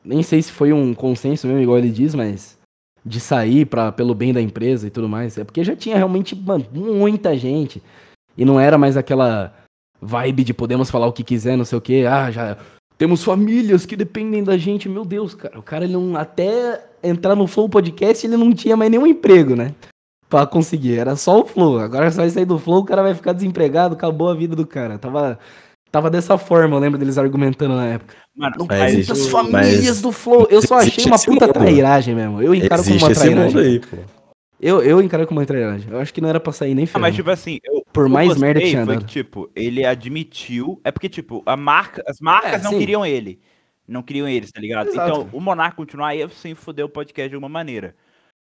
Nem 0.04 0.22
sei 0.22 0.40
se 0.42 0.52
foi 0.52 0.72
um 0.72 0.94
consenso 0.94 1.46
mesmo, 1.48 1.60
igual 1.62 1.78
ele 1.78 1.90
diz, 1.90 2.14
mas 2.14 2.56
de 3.04 3.18
sair 3.18 3.64
pra, 3.64 3.90
pelo 3.90 4.14
bem 4.14 4.32
da 4.32 4.40
empresa 4.40 4.86
e 4.86 4.90
tudo 4.90 5.08
mais. 5.08 5.36
É 5.38 5.42
porque 5.44 5.64
já 5.64 5.74
tinha 5.74 5.96
realmente, 5.96 6.36
mano, 6.36 6.64
muita 6.72 7.36
gente. 7.36 7.82
E 8.36 8.44
não 8.44 8.60
era 8.60 8.76
mais 8.78 8.96
aquela 8.96 9.52
vibe 10.00 10.44
de 10.44 10.52
podemos 10.54 10.90
falar 10.90 11.06
o 11.06 11.12
que 11.12 11.24
quiser, 11.24 11.56
não 11.56 11.64
sei 11.64 11.78
o 11.78 11.80
quê. 11.80 12.04
Ah, 12.08 12.30
já 12.30 12.56
temos 12.99 13.22
famílias 13.24 13.84
que 13.86 13.97
dependem 13.97 14.42
da 14.42 14.57
gente. 14.57 14.88
Meu 14.88 15.05
Deus, 15.05 15.34
cara. 15.34 15.59
O 15.59 15.62
cara, 15.62 15.84
ele 15.84 15.92
não. 15.94 16.16
Até 16.16 16.82
entrar 17.03 17.34
no 17.36 17.47
Flow 17.47 17.68
Podcast, 17.68 18.26
ele 18.26 18.36
não 18.36 18.53
tinha 18.53 18.76
mais 18.76 18.90
nenhum 18.90 19.07
emprego, 19.07 19.55
né? 19.55 19.72
Pra 20.28 20.47
conseguir. 20.47 20.99
Era 20.99 21.14
só 21.16 21.40
o 21.40 21.44
Flow. 21.47 21.78
Agora 21.78 22.11
você 22.11 22.16
vai 22.16 22.30
sair 22.30 22.44
do 22.44 22.59
Flow, 22.59 22.80
o 22.80 22.84
cara 22.84 23.03
vai 23.03 23.14
ficar 23.14 23.32
desempregado, 23.32 23.94
acabou 23.94 24.28
a 24.28 24.34
vida 24.34 24.57
do 24.57 24.66
cara. 24.66 24.99
Tava. 24.99 25.38
Tava 25.92 26.11
dessa 26.11 26.36
forma, 26.36 26.74
eu 26.76 26.80
lembro 26.80 26.99
deles 26.99 27.16
argumentando 27.16 27.74
na 27.76 27.86
época. 27.86 28.14
Mano, 28.36 28.57
Não 28.59 28.66
Mas 28.66 29.09
o- 29.09 29.30
famílias 29.30 29.84
mas 29.86 30.03
do 30.03 30.12
Flow. 30.12 30.47
Eu 30.51 30.61
só 30.61 30.78
achei 30.78 31.05
uma 31.07 31.18
puta 31.18 31.49
trairagem 31.51 32.14
mesmo. 32.14 32.42
Eu 32.42 32.55
encaro 32.55 32.82
como 32.82 32.97
uma 32.99 33.12
esse 33.12 33.30
mundo 33.30 33.51
trairagem. 33.53 33.61
aí, 33.61 33.78
pô. 33.80 33.97
Eu, 34.61 34.82
eu 34.82 35.00
encaro 35.02 35.26
como 35.26 35.40
uma 35.40 35.46
trairagem. 35.46 35.90
Eu 35.90 35.98
acho 35.98 36.12
que 36.14 36.20
não 36.20 36.28
era 36.28 36.40
pra 36.40 36.52
sair 36.52 36.74
nem 36.74 36.84
Ah, 36.84 36.88
ferro. 36.88 37.00
mas 37.00 37.14
tipo 37.14 37.30
assim, 37.30 37.59
eu, 37.62 37.84
Por 37.92 38.04
eu 38.07 38.09
mais 38.11 38.28
gostei 38.28 38.42
merda 38.46 38.61
que 38.61 38.70
tinha 38.70 38.84
foi 38.84 38.98
que, 38.98 39.04
tipo, 39.04 39.50
ele 39.54 39.84
admitiu. 39.84 40.80
É 40.82 40.90
porque, 40.90 41.09
tipo, 41.09 41.42
a 41.44 41.57
marca, 41.57 42.02
as 42.07 42.20
marcas 42.20 42.61
É, 42.61 42.64
não 42.64 42.70
sim. 42.72 42.78
queriam 42.78 43.04
ele. 43.04 43.40
Não 43.86 44.02
queriam 44.02 44.28
eles, 44.28 44.50
tá 44.50 44.61
ligado? 44.61 44.88
Exato. 44.88 45.20
Então, 45.20 45.28
o 45.32 45.40
Monark 45.40 45.76
continuar 45.76 46.09
aí, 46.09 46.28
sim, 46.30 46.54
fudeu 46.54 46.86
o 46.86 46.88
podcast 46.88 47.28
de 47.28 47.34
alguma 47.36 47.48
maneira. 47.48 47.94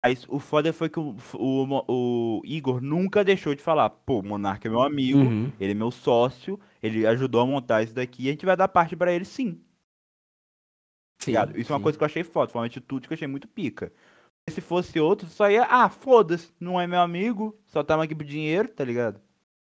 Mas 0.05 0.25
o 0.27 0.37
foda 0.37 0.71
foi 0.73 0.89
que 0.89 0.99
o, 0.99 1.15
o, 1.33 1.83
o 1.87 2.41
Igor 2.43 2.81
nunca 2.81 3.23
deixou 3.23 3.55
de 3.55 3.61
falar, 3.61 3.89
pô, 3.89 4.19
o 4.19 4.23
Monark 4.23 4.67
é 4.67 4.69
meu 4.69 4.81
amigo, 4.81 5.17
Uhum. 5.19 5.49
ele 5.59 5.71
é 5.71 5.73
meu 5.75 5.89
sócio, 5.91 6.59
ele 6.83 7.07
ajudou 7.07 7.39
a 7.41 7.45
montar 7.45 7.81
isso 7.83 7.95
daqui, 7.95 8.27
a 8.27 8.31
gente 8.31 8.45
vai 8.45 8.57
dar 8.57 8.67
parte 8.67 8.95
pra 8.97 9.13
ele 9.13 9.23
sim. 9.25 9.59
tá 11.17 11.25
ligado? 11.27 11.57
Isso 11.57 11.71
é 11.71 11.73
uma 11.73 11.79
sim. 11.79 11.83
coisa 11.83 11.97
que 11.97 12.03
eu 12.03 12.05
achei 12.05 12.23
foda, 12.23 12.51
foi 12.51 12.59
uma 12.59 12.67
atitude 12.67 13.07
que 13.07 13.13
eu 13.13 13.15
achei 13.15 13.27
muito 13.27 13.47
pica. 13.47 13.93
Se 14.49 14.59
fosse 14.61 14.99
outro, 14.99 15.27
só 15.27 15.49
ia, 15.49 15.63
ah, 15.63 15.89
foda-se, 15.89 16.51
não 16.59 16.79
é 16.79 16.85
meu 16.85 16.99
amigo, 16.99 17.57
só 17.65 17.81
tamo 17.81 18.03
aqui 18.03 18.13
pro 18.13 18.25
dinheiro, 18.25 18.67
tá 18.67 18.83
ligado? 18.83 19.19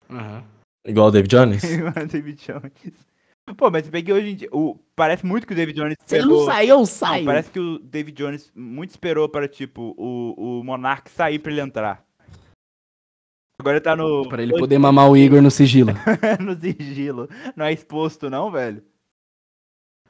Aham. 0.09 0.43
Igual 0.85 1.07
o 1.07 1.11
David 1.11 1.35
Jones. 1.35 1.61
David 2.11 2.45
Jones. 2.45 3.09
Pô, 3.57 3.71
mas 3.71 3.85
se 3.85 3.91
bem 3.91 4.03
que 4.03 4.13
hoje 4.13 4.29
em 4.29 4.35
dia, 4.35 4.49
o, 4.51 4.79
parece 4.95 5.25
muito 5.25 5.47
que 5.47 5.53
o 5.53 5.55
David 5.55 5.75
Jones 5.75 5.95
Se 6.05 6.17
ele 6.17 6.27
não 6.27 6.45
sair, 6.45 6.69
eu 6.69 6.77
Não, 6.77 6.85
saio. 6.85 7.25
parece 7.25 7.49
que 7.49 7.59
o 7.59 7.79
David 7.79 8.15
Jones 8.15 8.51
muito 8.55 8.91
esperou 8.91 9.27
para, 9.27 9.47
tipo, 9.47 9.95
o, 9.97 10.59
o 10.59 10.63
Monark 10.63 11.09
sair 11.09 11.39
pra 11.39 11.51
ele 11.51 11.61
entrar. 11.61 12.05
Agora 13.59 13.77
ele 13.77 13.83
tá 13.83 13.95
no... 13.95 14.29
Pra 14.29 14.41
ele 14.41 14.57
poder 14.57 14.77
mamar 14.77 15.09
o 15.09 15.17
Igor 15.17 15.41
no 15.41 15.51
sigilo. 15.51 15.91
no 16.39 16.57
sigilo. 16.57 17.27
Não 17.55 17.65
é 17.65 17.73
exposto, 17.73 18.29
não, 18.29 18.49
velho. 18.49 18.83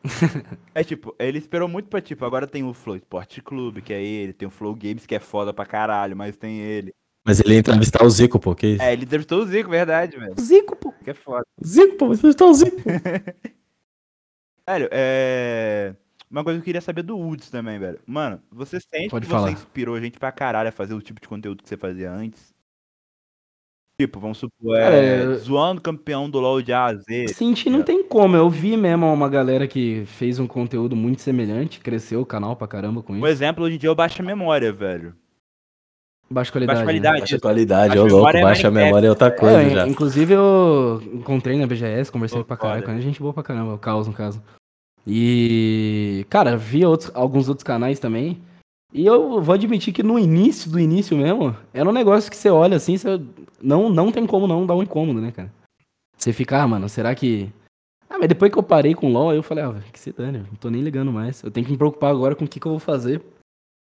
é 0.73 0.83
tipo, 0.83 1.15
ele 1.19 1.37
esperou 1.37 1.67
muito 1.67 1.89
pra, 1.89 2.01
tipo, 2.01 2.23
agora 2.25 2.47
tem 2.47 2.63
o 2.63 2.73
Flow 2.73 2.95
Sport 2.95 3.39
Clube, 3.41 3.81
que 3.81 3.93
é 3.93 4.01
ele, 4.01 4.33
tem 4.33 4.47
o 4.47 4.51
Flow 4.51 4.73
Games, 4.75 5.05
que 5.05 5.15
é 5.15 5.19
foda 5.19 5.53
pra 5.53 5.65
caralho, 5.65 6.15
mas 6.15 6.37
tem 6.37 6.59
ele. 6.59 6.93
Mas 7.25 7.39
ele 7.39 7.53
ia 7.53 7.59
entrevistar 7.59 8.03
o 8.03 8.09
Zico, 8.09 8.39
pô, 8.39 8.55
que 8.55 8.67
isso? 8.67 8.81
É, 8.81 8.93
ele 8.93 9.03
entrevistou 9.03 9.41
o 9.41 9.45
Zico, 9.45 9.69
verdade, 9.69 10.17
velho. 10.17 10.33
Zico, 10.39 10.75
pô. 10.75 10.93
Que 11.03 11.11
é 11.11 11.13
foda. 11.13 11.45
Zico, 11.63 11.95
pô, 11.95 12.07
vai 12.07 12.15
entrevistar 12.15 12.45
o 12.45 12.53
Zico. 12.53 12.77
Velho, 14.69 14.87
é. 14.91 15.95
Uma 16.29 16.43
coisa 16.43 16.59
que 16.59 16.61
eu 16.61 16.65
queria 16.65 16.81
saber 16.81 17.01
do 17.01 17.17
Woods 17.17 17.49
também, 17.49 17.79
velho. 17.79 17.99
Mano, 18.05 18.39
você 18.51 18.79
sente 18.79 19.09
Pode 19.09 19.25
que 19.25 19.31
falar. 19.31 19.47
você 19.47 19.53
inspirou 19.53 19.95
a 19.95 19.99
gente 19.99 20.19
pra 20.19 20.31
caralho 20.31 20.69
a 20.69 20.71
fazer 20.71 20.93
o 20.93 21.01
tipo 21.01 21.19
de 21.19 21.27
conteúdo 21.27 21.63
que 21.63 21.67
você 21.67 21.75
fazia 21.75 22.11
antes? 22.11 22.53
Tipo, 23.99 24.17
vamos 24.17 24.37
supor, 24.37 24.77
é, 24.77 25.23
eu- 25.25 25.35
zoando 25.39 25.81
campeão 25.81 26.29
do 26.29 26.39
LoL 26.39 26.61
de 26.61 26.71
A 26.71 26.85
a 26.85 26.93
Z. 26.95 27.27
Senti 27.33 27.69
não 27.69 27.83
tem 27.83 28.01
como. 28.01 28.33
Eu 28.33 28.49
vi 28.49 28.77
mesmo 28.77 29.11
uma 29.11 29.27
galera 29.27 29.67
que 29.67 30.03
fez 30.05 30.39
um 30.39 30.47
conteúdo 30.47 30.95
muito 30.95 31.21
semelhante, 31.21 31.81
cresceu 31.81 32.21
o 32.21 32.25
canal 32.25 32.55
pra 32.55 32.65
caramba 32.65 33.03
com 33.03 33.11
Um 33.11 33.17
isso. 33.17 33.27
exemplo 33.27 33.65
hoje 33.65 33.75
em 33.75 33.77
dia 33.77 33.89
é 33.89 33.91
o 33.91 33.95
Baixa 33.95 34.23
Memória, 34.23 34.71
velho. 34.71 35.13
Baixa 36.31 36.49
qualidade. 36.49 36.77
Baixa 36.77 36.79
né? 36.79 36.85
qualidade. 36.85 37.19
Baixa 37.19 37.39
qualidade, 37.39 37.87
Baixa 37.89 37.99
ô 38.01 38.03
louco, 38.03 38.15
memória 38.17 38.37
é 38.39 38.43
baixa 38.43 38.67
a 38.67 38.71
memória 38.71 39.07
é 39.07 39.09
outra 39.09 39.27
É, 39.27 39.31
coisa 39.31 39.63
in- 39.63 39.69
já. 39.71 39.87
inclusive 39.87 40.33
eu 40.33 41.01
encontrei 41.15 41.57
na 41.57 41.67
BGS, 41.67 42.09
conversei 42.09 42.39
Pô, 42.39 42.45
pra 42.45 42.55
caralho 42.55 42.83
com 42.83 42.91
ele, 42.91 43.01
gente 43.01 43.19
boa 43.19 43.33
pra 43.33 43.43
caramba, 43.43 43.73
o 43.73 43.77
Caos 43.77 44.07
no 44.07 44.13
caso. 44.13 44.41
E, 45.05 46.25
cara, 46.29 46.55
vi 46.55 46.85
outros, 46.85 47.11
alguns 47.13 47.49
outros 47.49 47.63
canais 47.63 47.99
também. 47.99 48.39
E 48.91 49.05
eu 49.05 49.41
vou 49.41 49.53
admitir 49.53 49.93
que 49.93 50.01
no 50.01 50.17
início 50.17 50.69
do 50.71 50.79
início 50.79 51.15
mesmo, 51.15 51.55
era 51.73 51.87
um 51.87 51.93
negócio 51.93 52.29
que 52.29 52.37
você 52.37 52.49
olha 52.49 52.77
assim, 52.77 52.97
você 52.97 53.21
não, 53.61 53.89
não 53.89 54.11
tem 54.11 54.25
como 54.25 54.47
não 54.47 54.65
dar 54.65 54.75
um 54.75 54.83
incômodo, 54.83 55.21
né, 55.21 55.31
cara? 55.31 55.53
Você 56.17 56.33
fica, 56.33 56.61
ah, 56.61 56.67
mano, 56.67 56.89
será 56.89 57.13
que. 57.13 57.51
Ah, 58.09 58.17
mas 58.17 58.27
depois 58.27 58.51
que 58.51 58.57
eu 58.57 58.63
parei 58.63 58.95
com 58.95 59.07
o 59.07 59.13
LoL, 59.13 59.33
eu 59.33 59.43
falei, 59.43 59.63
ah, 59.63 59.75
que 59.93 59.99
se 59.99 60.11
dane, 60.11 60.39
não 60.39 60.55
tô 60.55 60.69
nem 60.69 60.81
ligando 60.81 61.11
mais. 61.11 61.43
Eu 61.43 61.51
tenho 61.51 61.65
que 61.65 61.71
me 61.71 61.77
preocupar 61.77 62.09
agora 62.09 62.35
com 62.35 62.45
o 62.45 62.47
que, 62.47 62.59
que 62.59 62.65
eu 62.65 62.71
vou 62.71 62.79
fazer. 62.79 63.21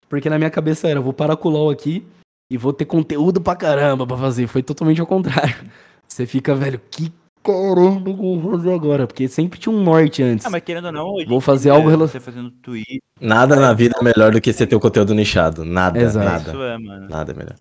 Porque 0.09 0.31
na 0.31 0.39
minha 0.39 0.51
cabeça 0.51 0.89
era, 0.89 1.01
vou 1.01 1.13
parar 1.13 1.37
com 1.37 1.49
o 1.49 1.53
LoL 1.53 1.71
aqui 1.71 2.07
e 2.51 2.57
vou 2.57 2.73
ter 2.73 2.87
conteúdo 2.87 3.41
pra 3.41 3.55
caramba 3.55 4.07
pra 4.07 4.17
fazer. 4.17 4.47
Foi 4.47 4.63
totalmente 4.63 5.01
ao 5.01 5.07
contrário. 5.07 5.71
Você 6.09 6.25
fica, 6.27 6.55
velho, 6.55 6.81
que 6.91 7.13
caramba 7.47 8.13
que 8.13 8.21
eu 8.25 8.41
vou 8.41 8.53
fazer 8.53 8.73
agora? 8.75 9.07
Porque 9.07 9.29
sempre 9.29 9.59
tinha 9.59 9.75
um 9.75 9.83
norte 9.83 10.23
antes. 10.23 10.45
Ah, 10.45 10.51
mas 10.51 10.63
querendo 10.63 10.87
ou 10.87 10.93
não, 10.93 11.07
hoje 11.15 11.27
Vou 11.27 11.41
fazer 11.41 11.71
algo 11.71 11.89
rela- 11.89 12.09
Você 12.09 12.21
fazendo 12.21 12.51
tweet, 12.51 13.01
Nada 13.21 13.57
na 13.57 13.73
vida 13.73 13.95
é 14.01 14.05
melhor 14.05 14.33
do 14.33 14.41
que 14.41 14.53
você 14.53 14.67
ter 14.67 14.77
o 14.77 14.81
conteúdo 14.81 15.15
nichado. 15.15 15.65
Nada, 15.65 15.99
Exato. 16.01 16.27
nada. 16.27 16.51
isso 16.51 16.63
é, 16.63 16.79
mano. 16.79 17.09
Nada 17.09 17.33
é 17.33 17.35
melhor. 17.35 17.55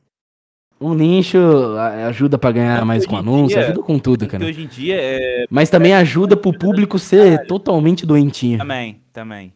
Um 0.81 0.93
nicho 0.93 1.37
ajuda 2.07 2.37
pra 2.37 2.51
ganhar 2.51 2.75
Tanto 2.75 2.87
mais 2.87 3.05
com 3.05 3.15
anúncio, 3.15 3.57
dia- 3.57 3.65
ajuda 3.67 3.81
com 3.81 3.97
tudo, 3.97 4.19
Porque 4.25 4.31
cara. 4.37 4.45
hoje 4.49 4.63
em 4.63 4.67
dia 4.67 4.95
é. 4.99 5.45
Mas 5.49 5.69
também 5.69 5.93
ajuda 5.93 6.35
pro 6.35 6.51
público 6.51 6.99
ser 6.99 7.45
totalmente 7.47 8.05
doentinho. 8.05 8.57
Também, 8.57 9.01
também. 9.13 9.53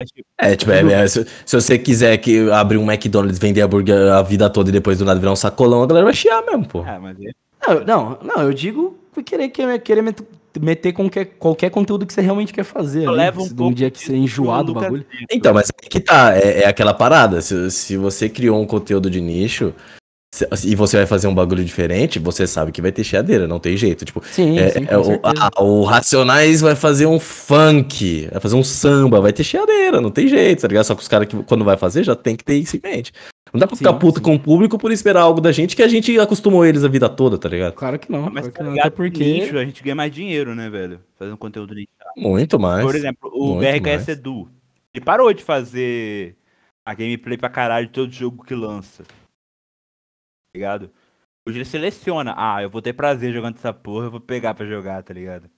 É 0.00 0.04
tipo, 0.04 0.26
É, 0.38 0.56
tipo, 0.56 0.72
é, 0.72 0.92
é, 1.04 1.06
se, 1.08 1.24
se 1.46 1.54
você 1.60 1.78
quiser 1.78 2.16
que 2.18 2.50
abrir 2.50 2.78
um 2.78 2.90
McDonald's, 2.90 3.38
vender 3.38 3.60
hambúrguer 3.62 4.12
a 4.12 4.22
vida 4.22 4.50
toda 4.50 4.68
e 4.68 4.72
depois 4.72 4.98
do 4.98 5.04
nada 5.04 5.20
virar 5.20 5.32
um 5.32 5.36
sacolão, 5.36 5.82
a 5.82 5.86
galera 5.86 6.04
vai 6.06 6.14
chiar 6.14 6.42
mesmo, 6.44 6.66
pô. 6.66 6.82
ah, 6.84 6.98
mas 7.00 7.16
é. 7.20 7.30
Não, 7.68 7.84
não, 7.84 8.18
não, 8.22 8.42
eu 8.42 8.52
digo 8.52 8.98
que 9.14 9.22
querer, 9.22 9.48
querer, 9.48 9.78
querer 9.80 10.02
met- 10.02 10.22
meter 10.60 10.92
qualquer, 10.92 11.24
qualquer 11.38 11.70
conteúdo 11.70 12.06
que 12.06 12.12
você 12.12 12.20
realmente 12.20 12.52
quer 12.52 12.64
fazer. 12.64 13.06
ali, 13.08 13.16
Leva 13.16 13.42
um 13.42 13.48
pouco 13.48 13.74
dia 13.74 13.90
que 13.90 13.98
você 13.98 14.14
enjoar 14.16 14.62
do 14.62 14.68
Lucas 14.68 14.82
bagulho. 14.84 15.06
Então, 15.30 15.54
mas 15.54 15.70
aí 15.82 15.88
que 15.88 16.00
tá, 16.00 16.36
é, 16.36 16.62
é 16.62 16.66
aquela 16.66 16.94
parada. 16.94 17.40
Se, 17.40 17.70
se 17.70 17.96
você 17.96 18.28
criou 18.28 18.60
um 18.60 18.66
conteúdo 18.66 19.08
de 19.10 19.20
nicho, 19.20 19.72
se- 20.34 20.48
e 20.64 20.74
você 20.74 20.96
vai 20.96 21.06
fazer 21.06 21.26
um 21.28 21.34
bagulho 21.34 21.64
diferente, 21.64 22.18
você 22.18 22.46
sabe 22.46 22.72
que 22.72 22.82
vai 22.82 22.90
ter 22.92 23.04
chiadeira, 23.04 23.46
não 23.46 23.58
tem 23.60 23.76
jeito. 23.76 24.04
Tipo, 24.04 24.20
Sim, 24.30 24.58
é- 24.58 24.70
sim, 24.70 24.86
é 24.88 24.98
o, 24.98 25.20
a- 25.22 25.62
o 25.62 25.84
Racionais 25.84 26.60
vai 26.60 26.74
fazer 26.74 27.06
um 27.06 27.18
funk, 27.20 28.28
vai 28.30 28.40
fazer 28.40 28.56
um 28.56 28.64
samba, 28.64 29.20
vai 29.20 29.32
ter 29.32 29.44
chiadeira, 29.44 30.00
não 30.00 30.10
tem 30.10 30.26
jeito, 30.28 30.62
tá 30.62 30.68
ligado? 30.68 30.84
Só 30.84 30.94
que 30.94 31.02
os 31.02 31.08
caras 31.08 31.28
que 31.28 31.36
quando 31.44 31.64
vai 31.64 31.76
fazer 31.76 32.02
já 32.04 32.14
tem 32.16 32.34
que 32.36 32.44
ter 32.44 32.56
isso 32.56 32.76
em 32.76 32.80
mente. 32.82 33.12
Não 33.54 33.60
dá 33.60 33.66
pra 33.68 33.76
Sim, 33.76 33.84
ficar 33.84 33.92
puto 33.94 34.18
sim. 34.18 34.24
com 34.24 34.34
o 34.34 34.40
público 34.40 34.76
por 34.76 34.90
esperar 34.90 35.20
algo 35.22 35.40
da 35.40 35.52
gente 35.52 35.76
que 35.76 35.82
a 35.82 35.86
gente 35.86 36.18
acostumou 36.18 36.66
eles 36.66 36.82
a 36.82 36.88
vida 36.88 37.08
toda, 37.08 37.38
tá 37.38 37.48
ligado? 37.48 37.74
Claro 37.74 37.98
que 38.00 38.10
não, 38.10 38.22
Mas 38.28 38.48
claro 38.48 38.52
que 38.52 38.58
tá 38.58 38.64
não. 38.64 38.72
Até 38.80 38.90
porque. 38.90 39.22
nicho 39.24 39.56
a 39.56 39.64
gente 39.64 39.80
ganha 39.80 39.94
mais 39.94 40.12
dinheiro, 40.12 40.56
né, 40.56 40.68
velho? 40.68 41.00
Fazendo 41.16 41.36
conteúdo 41.36 41.72
nicho. 41.72 41.86
Muito 42.16 42.58
mais. 42.58 42.84
Por 42.84 42.96
exemplo, 42.96 43.30
o 43.32 43.56
BRKS. 43.60 44.08
Edu. 44.08 44.50
Ele 44.92 45.04
parou 45.04 45.32
de 45.32 45.42
fazer 45.44 46.36
a 46.84 46.92
gameplay 46.94 47.38
pra 47.38 47.48
caralho 47.48 47.86
de 47.86 47.92
todo 47.92 48.10
jogo 48.12 48.44
que 48.44 48.54
lança. 48.56 49.04
Tá 49.04 49.14
ligado? 50.54 50.90
Hoje 51.46 51.58
ele 51.58 51.64
seleciona. 51.64 52.34
Ah, 52.36 52.60
eu 52.62 52.68
vou 52.70 52.82
ter 52.82 52.92
prazer 52.92 53.32
jogando 53.32 53.56
essa 53.56 53.72
porra, 53.72 54.06
eu 54.06 54.10
vou 54.10 54.20
pegar 54.20 54.54
pra 54.54 54.66
jogar, 54.66 55.02
tá 55.04 55.14
ligado? 55.14 55.48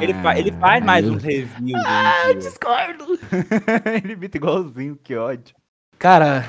Ele, 0.00 0.14
fa 0.14 0.38
ele 0.38 0.52
faz 0.52 0.80
Ah, 0.82 0.86
mais 0.86 1.04
eu- 1.04 1.12
uns 1.14 1.22
reviews. 1.24 1.82
Ah, 1.84 2.32
discordo. 2.34 3.18
ele 4.04 4.12
imita 4.12 4.36
igualzinho, 4.36 4.96
que 5.02 5.16
ódio. 5.16 5.56
Cara, 5.98 6.44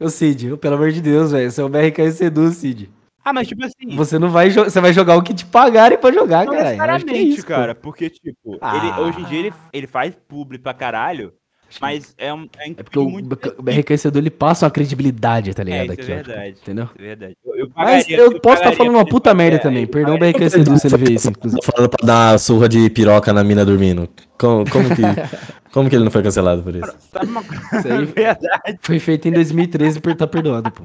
ô 0.00 0.08
Cid, 0.08 0.56
pelo 0.58 0.74
amor 0.76 0.92
de 0.92 1.00
Deus, 1.00 1.32
velho. 1.32 1.50
Você 1.50 1.60
é 1.60 1.64
o 1.64 1.68
BRKS 1.68 2.20
Edu, 2.22 2.50
Cid. 2.52 2.90
Ah, 3.24 3.32
mas 3.32 3.48
tipo 3.48 3.64
assim. 3.64 3.96
Você 3.96 4.18
não 4.18 4.30
vai 4.30 4.50
jogar. 4.50 4.70
Você 4.70 4.80
vai 4.80 4.92
jogar 4.92 5.16
o 5.16 5.22
que 5.22 5.34
te 5.34 5.44
pagarem 5.44 5.98
pra 5.98 6.12
jogar, 6.12 6.44
Não 6.46 6.52
cara. 6.52 6.64
Eu 6.64 6.66
é 6.66 6.70
necessariamente, 6.70 7.28
isso, 7.38 7.42
pô. 7.42 7.48
cara, 7.48 7.74
porque, 7.74 8.08
tipo, 8.08 8.34
ele, 8.54 8.58
Ah. 8.60 9.00
hoje 9.00 9.20
em 9.20 9.24
dia 9.24 9.38
ele, 9.40 9.52
ele 9.72 9.86
faz 9.88 10.14
publi 10.28 10.58
pra 10.58 10.72
caralho, 10.72 11.32
mas 11.80 12.14
é 12.16 12.32
um. 12.32 12.46
É, 12.56 12.70
É 12.70 12.74
porque 12.84 12.98
o, 13.00 13.08
muito 13.10 13.32
o 13.58 13.62
BRKS 13.62 14.04
Edu 14.06 14.18
ele 14.20 14.30
passa 14.30 14.64
uma 14.66 14.70
credibilidade, 14.70 15.52
tá 15.54 15.64
ligado? 15.64 15.92
isso 15.92 15.92
é 15.92 15.94
aqui, 16.04 16.12
ó, 16.12 16.14
verdade. 16.14 16.48
tipo, 16.52 16.60
entendeu? 16.62 16.88
É 16.96 17.02
verdade. 17.02 17.36
Eu, 17.44 17.56
eu 17.56 17.70
Mas 17.74 18.04
pagaria- 18.04 18.16
eu 18.18 18.30
posso 18.30 18.36
estar 18.38 18.54
pagaria 18.56 18.76
falando 18.76 18.94
uma 18.94 19.00
ele 19.02 19.10
puta 19.10 19.34
merda 19.34 19.56
é, 19.56 19.58
também. 19.58 19.82
eu 19.82 19.88
Perdão 19.88 20.14
o 20.14 20.18
pagaria 20.20 20.46
Edu 20.46 20.78
se 20.78 20.86
ele 20.86 20.96
vê 20.98 21.12
isso, 21.14 21.28
inclusive. 21.28 21.60
Tô 21.60 21.72
falando 21.72 21.90
pra 21.90 22.06
dar 22.06 22.38
surra 22.38 22.68
de 22.68 22.88
piroca 22.90 23.32
na 23.32 23.42
mina 23.42 23.64
dormindo. 23.64 24.08
Como, 24.38 24.68
como 24.70 24.88
que, 24.94 25.02
como 25.72 25.88
que 25.88 25.96
ele 25.96 26.04
não 26.04 26.10
foi 26.10 26.22
cancelado 26.22 26.62
por 26.62 26.74
isso? 26.74 26.94
Sabe 27.10 27.26
uma 27.26 27.42
coisa? 27.42 27.62
Isso 27.78 27.88
aí 27.88 28.04
Verdade, 28.06 28.78
foi 28.80 28.98
feito 28.98 29.28
em 29.28 29.32
2013 29.32 29.98
e 29.98 30.14
tá 30.14 30.26
perdoado, 30.26 30.70
pô. 30.70 30.84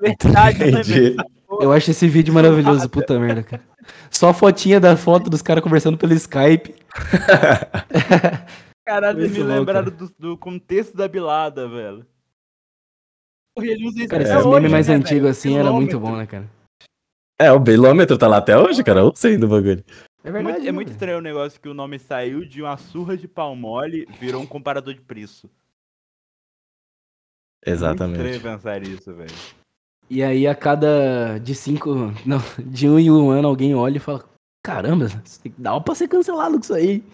verdade. 0.00 0.62
eu 0.62 0.68
Entendi. 0.68 1.16
Eu 1.60 1.72
acho 1.72 1.90
esse 1.90 2.08
vídeo 2.08 2.34
maravilhoso, 2.34 2.88
puta 2.88 3.18
merda, 3.18 3.42
cara. 3.42 3.62
Só 4.10 4.30
a 4.30 4.34
fotinha 4.34 4.80
da 4.80 4.96
foto 4.96 5.30
dos 5.30 5.42
caras 5.42 5.62
conversando 5.62 5.96
pelo 5.96 6.12
Skype. 6.14 6.74
Caralho, 8.84 9.20
vocês 9.20 9.32
me 9.32 9.38
bom, 9.44 9.46
lembraram 9.46 9.90
do, 9.90 10.10
do 10.18 10.36
contexto 10.36 10.96
da 10.96 11.06
bilada, 11.06 11.68
velho. 11.68 12.04
Porra, 13.54 13.68
ele 13.68 13.86
usa 13.86 14.00
isso 14.00 14.08
Cara, 14.08 14.22
esses 14.22 14.44
memes 14.44 14.70
mais 14.70 14.88
né, 14.88 14.94
antigos 14.94 15.30
assim 15.30 15.56
era 15.56 15.70
muito 15.70 16.00
bom, 16.00 16.16
né, 16.16 16.26
cara? 16.26 16.50
É, 17.38 17.52
o 17.52 17.60
bilômetro 17.60 18.18
tá 18.18 18.26
lá 18.26 18.38
até 18.38 18.58
hoje, 18.58 18.82
cara. 18.82 19.00
Eu 19.00 19.12
sei 19.14 19.36
do 19.36 19.46
bagulho. 19.46 19.84
É 20.26 20.28
É 20.28 20.32
verdade. 20.32 20.54
muito, 20.54 20.62
é 20.62 20.66
né, 20.66 20.72
muito 20.72 20.88
velho? 20.88 20.94
estranho 20.96 21.18
o 21.18 21.22
negócio 21.22 21.60
que 21.60 21.68
o 21.68 21.74
nome 21.74 22.00
saiu 22.00 22.44
de 22.44 22.60
uma 22.60 22.76
surra 22.76 23.16
de 23.16 23.28
pau 23.28 23.54
mole, 23.54 24.06
virou 24.18 24.42
um 24.42 24.46
comparador 24.46 24.92
de 24.92 25.00
preço. 25.00 25.48
É 27.64 27.70
Muito 27.70 27.78
Exatamente. 27.84 28.20
estranho 28.20 28.56
pensar 28.56 28.82
isso, 28.82 29.14
velho. 29.14 29.34
E 30.10 30.22
aí, 30.24 30.46
a 30.48 30.54
cada. 30.54 31.38
De 31.38 31.54
cinco. 31.54 31.94
Não, 32.26 32.38
de 32.58 32.88
um 32.88 32.98
em 32.98 33.08
um 33.10 33.30
ano, 33.30 33.46
alguém 33.46 33.72
olha 33.76 33.98
e 33.98 34.00
fala: 34.00 34.28
Caramba, 34.64 35.06
dá 35.56 35.80
pra 35.80 35.94
ser 35.94 36.08
cancelado 36.08 36.54
com 36.56 36.60
isso 36.60 36.74
aí. 36.74 37.04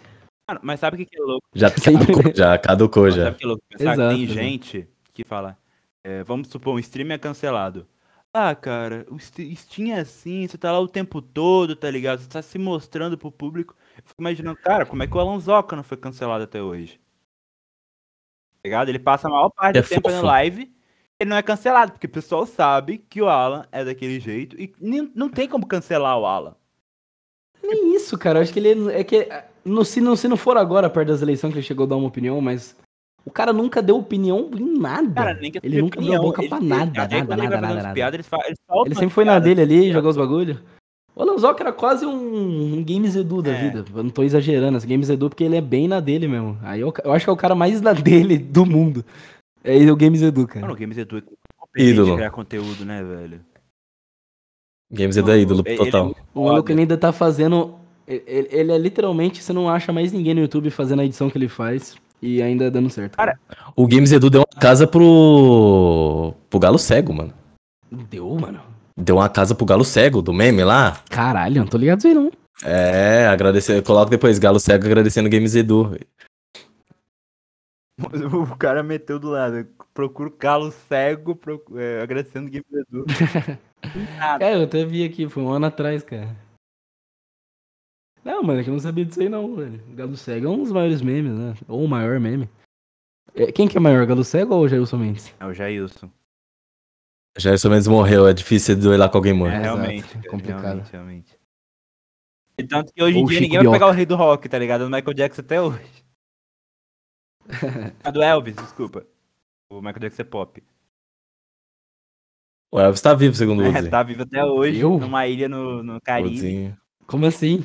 Mano, 0.49 0.61
mas 0.63 0.81
sabe 0.81 0.97
o 0.97 0.99
que, 0.99 1.07
que 1.07 1.21
é 1.21 1.23
louco? 1.23 1.47
Já 1.55 1.71
caducou, 1.71 2.35
já 2.35 2.59
caducou 2.59 3.11
já. 3.11 3.25
Sabe 3.25 3.35
o 3.37 3.39
que 3.39 3.45
é 3.45 3.47
louco? 3.47 3.63
Pensar 3.69 3.93
Exato, 3.93 4.17
que 4.17 4.27
tem 4.27 4.37
né? 4.37 4.43
gente 4.43 4.89
que 5.13 5.25
fala, 5.25 5.59
é, 6.03 6.23
vamos 6.25 6.49
supor, 6.49 6.75
um 6.75 6.79
stream 6.79 7.11
é 7.13 7.19
cancelado. 7.19 7.87
Ah, 8.35 8.55
cara, 8.55 9.07
o 9.11 9.19
St- 9.19 9.55
Steam 9.57 9.95
é 9.95 10.01
assim, 10.01 10.47
você 10.49 10.57
tá 10.57 10.73
lá 10.73 10.81
o 10.81 10.89
tempo 10.89 11.21
todo, 11.21 11.77
tá 11.77 11.91
ligado? 11.91 12.21
Você 12.21 12.29
tá 12.29 12.41
se 12.41 12.59
mostrando 12.59 13.19
pro 13.19 13.31
público. 13.31 13.77
Eu 13.97 14.03
fico 14.07 14.23
imaginando, 14.23 14.57
cara, 14.59 14.87
como 14.87 15.03
é 15.03 15.07
que 15.07 15.15
o 15.15 15.21
Alan 15.21 15.39
Zoca 15.39 15.77
não 15.77 15.83
foi 15.83 15.99
cancelado 15.99 16.43
até 16.45 16.63
hoje? 16.63 16.99
Tá 18.55 18.61
ligado? 18.65 18.89
Ele 18.89 18.99
passa 18.99 19.29
a 19.29 19.31
maior 19.31 19.51
parte 19.51 19.79
É 19.79 19.83
do 19.83 19.89
tempo 19.89 20.09
fofo. 20.09 20.15
na 20.23 20.23
live, 20.23 20.75
ele 21.21 21.29
não 21.31 21.37
é 21.37 21.43
cancelado, 21.43 21.93
porque 21.93 22.07
o 22.07 22.11
pessoal 22.11 22.47
sabe 22.47 22.99
que 22.99 23.21
o 23.21 23.29
Alan 23.29 23.67
é 23.71 23.85
daquele 23.85 24.19
jeito 24.19 24.59
e 24.59 24.73
nem- 24.81 25.13
não 25.15 25.29
tem 25.29 25.47
como 25.49 25.67
cancelar 25.67 26.19
o 26.19 26.25
Alan. 26.25 26.57
Nem 27.63 27.95
isso, 27.95 28.19
cara. 28.19 28.39
Eu 28.39 28.43
acho 28.43 28.53
que 28.53 28.59
ele. 28.61 28.93
É 28.93 29.05
que. 29.05 29.29
No, 29.65 29.85
se, 29.85 30.01
não, 30.01 30.17
se 30.17 30.27
não 30.27 30.37
for 30.37 30.57
agora, 30.57 30.91
perto 30.91 31.09
das 31.09 31.23
eleições, 31.23 31.53
que 31.53 31.59
ele 31.59 31.67
chegou 31.67 31.85
a 31.85 31.89
dar 31.89 31.97
uma 31.97 32.09
opinião, 32.09 32.41
mas. 32.41 32.77
O 33.25 33.31
cara 33.31 33.53
nunca 33.53 33.81
deu 33.81 33.97
opinião 33.97 34.51
em 34.59 34.79
nada. 34.79 35.13
Cara, 35.15 35.35
nem 35.35 35.51
que 35.53 35.61
ele 35.63 35.81
nunca 35.81 35.99
opinião, 35.99 36.23
boca 36.23 36.43
ele- 36.43 36.49
pra 36.49 36.59
ele- 36.59 36.67
nada, 36.67 36.93
nada, 36.93 37.17
ele 37.17 37.25
nada, 37.25 37.61
nada, 37.61 37.75
nada. 37.83 37.95
piadas, 37.95 38.15
ele 38.15 38.23
fa- 38.23 38.43
ele 38.47 38.57
solta 38.69 38.89
Ele 38.89 38.95
sempre 38.97 39.15
foi 39.15 39.25
na 39.25 39.39
dele 39.39 39.61
ali, 39.63 39.93
jogar 39.93 40.09
os 40.09 40.17
bagulho. 40.17 40.61
O 41.15 41.25
Lanzoca 41.25 41.63
era 41.63 41.73
quase 41.73 42.05
um, 42.07 42.79
um 42.79 42.83
Games 42.85 43.15
Edu 43.15 43.43
da 43.43 43.53
É. 43.53 43.63
vida. 43.63 43.85
Eu 43.95 44.03
não 44.03 44.11
tô 44.11 44.23
exagerando, 44.23 44.79
esse 44.79 44.87
Games 44.87 45.09
Edu, 45.11 45.29
porque 45.29 45.45
ele 45.45 45.57
é 45.57 45.61
bem 45.61 45.87
na 45.87 46.01
dele 46.01 46.27
mesmo. 46.27 46.59
Aí 46.63 46.81
eu, 46.81 46.93
eu 47.05 47.13
acho 47.13 47.27
que 47.27 47.31
é 47.31 47.33
o 47.33 47.37
cara 47.37 47.55
mais 47.55 47.81
na 47.81 47.93
dele 47.93 48.39
do 48.39 48.65
mundo. 48.67 49.05
É 49.63 49.77
o 49.91 49.95
Games 49.97 50.23
Edu, 50.23 50.47
cara. 50.49 50.63
Mano, 50.63 50.73
o 50.75 50.77
Games 50.77 50.97
Edu 50.99 51.19
é 51.19 51.83
Ídolo. 51.83 52.11
de 52.11 52.17
criar 52.17 52.31
conteúdo, 52.31 52.85
né, 52.85 53.03
velho? 53.05 53.41
Games 54.91 55.17
é 55.17 55.23
da 55.23 55.37
ídolo 55.37 55.63
Ele- 55.65 55.77
total. 55.77 56.07
ele 56.07 56.15
é 56.19 56.23
O 56.35 56.45
maluco 56.45 56.71
ainda 56.73 56.99
tá 56.99 57.13
fazendo. 57.13 57.77
Ele, 58.07 58.49
ele 58.51 58.73
é 58.73 58.79
literalmente, 58.79 59.43
você 59.43 59.53
não 59.53 59.69
acha 59.69 59.93
mais 59.93 60.13
ninguém 60.13 60.35
no 60.35 60.41
YouTube 60.41 60.71
fazendo 60.71 61.01
a 61.01 61.05
edição 61.05 61.31
que 61.31 61.39
ele 61.39 61.49
faz 61.49 61.95
e 62.23 62.41
ainda 62.41 62.71
dando 62.71 62.89
certo. 62.89 63.17
Cara, 63.17 63.39
O 63.77 63.87
Games 63.87 64.13
Edu 64.13 64.31
deu 64.31 64.41
uma 64.43 64.61
casa 64.61 64.87
pro. 64.87 66.35
pro 66.49 66.59
Galo 66.61 66.79
Cego, 66.79 67.13
mano. 67.13 67.35
Deu, 67.91 68.35
mano. 68.39 68.61
Deu 68.97 69.17
uma 69.17 69.29
casa 69.29 69.55
pro 69.55 69.67
Galo 69.67 69.85
Cego, 69.85 70.23
do 70.23 70.33
meme 70.33 70.63
lá. 70.65 71.03
Caralho, 71.11 71.61
não 71.63 71.67
tô 71.67 71.77
ligado 71.77 71.99
isso 71.99 72.09
aí 72.09 72.15
não. 72.15 72.31
É, 72.65 73.27
agradecer. 73.27 73.83
Coloca 73.83 74.11
depois, 74.11 74.39
Galo 74.39 74.61
Cego 74.61 74.87
agradecendo 74.87 75.27
o 75.29 75.31
Games 75.31 75.55
Edu. 75.55 75.97
O 78.01 78.57
cara 78.57 78.83
meteu 78.83 79.19
do 79.19 79.29
lado. 79.31 79.67
Procura 79.95 80.29
o 80.29 80.33
calo 80.33 80.73
cego, 80.89 81.37
procu- 81.37 81.79
é, 81.79 82.01
agradecendo 82.03 82.47
o 82.47 82.51
Game 82.51 82.65
Edu. 82.73 83.05
É, 84.41 84.55
eu 84.55 84.63
até 84.63 84.85
vi 84.85 85.05
aqui, 85.05 85.29
foi 85.29 85.43
um 85.43 85.51
ano 85.51 85.67
atrás, 85.67 86.05
cara. 86.05 86.37
Não, 88.25 88.43
mano, 88.43 88.61
é 88.61 88.65
que 88.65 88.71
eu 88.71 88.75
não 88.75 88.81
sabia 88.81 89.05
disso 89.05 89.21
aí 89.21 89.29
não, 89.29 89.57
velho. 89.57 89.83
Galo 89.95 90.17
Cego 90.17 90.47
é 90.47 90.51
um 90.51 90.59
dos 90.63 90.71
maiores 90.73 91.03
memes, 91.03 91.33
né? 91.33 91.55
Ou 91.67 91.85
o 91.85 91.89
maior 91.89 92.21
meme. 92.21 92.49
É, 93.35 93.51
quem 93.51 93.67
que 93.67 93.77
é 93.77 93.81
maior, 93.81 94.07
Galo 94.07 94.23
Cego 94.25 94.55
ou 94.55 94.63
o 94.65 94.69
Jailson 94.69 94.99
Mendes? 94.99 95.35
É 95.41 95.47
o 95.47 95.53
Jailson. 95.53 96.11
Já 97.39 97.55
isso 97.55 97.69
menos 97.71 97.87
morreu, 97.89 98.29
é 98.29 98.35
difícil 98.35 98.75
de 98.77 98.83
duelar 98.83 99.11
com 99.11 99.17
alguém 99.17 99.33
É, 99.33 99.35
morto. 99.35 99.55
exato, 99.55 99.65
realmente. 99.77 100.19
é 100.19 100.29
complicado. 100.29 100.63
Realmente, 100.63 100.93
realmente. 100.93 101.39
E 102.59 102.65
tanto 102.65 102.93
que 102.93 103.03
hoje 103.03 103.19
em 103.19 103.25
dia 103.25 103.39
Chico 103.39 103.43
ninguém 103.55 103.63
vai 103.71 103.73
pegar 103.79 103.89
o 103.89 103.93
rei 103.93 104.05
do 104.07 104.15
rock, 104.17 104.49
tá 104.49 104.59
ligado? 104.59 104.83
O 104.83 104.91
Michael 104.91 105.15
Jackson 105.15 105.41
até 105.41 105.61
hoje. 105.61 105.81
A 108.05 108.11
do 108.11 108.23
Elvis, 108.23 108.55
desculpa. 108.55 109.07
O 109.71 109.77
Michael 109.81 109.99
Jackson 110.01 110.23
é 110.23 110.25
pop. 110.27 110.63
O 112.71 112.79
Elvis 112.79 113.01
tá 113.01 113.15
vivo, 113.15 113.35
segundo 113.35 113.63
o 113.63 113.67
É, 113.67 113.81
Uzi. 113.81 113.91
tá 113.91 114.03
vivo 114.03 114.23
até 114.23 114.45
hoje, 114.45 114.79
Eu? 114.81 114.99
numa 114.99 115.27
ilha 115.27 115.49
no, 115.49 115.83
no 115.83 116.01
Caribe. 116.03 116.37
Uzinho. 116.37 116.77
Como 117.07 117.27
assim? 117.27 117.65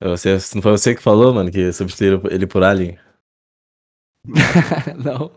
Você, 0.00 0.38
não 0.54 0.62
foi 0.62 0.72
você 0.72 0.94
que 0.94 1.02
falou, 1.02 1.34
mano, 1.34 1.50
que 1.50 1.72
substituíram 1.72 2.22
ele 2.30 2.46
por 2.46 2.62
Alien? 2.62 2.96
não, 5.04 5.32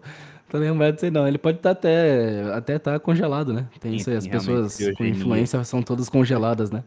tô 0.49 0.57
lembrado 0.57 0.95
disso 0.95 1.05
aí 1.05 1.11
não. 1.11 1.27
Ele 1.27 1.37
pode 1.37 1.57
estar 1.57 1.71
até 1.71 2.43
até 2.53 2.77
tá 2.77 2.99
congelado, 2.99 3.53
né? 3.53 3.67
Tem 3.79 3.95
isso 3.95 4.09
aí, 4.09 4.17
as 4.17 4.27
pessoas 4.27 4.77
com 4.95 5.05
influência 5.05 5.63
são 5.63 5.81
todas 5.81 6.09
congeladas, 6.09 6.69
né? 6.69 6.83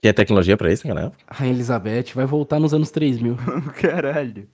Tinha 0.00 0.14
tecnologia 0.14 0.56
pra 0.56 0.72
isso, 0.72 0.86
galera? 0.86 1.12
A 1.26 1.46
Elizabeth 1.46 2.12
vai 2.14 2.26
voltar 2.26 2.60
nos 2.60 2.72
anos 2.72 2.90
3000. 2.90 3.36
Caralho. 3.80 4.48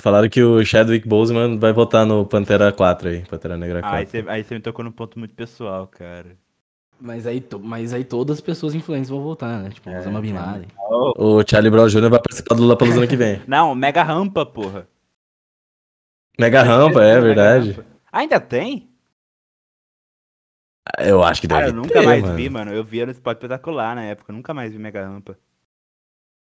Falaram 0.00 0.28
que 0.28 0.42
o 0.42 0.64
Chadwick 0.64 1.06
Boseman 1.06 1.58
vai 1.58 1.72
votar 1.72 2.04
no 2.04 2.26
Pantera 2.26 2.72
4 2.72 3.08
aí, 3.08 3.24
Pantera 3.24 3.56
Negra 3.56 3.80
4. 3.80 3.96
Ah, 3.96 3.98
aí 4.00 4.06
você, 4.06 4.24
aí 4.28 4.44
você 4.44 4.54
me 4.54 4.60
tocou 4.60 4.84
num 4.84 4.92
ponto 4.92 5.18
muito 5.18 5.34
pessoal, 5.34 5.86
cara. 5.86 6.36
Mas 6.98 7.26
aí, 7.26 7.44
mas 7.60 7.92
aí 7.92 8.04
todas 8.04 8.38
as 8.38 8.40
pessoas 8.40 8.74
influentes 8.74 9.10
vão 9.10 9.22
voltar, 9.22 9.62
né? 9.62 9.70
Tipo, 9.70 9.90
É, 9.90 9.98
Osama 9.98 10.20
Bin 10.20 10.32
Laden. 10.32 10.68
O 11.16 11.42
Charlie 11.46 11.70
Brown 11.70 11.88
Jr. 11.88 12.08
vai 12.08 12.20
participar 12.20 12.54
do 12.54 12.62
Lula 12.62 12.76
ano 12.80 13.08
que 13.08 13.16
vem. 13.16 13.42
Não, 13.46 13.74
Mega 13.74 14.02
Rampa, 14.02 14.46
porra. 14.46 14.88
Mega 16.38 16.62
rampa, 16.62 17.02
é 17.02 17.14
Mega 17.14 17.20
verdade. 17.20 17.70
Rampa. 17.72 17.86
Ainda 18.12 18.40
tem? 18.40 18.90
Eu 20.98 21.22
acho 21.22 21.40
que 21.40 21.46
deve 21.48 21.60
Cara, 21.60 21.72
eu 21.72 21.76
nunca 21.76 22.00
ter, 22.00 22.04
mais 22.04 22.22
mano. 22.22 22.36
vi, 22.36 22.48
mano. 22.48 22.72
Eu 22.72 22.84
via 22.84 23.06
no 23.06 23.12
Spot 23.12 23.34
Espetacular 23.36 23.94
na 23.94 24.04
época. 24.04 24.32
Eu 24.32 24.36
nunca 24.36 24.54
mais 24.54 24.72
vi 24.72 24.78
Mega 24.78 25.04
Rampa. 25.06 25.38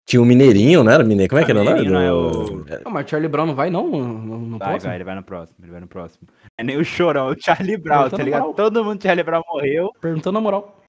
Tinha 0.09 0.23
um 0.23 0.25
Mineirinho, 0.25 0.83
não 0.83 0.91
era 0.91 1.05
Mineiro? 1.05 1.29
Como 1.29 1.39
é 1.39 1.45
que 1.45 1.51
era 1.51 1.61
o 1.61 1.65
nome? 1.65 1.83
Mineirinho 1.83 2.11
do- 2.15 2.65
não 2.65 2.75
é 2.75 2.83
Não, 2.83 2.91
mas 2.91 3.11
Charlie 3.11 3.29
Brown 3.29 3.45
não 3.47 3.55
vai 3.55 3.69
não 3.69 3.87
no, 3.91 4.03
no, 4.39 4.59
Vai, 4.59 4.69
próximo? 4.69 4.89
vai, 4.89 4.97
ele 4.97 5.05
vai 5.05 5.15
no 5.15 5.23
próximo. 5.23 5.59
Ele 5.63 5.71
vai 5.71 5.81
no 5.81 5.87
próximo. 5.87 6.27
É 6.57 6.65
nem 6.65 6.79
o 6.79 6.85
Chorão, 6.85 7.29
é 7.29 7.33
o 7.33 7.37
Charlie 7.39 7.77
Brown, 7.77 8.09
tá 8.09 8.17
ligado? 8.17 8.55
Todo 8.55 8.83
mundo 8.83 9.03
Charlie 9.03 9.23
Brown 9.23 9.43
morreu. 9.47 9.93
Perguntando 10.01 10.33
na 10.33 10.41
moral. 10.41 10.81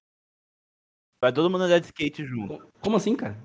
Vai 1.22 1.34
todo 1.34 1.50
mundo 1.50 1.64
andar 1.64 1.78
de 1.80 1.84
skate 1.84 2.24
junto. 2.24 2.56
Co- 2.58 2.70
Como 2.80 2.96
assim, 2.96 3.14
cara? 3.14 3.36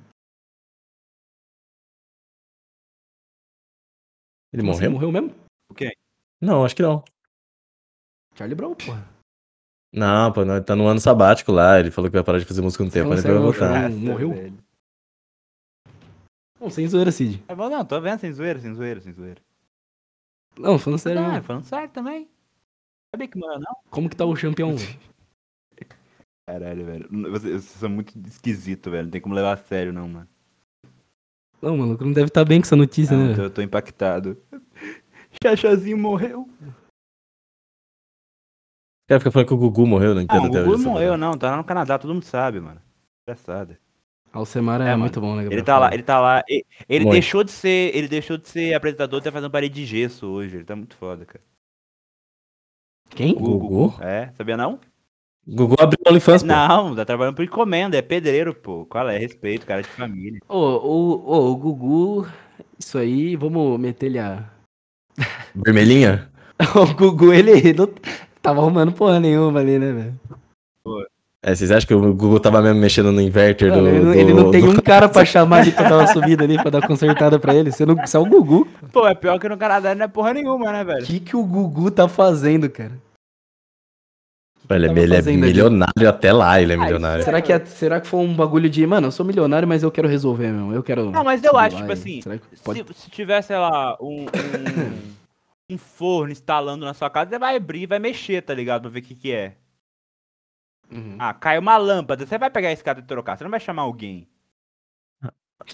Ele 4.54 4.62
Como 4.62 4.72
assim, 4.72 4.88
morreu? 4.88 4.92
morreu 4.92 5.12
mesmo? 5.12 5.36
Não, 6.42 6.64
acho 6.64 6.74
que 6.76 6.82
não. 6.82 7.04
Charlie 8.36 8.56
Brown, 8.56 8.76
porra. 8.76 9.06
Não, 9.94 10.32
pô, 10.32 10.46
não, 10.46 10.56
ele 10.56 10.64
tá 10.64 10.74
no 10.76 10.88
ano 10.88 11.00
sabático 11.02 11.52
lá. 11.52 11.80
Ele 11.80 11.92
falou 11.92 12.10
que 12.10 12.16
vai 12.16 12.24
parar 12.24 12.40
de 12.40 12.46
fazer 12.46 12.62
música 12.62 12.84
um 12.84 12.90
tempo, 12.90 13.10
mas 13.10 13.22
depois 13.24 13.42
vai 13.42 13.52
voltar. 13.52 13.90
Não, 13.90 14.00
morreu? 14.00 14.54
Não, 16.66 16.72
sem 16.72 16.88
zoeira, 16.88 17.11
Cid. 17.11 17.43
É 17.47 17.53
bom, 17.53 17.70
não, 17.70 17.86
tô 17.86 18.01
vendo 18.01 18.20
sem 18.20 18.34
zoeira, 18.34 18.59
sem 18.59 18.74
zoeira, 18.74 18.99
sem 18.99 19.13
zoeira. 19.13 19.39
Não, 20.57 20.80
falando 20.80 20.99
sério, 20.99 21.22
Não, 21.22 21.30
mesmo. 21.30 21.43
falando 21.43 21.63
sério 21.63 21.89
também. 21.89 22.28
Sabia 23.13 23.28
que 23.28 23.38
morreu, 23.38 23.59
não? 23.59 23.76
como 23.91 24.09
que 24.09 24.16
tá 24.16 24.26
o 24.26 24.34
campeão? 24.34 24.74
Caralho, 26.49 26.86
velho. 26.86 27.07
Vocês, 27.30 27.63
vocês 27.63 27.66
são 27.66 27.89
muito 27.89 28.18
esquisito, 28.28 28.89
velho. 28.89 29.03
Não 29.03 29.11
tem 29.11 29.22
como 29.22 29.36
levar 29.36 29.53
a 29.53 29.57
sério, 29.57 29.93
não, 29.93 30.09
mano. 30.09 30.28
Não, 31.61 31.78
maluco, 31.78 32.03
não 32.03 32.13
deve 32.13 32.28
estar 32.30 32.43
bem 32.43 32.59
com 32.59 32.66
essa 32.66 32.76
notícia, 32.76 33.16
Não, 33.16 33.26
né? 33.28 33.32
eu 33.34 33.36
tô, 33.36 33.41
eu 33.43 33.49
tô 33.51 33.61
impactado. 33.61 34.41
Chachazinho 35.43 35.97
morreu. 35.99 36.41
O 36.41 39.07
cara 39.07 39.20
fica 39.20 39.30
falando 39.32 39.47
que 39.49 39.53
o 39.53 39.57
Gugu 39.57 39.86
morreu, 39.86 40.16
não 40.16 40.22
entendo 40.22 40.38
Não, 40.38 40.45
o 40.45 40.47
até 40.47 40.59
Gugu 40.61 40.74
hoje 40.74 40.84
morreu, 40.84 41.16
não. 41.16 41.38
Tá 41.38 41.51
lá 41.51 41.57
no 41.57 41.63
Canadá, 41.63 41.99
todo 41.99 42.11
mundo 42.13 42.26
sabe, 42.26 42.59
mano. 42.59 42.82
Engraçado. 43.28 43.78
Alcemar 44.36 44.82
é, 44.82 44.92
É, 44.92 44.96
muito 44.98 45.22
bom, 45.22 45.34
né? 45.36 45.44
Ele 45.44 45.44
Gabriel? 45.46 45.66
tá 45.66 45.80
lá, 45.80 45.94
ele 45.94 46.04
tá 46.04 46.20
lá. 46.20 46.44
Ele 46.48 47.06
Muito. 47.06 47.14
deixou 47.14 47.44
de 47.44 47.52
ser. 47.52 47.96
Ele 47.96 48.08
deixou 48.08 48.38
de 48.38 48.50
ser 48.50 48.74
apresentador 48.74 49.22
e 49.22 49.24
tá 49.24 49.32
fazendo 49.32 49.50
parede 49.50 49.74
de 49.74 49.86
gesso 49.86 50.28
hoje. 50.28 50.58
Ele 50.58 50.66
tá 50.66 50.76
muito 50.76 50.96
foda, 50.96 51.26
cara. 51.26 51.44
Quem? 53.12 53.34
O 53.34 53.40
Gugu? 53.40 53.96
É, 54.02 54.30
sabia 54.36 54.58
não? 54.58 54.78
Gugu 55.48 55.76
abriu 55.80 56.00
o 56.06 56.10
OnlyFans, 56.10 56.42
pô. 56.42 56.48
Não, 56.48 56.96
tá 56.96 57.06
trabalhando 57.06 57.36
por 57.36 57.46
encomenda, 57.46 57.98
é 57.98 58.02
pedreiro, 58.02 58.54
pô. 58.54 58.86
Qual 58.86 59.08
é? 59.08 59.18
Respeito, 59.18 59.66
cara 59.66 59.82
de 59.82 59.88
família. 59.88 60.42
Ô, 60.50 60.58
o, 60.58 61.32
ô, 61.32 61.52
o 61.52 61.56
Gugu, 61.56 62.28
isso 62.78 62.98
aí, 62.98 63.36
vamos 63.36 63.80
meter 63.80 64.08
ele 64.08 64.20
a... 64.20 64.50
Vermelhinha? 65.56 66.30
O 66.76 66.94
Gugu, 66.94 67.32
ele 67.32 67.74
não 67.74 67.88
tava 68.42 68.60
arrumando 68.60 68.92
porra 68.92 69.20
nenhuma 69.20 69.60
ali, 69.60 69.78
né, 69.78 69.92
velho? 69.92 70.20
É, 71.48 71.54
vocês 71.54 71.70
acham 71.70 71.88
que 71.88 71.93
o 71.93 72.00
Gugu 72.16 72.39
tava 72.39 72.60
mesmo 72.60 72.80
mexendo 72.82 73.12
no 73.12 73.22
inverter 73.22 73.72
do, 73.72 73.88
ele, 73.88 74.00
não- 74.00 74.12
do- 74.12 74.14
ele 74.20 74.34
não 74.34 74.50
tem 74.52 74.62
do- 74.62 74.72
um 74.72 74.76
cara 74.78 75.08
pra 75.08 75.24
chamar 75.26 75.60
ali 75.60 75.72
pra 75.72 75.88
dar 75.88 75.98
uma 76.00 76.08
subida 76.08 76.43
ali, 76.43 76.56
pra 76.60 76.72
dar 76.72 76.80
uma 76.80 76.88
consertada 76.88 77.38
pra 77.38 77.54
ele. 77.54 77.72
Você 77.72 77.86
não, 77.86 77.96
você 77.96 78.18
é 78.18 78.20
o 78.20 78.26
Gugu. 78.26 78.68
Pô, 78.91 79.08
é 79.08 79.14
pior 79.14 79.39
que 79.39 79.48
no 79.48 79.56
Canadá 79.56 79.93
não 79.93 80.06
é 80.06 80.08
porra 80.08 80.34
nenhuma, 80.34 80.72
né, 80.72 80.82
O 80.82 80.86
velho? 80.88 81.06
que, 81.06 81.20
que 81.20 81.38
o 81.38 81.43
Gugu 81.43 81.91
tá 81.91 82.08
fazendo, 82.08 82.68
cara? 82.68 82.93
Ele, 84.68 84.88
é, 84.88 85.04
ele 85.04 85.14
é 85.14 85.18
ali? 85.20 85.38
milionário 85.38 86.10
até 86.10 86.34
lá, 86.34 86.60
ele 86.60 86.74
é 86.74 86.76
Ah, 86.76 86.80
milionário. 86.80 87.24
Será 87.24 87.39
que, 87.39 87.54
é- 87.54 87.64
será 87.66 88.02
que 88.02 88.08
foi 88.08 88.20
um 88.22 88.34
bagulho 88.34 88.68
de, 88.68 88.88
mano, 88.88 89.06
eu 89.08 89.12
sou 89.12 89.24
milionário, 89.24 89.68
mas 89.68 89.84
eu 89.84 89.91
quero 89.91 90.08
resolver, 90.08 90.48
meu. 90.52 90.74
Eu 90.74 90.82
quero. 90.82 91.12
Não, 91.12 91.24
mas 91.24 91.43
eu 91.43 91.56
acho, 91.56 91.78
tipo 91.78 91.91
assim, 91.91 92.22
pode- 92.64 92.80
Se, 92.80 93.02
se 93.04 93.10
tiver, 93.12 93.43
sei 93.43 93.58
lá, 93.58 93.96
um, 94.02 94.22
um, 94.24 94.26
um 95.74 95.78
forno 95.78 96.32
instalando 96.32 96.84
na 96.84 96.96
sua 96.96 97.12
casa, 97.12 97.30
você 97.30 97.38
vai 97.38 97.56
abrir 97.56 97.84
e 97.84 97.86
vai 97.86 98.00
mexer, 98.00 98.41
tá 98.41 98.56
ligado? 98.56 98.82
Pra 98.82 98.89
ver 98.89 99.00
o 99.00 99.04
que 99.04 99.14
que 99.14 99.32
é. 99.32 99.54
Uhum. 100.92 101.16
Ah, 101.20 101.34
caiu 101.34 101.62
uma 101.62 101.78
lâmpada, 101.78 102.26
você 102.26 102.38
vai 102.38 102.50
pegar 102.50 102.72
esse 102.72 102.84
cara 102.84 103.00
e 103.00 103.04
trocar, 103.04 103.38
você 103.38 103.44
não 103.44 103.52
vai 103.52 103.60
chamar 103.60 103.84
alguém. 103.84 104.28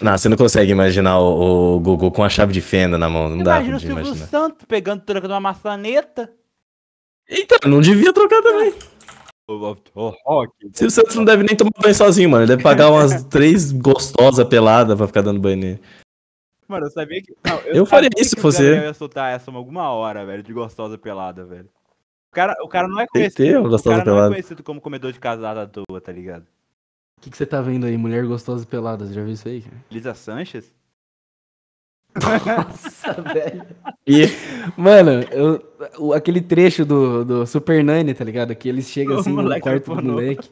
Não, 0.00 0.16
você 0.16 0.28
não 0.28 0.36
consegue 0.36 0.72
imaginar 0.72 1.18
o, 1.18 1.76
o 1.76 1.80
Gugu 1.80 2.10
com 2.10 2.24
a 2.24 2.28
chave 2.28 2.52
de 2.52 2.60
fenda 2.60 2.96
na 2.96 3.10
mão. 3.10 3.28
Não 3.28 3.42
dá 3.42 3.56
Imagina 3.62 3.76
o 3.76 3.80
de 3.80 3.86
Silvio. 3.86 4.14
Santos 4.26 4.64
pegando, 4.66 5.02
trocando 5.02 5.34
uma 5.34 5.40
maçaneta. 5.40 6.32
Então, 7.28 7.58
não 7.66 7.80
devia 7.80 8.12
trocar 8.12 8.40
também. 8.42 8.72
Ô, 9.48 10.14
rock. 10.24 10.52
Silvio 10.72 10.90
Santos 10.90 11.14
não 11.14 11.24
deve 11.24 11.42
nem 11.42 11.54
tomar 11.56 11.72
banho 11.78 11.94
sozinho, 11.94 12.30
mano. 12.30 12.44
Ele 12.44 12.52
deve 12.52 12.62
pagar 12.62 12.90
umas 12.90 13.24
três 13.28 13.70
gostosas 13.72 14.46
peladas 14.48 14.96
pra 14.96 15.06
ficar 15.06 15.20
dando 15.22 15.40
banho 15.40 15.56
nele. 15.58 15.82
Mano, 16.66 16.86
eu 16.86 16.90
sabia 16.90 17.20
que. 17.20 17.34
Não, 17.44 17.58
Eu 17.60 17.84
faria 17.84 18.08
sabia 18.08 18.22
isso 18.22 18.30
que 18.34 18.40
se 18.40 18.42
fosse 18.42 18.62
O 18.62 18.66
eu. 18.66 18.82
ia 18.84 18.94
soltar 18.94 19.34
essa 19.34 19.50
alguma 19.50 19.90
hora, 19.90 20.24
velho, 20.24 20.42
de 20.42 20.52
gostosa 20.54 20.96
pelada, 20.96 21.44
velho. 21.44 21.68
O 22.32 22.34
cara, 22.34 22.56
o 22.62 22.68
cara 22.68 22.88
não 22.88 22.98
é 22.98 23.06
conhecido. 23.06 23.36
ter 23.36 23.58
o 23.58 23.78
cara 23.82 24.04
não 24.06 24.24
é 24.24 24.28
conhecido 24.28 24.62
como 24.62 24.80
comedor 24.80 25.12
de 25.12 25.20
casada 25.20 25.62
à 25.62 25.66
toa, 25.66 26.00
tá 26.00 26.10
ligado? 26.10 26.44
O 27.18 27.20
que, 27.20 27.28
que 27.30 27.36
você 27.36 27.44
tá 27.44 27.60
vendo 27.60 27.84
aí? 27.84 27.94
Mulher 27.98 28.24
gostosa 28.26 28.64
e 28.64 28.66
pelada. 28.66 29.04
Você 29.06 29.12
já 29.12 29.22
viu 29.22 29.34
isso 29.34 29.46
aí, 29.46 29.60
cara? 29.60 29.76
Lisa 29.90 30.14
Sanches? 30.14 30.72
Nossa, 32.14 33.12
velho. 33.34 33.66
E 34.06 34.24
Mano, 34.76 35.10
eu- 35.30 35.62
o- 35.98 36.12
aquele 36.14 36.40
trecho 36.40 36.84
do, 36.84 37.24
do 37.24 37.46
Super 37.46 37.84
Nine, 37.84 38.14
tá 38.14 38.24
ligado? 38.24 38.54
Que 38.54 38.68
eles 38.68 38.88
chegam 38.88 39.18
assim 39.18 39.32
no 39.32 39.60
quarto 39.60 39.94
do 39.94 40.02
moleque. 40.02 40.50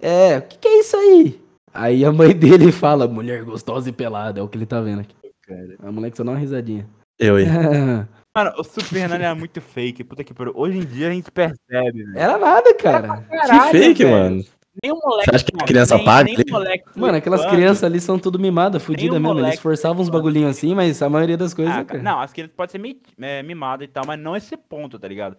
É, 0.00 0.38
o 0.38 0.42
que, 0.42 0.58
que 0.58 0.68
é 0.68 0.80
isso 0.80 0.96
aí? 0.98 1.42
Aí 1.72 2.04
a 2.04 2.12
mãe 2.12 2.36
dele 2.36 2.70
fala, 2.70 3.08
mulher 3.08 3.42
gostosa 3.42 3.88
e 3.88 3.92
pelada. 3.92 4.38
É 4.38 4.42
o 4.42 4.48
que 4.48 4.56
ele 4.58 4.66
tá 4.66 4.80
vendo 4.82 5.00
aqui. 5.00 5.14
Cara. 5.46 5.76
A 5.82 5.90
moleque 5.90 6.16
só 6.16 6.22
dá 6.24 6.32
uma 6.32 6.38
risadinha. 6.38 6.86
eu 7.18 7.36
aí. 7.36 7.46
Mano, 8.36 8.52
o 8.58 8.64
Super 8.64 9.08
Nani 9.08 9.22
era 9.24 9.34
muito 9.34 9.60
fake. 9.60 10.02
Puta 10.02 10.24
que 10.24 10.34
pariu. 10.34 10.52
Hoje 10.56 10.78
em 10.78 10.84
dia 10.84 11.08
a 11.08 11.12
gente 11.12 11.30
percebe, 11.30 12.02
velho. 12.04 12.18
Era 12.18 12.36
nada, 12.36 12.74
cara. 12.74 13.24
Que 13.28 13.70
fake, 13.70 14.04
mano. 14.04 14.44
Nem 14.82 14.92
um 14.92 14.96
moleque. 14.98 15.30
Você 15.30 15.36
acha 15.36 15.44
que 15.44 15.52
a 15.62 15.64
criança 15.64 15.94
nem- 15.96 16.04
paga 16.04 16.24
nem 16.24 16.36
moleque 16.50 16.84
Mano, 16.96 17.16
aquelas 17.16 17.46
crianças 17.46 17.84
ali 17.84 18.00
são 18.00 18.18
tudo 18.18 18.40
mimadas, 18.40 18.82
fudidas 18.82 19.20
Nem 19.20 19.30
o 19.30 19.34
mesmo. 19.34 19.48
Eles 19.48 19.60
forçavam 19.60 20.02
uns 20.02 20.08
bagulhinhos 20.08 20.50
assim, 20.50 20.74
mas 20.74 21.00
a 21.00 21.08
maioria 21.08 21.36
das 21.36 21.54
coisas. 21.54 21.72
Ah, 21.76 21.84
cara. 21.84 22.02
Não, 22.02 22.18
as 22.20 22.32
crianças 22.32 22.56
podem 22.56 22.72
ser 22.72 22.78
mi- 22.78 23.00
é, 23.20 23.40
mimadas 23.44 23.84
e 23.86 23.88
tal, 23.88 24.04
mas 24.04 24.18
não 24.18 24.34
esse 24.34 24.56
ponto, 24.56 24.98
tá 24.98 25.06
ligado? 25.06 25.36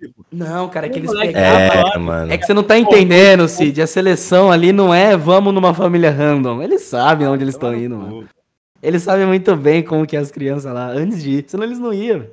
Tipo, 0.00 0.24
Não, 0.30 0.68
cara, 0.68 0.86
é 0.86 0.90
que 0.90 1.00
eles 1.00 1.10
pegavam. 1.10 1.90
É, 1.92 1.98
mano. 1.98 2.32
É 2.32 2.38
que 2.38 2.46
você 2.46 2.54
não 2.54 2.62
tá 2.62 2.78
entendendo, 2.78 3.48
Cid. 3.48 3.82
A 3.82 3.86
seleção 3.88 4.48
ali 4.48 4.72
não 4.72 4.94
é 4.94 5.16
vamos 5.16 5.52
numa 5.52 5.74
família 5.74 6.12
random. 6.12 6.62
Eles 6.62 6.82
sabem 6.82 7.26
onde 7.26 7.42
eles 7.42 7.56
estão 7.56 7.74
indo, 7.74 7.96
mano. 7.96 8.28
Eles 8.82 9.02
sabem 9.02 9.26
muito 9.26 9.56
bem 9.56 9.82
como 9.84 10.06
que 10.06 10.16
é 10.16 10.20
as 10.20 10.30
crianças 10.30 10.72
lá, 10.72 10.86
antes 10.88 11.22
de 11.22 11.30
ir. 11.38 11.44
Senão 11.48 11.64
eles 11.64 11.78
não 11.78 11.92
iam. 11.92 12.20
velho. 12.20 12.32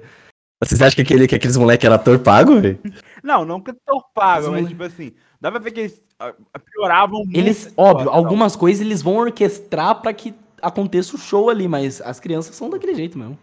Vocês 0.64 0.82
acham 0.82 0.96
que, 0.96 1.02
aquele, 1.02 1.28
que 1.28 1.36
aqueles 1.36 1.58
moleques 1.58 1.86
eram 1.86 1.96
ator 1.96 2.20
pago, 2.20 2.60
velho? 2.62 2.80
Não, 3.24 3.44
não 3.44 3.60
que 3.62 3.72
eu 3.72 4.02
pago, 4.14 4.16
Mas, 4.16 4.36
mas 4.44 4.48
moleque- 4.48 4.68
tipo 4.70 4.84
assim, 4.84 5.12
dá 5.42 5.52
pra 5.52 5.60
ver 5.60 5.72
que 5.72 5.80
eles 5.82 6.08
ah, 6.20 6.34
pioravam 6.74 7.20
muito. 7.26 7.36
Eles, 7.38 7.74
óbvio, 7.76 8.10
algumas 8.10 8.56
coisas 8.56 8.86
eles 8.86 9.02
vão 9.02 9.18
orquestrar 9.18 10.02
pra 10.02 10.14
que 10.14 10.34
aconteça 10.62 11.16
o 11.16 11.20
show 11.20 11.50
ali, 11.50 11.68
mas 11.68 12.00
as 12.02 12.20
crianças 12.20 12.56
são 12.56 12.70
daquele 12.70 12.96
jeito 12.96 13.18
mesmo. 13.18 13.38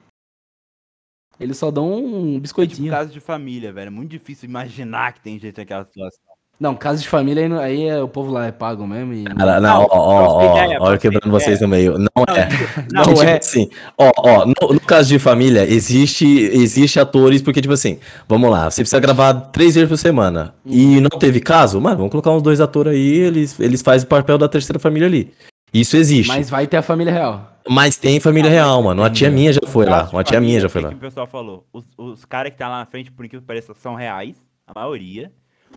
Eles 1.41 1.57
só 1.57 1.71
dão 1.71 1.93
um 1.93 2.27
Tipo, 2.33 2.41
biscoitinho. 2.41 2.91
caso 2.91 3.11
de 3.13 3.19
família, 3.21 3.73
velho. 3.73 3.89
É 3.89 3.91
muito 3.91 4.11
difícil 4.11 4.49
imaginar 4.49 5.13
que 5.13 5.21
tem 5.21 5.39
gente 5.39 5.59
naquela 5.59 5.85
situação. 5.85 6.32
Não, 6.61 6.77
caso 6.77 7.03
de 7.03 7.09
família, 7.09 7.59
aí, 7.61 7.89
é, 7.89 8.01
o 8.01 8.07
povo 8.07 8.31
lá 8.31 8.47
é 8.47 8.53
pago 8.53 8.87
mesmo. 8.87 9.13
E... 9.13 9.25
Cara, 9.25 9.61
Não, 9.61 9.83
ó, 9.83 9.89
ó, 9.91 10.27
ó, 10.39 10.93
ó, 10.93 10.97
quebrando 10.97 11.27
ideia. 11.27 11.41
vocês 11.41 11.61
no 11.61 11.67
meio. 11.67 11.99
Não 11.99 12.25
é. 12.29 12.49
Não, 12.93 13.03
Não, 13.03 13.15
tipo 13.15 13.23
é. 13.23 13.39
assim, 13.39 13.69
ó, 13.99 14.13
ó, 14.17 14.47
no, 14.47 14.75
no 14.75 14.81
caso 14.81 15.09
de 15.09 15.19
família, 15.19 15.65
existe, 15.65 16.25
existe 16.25 17.01
atores, 17.01 17.43
porque, 17.43 17.61
tipo 17.61 17.75
assim, 17.75 17.99
vamos 18.29 18.49
lá, 18.49 18.71
você 18.71 18.83
precisa 18.83 19.01
gravar 19.01 19.35
três 19.35 19.75
vezes 19.75 19.89
por 19.89 19.97
semana 19.97 20.55
e 20.65 21.01
não 21.01 21.11
teve 21.11 21.41
caso, 21.41 21.81
mano, 21.81 21.97
vamos 21.97 22.13
colocar 22.13 22.31
uns 22.31 22.43
dois 22.43 22.61
atores 22.61 22.93
aí, 22.93 23.19
eles, 23.19 23.59
eles 23.59 23.83
fazem 23.83 24.07
o 24.07 24.09
papel 24.09 24.39
da 24.39 24.49
terceira 24.49 24.79
família 24.79 25.09
ali. 25.09 25.33
Isso 25.75 25.97
existe. 25.97 26.29
Mas, 26.29 26.37
Mas 26.39 26.51
vai 26.51 26.67
ter 26.67 26.77
a 26.77 26.83
família 26.83 27.13
real. 27.13 27.57
tem 28.01 28.21
família 28.21 28.51
real, 28.51 28.83
mano. 28.83 29.03
Uma 29.03 29.11
tia 29.11 29.31
minha 29.31 29.53
já 29.53 29.61
foi 29.67 29.87
lá. 29.87 30.09
Uma 30.13 30.23
tia 30.23 30.41
minha 30.41 30.61
já 30.61 30.69
foi 30.69 30.83
o 30.83 30.85
lá. 30.85 30.91
que 30.91 30.97
que 30.97 31.05
o 31.05 31.09
pessoal 31.09 31.27
falou? 31.27 31.67
Os, 31.73 31.85
os 31.97 32.25
caras 32.25 32.53
que 32.53 32.59
tá 32.59 32.69
lá 32.69 32.81
na 32.81 32.87
frente, 32.87 33.11
por 33.11 33.25
incrível 33.25 33.41
que 33.41 33.47
pareça, 33.47 33.73
são 33.75 33.95
reais, 33.95 34.37
a 34.67 34.79
maioria. 34.79 35.33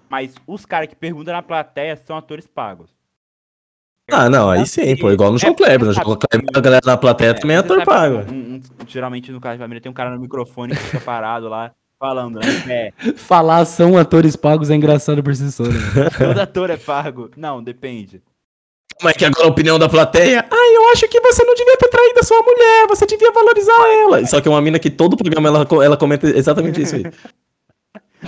Mas 0.10 0.34
os 0.45 0.66
caras 0.66 0.88
que 0.88 0.95
perguntam 0.95 1.34
na 1.34 1.41
plateia 1.41 1.95
são 1.95 2.16
atores 2.18 2.47
pagos. 2.47 2.89
Ah, 4.12 4.30
não, 4.30 4.51
aí 4.51 4.68
sim, 4.68 4.95
pô, 4.97 5.10
igual 5.12 5.32
no 5.32 5.38
João 5.39 5.56
Kleber. 5.56 5.88
No 5.88 5.93
João 5.93 6.16
Kleber, 6.16 6.47
a 6.56 6.60
galera 6.62 6.82
na 6.86 6.95
plateia 6.95 7.34
também 7.34 7.56
é 7.56 7.60
ator 7.60 7.78
sabe 7.78 7.86
pago. 7.86 8.32
um- 8.32 8.56
um- 8.56 8.62
geralmente 8.88 9.32
no 9.32 9.41
caso 9.41 9.56
de 9.58 9.64
família 9.64 9.82
tem 9.82 9.89
um 9.89 9.95
cara 9.95 10.12
no 10.12 10.20
microfone 10.20 10.74
que 10.76 10.80
fica 10.80 10.99
parado 10.99 11.47
lá 11.49 11.72
falando, 11.99 12.39
né? 12.39 12.45
É, 12.70 12.93
Falar 13.16 13.66
são 13.66 13.97
atores 13.97 14.36
pagos 14.36 14.70
é 14.70 14.76
engraçado 14.76 15.24
por 15.24 15.36
si 15.36 15.51
só, 15.51 15.64
né? 15.64 15.70
todo 16.20 16.39
ator 16.39 16.70
é 16.70 16.78
pago. 16.78 17.32
Não, 17.36 17.64
depende. 17.64 18.22
Como 18.99 19.10
é 19.10 19.14
que 19.14 19.26
agora 19.26 19.45
a 19.47 19.49
opinião 19.49 19.80
da 19.80 19.89
plateia? 19.89 20.45
Ai, 20.51 20.76
eu 20.76 20.89
acho 20.91 21.08
que 21.10 21.20
você 21.20 21.43
não 21.43 21.56
devia 21.56 21.76
ter 21.76 21.89
traído 21.89 22.20
a 22.20 22.24
sua 22.24 22.41
mulher, 22.43 22.88
você 22.88 23.06
devia 23.08 23.32
valorizar 23.32 23.74
ela. 24.03 24.26
Só 24.28 24.39
que 24.39 24.47
é 24.47 24.51
uma 24.51 24.62
mina 24.62 24.78
que 24.80 24.89
todo 24.91 25.18
programa 25.18 25.49
ela, 25.49 25.68
ela 25.84 25.97
comenta 25.97 26.28
exatamente 26.28 26.80
isso 26.82 26.95
aí. 26.95 27.03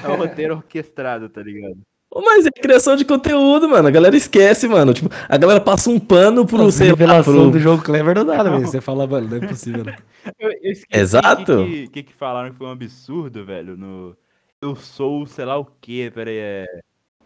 É 0.04 0.10
um 0.10 0.16
roteiro 0.16 0.56
orquestrado, 0.56 1.30
tá 1.30 1.42
ligado? 1.42 1.78
Mas 2.14 2.46
é 2.46 2.52
criação 2.52 2.96
de 2.96 3.06
conteúdo, 3.06 3.68
mano. 3.70 3.88
A 3.88 3.92
galera 3.92 4.16
esquece, 4.16 4.68
mano. 4.68 4.94
Tipo, 4.94 5.10
a 5.28 5.38
galera 5.38 5.60
passa 5.60 5.90
um 5.90 6.00
pano 6.00 6.46
pro, 6.46 6.58
Nossa, 6.58 6.78
sei 6.78 6.88
lá, 6.88 6.94
revelação 6.94 7.34
pro... 7.34 7.52
do 7.52 7.60
jogo 7.60 7.84
Clever 7.84 8.16
não 8.16 8.26
dá, 8.26 8.42
velho. 8.42 8.62
Você 8.62 8.82
fala, 8.82 9.06
mano, 9.06 9.28
não 9.28 9.38
é 9.38 9.48
possível. 9.48 9.86
Eu, 10.40 10.50
eu 10.50 10.72
esqueci 10.72 11.00
Exato. 11.02 11.62
O 11.62 11.66
que, 11.66 11.88
que, 11.90 12.04
que 12.04 12.14
falaram 12.14 12.52
que 12.52 12.58
foi 12.58 12.68
um 12.68 12.72
absurdo, 12.72 13.46
velho, 13.46 13.78
no... 13.78 14.16
Eu 14.62 14.76
sou 14.76 15.28
sei 15.28 15.46
lá 15.46 15.58
o 15.58 15.66
que, 15.80 16.10
peraí, 16.12 16.38
é... 16.38 16.66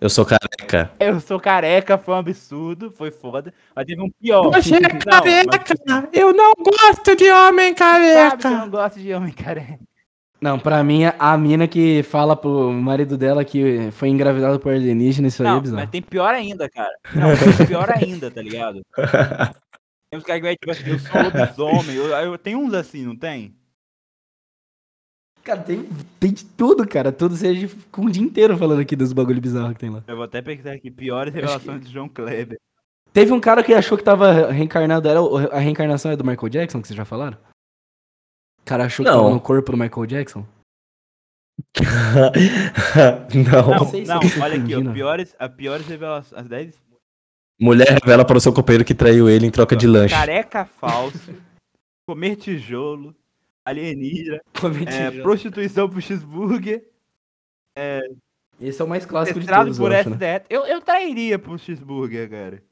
Eu 0.01 0.09
sou 0.09 0.25
careca. 0.25 0.91
Eu 0.99 1.19
sou 1.19 1.39
careca, 1.39 1.95
foi 1.95 2.15
um 2.15 2.17
absurdo, 2.17 2.91
foi 2.91 3.11
foda. 3.11 3.53
Mas 3.75 3.85
teve 3.85 4.01
um 4.01 4.09
pior. 4.09 4.51
Você 4.51 4.75
é 4.75 4.79
Não, 4.79 4.89
mas, 4.89 5.03
careca! 5.03 6.09
Eu 6.11 6.33
não 6.33 6.53
gosto 6.57 7.15
de 7.15 7.31
homem 7.31 7.75
sabe 7.77 8.05
que 8.07 8.11
eu 8.11 8.17
careca! 8.17 8.49
não 8.49 8.69
gosto 8.69 8.99
de 8.99 9.13
homem 9.13 9.31
careca. 9.31 9.79
Não, 10.41 10.57
pra 10.57 10.83
mim, 10.83 11.03
a 11.19 11.37
mina 11.37 11.67
que 11.67 12.01
fala 12.01 12.35
pro 12.35 12.71
marido 12.71 13.15
dela 13.15 13.45
que 13.45 13.91
foi 13.91 14.09
engravidada 14.09 14.57
por 14.57 14.73
alienígena, 14.73 15.27
isso 15.27 15.43
aí 15.43 15.49
é 15.49 15.51
Não, 15.51 15.61
bizarro. 15.61 15.81
mas 15.81 15.89
tem 15.91 16.01
pior 16.01 16.33
ainda, 16.33 16.67
cara. 16.67 16.93
Não, 17.13 17.29
tem 17.37 17.67
pior 17.67 17.91
ainda, 17.91 18.31
tá 18.31 18.41
ligado? 18.41 18.81
Tem 20.09 20.19
uns 20.19 20.23
caras 20.23 20.41
que 20.41 20.47
vai, 20.47 20.55
tipo 20.55 20.71
assim, 20.71 20.89
eu 20.89 20.99
sou 20.99 21.21
lobisomem. 21.21 21.95
Eu, 21.95 22.07
eu, 22.07 22.37
tem 22.39 22.55
uns 22.55 22.73
assim, 22.73 23.05
não 23.05 23.15
tem? 23.15 23.55
Cara, 25.43 25.61
tem, 25.61 25.87
tem 26.19 26.33
de 26.33 26.43
tudo, 26.43 26.87
cara. 26.87 27.11
Tudo 27.11 27.35
seja 27.35 27.69
com 27.91 28.05
o 28.05 28.11
dia 28.11 28.23
inteiro 28.23 28.57
falando 28.57 28.81
aqui 28.81 28.95
dos 28.95 29.13
bagulho 29.13 29.41
bizarro 29.41 29.73
que 29.73 29.79
tem 29.79 29.89
lá. 29.91 30.03
Eu 30.07 30.15
vou 30.15 30.25
até 30.25 30.41
pesquisar 30.41 30.73
aqui, 30.73 30.89
piores 30.89 31.33
revelações 31.33 31.85
de 31.85 31.91
João 31.91 32.09
Kleber. 32.09 32.59
Teve 33.13 33.31
um 33.31 33.39
cara 33.39 33.63
que 33.63 33.73
achou 33.73 33.97
que 33.97 34.03
tava 34.03 34.51
reencarnado. 34.51 35.07
Era 35.07 35.19
a 35.51 35.59
reencarnação 35.59 36.11
é 36.11 36.15
do 36.15 36.23
Michael 36.23 36.49
Jackson, 36.49 36.81
que 36.81 36.87
vocês 36.87 36.97
já 36.97 37.05
falaram? 37.05 37.37
O 38.71 38.73
cara 38.73 38.85
achou 38.85 39.03
que 39.03 39.11
Não. 39.11 39.17
tava 39.17 39.33
no 39.33 39.41
corpo 39.41 39.73
do 39.73 39.77
Michael 39.77 40.05
Jackson? 40.05 40.45
não. 43.51 43.69
Não, 43.69 43.85
sei 43.85 44.05
se 44.05 44.13
não, 44.13 44.21
tô 44.21 44.41
olha 44.41 44.55
aqui, 44.55 44.75
ó, 44.75 44.93
piores, 44.93 45.35
a 45.37 45.49
piores 45.49 45.85
revelações, 45.85 46.41
as 46.41 46.47
10 46.47 46.81
Mulher 47.59 47.99
revela 48.01 48.23
para 48.23 48.37
o 48.37 48.39
seu 48.39 48.53
companheiro 48.53 48.85
que 48.85 48.95
traiu 48.95 49.29
ele 49.29 49.45
em 49.45 49.51
troca 49.51 49.75
de 49.75 49.85
lanche. 49.85 50.15
careca 50.15 50.63
falso, 50.63 51.35
comer 52.07 52.37
tijolo, 52.37 53.13
alienígena, 53.65 54.39
é, 54.87 55.11
prostituição 55.21 55.89
pro 55.89 56.01
cheeseburger, 56.01 56.87
Esse 58.61 58.81
é 58.81 58.85
o 58.85 58.87
mais 58.87 59.05
clássico 59.05 59.41
de 59.41 59.47
todos, 59.47 59.77
por 59.77 59.91
eu 59.91 59.99
acho, 59.99 60.09
né? 60.11 60.43
Eu, 60.49 60.65
eu 60.65 60.79
trairia 60.79 61.37
pro 61.37 61.59
cheeseburger, 61.59 62.29
cara. 62.29 62.63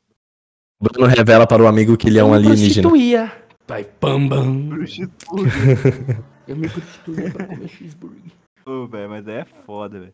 Bruno 0.82 1.08
revela 1.08 1.46
para 1.46 1.62
o 1.62 1.68
amigo 1.68 1.98
que 1.98 2.08
ele 2.08 2.20
é 2.20 2.24
um 2.24 2.34
alienígena. 2.34 2.88
prostituía. 2.88 3.49
Vai, 3.70 3.86
bam, 4.02 4.28
bam. 4.28 4.70
Pro 4.70 4.88
cheeseburger. 4.88 6.24
Eu 6.48 6.56
me 6.56 6.68
prostituía 6.68 7.32
pra 7.32 7.46
comer 7.46 7.68
cheeseburger. 7.68 8.32
Ô, 8.66 8.88
velho, 8.88 9.10
mas 9.12 9.28
aí 9.28 9.36
é 9.36 9.46
foda, 9.46 10.00
velho. 10.00 10.14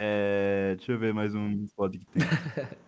É, 0.00 0.76
deixa 0.76 0.92
eu 0.92 0.98
ver 1.00 1.12
mais 1.12 1.34
um 1.34 1.66
foda 1.74 1.98
que 1.98 2.06
tem. 2.06 2.22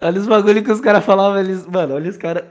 Olha 0.00 0.18
os 0.18 0.26
bagulho 0.26 0.64
que 0.64 0.72
os 0.72 0.80
caras 0.80 1.04
falavam, 1.04 1.38
eles. 1.38 1.66
Mano, 1.66 1.94
olha 1.94 2.08
os 2.08 2.16
caras 2.16 2.42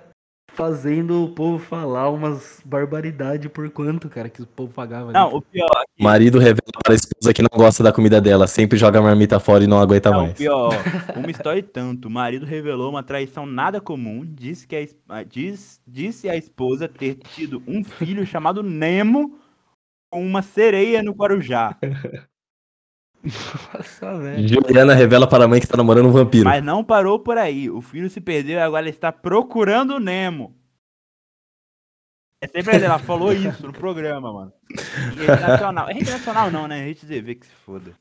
fazendo 0.60 1.24
o 1.24 1.30
povo 1.30 1.57
falar 1.57 2.10
umas 2.10 2.62
barbaridades 2.66 3.49
por 3.49 3.70
quanto, 3.70 4.10
cara, 4.10 4.28
que 4.28 4.41
o 4.41 4.45
povo 4.45 4.74
pagava. 4.74 5.05
ali. 5.05 5.14
Não, 5.14 5.34
o 5.34 5.41
pior, 5.41 5.70
O 5.97 6.03
marido 6.03 6.38
revela 6.38 6.60
para 6.84 6.91
a 6.91 6.95
esposa 6.97 7.34
que 7.34 7.41
não 7.41 7.47
gosta 7.55 7.82
da 7.82 7.93
comida 7.93 8.20
dela, 8.20 8.45
sempre 8.45 8.78
joga 8.78 8.99
a 8.99 9.01
marmita 9.01 9.39
fora 9.39 9.64
e 9.64 9.68
não 9.68 9.80
aguenta 9.80 10.12
Não, 10.12 10.24
mais. 10.24 10.34
pior, 10.34 10.74
ó, 10.74 10.74
uma 11.18 11.32
história 11.32 11.60
e 11.60 11.64
tanto. 11.64 12.10
O 12.10 12.12
marido 12.12 12.45
revelou 12.45 12.89
uma 12.89 13.01
traição 13.01 13.45
nada 13.45 13.80
comum. 13.80 14.26
Disse 14.26 14.68
que 14.68 14.76
a, 14.76 14.86
ah, 15.20 15.24
diz, 15.24 15.80
disse 15.88 16.28
a 16.28 16.36
esposa 16.36 16.89
ter 16.89 17.16
tido 17.16 17.64
um 17.66 17.82
filho 17.82 18.26
chamado 18.26 18.62
Nemo 18.62 19.39
com 20.12 20.22
uma 20.22 20.41
sereia 20.41 21.01
no 21.01 21.14
Guarujá. 21.14 21.78
Nossa, 23.74 24.17
velho. 24.17 24.47
Juliana 24.47 24.93
revela 24.93 25.28
para 25.28 25.45
a 25.45 25.47
mãe 25.47 25.59
que 25.59 25.65
está 25.65 25.78
namorando 25.78 26.07
um 26.07 26.11
vampiro. 26.11 26.45
Mas 26.45 26.63
não 26.63 26.84
parou 26.84 27.20
por 27.20 27.38
aí. 27.38 27.70
O 27.70 27.82
filho 27.82 28.09
se 28.09 28.22
perdeu 28.22 28.57
e 28.57 28.61
agora 28.61 28.88
está 28.88 29.11
procurando 29.11 29.95
o 29.95 29.99
Nemo. 29.99 30.55
É 32.41 32.47
sempre 32.47 32.76
ela 32.76 32.86
ela 32.86 32.99
falou 32.99 33.34
isso 33.34 33.65
no 33.67 33.74
programa, 33.74 34.32
mano. 34.32 34.53
Rede 35.17 35.41
nacional. 35.41 35.89
É 35.89 35.93
rede 35.93 36.11
nacional 36.11 36.51
não, 36.51 36.67
né? 36.67 36.86
Rede 36.86 37.05
TV 37.05 37.36
que 37.36 37.45
se 37.45 37.53
foda. 37.53 37.93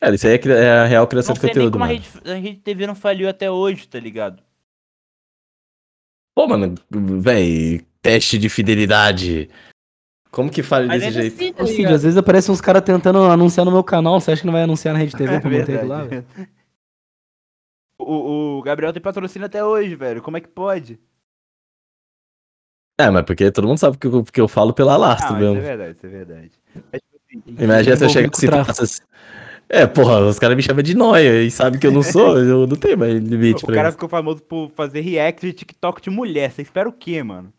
Cara, 0.00 0.14
isso 0.14 0.26
aí 0.26 0.34
é, 0.34 0.48
é 0.48 0.70
a 0.72 0.84
real 0.84 1.06
criação 1.08 1.34
de 1.34 1.40
conteúdo, 1.40 1.76
a 1.76 1.78
mano. 1.80 1.92
rede, 1.92 2.08
a 2.24 2.34
rede 2.34 2.60
TV 2.60 2.86
não 2.86 2.94
faliu 2.94 3.28
até 3.28 3.50
hoje, 3.50 3.88
tá 3.88 3.98
ligado? 3.98 4.42
Pô, 6.34 6.46
mano, 6.46 6.74
véi, 6.90 7.80
teste 8.02 8.38
de 8.38 8.48
fidelidade. 8.48 9.48
Como 10.36 10.50
que 10.50 10.62
fala 10.62 10.86
desse 10.86 11.12
jeito? 11.12 11.34
assim, 11.34 11.50
tá 11.50 11.62
Ô, 11.62 11.66
Cid, 11.66 11.78
ligado? 11.78 11.94
às 11.94 12.02
vezes 12.02 12.18
aparecem 12.18 12.52
uns 12.52 12.60
caras 12.60 12.82
tentando 12.82 13.18
anunciar 13.24 13.64
no 13.64 13.72
meu 13.72 13.82
canal. 13.82 14.20
Você 14.20 14.32
acha 14.32 14.42
que 14.42 14.46
não 14.46 14.52
vai 14.52 14.64
anunciar 14.64 14.92
na 14.92 15.00
Rede 15.00 15.16
TV 15.16 15.32
É 15.36 15.40
pra 15.40 15.48
manter 15.50 15.66
verdade. 15.66 15.76
aquilo 15.78 15.88
lá, 15.88 16.04
velho? 16.04 16.26
O, 17.98 18.58
o 18.58 18.62
Gabriel 18.62 18.92
tem 18.92 19.00
patrocínio 19.00 19.46
até 19.46 19.64
hoje, 19.64 19.94
velho. 19.94 20.20
Como 20.20 20.36
é 20.36 20.40
que 20.42 20.48
pode? 20.48 21.00
É, 22.98 23.08
mas 23.10 23.24
porque 23.24 23.50
todo 23.50 23.66
mundo 23.66 23.78
sabe 23.78 23.96
que 23.96 24.06
eu, 24.06 24.24
que 24.24 24.40
eu 24.40 24.48
falo 24.48 24.74
pela 24.74 24.94
Ah, 24.94 24.98
lastro 24.98 25.34
mas 25.34 25.42
isso 25.42 25.56
é 25.56 25.60
mesmo. 25.60 25.62
verdade, 25.62 25.96
isso 25.96 26.06
é 26.06 26.08
verdade. 26.10 26.50
Tipo 26.50 26.86
assim, 26.92 27.64
Imagina 27.64 27.96
se 27.96 28.04
eu 28.04 28.08
chegar 28.08 28.30
com 28.30 28.44
e 28.44 28.82
assim. 28.82 29.02
É, 29.68 29.86
porra, 29.86 30.20
os 30.20 30.38
caras 30.38 30.56
me 30.56 30.62
chamam 30.62 30.82
de 30.82 30.94
noia 30.94 31.42
e 31.42 31.50
sabem 31.50 31.80
que 31.80 31.86
eu 31.86 31.92
não 31.92 32.02
sou, 32.02 32.38
eu 32.38 32.66
não 32.66 32.76
tenho 32.76 32.96
mais 32.98 33.14
limite 33.14 33.64
o 33.64 33.66
pra 33.66 33.74
cara 33.74 33.88
isso. 33.88 33.96
ficou 33.96 34.08
famoso 34.08 34.42
por 34.42 34.70
fazer 34.70 35.00
react 35.00 35.44
de 35.46 35.52
TikTok 35.52 36.00
de 36.02 36.10
mulher. 36.10 36.50
Você 36.52 36.62
espera 36.62 36.88
o 36.88 36.92
quê, 36.92 37.22
mano? 37.22 37.52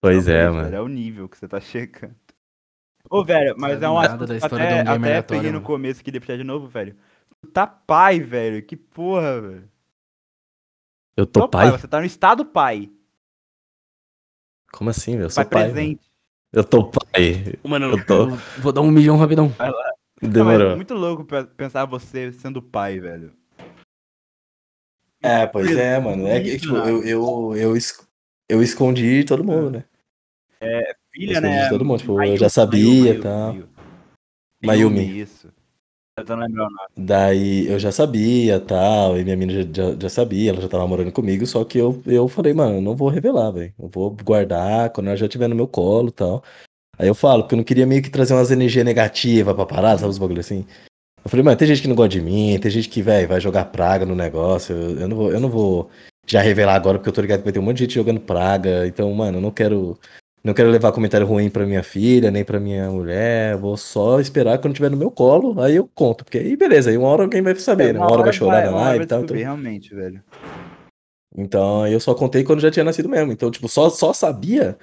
Pois 0.00 0.28
é, 0.28 0.48
mano. 0.48 0.64
velho, 0.64 0.76
É 0.76 0.80
o 0.80 0.88
nível 0.88 1.28
que 1.28 1.36
você 1.36 1.46
tá 1.46 1.60
chegando. 1.60 2.16
Ô, 3.10 3.24
velho, 3.24 3.54
mas 3.58 3.72
Sabe 3.74 3.84
é 3.84 3.88
um 3.90 3.98
assunto 3.98 4.26
da 4.26 4.38
que 4.38 4.44
história 4.44 4.80
até, 4.80 4.90
um 4.90 4.94
até 4.94 5.22
peguei 5.22 5.50
no 5.52 5.62
começo 5.62 6.02
que 6.02 6.20
puxar 6.20 6.36
de 6.36 6.44
novo, 6.44 6.68
velho. 6.68 6.96
Tu 7.42 7.48
tá 7.48 7.66
pai, 7.66 8.20
velho. 8.20 8.62
Que 8.62 8.76
porra, 8.76 9.40
velho. 9.40 9.70
Eu 11.16 11.26
tô 11.26 11.48
pai? 11.48 11.70
Você 11.70 11.88
tá 11.88 11.98
no 11.98 12.06
estado 12.06 12.44
pai. 12.44 12.90
Como 14.72 14.90
assim, 14.90 15.12
velho? 15.12 15.24
Eu 15.24 15.34
Pai 15.34 15.44
sou 15.44 15.50
pai. 15.50 15.64
presente. 15.64 16.10
Eu 16.52 16.64
tô 16.64 16.90
pai. 16.90 17.58
Mano, 17.64 17.90
Eu 17.90 18.06
tô. 18.06 18.26
vou 18.60 18.72
dar 18.72 18.80
um 18.80 18.90
milhão 18.90 19.16
rapidão. 19.16 19.52
Não, 19.58 19.66
mas 19.68 20.22
é 20.22 20.28
Demorou. 20.28 20.76
muito 20.76 20.94
louco 20.94 21.24
pe- 21.24 21.44
pensar 21.44 21.84
você 21.86 22.32
sendo 22.32 22.62
pai, 22.62 23.00
velho. 23.00 23.32
É, 25.22 25.46
pois 25.46 25.76
é, 25.76 25.98
mano. 25.98 26.26
É 26.26 26.40
que, 26.42 26.58
tipo, 26.58 26.76
eu, 26.76 27.02
eu, 27.04 27.56
eu, 27.56 27.76
es- 27.76 28.06
eu 28.48 28.62
escondi 28.62 29.24
todo 29.24 29.44
mundo, 29.44 29.70
né? 29.70 29.84
Filha, 31.12 31.32
Escondi 31.32 31.56
né? 31.56 31.68
todo 31.68 31.84
mundo, 31.84 31.98
tipo, 32.00 32.12
eu 32.12 32.16
Mayumi, 32.18 32.38
já 32.38 32.48
sabia 32.48 33.10
e 33.10 33.18
tal. 33.20 33.56
Mayumi. 34.62 35.20
Isso. 35.20 35.48
Eu 36.18 36.34
o 36.34 36.48
nome. 36.48 36.76
Daí 36.96 37.66
eu 37.66 37.78
já 37.78 37.90
sabia 37.90 38.60
tal, 38.60 39.18
e 39.18 39.24
minha 39.24 39.36
menina 39.36 39.66
já, 39.72 39.96
já, 39.98 40.08
sabia, 40.08 40.50
ela 40.50 40.60
já 40.60 40.68
tava 40.68 40.86
morando 40.86 41.10
comigo, 41.10 41.46
só 41.46 41.64
que 41.64 41.78
eu, 41.78 42.02
eu 42.04 42.28
falei, 42.28 42.52
mano, 42.52 42.76
eu 42.76 42.82
não 42.82 42.94
vou 42.94 43.08
revelar, 43.08 43.50
velho. 43.50 43.72
Eu 43.78 43.88
vou 43.88 44.10
guardar 44.22 44.90
quando 44.90 45.06
ela 45.06 45.16
já 45.16 45.26
estiver 45.26 45.48
no 45.48 45.54
meu 45.54 45.66
colo 45.66 46.08
e 46.08 46.12
tal. 46.12 46.44
Aí 46.98 47.08
eu 47.08 47.14
falo, 47.14 47.42
porque 47.42 47.54
eu 47.54 47.58
não 47.58 47.64
queria 47.64 47.86
meio 47.86 48.02
que 48.02 48.10
trazer 48.10 48.34
umas 48.34 48.50
energias 48.50 48.84
negativas 48.84 49.54
pra 49.54 49.64
parar, 49.64 49.96
sabe, 49.96 50.10
os 50.10 50.18
bagulho 50.18 50.40
assim. 50.40 50.66
Eu 51.24 51.30
falei, 51.30 51.42
mano, 51.42 51.56
tem 51.56 51.68
gente 51.68 51.80
que 51.80 51.88
não 51.88 51.96
gosta 51.96 52.10
de 52.10 52.20
mim, 52.20 52.58
tem 52.60 52.70
gente 52.70 52.88
que, 52.88 53.00
velho, 53.00 53.28
vai 53.28 53.40
jogar 53.40 53.66
praga 53.66 54.04
no 54.04 54.14
negócio. 54.14 54.74
Eu, 54.74 55.00
eu 55.00 55.08
não 55.08 55.16
vou, 55.16 55.32
eu 55.32 55.40
não 55.40 55.48
vou 55.48 55.90
já 56.26 56.42
revelar 56.42 56.74
agora, 56.74 56.98
porque 56.98 57.08
eu 57.08 57.12
tô 57.12 57.20
ligado 57.22 57.38
que 57.38 57.44
vai 57.44 57.52
ter 57.52 57.58
um 57.58 57.62
monte 57.62 57.78
de 57.78 57.84
gente 57.84 57.94
jogando 57.94 58.20
praga. 58.20 58.86
Então, 58.86 59.12
mano, 59.14 59.38
eu 59.38 59.42
não 59.42 59.50
quero. 59.50 59.98
Não 60.42 60.54
quero 60.54 60.70
levar 60.70 60.92
comentário 60.92 61.26
ruim 61.26 61.50
pra 61.50 61.66
minha 61.66 61.82
filha, 61.82 62.30
nem 62.30 62.42
pra 62.42 62.58
minha 62.58 62.90
mulher. 62.90 63.56
Vou 63.58 63.76
só 63.76 64.20
esperar 64.20 64.58
quando 64.58 64.74
tiver 64.74 64.90
no 64.90 64.96
meu 64.96 65.10
colo, 65.10 65.60
aí 65.60 65.76
eu 65.76 65.88
conto. 65.94 66.24
Porque 66.24 66.38
aí 66.38 66.56
beleza, 66.56 66.90
aí 66.90 66.96
uma 66.96 67.08
hora 67.08 67.24
alguém 67.24 67.42
vai 67.42 67.54
saber, 67.56 67.92
né? 67.92 68.00
Uma 68.00 68.10
hora 68.10 68.22
vai 68.22 68.32
chorar 68.32 68.64
na 68.64 68.70
uma 68.70 68.78
hora 68.78 68.84
live 68.88 68.98
vai 68.98 69.04
e 69.04 69.08
tal. 69.08 69.22
Então, 69.22 69.36
Realmente, 69.36 69.94
velho. 69.94 70.22
então 71.36 71.86
eu 71.86 72.00
só 72.00 72.14
contei 72.14 72.42
quando 72.42 72.60
já 72.60 72.70
tinha 72.70 72.84
nascido 72.84 73.08
mesmo. 73.08 73.30
Então, 73.32 73.50
tipo, 73.50 73.68
só, 73.68 73.90
só 73.90 74.14
sabia 74.14 74.78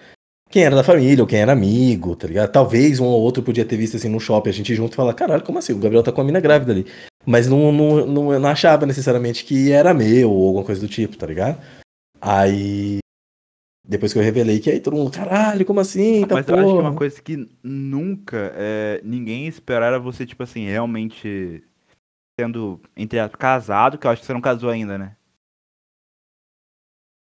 quem 0.49 0.63
era 0.63 0.75
da 0.75 0.83
família 0.83 1.23
ou 1.23 1.27
quem 1.27 1.39
era 1.39 1.51
amigo, 1.53 2.15
tá 2.15 2.27
ligado? 2.27 2.51
Talvez 2.51 2.99
um 2.99 3.05
ou 3.05 3.19
outro 3.21 3.41
podia 3.43 3.65
ter 3.65 3.77
visto 3.77 3.97
assim 3.97 4.09
no 4.09 4.19
shopping, 4.19 4.49
a 4.49 4.53
gente 4.53 4.75
junto 4.75 4.93
e 4.93 4.95
falar, 4.95 5.13
caralho, 5.13 5.43
como 5.43 5.57
assim? 5.59 5.73
O 5.73 5.77
Gabriel 5.79 6.03
tá 6.03 6.11
com 6.11 6.21
a 6.21 6.23
mina 6.23 6.39
grávida 6.39 6.71
ali. 6.71 6.85
Mas 7.25 7.47
não, 7.47 7.71
não, 7.71 8.05
não, 8.05 8.33
eu 8.33 8.39
não 8.39 8.49
achava 8.49 8.85
necessariamente 8.85 9.43
que 9.43 9.71
era 9.71 9.93
meu 9.93 10.31
ou 10.31 10.47
alguma 10.47 10.63
coisa 10.63 10.79
do 10.79 10.87
tipo, 10.87 11.17
tá 11.17 11.25
ligado? 11.25 11.59
Aí. 12.21 12.99
Depois 13.87 14.11
que 14.11 14.19
eu 14.19 14.23
revelei 14.23 14.59
que 14.59 14.69
aí 14.69 14.79
todo 14.79 14.95
mundo, 14.97 15.11
caralho, 15.11 15.65
como 15.65 15.79
assim? 15.79 16.25
Tá 16.25 16.35
Mas 16.35 16.47
eu 16.47 16.55
acho 16.55 16.63
que 16.65 16.73
porra. 16.73 16.89
uma 16.89 16.95
coisa 16.95 17.21
que 17.21 17.49
nunca 17.63 18.51
é, 18.55 19.01
ninguém 19.03 19.47
esperar 19.47 19.87
era 19.87 19.99
você, 19.99 20.25
tipo 20.25 20.43
assim, 20.43 20.65
realmente 20.65 21.63
sendo, 22.39 22.79
entre 22.95 23.17
casado, 23.29 23.97
que 23.97 24.05
eu 24.05 24.11
acho 24.11 24.21
que 24.21 24.25
você 24.27 24.33
não 24.33 24.41
casou 24.41 24.69
ainda, 24.69 24.97
né? 24.97 25.15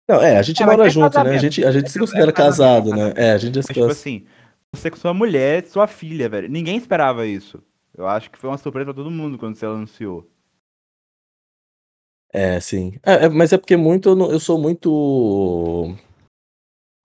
Não, 0.09 0.21
é, 0.21 0.39
a 0.39 0.43
gente 0.43 0.61
É, 0.61 0.67
mora 0.67 0.87
é 0.87 0.91
junto, 0.91 1.23
né? 1.23 1.31
A 1.31 1.39
casamento. 1.39 1.41
gente, 1.43 1.65
a 1.65 1.71
gente 1.71 1.87
É 1.87 1.89
se 1.89 1.99
considera 1.99 2.31
é 2.31 2.33
casamento, 2.33 2.91
casado, 2.91 2.97
né? 2.97 3.13
É, 3.29 3.33
a 3.33 3.39
gente 3.39 3.55
já 3.55 3.63
se 3.63 3.69
Mas, 3.69 3.77
tipo 3.77 3.91
assim, 3.93 4.27
você 4.73 4.91
com 4.91 4.97
sua 4.97 5.15
mulher, 5.15 5.65
sua 5.67 5.87
filha, 5.87 6.29
velho. 6.29 6.49
Ninguém 6.49 6.77
esperava 6.77 7.27
isso. 7.27 7.63
Eu 7.97 8.09
acho 8.09 8.31
que 8.31 8.39
foi 8.39 8.51
uma 8.51 8.59
surpresa 8.59 8.87
pra 8.87 8.95
todo 8.95 9.11
mundo 9.11 9.39
quando 9.39 9.55
você 9.55 9.67
anunciou. 9.67 10.29
É, 12.33 12.61
sim. 12.61 12.93
É, 13.05 13.25
é, 13.27 13.29
mas 13.29 13.53
é 13.53 13.59
porque 13.59 13.77
muito 13.77 14.11
eu, 14.11 14.17
não- 14.17 14.31
eu 14.31 14.39
sou 14.41 14.59
muito. 14.61 15.95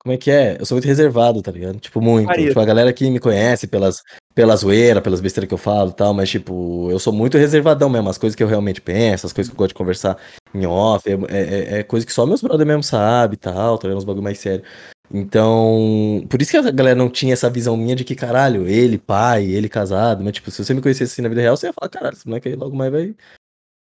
Como 0.06 0.14
é 0.14 0.18
que 0.20 0.30
é? 0.30 0.56
Eu 0.60 0.68
sou 0.68 0.76
muito 0.76 0.86
reservado, 0.86 1.42
tá 1.42 1.52
ligado? 1.52 1.80
Tipo, 1.80 2.00
muito. 2.00 2.28
Faria. 2.28 2.50
Tipo, 2.50 2.60
a 2.60 2.66
galera 2.66 2.94
que 2.94 3.10
me 3.10 3.20
conhece 3.20 3.66
pelas, 3.66 4.04
pela 4.36 4.56
zoeira, 4.56 5.02
pelas 5.02 5.20
besteiras 5.20 5.48
que 5.48 5.54
eu 5.56 5.58
falo 5.58 5.90
e 5.90 5.94
tal, 5.94 6.14
mas, 6.14 6.30
tipo, 6.30 6.92
eu 6.92 7.00
sou 7.00 7.12
muito 7.12 7.40
reservadão 7.40 7.90
mesmo. 7.90 8.08
As 8.08 8.18
coisas 8.20 8.36
que 8.36 8.44
eu 8.44 8.48
realmente 8.48 8.80
penso, 8.80 9.26
as 9.26 9.34
coisas 9.34 9.50
que 9.50 9.56
eu 9.56 9.58
gosto 9.58 9.70
de 9.70 9.74
conversar 9.74 10.16
em 10.54 10.64
off, 10.68 11.10
é, 11.10 11.18
é, 11.28 11.80
é 11.80 11.84
coisa 11.84 12.06
que 12.06 12.14
só 12.14 12.24
meus 12.24 12.40
brothers 12.40 12.68
mesmo 12.68 12.84
sabem 12.84 13.34
e 13.34 13.38
tal, 13.38 13.80
tá 13.80 13.88
ligado? 13.88 13.98
Uns 13.98 14.06
bagulho 14.06 14.24
mais 14.24 14.38
sério. 14.38 14.64
Então, 15.12 16.24
por 16.30 16.40
isso 16.40 16.52
que 16.52 16.58
a 16.58 16.70
galera 16.70 16.96
não 16.96 17.10
tinha 17.10 17.34
essa 17.34 17.50
visão 17.50 17.76
minha 17.76 17.96
de 17.96 18.04
que, 18.04 18.14
caralho, 18.14 18.68
ele 18.68 19.00
pai, 19.00 19.46
ele 19.46 19.68
casado, 19.68 20.24
mas, 20.24 20.34
tipo, 20.34 20.52
se 20.52 20.64
você 20.64 20.72
me 20.76 20.82
conhecesse 20.84 21.14
assim 21.14 21.24
na 21.24 21.30
vida 21.30 21.42
real, 21.42 21.58
você 21.58 21.66
ia 21.66 21.74
falar, 21.74 21.90
caralho, 21.90 22.16
esse 22.16 22.28
moleque 22.28 22.50
aí 22.50 22.56
logo 22.56 22.76
mais 22.76 22.92
vai, 22.92 23.16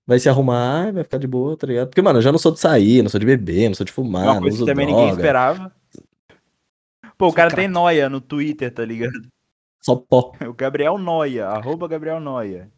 vai 0.06 0.18
se 0.18 0.28
arrumar, 0.28 0.92
vai 0.92 1.04
ficar 1.04 1.16
de 1.16 1.26
boa, 1.26 1.56
tá 1.56 1.66
ligado? 1.66 1.88
Porque, 1.88 2.02
mano, 2.02 2.18
eu 2.18 2.22
já 2.22 2.30
não 2.30 2.38
sou 2.38 2.52
de 2.52 2.60
sair, 2.60 3.00
não 3.00 3.08
sou 3.08 3.18
de 3.18 3.24
beber, 3.24 3.68
não 3.68 3.74
sou 3.74 3.86
de 3.86 3.92
fumar, 3.92 4.24
uma 4.24 4.34
não 4.34 4.42
que 4.42 4.48
uso 4.50 4.66
também 4.66 4.86
droga, 4.86 5.00
ninguém 5.00 5.16
esperava. 5.16 5.81
Pô, 7.22 7.28
o 7.28 7.32
cara 7.32 7.50
craque. 7.50 7.62
tem 7.62 7.68
noia 7.68 8.08
no 8.08 8.20
Twitter, 8.20 8.74
tá 8.74 8.84
ligado? 8.84 9.12
só 9.80 9.94
pó. 9.94 10.32
O 10.44 10.52
Gabriel 10.52 10.98
Noia, 10.98 11.46
arroba 11.46 11.86
Gabriel 11.86 12.18
Noia. 12.18 12.68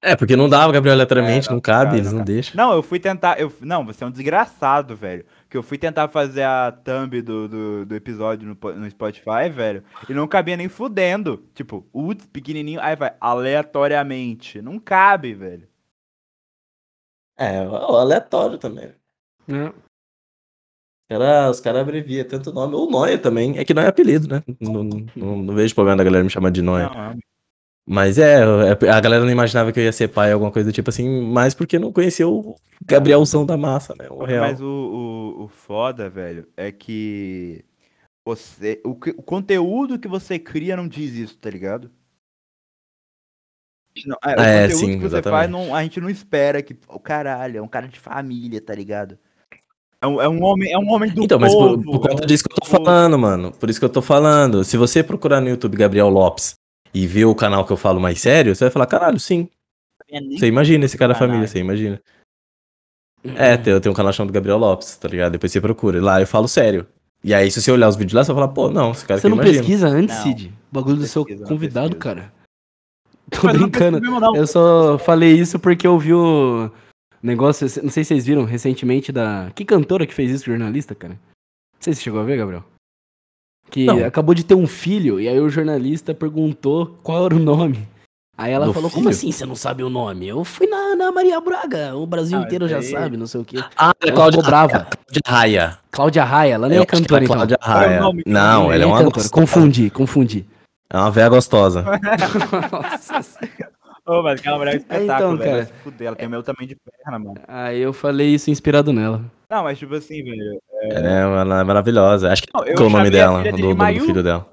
É, 0.00 0.14
porque 0.14 0.36
não 0.36 0.48
dava, 0.48 0.72
Gabriel, 0.72 0.94
aleatoriamente, 0.94 1.48
É, 1.48 1.50
não, 1.50 1.56
não 1.56 1.60
cabe, 1.60 1.86
cara, 1.86 1.96
eles 1.96 2.12
não 2.12 2.18
não 2.18 2.24
deixam. 2.24 2.54
Não, 2.56 2.72
eu 2.72 2.80
fui 2.80 3.00
tentar. 3.00 3.40
Eu, 3.40 3.52
não, 3.62 3.84
você 3.84 4.04
é 4.04 4.06
um 4.06 4.12
desgraçado, 4.12 4.94
velho. 4.94 5.26
Que 5.50 5.56
eu 5.56 5.62
fui 5.64 5.76
tentar 5.76 6.06
fazer 6.06 6.44
a 6.44 6.70
thumb 6.70 7.20
do, 7.20 7.48
do, 7.48 7.84
do 7.84 7.94
episódio 7.96 8.46
no, 8.46 8.72
no 8.76 8.88
Spotify, 8.88 9.50
velho. 9.52 9.82
E 10.08 10.14
não 10.14 10.28
cabia 10.28 10.56
nem 10.56 10.68
fudendo. 10.68 11.44
Tipo, 11.54 11.84
UTS, 11.92 12.28
pequenininho, 12.28 12.80
aí 12.80 12.94
vai 12.94 13.12
aleatoriamente. 13.20 14.62
Não 14.62 14.78
cabe, 14.78 15.34
velho. 15.34 15.66
É, 17.36 17.58
aleatório 17.58 18.56
também. 18.56 18.94
É. 19.48 19.87
Cara, 21.08 21.50
os 21.50 21.60
caras 21.60 21.80
abreviam 21.80 22.24
tanto 22.26 22.52
nome. 22.52 22.74
Ou 22.74 22.90
Noia 22.90 23.18
também. 23.18 23.56
É 23.58 23.64
que 23.64 23.72
não 23.72 23.82
é 23.82 23.86
apelido, 23.86 24.28
né? 24.28 24.42
Não, 24.60 24.84
não, 24.84 25.42
não 25.42 25.54
vejo 25.54 25.74
problema 25.74 25.96
da 25.96 26.04
galera 26.04 26.24
me 26.24 26.30
chamar 26.30 26.50
de 26.50 26.60
Noia. 26.62 26.90
Não, 26.90 26.94
não. 26.94 27.18
Mas 27.90 28.18
é, 28.18 28.40
é, 28.42 28.90
a 28.90 29.00
galera 29.00 29.24
não 29.24 29.30
imaginava 29.32 29.72
que 29.72 29.80
eu 29.80 29.84
ia 29.84 29.92
ser 29.92 30.08
pai, 30.08 30.30
alguma 30.30 30.52
coisa 30.52 30.68
do 30.70 30.74
tipo 30.74 30.90
assim, 30.90 31.22
mais 31.22 31.54
porque 31.54 31.78
não 31.78 31.90
conhecia 31.90 32.28
o 32.28 32.54
Gabrielzão 32.84 33.46
da 33.46 33.56
massa, 33.56 33.94
né? 33.98 34.06
O 34.10 34.24
real. 34.24 34.46
Mas 34.46 34.60
o, 34.60 34.66
o, 34.66 35.44
o 35.44 35.48
foda, 35.48 36.10
velho, 36.10 36.46
é 36.54 36.70
que 36.70 37.64
você. 38.24 38.80
O, 38.84 38.90
o 38.90 39.22
conteúdo 39.22 39.98
que 39.98 40.08
você 40.08 40.38
cria 40.38 40.76
não 40.76 40.88
diz 40.88 41.14
isso, 41.14 41.38
tá 41.38 41.50
ligado? 41.50 41.90
Não, 44.06 44.16
é, 44.22 44.36
o 44.36 44.40
É, 44.40 44.62
conteúdo 44.62 44.92
sim, 44.92 44.96
que 44.98 45.08
você 45.08 45.18
exatamente. 45.18 45.30
faz, 45.30 45.50
não, 45.50 45.74
a 45.74 45.82
gente 45.82 46.00
não 46.00 46.10
espera 46.10 46.62
que. 46.62 46.78
O 46.88 47.00
caralho, 47.00 47.58
é 47.58 47.62
um 47.62 47.68
cara 47.68 47.88
de 47.88 47.98
família, 47.98 48.60
tá 48.60 48.74
ligado? 48.74 49.18
É 50.00 50.06
um, 50.06 50.22
é 50.22 50.28
um 50.28 50.42
homem, 50.44 50.72
é 50.72 50.78
um 50.78 50.88
homem 50.92 51.10
do 51.10 51.24
Então, 51.24 51.38
mas 51.40 51.52
por, 51.52 51.70
povo. 51.76 51.82
por 51.82 52.00
conta 52.08 52.22
é 52.22 52.24
um- 52.24 52.26
disso 52.26 52.44
que 52.44 52.52
eu 52.52 52.56
tô 52.56 52.60
povo. 52.70 52.84
falando, 52.84 53.18
mano. 53.18 53.52
Por 53.52 53.68
isso 53.68 53.78
que 53.80 53.84
eu 53.84 53.88
tô 53.90 54.00
falando. 54.00 54.62
Se 54.64 54.76
você 54.76 55.02
procurar 55.02 55.40
no 55.40 55.48
YouTube 55.48 55.76
Gabriel 55.76 56.08
Lopes 56.08 56.54
e 56.94 57.06
ver 57.06 57.24
o 57.24 57.34
canal 57.34 57.64
que 57.64 57.72
eu 57.72 57.76
falo 57.76 58.00
mais 58.00 58.20
sério, 58.20 58.54
você 58.54 58.64
vai 58.64 58.70
falar, 58.70 58.86
caralho, 58.86 59.18
sim. 59.18 59.48
Você 60.38 60.46
imagina 60.46 60.84
esse 60.84 60.96
cara 60.96 61.12
da 61.12 61.18
Caralho. 61.18 61.32
família, 61.32 61.48
você 61.48 61.58
imagina. 61.58 62.00
É, 63.36 63.54
eu 63.70 63.80
tenho 63.80 63.92
um 63.92 63.96
canal 63.96 64.12
chamado 64.12 64.32
Gabriel 64.32 64.56
Lopes, 64.56 64.96
tá 64.96 65.08
ligado? 65.08 65.32
Depois 65.32 65.50
você 65.52 65.60
procura. 65.60 66.00
Lá 66.00 66.20
eu 66.20 66.26
falo 66.26 66.46
sério. 66.48 66.86
E 67.22 67.34
aí, 67.34 67.50
se 67.50 67.60
você 67.60 67.70
olhar 67.72 67.88
os 67.88 67.96
vídeos 67.96 68.14
lá, 68.14 68.22
você 68.24 68.32
vai 68.32 68.42
falar, 68.42 68.54
pô, 68.54 68.70
não, 68.70 68.92
esse 68.92 69.04
cara 69.04 69.20
Você 69.20 69.28
não 69.28 69.36
imagino. 69.36 69.58
pesquisa 69.58 69.88
antes, 69.88 70.14
Não. 70.16 70.22
Cid? 70.22 70.54
O 70.70 70.74
bagulho 70.74 70.96
do 70.96 71.06
seu 71.06 71.24
pesquisa, 71.24 71.46
convidado, 71.48 71.96
cara. 71.96 72.32
Tô 73.30 73.40
Mas 73.48 73.58
brincando. 73.58 74.00
mesmo. 74.00 74.36
Eu 74.36 74.46
só 74.46 74.96
falei 74.98 75.32
isso 75.32 75.58
porque 75.58 75.86
eu 75.86 75.98
vi 75.98 76.14
o 76.14 76.70
negócio, 77.22 77.66
não 77.82 77.90
sei 77.90 78.04
se 78.04 78.08
vocês 78.08 78.26
viram 78.26 78.44
recentemente 78.44 79.10
da. 79.12 79.50
Que 79.54 79.64
cantora 79.64 80.06
que 80.06 80.14
fez 80.14 80.30
isso, 80.30 80.44
jornalista, 80.46 80.94
cara? 80.94 81.14
Não 81.14 81.80
sei 81.80 81.92
se 81.92 81.98
você 81.98 82.04
chegou 82.04 82.20
a 82.20 82.24
ver, 82.24 82.36
Gabriel. 82.38 82.64
Que 83.70 83.84
Não. 83.84 84.04
acabou 84.04 84.34
de 84.34 84.44
ter 84.44 84.54
um 84.54 84.66
filho, 84.66 85.20
e 85.20 85.28
aí 85.28 85.38
o 85.38 85.50
jornalista 85.50 86.14
perguntou 86.14 86.98
qual 87.02 87.26
era 87.26 87.34
o 87.34 87.38
nome. 87.38 87.86
Aí 88.36 88.52
ela 88.52 88.66
Do 88.66 88.72
falou, 88.72 88.88
filho? 88.88 89.00
como 89.02 89.10
assim 89.10 89.30
você 89.32 89.44
não 89.44 89.56
sabe 89.56 89.82
o 89.82 89.90
nome? 89.90 90.26
Eu 90.28 90.44
fui 90.44 90.66
na, 90.68 90.94
na 90.96 91.10
Maria 91.12 91.40
Braga, 91.40 91.94
o 91.96 92.06
Brasil 92.06 92.38
Ah, 92.38 92.42
inteiro 92.42 92.68
já 92.68 92.80
sabe, 92.80 93.16
não 93.16 93.26
sei 93.26 93.40
o 93.40 93.44
quê. 93.44 93.56
Ah, 93.76 93.92
é 94.00 94.12
Cláudia 94.12 94.40
brava. 94.42 94.86
Cláudia 94.86 95.22
Raia. 95.26 95.78
Cláudia 95.90 96.24
Raia, 96.24 96.54
ela 96.54 96.68
nem 96.68 96.78
é 96.78 96.82
é 96.82 96.86
cantora, 96.86 97.24
então. 97.24 97.34
Cláudia 97.34 97.58
é 97.60 97.66
Raia. 97.66 98.00
Não, 98.24 98.72
ela 98.72 98.82
é 98.84 98.86
uma 98.86 98.98
cantora. 98.98 99.14
gostosa. 99.16 99.30
Confundi, 99.30 99.90
confundi. 99.90 100.46
É 100.90 100.96
uma 100.96 101.10
véia 101.10 101.28
gostosa. 101.28 101.84
Nossa 102.72 103.22
Ô, 104.08 104.22
mas 104.22 104.40
aquela 104.40 104.56
mulher 104.56 104.72
é 104.72 104.74
um 104.74 104.78
espetáculo, 104.78 105.34
então, 105.34 105.36
velho. 105.36 105.66
cara. 105.66 105.78
Fuder, 105.82 106.06
ela 106.06 106.16
tem 106.16 106.26
o 106.26 106.30
meu 106.30 106.42
tamanho 106.42 106.66
de 106.66 106.76
perna, 106.76 107.18
mano. 107.18 107.40
Aí 107.46 107.78
eu 107.78 107.92
falei 107.92 108.28
isso 108.34 108.50
inspirado 108.50 108.90
nela. 108.90 109.22
Não, 109.50 109.62
mas 109.64 109.78
tipo 109.78 109.94
assim, 109.94 110.24
velho. 110.24 110.58
Ela 110.90 111.08
é, 111.08 111.20
ela 111.40 111.60
é 111.60 111.64
maravilhosa. 111.64 112.32
Acho 112.32 112.42
que 112.42 112.48
Não, 112.54 112.64
é 112.64 112.74
o 112.74 112.88
nome 112.88 113.10
dela, 113.10 113.38
do, 113.44 113.44
dele 113.44 113.98
do, 113.98 114.00
filho 114.06 114.22
dela. 114.22 114.50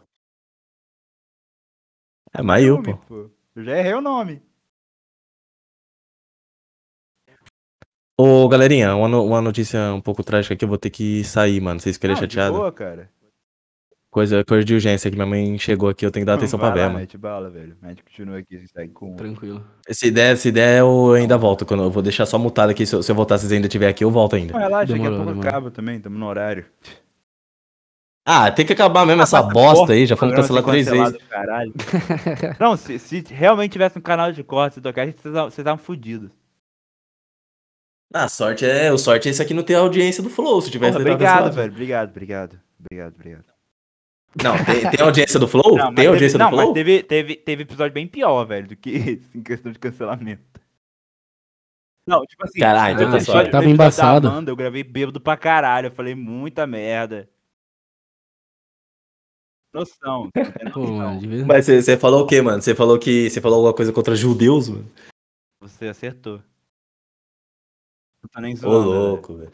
É 2.34 2.42
Mayu, 2.42 2.76
nome, 2.76 3.00
pô. 3.08 3.30
Eu 3.56 3.64
já 3.64 3.78
errei 3.78 3.94
o 3.94 4.02
nome. 4.02 4.42
Ô, 8.20 8.48
galerinha, 8.50 8.94
uma, 8.96 9.08
no- 9.08 9.26
uma 9.26 9.42
notícia 9.42 9.94
um 9.94 10.02
pouco 10.02 10.22
trágica 10.22 10.54
aqui, 10.54 10.66
eu 10.66 10.70
vou 10.70 10.78
ter 10.78 10.90
que 10.90 11.24
sair, 11.24 11.62
mano. 11.62 11.80
Vocês 11.80 11.96
ficarem 11.96 12.16
Não, 12.16 12.28
de 12.28 12.34
chateados? 12.34 12.58
boa, 12.58 12.72
cara. 12.74 13.10
Coisa, 14.16 14.46
coisa 14.46 14.64
de 14.64 14.74
urgência, 14.74 15.12
que 15.12 15.18
minha 15.18 15.26
mãe 15.26 15.60
chegou 15.60 15.90
aqui, 15.90 16.06
eu 16.06 16.10
tenho 16.10 16.22
que 16.22 16.26
dar 16.26 16.36
atenção 16.36 16.58
Vai 16.58 16.72
pra 16.72 16.80
lá, 16.80 16.88
ver, 16.88 16.94
mano. 16.94 17.00
Mete 17.02 17.18
bala, 17.18 17.50
velho. 17.50 17.76
A 17.84 17.90
gente 17.90 18.02
continua 18.02 18.38
aqui, 18.38 18.66
segue 18.66 18.94
com. 18.94 19.14
Tranquilo. 19.14 19.62
Se 19.90 20.10
der, 20.10 20.38
se 20.38 20.54
der, 20.54 20.80
eu 20.80 21.12
ainda 21.12 21.38
volto. 21.38 21.66
Quando 21.66 21.84
eu 21.84 21.92
vou 21.92 22.02
deixar 22.02 22.26
só 22.26 22.40
mutado 22.40 22.70
aqui. 22.70 22.86
Se 22.86 22.96
eu, 22.96 23.04
se 23.04 23.12
eu 23.12 23.16
voltar, 23.16 23.38
se 23.38 23.42
vocês 23.42 23.52
ainda 23.52 23.68
estiver 23.68 23.90
aqui, 23.90 24.06
eu 24.06 24.10
volto 24.10 24.38
ainda. 24.38 24.54
Não, 24.54 24.60
relaxa, 24.62 24.94
daqui 24.94 25.06
a 25.06 25.10
pouco 25.10 25.26
demorou. 25.26 25.42
acaba 25.50 25.70
também, 25.70 25.98
estamos 25.98 26.18
no 26.18 26.26
horário. 26.28 26.66
Ah, 28.26 28.50
tem 28.50 28.66
que 28.66 28.72
acabar 28.72 29.06
mesmo 29.06 29.22
essa 29.22 29.44
Mas, 29.44 29.54
bosta 29.54 29.80
porra, 29.82 29.94
aí. 29.96 30.06
Já 30.06 30.16
fomos 30.16 30.46
ser 30.46 30.64
três 30.64 30.88
vezes. 30.90 31.18
Caralho. 31.30 31.74
Não, 32.58 32.78
se, 32.78 32.98
se 32.98 33.22
realmente 33.34 33.74
tivesse 33.74 34.00
um 34.00 34.02
canal 34.02 34.32
de 34.32 34.46
corte 34.46 34.80
e 34.80 34.82
tocar, 34.82 35.04
vocês 35.04 35.18
estavam- 35.18 35.50
vocês 35.50 35.60
estavam 35.60 35.84
fodidos. 35.84 36.32
Ah, 38.14 38.30
sorte 38.30 38.66
é. 38.66 38.94
O 38.94 38.98
sorte 38.98 39.28
é 39.28 39.32
esse 39.32 39.42
aqui 39.42 39.54
não 39.54 39.62
ter 39.62 39.76
a 39.76 39.80
audiência 39.80 40.24
do 40.24 40.30
Flow. 40.30 40.62
Se 40.62 40.72
tivesse, 40.72 40.94
Porra, 40.98 41.02
Obrigado, 41.12 41.52
velho. 41.54 41.70
Obrigado, 41.74 42.10
obrigado. 42.12 42.60
Obrigado, 42.80 43.14
obrigado. 43.14 43.55
Não, 44.44 44.54
tem, 44.66 44.90
tem 44.90 45.06
audiência 45.06 45.40
do 45.40 45.48
Flow? 45.48 45.78
Não, 45.78 45.86
mas 45.86 45.96
tem 45.96 46.08
audiência 46.08 46.38
teve, 46.38 46.44
não, 46.44 46.52
do 46.52 46.56
Flow? 46.58 46.66
mas 46.68 46.74
teve, 46.74 47.04
teve, 47.04 47.36
teve 47.38 47.64
episódio 47.64 47.94
bem 47.94 48.08
pior, 48.08 48.44
velho, 48.46 48.68
do 48.68 48.76
que 48.76 48.90
esse, 48.90 49.38
em 49.38 49.42
questão 49.42 49.72
de 49.72 49.80
cancelamento. 49.80 50.44
Não, 52.08 52.24
tipo 52.26 52.44
assim, 52.44 52.60
Caralho, 52.60 52.96
então 52.96 53.06
tá. 53.06 53.18
Tava 53.18 53.46
episódio 53.46 53.70
embaçado. 53.70 54.28
Amanda, 54.28 54.52
eu 54.52 54.56
gravei 54.56 54.84
bêbado 54.84 55.20
pra 55.20 55.36
caralho, 55.36 55.88
eu 55.88 55.92
falei 55.92 56.14
muita 56.14 56.68
merda. 56.68 57.28
Noção. 59.74 60.30
não 60.64 60.72
Pô, 60.72 60.80
noção. 60.82 60.96
mano, 60.96 61.20
de 61.20 61.28
vez... 61.28 61.44
Mas 61.44 61.66
você 61.66 61.98
falou 61.98 62.24
o 62.24 62.28
quê, 62.28 62.42
mano? 62.42 62.62
Você 62.62 62.76
falou 62.76 63.00
que. 63.00 63.30
Você 63.30 63.42
falou 63.42 63.58
alguma 63.58 63.74
coisa 63.74 63.92
contra 63.92 64.16
judeus, 64.16 64.70
mano? 64.70 64.90
Você 65.62 65.88
acertou. 65.88 66.42
Não 68.22 68.30
tô 68.32 68.40
nem 68.40 68.54
Ô, 68.54 68.58
zoando. 68.58 68.90
velho. 68.90 69.02
louco, 69.02 69.38
velho. 69.38 69.52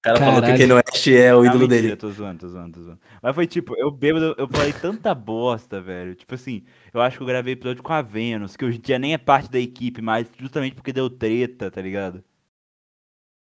O 0.00 0.02
cara 0.02 0.18
falou 0.18 0.32
que 0.34 0.38
o 0.38 0.42
Caralho. 0.42 0.58
Kanye 0.60 0.72
West 0.72 1.06
é 1.08 1.34
o 1.34 1.38
Não, 1.38 1.44
ídolo 1.46 1.60
mentira, 1.68 1.82
dele. 1.82 1.96
Tô 1.96 2.10
zoando, 2.10 2.38
tô 2.40 2.48
zoando, 2.48 2.72
tô 2.78 2.82
zoando. 2.84 3.00
Mas 3.22 3.34
foi 3.34 3.46
tipo, 3.46 3.76
eu 3.78 3.90
bêbado, 3.90 4.34
eu 4.38 4.48
falei 4.48 4.72
tanta 4.72 5.14
bosta, 5.14 5.78
velho. 5.80 6.14
Tipo 6.14 6.34
assim, 6.34 6.64
eu 6.94 7.02
acho 7.02 7.18
que 7.18 7.22
eu 7.22 7.26
gravei 7.26 7.52
episódio 7.52 7.82
com 7.82 7.92
a 7.92 8.00
Vênus, 8.00 8.56
que 8.56 8.64
hoje 8.64 8.78
em 8.78 8.80
dia 8.80 8.98
nem 8.98 9.12
é 9.12 9.18
parte 9.18 9.50
da 9.50 9.58
equipe, 9.58 10.00
mas 10.00 10.26
justamente 10.38 10.74
porque 10.74 10.90
deu 10.92 11.10
treta, 11.10 11.70
tá 11.70 11.82
ligado? 11.82 12.24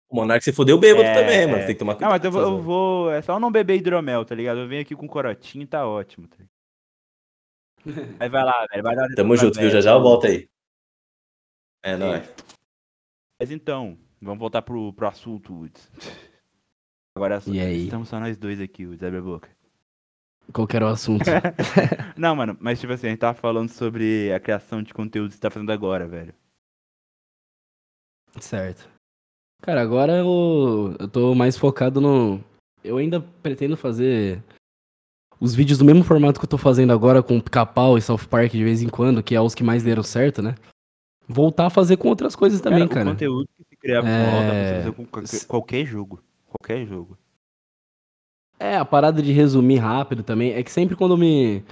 O 0.08 0.14
Monark 0.14 0.44
se 0.44 0.52
fodeu 0.52 0.78
bêbado 0.78 1.02
É, 1.08 1.14
também, 1.14 1.46
mano. 1.48 1.58
é. 1.58 1.66
Tem 1.66 1.74
que 1.74 1.80
tomar 1.80 1.94
Não, 1.94 1.98
cuidado. 2.08 2.12
mas 2.12 2.24
eu, 2.24 2.30
vou- 2.30 2.42
eu 2.42 2.62
vou. 2.62 3.10
É 3.10 3.20
só 3.22 3.32
eu 3.34 3.40
não 3.40 3.50
beber 3.50 3.74
hidromel, 3.78 4.24
tá 4.24 4.36
ligado? 4.36 4.60
Eu 4.60 4.68
venho 4.68 4.82
aqui 4.82 4.94
com 4.94 5.08
corotinho 5.08 5.64
e 5.64 5.66
tá 5.66 5.84
ótimo. 5.84 6.28
Tá? 6.28 6.36
Aí 8.20 8.28
vai 8.28 8.44
lá, 8.44 8.66
velho. 8.70 8.84
Vai 8.84 8.94
dar 8.94 9.08
Tamo 9.16 9.36
junto, 9.36 9.58
viu? 9.58 9.68
Já 9.68 9.80
já 9.80 9.90
eu 9.90 10.00
volto 10.00 10.28
aí. 10.28 10.48
É, 11.82 11.96
nóis. 11.96 12.22
Mas 13.40 13.50
então, 13.50 13.98
vamos 14.22 14.38
voltar 14.38 14.62
pro, 14.62 14.92
pro 14.92 15.08
assunto, 15.08 15.52
Woods. 15.52 15.90
Agora 17.16 17.40
E 17.46 17.58
aí? 17.58 17.84
estamos 17.84 18.10
só 18.10 18.20
nós 18.20 18.36
dois 18.36 18.60
aqui. 18.60 18.84
Abre 18.84 19.16
a 19.16 19.22
boca. 19.22 19.48
Qual 20.52 20.66
que 20.66 20.76
era 20.76 20.84
o 20.84 20.88
assunto? 20.88 21.24
Não, 22.14 22.36
mano, 22.36 22.54
mas 22.60 22.78
tipo 22.78 22.92
assim, 22.92 23.06
a 23.06 23.10
gente 23.10 23.18
tava 23.18 23.36
falando 23.36 23.70
sobre 23.70 24.30
a 24.34 24.38
criação 24.38 24.82
de 24.82 24.92
conteúdo 24.92 25.30
que 25.30 25.36
você 25.36 25.40
tá 25.40 25.50
fazendo 25.50 25.72
agora, 25.72 26.06
velho. 26.06 26.34
certo. 28.38 28.86
Cara, 29.62 29.80
agora 29.80 30.12
eu, 30.18 30.94
eu 31.00 31.08
tô 31.08 31.34
mais 31.34 31.56
focado 31.56 32.02
no. 32.02 32.38
Eu 32.84 32.98
ainda 32.98 33.20
pretendo 33.42 33.78
fazer 33.78 34.42
os 35.40 35.54
vídeos 35.54 35.78
do 35.78 35.86
mesmo 35.86 36.04
formato 36.04 36.38
que 36.38 36.44
eu 36.44 36.50
tô 36.50 36.58
fazendo 36.58 36.92
agora 36.92 37.22
com 37.22 37.40
Pica-Pau 37.40 37.96
e 37.96 38.02
South 38.02 38.28
Park 38.28 38.52
de 38.52 38.62
vez 38.62 38.82
em 38.82 38.88
quando, 38.90 39.22
que 39.22 39.34
é 39.34 39.40
os 39.40 39.54
que 39.54 39.64
mais 39.64 39.82
deram 39.82 40.02
certo, 40.02 40.42
né? 40.42 40.54
Voltar 41.26 41.66
a 41.66 41.70
fazer 41.70 41.96
com 41.96 42.08
outras 42.08 42.36
coisas 42.36 42.60
também, 42.60 42.86
cara. 42.86 43.08
O 43.08 43.12
conteúdo 43.12 43.48
que 43.56 43.64
se 43.64 43.76
criar 43.76 44.04
É, 44.06 44.92
com 44.92 45.06
qualquer, 45.06 45.46
qualquer 45.46 45.86
jogo. 45.86 46.22
Qualquer 46.48 46.86
jogo. 46.86 47.16
É, 48.58 48.76
a 48.76 48.84
parada 48.84 49.20
de 49.22 49.32
resumir 49.32 49.76
rápido 49.76 50.22
também. 50.22 50.52
É 50.52 50.62
que 50.62 50.70
sempre 50.72 50.96
quando 50.96 51.16
me. 51.16 51.62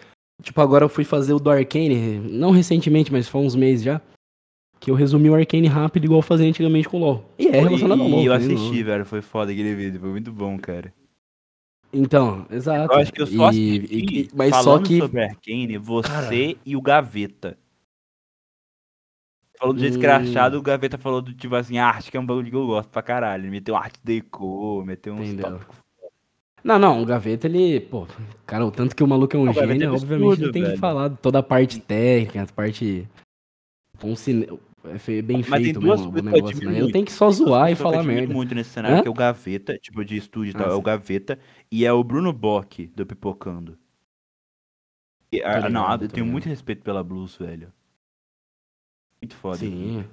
Tipo, 0.43 0.61
agora 0.61 0.85
eu 0.85 0.89
fui 0.89 1.05
fazer 1.05 1.33
o 1.33 1.39
do 1.39 1.49
Arcane, 1.51 2.19
não 2.19 2.51
recentemente, 2.51 3.13
mas 3.13 3.29
foi 3.29 3.41
uns 3.41 3.55
meses 3.55 3.85
já. 3.85 4.01
Que 4.81 4.91
eu 4.91 4.95
resumi 4.95 5.31
o 5.31 5.35
Arcane 5.35 5.67
rápido, 5.67 6.05
igual 6.05 6.19
eu 6.19 6.23
fazia 6.23 6.47
antigamente 6.47 6.89
com 6.89 6.99
o 6.99 7.01
LoL. 7.01 7.25
E 7.39 7.47
é 7.49 7.61
relacionado 7.61 8.03
ao 8.03 8.09
e, 8.09 8.11
LoL. 8.11 8.21
e 8.23 8.27
eu 8.27 8.33
também, 8.39 8.55
assisti, 8.57 8.83
velho. 8.83 9.07
Foi 9.07 9.23
foda 9.23 9.51
aquele 9.53 9.75
vídeo. 9.75 10.01
Foi 10.01 10.11
muito 10.11 10.31
bom, 10.33 10.59
cara. 10.59 10.93
Então, 11.93 12.45
exato. 12.51 12.93
Eu 12.93 12.99
acho 12.99 13.13
que 13.13 13.23
eu 13.23 13.27
só 13.27 13.51
E- 13.53 13.79
assisti, 13.79 14.21
e- 14.21 14.29
mas 14.35 14.55
só 14.57 14.63
falando 14.65 14.87
que. 14.89 14.99
sobre 14.99 15.25
Arcane, 15.25 15.79
você 15.79 16.09
Cara. 16.09 16.61
e 16.67 16.77
o 16.77 16.83
Gaveta. 16.83 17.57
Falou 19.59 19.73
do 19.75 19.81
jeito 19.81 19.95
Hum. 19.95 19.97
escrachado, 19.99 20.59
o 20.59 20.63
Gaveta 20.63 20.99
falou 20.99 21.23
do 21.23 21.33
tipo 21.33 21.55
assim, 21.55 21.79
arte 21.79 22.11
que 22.11 22.17
é 22.17 22.21
um 22.21 22.27
bagulho 22.27 22.51
que 22.51 22.57
eu 22.57 22.67
gosto 22.67 22.89
pra 22.89 23.03
caralho. 23.03 23.43
Ele 23.45 23.51
meteu 23.51 23.77
arte 23.77 23.99
deco, 24.03 24.83
meteu 24.85 25.15
uns 25.15 25.29
Entendeu. 25.29 25.53
tópicos. 25.53 25.77
Não, 26.63 26.79
não, 26.79 27.03
o 27.03 27.07
Gaveta, 27.07 27.47
ele. 27.47 27.79
Pô, 27.81 28.07
cara, 28.47 28.65
o 28.67 28.71
tanto 28.71 28.97
que 28.97 29.05
o 29.05 29.07
maluco 29.07 29.37
é 29.37 29.39
um 29.39 29.51
O 29.51 29.53
gênio, 29.53 29.85
é 29.85 29.91
obviamente 29.91 30.03
absurdo, 30.13 30.45
ele 30.45 30.53
tem 30.53 30.63
que 30.63 30.69
velho. 30.69 30.81
falar 30.81 31.09
de 31.09 31.17
toda 31.19 31.39
a 31.39 31.43
parte 31.43 31.79
técnica, 31.79 32.43
a 32.43 32.47
parte. 32.47 33.07
Com 34.01 34.17
cine... 34.17 34.47
é 34.85 35.23
bem 35.23 35.45
Mas 35.47 35.63
feito 35.63 35.81
mesmo 35.81 36.09
o 36.09 36.13
que 36.15 36.23
negócio, 36.23 36.71
né? 36.71 36.81
Eu 36.81 36.91
tenho 36.91 37.05
que 37.05 37.13
só 37.13 37.31
zoar 37.31 37.71
e 37.71 37.77
que 37.77 37.83
falar 37.83 38.03
merda. 38.03 38.33
muito 38.33 38.55
nesse 38.55 38.71
cenário, 38.71 38.99
Hã? 38.99 39.03
que 39.03 39.09
é 39.09 39.11
o 39.11 39.15
Gaveta, 39.15 39.79
tipo, 39.79 40.03
de 40.05 40.17
estúdio 40.17 40.53
e 40.53 40.55
Ah, 40.57 40.65
tal, 40.65 40.71
é 40.73 40.75
o. 40.75 40.83
Gaveta, 40.83 41.39
e 41.71 41.85
é 41.85 41.93
o 41.93 42.03
Bruno 42.03 42.33
Bock, 42.33 42.87
do 42.89 43.05
Pipocando. 43.07 43.79
E, 45.31 45.43
ah, 45.43 45.57
ligado, 45.57 45.71
não, 45.73 45.93
eu 45.93 45.99
tenho 45.99 46.11
ligado. 46.13 46.27
muito 46.33 46.49
respeito 46.49 46.83
pela 46.83 47.05
Blues, 47.05 47.37
velho. 47.37 47.71
Muito 49.25 49.37
foda. 49.37 49.57
Sim. 49.57 50.05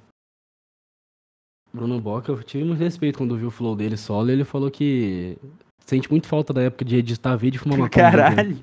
Bruno 1.73 1.99
Bock, 1.99 2.29
eu 2.29 2.41
tive 2.43 2.63
muito 2.63 2.79
respeito 2.79 3.17
quando 3.17 3.37
vi 3.37 3.45
o 3.45 3.51
flow 3.51 3.75
dele 3.75 3.97
solo. 3.97 4.31
Ele 4.31 4.45
falou 4.45 4.71
que 4.71 5.37
sente 5.85 6.09
muito 6.09 6.27
falta 6.27 6.53
da 6.53 6.61
época 6.61 6.85
de 6.85 6.95
editar 6.95 7.35
vídeo 7.35 7.57
e 7.57 7.59
fumar 7.59 7.77
maconha. 7.77 8.05
né, 8.05 8.11
Caralho. 8.11 8.57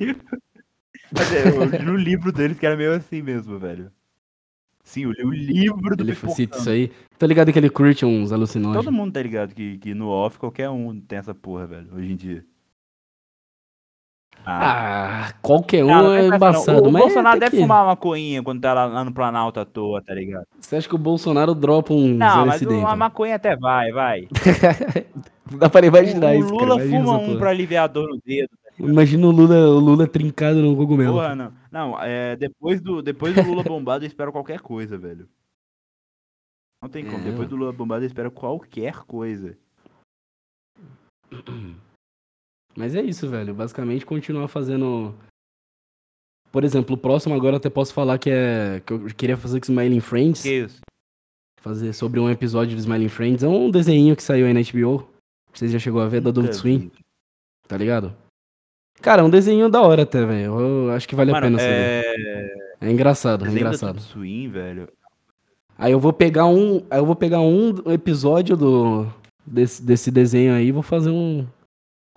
Mas 1.13 1.33
é, 1.33 1.49
eu 1.49 1.65
li 1.65 1.79
no 1.81 1.97
livro 1.97 2.33
deles 2.33 2.59
que 2.59 2.65
era 2.65 2.77
meio 2.77 2.93
assim 2.93 3.21
mesmo, 3.21 3.59
velho. 3.59 3.91
Sim, 4.83 5.05
eu 5.05 5.13
li 5.13 5.23
o 5.23 5.31
livro 5.31 5.95
do 5.95 6.03
Ele 6.03 6.15
cita 6.15 6.59
isso 6.59 6.71
aí. 6.71 6.91
Tá 7.19 7.27
ligado 7.27 7.53
que 7.53 7.59
ele 7.59 7.69
curte 7.69 8.07
uns 8.07 8.33
alucinógenos? 8.33 8.85
Todo 8.85 8.95
mundo 8.95 9.13
tá 9.13 9.23
ligado 9.23 9.55
que, 9.55 9.77
que 9.77 9.93
no 9.93 10.09
off 10.09 10.39
qualquer 10.39 10.71
um 10.71 10.99
tem 10.99 11.19
essa 11.19 11.35
porra, 11.35 11.67
velho, 11.67 11.95
hoje 11.95 12.13
em 12.13 12.17
dia. 12.17 12.45
Ah, 14.47 15.33
qualquer 15.43 15.85
um 15.85 15.89
Não, 15.89 16.13
é 16.15 16.27
embaçado. 16.27 16.89
O, 16.89 16.91
mas 16.93 17.03
Bolsonaro 17.03 17.39
deve 17.39 17.51
que- 17.57 17.63
fumar 17.63 17.81
uma 17.83 17.87
maconha 17.91 18.43
quando 18.43 18.61
tá 18.63 18.73
lá, 18.73 19.05
no 19.05 19.13
Planalto 19.13 19.61
à 19.61 19.65
toa, 19.65 20.01
tá 20.03 20.15
ligado? 20.15 20.47
Você 20.59 20.77
acha 20.77 20.89
que 20.89 20.95
o 20.95 20.99
Bolsonaro 20.99 21.55
dropa 21.55 21.93
um 21.93 22.15
Não, 22.15 22.47
mas 22.47 22.63
o- 22.63 22.87
a 22.87 22.97
maconha 22.97 23.35
até 23.37 23.55
vai, 23.57 23.93
vai. 23.93 24.29
Dá 25.59 25.69
pra 25.69 25.87
imaginar 25.87 26.35
o, 26.35 26.39
isso, 26.41 26.55
o 26.55 26.59
cara. 26.59 26.73
Lula 26.73 26.85
imagina 26.85 27.05
fuma 27.05 27.19
um 27.19 27.27
porra. 27.27 27.39
pra 27.39 27.51
aliviar 27.51 27.85
a 27.85 27.87
dor 27.89 28.09
no 28.09 28.19
dedo. 28.25 28.51
Imagina 28.79 29.27
o 29.27 29.31
Lula, 29.31 29.55
o 29.69 29.79
Lula 29.79 30.07
trincado 30.07 30.63
no 30.63 30.77
cogumelo. 30.77 31.15
Porra, 31.15 31.35
não. 31.35 31.53
Não, 31.71 32.03
é, 32.03 32.37
depois, 32.37 32.81
do, 32.81 33.03
depois 33.03 33.35
do 33.35 33.43
Lula 33.43 33.63
bombado, 33.65 34.05
eu 34.05 34.07
espero 34.09 34.31
qualquer 34.33 34.61
coisa, 34.61 34.97
velho. 34.97 35.29
Não 36.83 36.89
tem 36.89 37.05
como. 37.05 37.19
É. 37.19 37.31
Depois 37.31 37.49
do 37.49 37.57
Lula 37.57 37.73
bombado, 37.73 38.05
eu 38.05 38.07
espero 38.07 38.31
qualquer 38.31 38.95
coisa. 39.01 39.57
Mas 42.79 42.95
é 42.95 43.03
isso, 43.03 43.29
velho. 43.29 43.53
Basicamente, 43.53 44.07
continuar 44.07 44.47
fazendo. 44.47 45.13
Por 46.53 46.63
exemplo, 46.63 46.95
o 46.95 46.99
próximo 46.99 47.35
agora 47.35 47.55
eu 47.55 47.59
até 47.59 47.69
posso 47.69 47.93
falar 47.93 48.19
que 48.19 48.31
é. 48.31 48.81
Que 48.87 48.93
eu 48.93 49.07
queria 49.07 49.37
fazer 49.37 49.59
com 49.59 49.65
Smiling 49.65 49.99
Friends. 49.99 50.43
Que 50.43 50.61
isso? 50.61 50.81
Fazer 51.61 51.93
sobre 51.93 52.21
um 52.21 52.31
episódio 52.31 52.77
de 52.77 52.81
Smiling 52.81 53.09
Friends. 53.09 53.43
É 53.43 53.49
um 53.49 53.69
desenho 53.69 54.15
que 54.15 54.23
saiu 54.23 54.47
aí 54.47 54.55
na 54.55 54.61
HBO. 54.61 55.11
Vocês 55.53 55.73
já 55.73 55.79
chegou 55.81 56.01
a 56.01 56.07
ver, 56.07 56.21
da 56.21 56.31
Adult 56.31 56.53
Swim, 56.53 56.89
tá 57.67 57.77
ligado? 57.77 58.15
Cara, 59.03 59.23
é 59.23 59.25
um 59.25 59.31
desenho 59.31 59.69
da 59.69 59.83
hora 59.83 60.03
até, 60.03 60.25
velho. 60.25 60.61
Eu 60.61 60.93
acho 60.93 61.09
que 61.09 61.17
vale 61.17 61.33
a 61.33 61.35
Mano, 61.35 61.47
pena 61.47 61.59
saber. 61.59 61.73
é... 61.75 62.69
É 62.81 62.91
engraçado, 62.93 63.45
é 63.45 63.49
da 63.49 63.55
engraçado. 63.55 63.97
Adult 63.97 64.07
Swim, 64.13 64.49
velho. 64.51 64.89
Aí 65.77 65.91
eu 65.91 65.99
vou 65.99 66.13
pegar 66.13 66.47
um. 66.47 66.85
Aí 66.89 67.01
eu 67.01 67.07
vou 67.07 67.17
pegar 67.17 67.41
um 67.41 67.75
episódio 67.93 68.57
do. 68.57 69.07
Desse, 69.45 69.83
desse 69.83 70.13
desenho 70.13 70.55
aí 70.55 70.69
e 70.69 70.73
vou 70.73 70.83
fazer 70.83 71.11
um. 71.11 71.45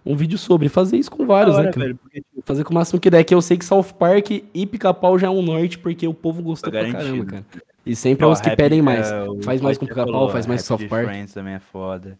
Um 0.05 0.15
vídeo 0.15 0.37
sobre. 0.37 0.67
Fazer 0.69 0.97
isso 0.97 1.11
com 1.11 1.25
vários, 1.25 1.55
né? 1.55 1.61
hora, 1.63 1.71
cara? 1.71 1.85
velho, 1.85 1.97
porque, 1.97 2.21
tipo, 2.21 2.41
Fazer 2.43 2.63
com 2.63 2.71
o 2.71 2.73
máximo 2.73 2.99
que 2.99 3.09
der, 3.09 3.23
que 3.23 3.35
eu 3.35 3.41
sei 3.41 3.57
que 3.57 3.63
South 3.65 3.93
Park 3.97 4.31
e 4.31 4.65
Pica-Pau 4.65 5.17
já 5.19 5.27
é 5.27 5.29
um 5.29 5.41
norte, 5.43 5.77
porque 5.77 6.07
o 6.07 6.13
povo 6.13 6.41
gostou 6.41 6.71
Tá 6.71 6.79
pra 6.79 6.91
caramba, 6.91 7.23
garantido. 7.25 7.31
cara. 7.51 7.63
E 7.85 7.95
sempre 7.95 8.25
é 8.25 8.27
os 8.27 8.41
que 8.41 8.47
Happy- 8.47 8.57
pedem 8.57 8.81
mais. 8.81 9.11
é, 9.11 9.23
o 9.23 9.41
Faz 9.43 9.61
mais 9.61 9.77
com 9.77 9.85
Pica-Pau, 9.85 10.29
faz 10.29 10.45
mais 10.47 10.61
com 10.61 10.67
South 10.77 10.87
Park. 10.87 11.05
Friends 11.05 11.33
também 11.33 11.53
é 11.53 11.59
foda. 11.59 12.17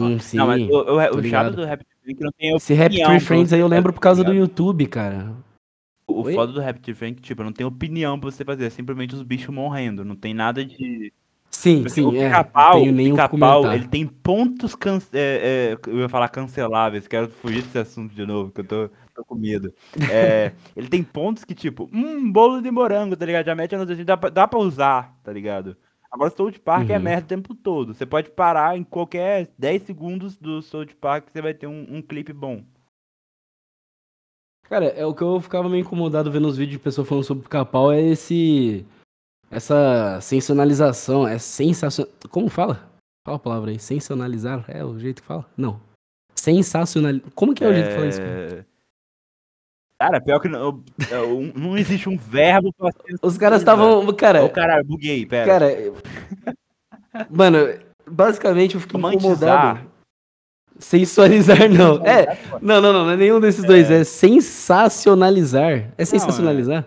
Hum, 0.00 0.18
sim. 0.18 0.36
não, 0.36 0.46
mas 0.46 0.62
o, 0.68 0.72
o, 0.72 1.18
o 1.18 1.22
chato 1.24 1.56
do 1.56 1.64
Rap 1.64 1.82
Tree 2.02 2.12
é 2.12 2.14
que 2.16 2.22
não 2.22 2.30
tem 2.32 2.54
Esse 2.54 2.74
Rap 2.74 2.88
opinião 2.88 3.08
Tree 3.08 3.20
Friends 3.20 3.52
aí 3.52 3.60
eu 3.60 3.66
lembro 3.66 3.84
fazer, 3.90 3.94
por 3.94 4.00
causa 4.00 4.22
tá 4.24 4.30
do? 4.30 4.36
YouTube, 4.36 4.86
cara. 4.86 5.32
O 6.06 6.22
Oi? 6.22 6.34
foda 6.34 6.52
do 6.52 6.60
Rap 6.60 6.78
Tree 6.80 6.94
Friends 6.94 7.18
é 7.18 7.20
que, 7.20 7.26
tipo, 7.26 7.42
não 7.42 7.52
tem 7.52 7.66
opinião 7.66 8.18
pra 8.20 8.30
você 8.30 8.44
fazer. 8.44 8.66
É 8.66 8.70
simplesmente 8.70 9.14
os 9.14 9.22
bichos 9.22 9.54
morrendo. 9.54 10.04
Não 10.04 10.14
tem 10.16 10.32
nada 10.34 10.64
de... 10.64 11.12
Sim, 11.50 11.76
Tipo 11.76 11.86
assim, 11.86 12.02
sim, 12.02 12.06
o 12.06 12.14
é. 12.20 12.26
pica-pau, 12.28 12.82
pica-pau, 12.84 13.28
comentar. 13.28 13.74
ele 13.74 13.88
tem 13.88 14.06
pontos 14.06 14.74
can... 14.74 14.98
é, 15.12 15.72
é, 15.74 15.90
eu 15.90 15.98
ia 16.00 16.08
falar 16.08 16.28
canceláveis, 16.28 17.08
quero 17.08 17.28
fugir 17.30 17.62
desse 17.62 17.78
assunto 17.78 18.14
de 18.14 18.26
novo, 18.26 18.52
que 18.52 18.60
eu 18.60 18.64
tô, 18.66 18.90
tô 19.14 19.24
com 19.24 19.34
medo. 19.34 19.72
É, 20.10 20.52
ele 20.76 20.88
tem 20.88 21.02
pontos 21.02 21.44
que, 21.44 21.54
tipo, 21.54 21.88
hum, 21.92 22.30
bolo 22.30 22.60
de 22.60 22.70
morango, 22.70 23.16
tá 23.16 23.24
ligado? 23.24 23.46
Já 23.46 23.54
mete 23.54 23.74
a 23.74 23.78
notícia, 23.78 24.04
dá, 24.04 24.16
pra- 24.16 24.28
dá 24.30 24.46
pra 24.46 24.58
usar, 24.58 25.18
tá 25.24 25.32
ligado? 25.32 25.76
Agora, 26.10 26.30
South 26.30 26.52
Park 26.64 26.90
é 26.90 26.96
Uhum. 26.96 27.02
merda 27.02 27.24
o 27.24 27.28
tempo 27.28 27.54
todo. 27.54 27.94
Você 27.94 28.06
pode 28.06 28.30
parar 28.30 28.76
em 28.78 28.84
qualquer 28.84 29.48
10 29.58 29.82
segundos 29.82 30.36
do 30.36 30.62
South 30.62 30.86
Park 31.00 31.26
que 31.26 31.32
você 31.32 31.42
vai 31.42 31.54
ter 31.54 31.66
um, 31.66 31.86
um 31.96 32.02
clipe 32.02 32.32
bom. 32.32 32.62
Cara, 34.64 34.86
é 34.86 35.04
o 35.06 35.14
que 35.14 35.22
eu 35.22 35.40
ficava 35.40 35.68
meio 35.68 35.80
incomodado 35.80 36.30
vendo 36.30 36.46
os 36.46 36.56
vídeos 36.58 36.78
de 36.78 36.82
pessoas 36.84 37.08
falando 37.08 37.24
sobre 37.24 37.44
pica-pau 37.44 37.90
é 37.90 38.00
esse. 38.02 38.84
Essa 39.50 40.18
sensacionalização. 40.20 41.26
É 41.26 41.38
sensacional. 41.38 42.12
Como 42.30 42.48
fala? 42.48 42.88
Fala 43.26 43.36
a 43.36 43.40
palavra 43.40 43.70
aí. 43.70 43.78
Sensacionalizar? 43.78 44.64
É 44.68 44.84
o 44.84 44.98
jeito 44.98 45.22
que 45.22 45.26
fala? 45.28 45.46
Não. 45.56 45.80
Sensacional. 46.34 47.14
Como 47.34 47.54
que 47.54 47.64
é 47.64 47.68
o 47.68 47.72
jeito 47.74 47.88
que 47.88 47.94
fala 47.94 48.06
isso? 48.06 48.20
cara? 48.20 48.30
É, 48.30 48.64
Cara, 50.00 50.20
pior 50.20 50.38
que 50.38 50.48
não, 50.48 50.60
eu- 51.10 51.52
não 51.56 51.76
existe 51.76 52.08
um 52.08 52.16
verbo 52.16 52.72
pra 52.72 52.90
Os 53.20 53.36
caras 53.36 53.58
estavam. 53.60 54.06
Cara, 54.14 54.44
Ô, 54.44 54.48
caralho, 54.48 54.84
buguei, 54.84 55.26
pera. 55.26 55.44
cara. 55.46 55.72
eu- 55.72 55.96
Mano, 57.28 57.58
basicamente 58.08 58.76
eu 58.76 58.80
fiquei 58.80 58.94
Romantizar. 59.00 59.32
incomodado. 59.32 59.90
Sensualizar, 60.78 61.68
não. 61.68 61.96
É, 62.06 62.38
não, 62.62 62.80
não, 62.80 62.92
não, 62.92 63.04
não 63.06 63.10
é 63.10 63.16
nenhum 63.16 63.40
desses 63.40 63.64
dois. 63.64 63.90
É 63.90 64.04
sensacionalizar. 64.04 65.90
É 65.98 66.04
sensacionalizar? 66.04 66.86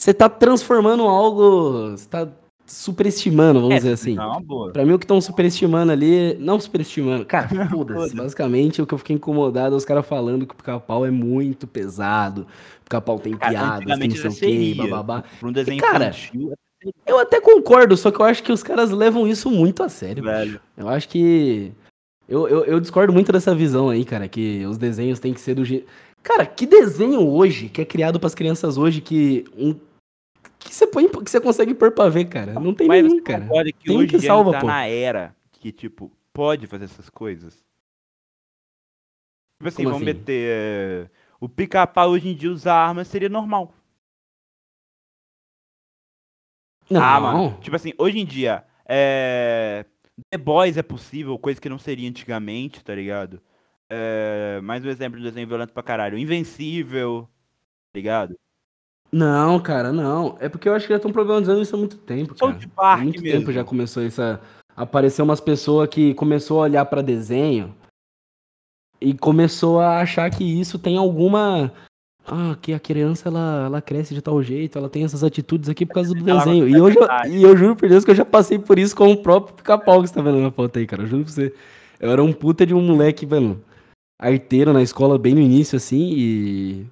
Você 0.00 0.14
tá 0.14 0.30
transformando 0.30 1.02
algo. 1.02 1.90
Você 1.90 2.08
tá 2.08 2.26
superestimando, 2.64 3.60
vamos 3.60 3.74
É, 3.74 3.78
dizer 3.78 3.92
assim. 3.92 4.14
Não, 4.14 4.40
boa. 4.40 4.72
Pra 4.72 4.82
mim, 4.82 4.94
o 4.94 4.98
que 4.98 5.04
estão 5.04 5.20
superestimando 5.20 5.92
ali. 5.92 6.34
Não 6.40 6.58
superestimando. 6.58 7.26
Cara, 7.26 7.48
foda-se. 7.68 8.16
Basicamente, 8.16 8.80
o 8.80 8.86
que 8.86 8.94
eu 8.94 8.98
fiquei 8.98 9.16
incomodado 9.16 9.74
é 9.74 9.76
os 9.76 9.84
caras 9.84 10.06
falando 10.06 10.46
que 10.46 10.54
o 10.54 10.56
pica-pau 10.56 11.04
é 11.04 11.10
muito 11.10 11.66
pesado. 11.66 12.46
O 12.80 12.84
pica-pau 12.84 13.18
tem 13.18 13.36
Cara, 13.36 13.50
piadas, 13.52 13.98
tem 13.98 14.08
não 14.08 14.16
sei 14.30 14.72
o 14.72 14.74
quê, 14.74 14.82
bababá. 14.82 15.22
Pra 15.38 15.48
um 15.50 15.52
desenho 15.52 15.82
cara, 15.82 16.08
infantil, 16.08 16.54
Eu 17.06 17.18
até 17.18 17.38
concordo, 17.38 17.94
só 17.94 18.10
que 18.10 18.20
eu 18.20 18.24
acho 18.24 18.42
que 18.42 18.52
os 18.52 18.62
caras 18.62 18.90
levam 18.92 19.28
isso 19.28 19.50
muito 19.50 19.82
a 19.82 19.90
sério. 19.90 20.24
velho. 20.24 20.58
Eu 20.78 20.88
acho 20.88 21.10
que. 21.10 21.72
Eu, 22.26 22.48
eu, 22.48 22.64
eu 22.64 22.80
discordo 22.80 23.12
muito 23.12 23.30
dessa 23.30 23.54
visão 23.54 23.90
aí, 23.90 24.02
cara, 24.06 24.26
que 24.28 24.64
os 24.64 24.78
desenhos 24.78 25.18
têm 25.18 25.34
que 25.34 25.40
ser 25.42 25.54
do 25.56 25.62
jeito. 25.62 25.86
Cara, 26.22 26.46
que 26.46 26.64
desenho 26.64 27.28
hoje, 27.28 27.68
que 27.68 27.82
é 27.82 27.84
criado 27.84 28.18
pras 28.18 28.34
crianças 28.34 28.78
hoje, 28.78 29.02
que. 29.02 29.44
Um... 29.58 29.74
Que 30.60 30.74
você 30.74 30.86
põe, 30.86 31.08
que 31.08 31.30
você 31.30 31.40
consegue 31.40 31.74
pôr 31.74 31.92
pra 31.92 32.08
ver, 32.08 32.26
cara? 32.26 32.54
Não 32.54 32.74
tem 32.74 32.86
Mas 32.86 33.02
nenhum, 33.02 33.22
cara. 33.22 33.42
concorda 33.44 33.72
que 33.72 33.84
Tem 33.84 33.96
hoje 33.98 34.08
que 34.08 34.20
salva, 34.20 34.52
tá 34.52 34.60
pô. 34.60 34.66
na 34.66 34.86
era 34.86 35.34
que, 35.52 35.72
tipo, 35.72 36.10
pode 36.32 36.66
fazer 36.66 36.84
essas 36.84 37.08
coisas? 37.10 37.54
Tipo 39.58 39.68
assim, 39.68 39.76
Como 39.84 39.90
vamos 39.90 40.08
assim? 40.08 40.18
meter... 40.18 41.08
é, 41.08 41.10
O 41.40 41.48
pica-pau 41.48 42.10
hoje 42.10 42.28
em 42.28 42.36
dia 42.36 42.50
usar 42.50 42.74
arma 42.74 43.04
seria 43.04 43.28
normal. 43.28 43.74
Não, 46.90 47.00
Ah, 47.02 47.20
mano. 47.20 47.58
Tipo 47.60 47.76
assim, 47.76 47.92
hoje 47.98 48.18
em 48.18 48.24
dia, 48.26 48.64
é... 48.86 49.84
The 50.30 50.38
Boys 50.38 50.76
é 50.76 50.82
possível, 50.82 51.38
coisa 51.38 51.60
que 51.60 51.68
não 51.68 51.78
seria 51.78 52.08
antigamente, 52.08 52.82
tá 52.84 52.94
ligado? 52.94 53.40
É... 53.88 54.60
Mais 54.62 54.84
um 54.84 54.88
exemplo 54.88 55.18
de 55.18 55.24
desenho 55.24 55.46
violento 55.48 55.72
pra 55.72 55.82
caralho. 55.82 56.18
Invencível, 56.18 57.24
tá 57.92 57.98
ligado? 57.98 58.38
Não, 59.12 59.58
cara, 59.58 59.92
não. 59.92 60.36
É 60.40 60.48
porque 60.48 60.68
eu 60.68 60.74
acho 60.74 60.86
que 60.86 60.92
já 60.92 60.96
estão 60.96 61.12
problematizando 61.12 61.62
isso 61.62 61.74
há 61.74 61.78
muito 61.78 61.96
tempo, 61.96 62.34
cara. 62.34 62.52
South 62.52 62.68
Park 62.74 63.00
há 63.00 63.02
muito 63.02 63.22
mesmo. 63.22 63.38
tempo 63.38 63.52
já 63.52 63.64
começou 63.64 64.02
isso 64.04 64.22
a 64.22 64.38
aparecer 64.76 65.22
umas 65.22 65.40
pessoas 65.40 65.88
que 65.88 66.14
começou 66.14 66.60
a 66.60 66.64
olhar 66.64 66.84
pra 66.86 67.02
desenho 67.02 67.74
e 69.00 69.14
começou 69.14 69.80
a 69.80 70.00
achar 70.00 70.30
que 70.30 70.44
isso 70.44 70.78
tem 70.78 70.96
alguma 70.96 71.72
ah, 72.26 72.56
que 72.60 72.72
a 72.72 72.78
criança 72.78 73.28
ela, 73.28 73.64
ela 73.66 73.82
cresce 73.82 74.14
de 74.14 74.22
tal 74.22 74.40
jeito, 74.42 74.78
ela 74.78 74.88
tem 74.88 75.04
essas 75.04 75.24
atitudes 75.24 75.68
aqui 75.68 75.84
por 75.84 75.94
causa 75.94 76.14
do 76.14 76.22
desenho. 76.22 76.68
E, 76.68 76.72
eu, 76.72 76.88
e 77.28 77.42
eu 77.42 77.56
juro 77.56 77.74
por 77.74 77.88
Deus 77.88 78.04
que 78.04 78.10
eu 78.10 78.14
já 78.14 78.24
passei 78.24 78.58
por 78.58 78.78
isso 78.78 78.94
com 78.94 79.10
o 79.10 79.16
próprio 79.16 79.54
pica-pau 79.56 80.00
que 80.00 80.08
você 80.08 80.14
tá 80.14 80.22
vendo 80.22 80.38
na 80.38 80.50
foto 80.50 80.78
aí, 80.78 80.86
cara. 80.86 81.02
Eu 81.02 81.06
juro 81.06 81.24
pra 81.24 81.32
você. 81.32 81.54
Eu 81.98 82.10
era 82.10 82.22
um 82.22 82.32
puta 82.32 82.64
de 82.64 82.72
um 82.72 82.80
moleque, 82.80 83.26
mano, 83.26 83.60
arteiro 84.18 84.72
na 84.72 84.82
escola 84.82 85.18
bem 85.18 85.34
no 85.34 85.40
início, 85.40 85.76
assim, 85.76 86.12
e. 86.12 86.86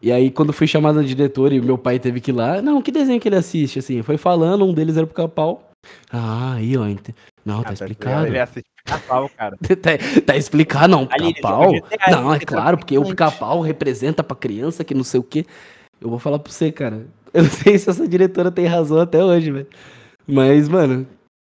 E 0.00 0.12
aí, 0.12 0.30
quando 0.30 0.52
fui 0.52 0.66
chamado 0.66 1.02
de 1.02 1.08
diretor 1.14 1.52
e 1.52 1.60
meu 1.60 1.76
pai 1.76 1.98
teve 1.98 2.20
que 2.20 2.30
ir 2.30 2.34
lá, 2.34 2.62
não, 2.62 2.80
que 2.80 2.92
desenho 2.92 3.20
que 3.20 3.28
ele 3.28 3.36
assiste, 3.36 3.80
assim? 3.80 4.02
Foi 4.02 4.16
falando, 4.16 4.64
um 4.64 4.72
deles 4.72 4.96
era 4.96 5.04
o 5.04 5.08
pica-pau. 5.08 5.70
Ah, 6.10 6.54
aí, 6.54 6.76
ó. 6.76 6.86
ent- 6.86 7.10
Não, 7.44 7.62
tá 7.62 7.70
Ah, 7.70 7.72
explicado. 7.72 8.26
Ele 8.26 8.38
assiste 8.38 8.66
pica-pau, 8.84 9.28
cara. 9.36 9.56
tá, 9.82 10.22
tá 10.24 10.36
explicado, 10.36 10.88
não, 10.88 11.06
pica-pau. 11.06 11.72
Não, 12.10 12.32
é 12.34 12.38
claro, 12.38 12.78
porque 12.78 12.96
o 12.96 13.04
pica-pau 13.04 13.60
representa 13.60 14.22
pra 14.22 14.36
criança 14.36 14.84
que 14.84 14.94
não 14.94 15.04
sei 15.04 15.18
o 15.20 15.22
quê. 15.24 15.44
Eu 16.00 16.08
vou 16.10 16.18
falar 16.18 16.38
pra 16.38 16.52
você, 16.52 16.70
cara. 16.70 17.06
Eu 17.34 17.42
não 17.42 17.50
sei 17.50 17.76
se 17.78 17.90
essa 17.90 18.06
diretora 18.06 18.50
tem 18.52 18.66
razão 18.66 19.00
até 19.00 19.22
hoje, 19.24 19.50
velho. 19.50 19.66
Mas, 20.26 20.68
mano, 20.68 21.06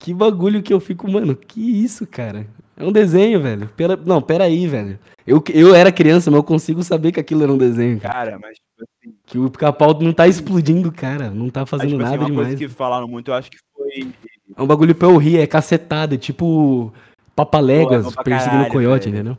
que 0.01 0.13
bagulho 0.13 0.61
que 0.61 0.73
eu 0.73 0.79
fico, 0.81 1.09
mano, 1.09 1.33
que 1.35 1.61
isso, 1.83 2.05
cara? 2.05 2.45
É 2.75 2.83
um 2.83 2.91
desenho, 2.91 3.41
velho. 3.41 3.69
Pera... 3.75 3.95
Não, 3.95 4.21
pera 4.21 4.45
aí, 4.45 4.67
velho. 4.67 4.99
Eu, 5.25 5.43
eu 5.53 5.73
era 5.75 5.91
criança, 5.91 6.29
mas 6.31 6.37
eu 6.37 6.43
consigo 6.43 6.83
saber 6.83 7.11
que 7.11 7.19
aquilo 7.19 7.43
era 7.43 7.51
um 7.51 7.57
desenho, 7.57 7.99
cara. 7.99 8.37
Mas, 8.39 8.57
tipo 8.57 8.83
assim, 8.83 9.15
Que 9.25 9.37
o 9.37 9.49
pica-pau 9.49 9.93
não 10.01 10.11
tá 10.11 10.27
explodindo, 10.27 10.91
cara. 10.91 11.29
Não 11.29 11.49
tá 11.49 11.61
mas, 11.61 11.69
fazendo 11.69 11.91
tipo 11.91 12.01
assim, 12.01 12.11
nada 12.11 12.23
uma 12.23 12.29
demais. 12.29 12.47
coisa 12.49 12.63
que 12.63 12.69
falaram 12.73 13.07
muito, 13.07 13.31
eu 13.31 13.35
acho 13.35 13.51
que 13.51 13.57
foi... 13.75 14.11
É 14.55 14.61
um 14.61 14.67
bagulho 14.67 14.93
pra 14.93 15.07
eu 15.07 15.17
rir, 15.17 15.39
é 15.39 15.47
cacetada, 15.47 16.17
tipo 16.17 16.93
papaléguas 17.35 18.13
Pô, 18.13 18.21
é 18.21 18.23
perseguindo 18.23 18.57
caralho, 18.57 18.71
coiote, 18.71 19.09
velho. 19.09 19.15
entendeu? 19.15 19.37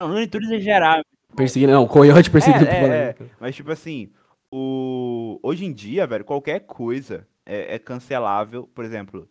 Não, 0.00 0.08
não 0.08 0.18
é 0.18 0.26
tudo 0.26 0.44
exagerar, 0.44 1.02
Perseguindo, 1.34 1.72
não, 1.72 1.86
coiote 1.86 2.30
perseguindo 2.30 2.66
É, 2.66 2.68
é, 2.68 2.74
papaléguas. 2.74 3.30
Mas, 3.40 3.54
tipo 3.54 3.72
assim, 3.72 4.10
o... 4.50 5.38
hoje 5.42 5.64
em 5.64 5.72
dia, 5.72 6.06
velho, 6.06 6.24
qualquer 6.24 6.60
coisa 6.60 7.26
é, 7.46 7.76
é 7.76 7.78
cancelável. 7.78 8.68
Por 8.74 8.84
exemplo, 8.84 9.26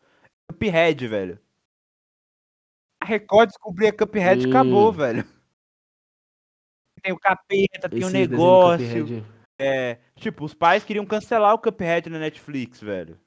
Cuphead, 0.47 1.07
velho. 1.07 1.37
A 3.01 3.05
Record 3.05 3.49
descobriu 3.49 3.89
a 3.89 3.93
Cuphead 3.93 4.45
e 4.45 4.49
acabou, 4.49 4.91
velho. 4.93 5.23
Tem 7.01 7.11
o 7.11 7.19
capeta, 7.19 7.89
tem 7.89 8.03
o 8.03 8.07
do 8.07 8.09
negócio. 8.11 9.25
É, 9.59 9.95
tipo, 10.15 10.45
os 10.45 10.53
pais 10.53 10.83
queriam 10.83 11.05
cancelar 11.05 11.53
o 11.53 11.59
Cuphead 11.59 12.09
na 12.09 12.19
Netflix, 12.19 12.79
velho. 12.79 13.19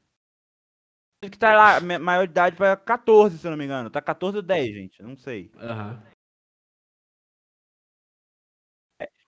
Que 1.22 1.38
tá 1.38 1.54
lá, 1.54 1.80
ma- 1.80 1.98
maioridade 1.98 2.54
pra 2.54 2.76
14, 2.76 3.38
se 3.38 3.46
eu 3.46 3.50
não 3.50 3.58
me 3.58 3.64
engano. 3.64 3.90
Tá 3.90 4.00
14 4.00 4.36
ou 4.36 4.42
10, 4.42 4.72
gente. 4.74 5.02
Não 5.02 5.16
sei. 5.16 5.50
Aham. 5.56 6.02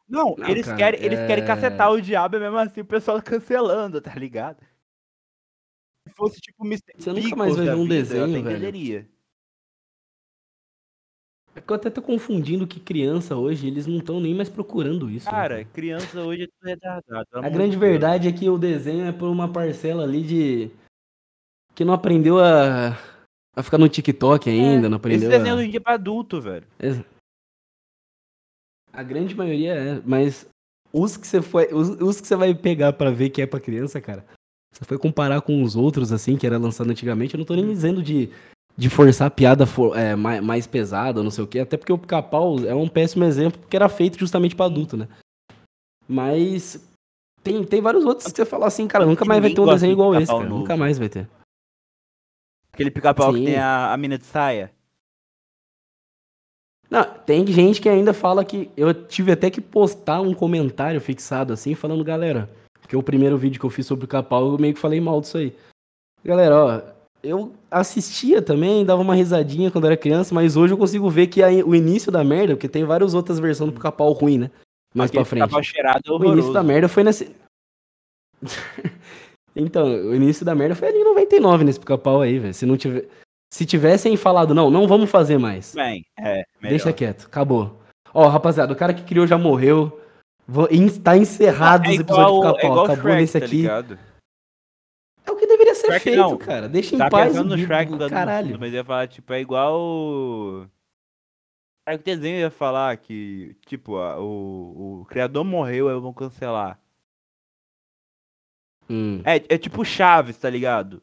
Não, 0.09 0.37
Não, 0.37 0.49
eles, 0.49 0.65
cara, 0.65 0.77
querem, 0.77 1.03
eles 1.05 1.19
querem 1.27 1.43
é- 1.43 1.47
cacetar 1.47 1.91
o 1.91 2.01
diabo 2.01 2.37
e 2.37 2.39
mesmo 2.41 2.57
assim 2.59 2.81
o 2.81 2.85
pessoal 2.87 3.21
cancelando, 3.21 4.01
tá 4.01 4.15
ligado? 4.15 4.65
Se 6.07 6.15
fosse 6.15 6.41
tipo 6.41 6.65
Mr. 6.65 6.93
Você 6.97 7.13
nunca 7.13 7.35
mais 7.35 7.57
vai 7.57 7.65
ver 7.67 7.75
um 7.75 7.83
vida, 7.83 7.95
eu 7.95 8.03
desenho, 8.05 8.41
até 8.41 8.59
velho. 8.59 9.16
É 11.57 11.61
que 11.61 11.71
eu 11.73 11.77
até 11.77 11.89
tô 11.89 12.03
confundindo 12.03 12.67
que 12.67 12.79
criança 12.79 13.35
hoje, 13.35 13.67
eles 13.67 13.87
não 13.87 13.97
estão 13.99 14.21
nem 14.21 14.35
mais 14.35 14.49
procurando 14.49 15.09
isso. 15.11 15.25
né, 15.27 15.33
Cara, 15.33 15.65
criança 15.65 16.21
hoje 16.21 16.43
é 16.43 16.47
tudo 16.47 16.69
retardado. 16.69 17.27
A 17.33 17.49
grande 17.49 17.71
de 17.73 17.79
Deus. 17.79 17.91
verdade 17.91 18.29
é 18.29 18.33
que 18.33 18.49
o 18.49 18.59
desenho 18.59 19.07
é 19.07 19.13
por 19.13 19.29
uma 19.31 19.51
parcela 19.51 20.05
ali 20.05 20.23
de. 20.23 20.71
que 21.75 21.85
não 21.85 21.95
aprendeu 21.95 22.39
a. 22.39 22.89
a 23.57 23.63
ficar 23.63 23.79
no 23.79 23.89
TikTok 23.89 24.51
ainda, 24.51 24.89
não 24.89 24.97
Esse 24.99 25.07
aprendeu 25.07 25.31
desenho 25.31 25.55
a. 25.55 25.57
hoje 25.57 25.67
em 25.67 25.71
dia 25.71 25.81
é 25.81 25.83
pra 25.83 25.95
adulto, 25.95 26.41
velho. 26.43 26.67
A 28.93 29.03
grande 29.03 29.35
maioria 29.35 29.75
é, 29.75 30.03
mas 30.05 30.47
os 30.93 31.17
que 31.17 31.27
você 31.27 31.41
foi, 31.43 31.73
os, 31.73 31.89
os 32.01 32.21
que 32.21 32.27
você 32.27 32.37
vai 32.37 32.55
pegar 32.55 32.93
pra 32.93 33.11
ver 33.11 33.31
que 33.31 33.41
é 33.43 33.47
pra 33.47 33.61
criança, 33.61 34.01
cara. 34.01 34.25
Você 34.73 34.85
foi 34.85 34.99
comparar 34.99 35.41
com 35.41 35.63
os 35.63 35.75
outros 35.75 36.13
assim 36.13 36.37
que 36.37 36.47
era 36.47 36.59
lançado 36.59 36.91
antigamente, 36.91 37.33
eu 37.35 37.39
não 37.39 37.47
tô 37.47 37.55
nem 37.55 37.67
dizendo 37.67 38.03
de, 38.03 38.31
de 38.77 38.91
forçar 38.91 39.27
a 39.29 39.31
piada 39.31 39.67
for- 39.67 39.97
é, 39.97 40.15
mais, 40.15 40.43
mais 40.43 40.67
pesada, 40.67 41.23
não 41.23 41.31
sei 41.31 41.45
o 41.45 41.47
quê, 41.47 41.61
até 41.61 41.77
porque 41.77 41.93
o 41.93 41.99
Pica-Pau 41.99 42.59
é 42.61 42.75
um 42.75 42.89
péssimo 42.89 43.25
exemplo 43.25 43.59
porque 43.59 43.77
era 43.77 43.89
feito 43.89 44.19
justamente 44.19 44.55
pra 44.55 44.67
adulto, 44.67 44.97
né? 44.97 45.09
Mas 46.09 46.87
tem, 47.43 47.65
tem 47.65 47.81
vários 47.81 48.05
outros 48.05 48.31
que 48.31 48.37
você 48.37 48.45
fala 48.45 48.67
assim, 48.67 48.87
cara, 48.87 49.07
nunca 49.07 49.25
mais 49.25 49.41
vai 49.41 49.53
ter 49.53 49.61
um 49.61 49.67
desenho 49.67 49.93
igual 49.93 50.15
esse, 50.15 50.23
Pica-Pau 50.23 50.39
cara. 50.39 50.51
novo. 50.51 50.61
Nunca 50.61 50.77
mais 50.77 50.99
vai 50.99 51.09
ter. 51.09 51.29
Aquele 52.73 52.91
pica-pau 52.91 53.33
que 53.33 53.45
tem 53.45 53.57
a, 53.57 53.93
a 53.93 53.97
mina 53.97 54.19
de 54.19 54.25
saia. 54.27 54.71
Não, 56.91 57.03
tem 57.05 57.47
gente 57.47 57.81
que 57.81 57.89
ainda 57.89 58.13
fala 58.13 58.45
que. 58.45 58.71
Eu 58.77 58.93
tive 58.93 59.33
até 59.33 59.51
que 59.51 59.61
postar 59.61 60.21
um 60.21 60.35
comentário 60.35 61.01
fixado 61.01 61.53
assim, 61.53 61.75
falando, 61.75 62.05
galera. 62.05 62.49
Porque 62.81 62.97
o 62.97 63.03
primeiro 63.03 63.37
vídeo 63.37 63.59
que 63.59 63.67
eu 63.67 63.71
fiz 63.71 63.87
sobre 63.87 64.05
o 64.05 64.09
Capau, 64.09 64.53
eu 64.53 64.59
meio 64.59 64.75
que 64.75 64.79
falei 64.79 65.01
mal 65.01 65.21
disso 65.21 65.39
aí. 65.39 65.57
Galera, 66.23 66.55
ó, 66.57 66.83
eu 67.27 67.53
assistia 67.71 68.41
também, 68.41 68.85
dava 68.85 69.03
uma 69.03 69.15
risadinha 69.15 69.71
quando 69.71 69.87
era 69.87 69.97
criança, 69.97 70.35
mas 70.35 70.57
hoje 70.57 70.73
eu 70.75 70.79
consigo 70.79 71.09
ver 71.11 71.27
que 71.27 71.43
a- 71.43 71.49
o 71.65 71.75
início 71.75 72.11
da 72.13 72.23
merda, 72.25 72.55
porque 72.55 72.69
tem 72.69 72.85
várias 72.85 73.15
outras 73.15 73.39
versões 73.39 73.71
do 73.71 73.75
Pica-Pau 73.75 74.13
ruim, 74.13 74.39
né? 74.39 74.51
Mais 74.95 75.11
Aquele 75.11 75.25
pra 75.25 75.29
frente. 75.31 75.43
Pica-pau 75.45 75.63
cheirado 75.63 76.01
é 76.07 76.11
O 76.11 76.33
início 76.33 76.53
da 76.53 76.63
merda 76.63 76.89
foi 76.89 77.05
nesse. 77.05 77.35
então, 79.55 79.87
o 79.87 80.15
início 80.15 80.45
da 80.45 80.55
merda 80.55 80.75
foi 80.75 80.89
ali 80.89 80.99
em 80.99 81.05
99 81.05 81.65
nesse 81.65 81.81
pica-pau 81.81 82.21
aí, 82.23 82.39
velho. 82.39 82.55
Se 82.55 82.67
não 82.67 82.77
tiver. 82.77 83.07
Se 83.53 83.65
tivessem 83.65 84.17
falado, 84.17 84.55
não, 84.55 84.71
não 84.71 84.89
vamos 84.89 85.09
fazer 85.09 85.39
mais. 85.39 85.73
Bem, 85.75 86.05
é, 86.19 86.45
melhor. 86.61 86.71
Deixa 86.71 86.93
quieto, 86.93 87.27
acabou. 87.27 87.79
Ó, 88.13 88.27
rapaziada, 88.29 88.73
o 88.73 88.77
cara 88.77 88.93
que 88.93 89.05
criou 89.05 89.27
já 89.27 89.39
morreu. 89.39 90.01
Vou, 90.49 90.69
tá 91.03 91.17
encerrado 91.17 91.87
é 91.87 91.91
os 91.91 92.01
episódios 92.01 92.41
do 92.41 92.47
é 92.49 92.53
pica-pau. 92.53 92.71
igual 92.71 92.85
Acabou 92.85 93.03
Shrek, 93.03 93.21
nesse 93.21 93.39
tá 93.41 93.45
aqui. 93.47 93.57
ligado? 93.57 93.99
é 95.25 95.31
o 95.31 95.37
que 95.37 95.47
deveria 95.47 95.75
ser 95.87 95.93
Shrek 95.93 96.05
feito, 96.05 96.17
não. 96.19 96.39
cara. 96.39 96.69
Deixa 96.69 96.95
em 96.95 96.99
Tá 96.99 97.09
paz 97.11 97.33
pensando 97.33 97.57
no 97.57 97.59
Shrek 97.59 97.93
do 97.97 98.11
caralho. 98.11 98.59
mas 98.59 98.73
eu 98.73 98.79
ia 98.79 98.85
falar, 98.85 99.09
tipo, 99.09 99.33
é 99.33 99.41
igual. 99.41 99.81
o- 99.81 100.67
Aí 101.89 101.95
o 101.97 102.03
desenho 102.03 102.39
ia 102.41 102.51
falar 102.51 102.97
que, 102.97 103.57
tipo, 103.67 103.97
a- 103.97 104.19
o, 104.21 105.03
o 105.03 105.05
criador 105.07 105.45
morreu, 105.45 105.89
aí 105.89 105.99
vão 106.01 106.13
cancelar. 106.13 106.81
Hum. 108.91 109.21
É, 109.25 109.55
é 109.55 109.59
tipo 109.59 109.85
Chaves, 109.85 110.37
tá 110.39 110.49
ligado? 110.51 111.03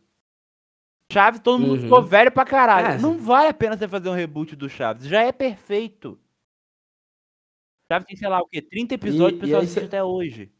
Chaves, 1.11 1.39
todo 1.41 1.59
mundo 1.59 1.73
Uhum. 1.75 1.81
ficou 1.81 2.01
velho 2.01 2.31
pra 2.31 2.45
caralho. 2.45 2.87
É. 2.87 2.97
Não 2.97 3.17
vale 3.17 3.49
a 3.49 3.53
pena 3.53 3.77
você 3.77 3.87
fazer 3.87 4.09
um 4.09 4.13
reboot 4.13 4.55
do 4.55 4.69
Chaves. 4.69 5.05
Já 5.05 5.21
é 5.21 5.31
perfeito. 5.31 6.19
Chaves 7.91 8.07
tem, 8.07 8.15
sei 8.17 8.27
lá, 8.27 8.41
o 8.41 8.47
quê? 8.47 8.61
30 8.61 8.95
episódios, 8.95 9.33
E- 9.33 9.37
o 9.37 9.39
pessoal 9.41 9.61
assiste 9.61 9.79
cê- 9.79 9.85
até 9.85 10.03
hoje. 10.03 10.51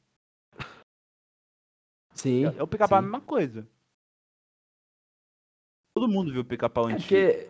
Sim. 2.13 2.45
É 2.45 2.61
o 2.63 2.67
pica-pau 2.67 2.99
a 2.99 3.01
mesma 3.01 3.21
coisa. 3.21 3.67
Todo 5.95 6.07
mundo 6.07 6.31
viu 6.31 6.41
o 6.41 6.45
pica-pau 6.45 6.89
É 6.89 6.93
antigo. 6.93 7.03
porque, 7.03 7.47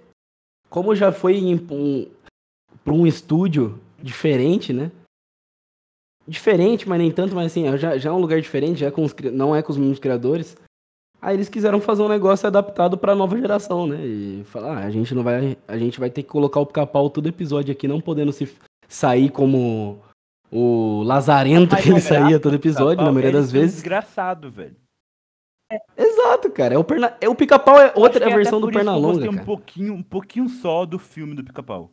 como 0.70 0.96
já 0.96 1.12
foi 1.12 1.38
em 1.38 1.56
um, 1.56 2.08
pra 2.84 2.94
um 2.94 3.08
estúdio 3.08 3.80
diferente, 4.02 4.74
né? 4.74 4.92
Diferente, 6.28 6.88
mas 6.88 7.00
nem 7.00 7.12
tanto, 7.12 7.36
mas 7.36 7.48
assim, 7.48 7.66
já, 7.78 7.98
já 7.98 8.10
é 8.10 8.14
um 8.14 8.20
lugar 8.20 8.40
diferente, 8.42 8.80
já 8.80 8.88
é 8.88 8.92
com 8.92 9.04
os 9.04 9.14
não 9.32 9.56
é 9.56 9.62
com 9.62 9.72
os 9.72 9.78
mesmos 9.78 10.00
criadores. 10.00 10.56
Aí 11.22 11.36
eles 11.38 11.48
quiseram 11.48 11.80
fazer 11.80 12.02
um 12.02 12.10
negócio 12.10 12.46
adaptado 12.48 12.98
pra 12.98 13.16
nova 13.16 13.38
geração, 13.38 13.88
né? 13.88 14.06
E 14.06 14.44
falar, 14.46 14.78
ah, 14.78 14.86
a 14.86 14.92
gente 14.92 15.16
não 15.16 15.24
vai, 15.24 15.58
a 15.68 15.78
gente 15.78 16.00
vai 16.00 16.10
ter 16.10 16.22
que 16.24 16.30
colocar 16.30 16.60
o 16.60 16.66
pica-pau 16.66 17.10
todo 17.10 17.30
episódio 17.30 17.72
aqui, 17.72 17.88
não 17.88 18.02
podendo 18.02 18.34
se 18.34 18.54
sair 18.90 19.30
como 19.30 20.02
o 20.52 21.02
lazarento 21.04 21.76
que 21.78 21.84
ele 21.84 21.92
a 21.92 21.94
graça 21.94 22.08
saía 22.10 22.38
do 22.38 22.44
todo 22.44 22.56
episódio, 22.56 23.04
na 23.04 23.10
é 23.10 23.12
maioria 23.12 23.32
das 23.32 23.52
vezes. 23.52 23.76
Desgraçado, 23.76 24.52
velho. 24.52 24.76
Exato, 25.98 26.50
cara. 26.52 26.76
É 26.76 26.78
o, 26.78 26.84
perna... 26.84 27.16
é 27.20 27.30
o 27.30 27.36
pica-pau 27.36 27.80
é 27.80 27.92
outra 27.96 28.30
é 28.30 28.36
versão 28.36 28.60
do 28.60 28.68
eu 28.68 28.74
Pernalonga, 28.74 29.20
gostei 29.26 29.30
um 29.30 29.46
pouquinho, 29.46 29.94
um 29.94 30.04
pouquinho 30.04 30.50
só 30.50 30.86
do 30.86 31.00
filme 31.00 31.36
do 31.36 31.44
pica-pau. 31.44 31.92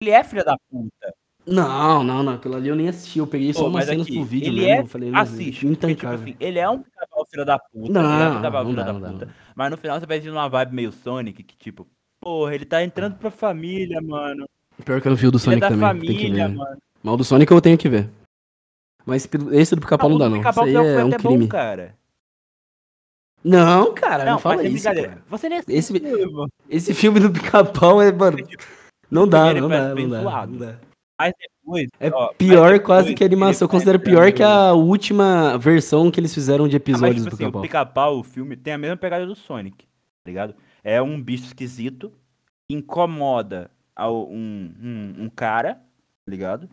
Ele 0.00 0.10
é 0.10 0.22
filha 0.22 0.44
da 0.44 0.56
puta. 0.70 1.14
Não, 1.46 2.04
não, 2.04 2.22
não. 2.22 2.34
Aquilo 2.34 2.56
ali 2.56 2.68
eu 2.68 2.76
nem 2.76 2.88
assisti. 2.88 3.18
Eu 3.18 3.26
peguei 3.26 3.52
só 3.52 3.60
Pô, 3.60 3.66
umas 3.66 3.74
mas 3.74 3.86
cenas 3.86 4.06
aqui, 4.06 4.14
pro 4.16 4.24
vídeo 4.24 4.48
ele 4.48 4.60
mesmo. 4.60 4.74
é- 4.74 4.80
eu 4.80 4.86
falei, 4.86 5.10
não, 5.10 5.20
Assiste. 5.20 5.66
Porque, 5.66 5.94
tipo 5.94 6.06
assim, 6.08 6.36
ele 6.38 6.58
é 6.58 6.68
um 6.68 6.82
pica-pau 6.82 7.26
filha 7.30 7.44
da 7.44 7.58
puta. 7.58 7.92
Não, 7.92 8.14
ele 8.14 8.22
é 8.22 8.28
um 8.28 8.36
pica-pau 8.36 8.64
não 8.64 8.70
filha 8.70 8.84
dá, 8.84 8.92
da 8.92 8.98
não 8.98 9.12
puta. 9.12 9.26
não. 9.26 9.32
Mas 9.56 9.70
no 9.70 9.76
final 9.78 9.98
você 9.98 10.06
vai 10.06 10.20
ter 10.20 10.30
uma 10.30 10.48
vibe 10.48 10.74
meio 10.74 10.92
Sonic, 10.92 11.42
que 11.42 11.56
tipo, 11.56 11.86
porra, 12.20 12.54
ele 12.54 12.64
tá 12.64 12.84
entrando 12.84 13.16
pra 13.16 13.30
família, 13.30 14.00
mano. 14.00 14.46
Pior 14.84 15.00
que 15.00 15.08
eu 15.08 15.10
não 15.10 15.16
vi 15.16 15.26
o 15.26 15.30
do 15.30 15.38
é 15.38 15.40
Sonic 15.40 15.60
da 15.60 15.68
também. 15.70 16.00
Tem 16.00 16.00
que 16.00 16.14
família, 16.24 16.48
ver. 16.48 16.54
mano. 16.54 16.76
Mas 17.02 17.14
o 17.14 17.16
do 17.16 17.24
Sonic 17.24 17.50
eu 17.52 17.60
tenho 17.60 17.78
que 17.78 17.88
ver. 17.88 18.10
Mas 19.06 19.28
esse 19.52 19.74
do 19.74 19.80
pica-pau 19.80 20.10
não, 20.10 20.16
o 20.16 20.18
dá, 20.18 20.28
não. 20.28 20.40
Isso 20.40 20.60
aí 20.60 20.72
foi 20.74 21.00
é 21.00 21.04
um 21.04 21.10
crime. 21.10 21.38
bom, 21.38 21.48
cara. 21.48 21.97
Não, 23.44 23.94
cara, 23.94 24.24
não, 24.24 24.32
Não, 24.32 24.38
fala 24.38 24.62
sem 24.62 24.72
isso. 24.74 24.84
cara. 24.84 25.22
Você 25.28 25.48
nem 25.48 25.58
Esse- 25.68 25.96
assistiu, 25.96 26.32
mano. 26.32 26.48
Esse 26.68 26.92
filme 26.94 27.20
do 27.20 27.30
pica-pau 27.30 28.02
é, 28.02 28.12
mano. 28.12 28.38
Não 29.10 29.26
dá, 29.28 29.54
não 29.54 29.68
dá, 29.68 29.94
não 29.94 30.08
dá, 30.08 30.20
zoado. 30.22 30.52
não 30.52 30.58
dá. 30.58 30.78
Mas 31.20 31.32
depois. 31.40 31.88
É 31.98 32.10
ó, 32.12 32.32
pior 32.34 32.72
depois 32.72 32.86
quase 32.86 33.14
que 33.14 33.22
a 33.24 33.26
animação. 33.26 33.66
Eu 33.66 33.70
considero 33.70 33.98
pior 34.00 34.30
que 34.32 34.42
a 34.42 34.72
última 34.72 35.56
versão 35.58 36.10
que 36.10 36.20
eles 36.20 36.34
fizeram 36.34 36.68
de 36.68 36.76
Ah, 36.76 36.78
mas, 36.80 36.88
episódios 36.88 37.24
tipo 37.24 37.30
do 37.30 37.34
assim, 37.34 37.44
o 37.44 37.46
pica-pau. 37.46 37.62
pica-pau, 37.62 38.18
o 38.18 38.22
filme, 38.24 38.56
tem 38.56 38.74
a 38.74 38.78
mesma 38.78 38.96
pegada 38.96 39.24
do 39.26 39.34
Sonic, 39.34 39.84
tá 39.84 40.28
ligado? 40.28 40.54
É 40.84 41.00
um 41.02 41.20
bicho 41.20 41.44
esquisito, 41.46 42.12
incomoda 42.70 43.70
ao- 43.96 44.28
um, 44.30 44.72
um, 44.80 45.24
um 45.24 45.28
cara, 45.30 45.74
tá 45.74 46.30
ligado? 46.30 46.68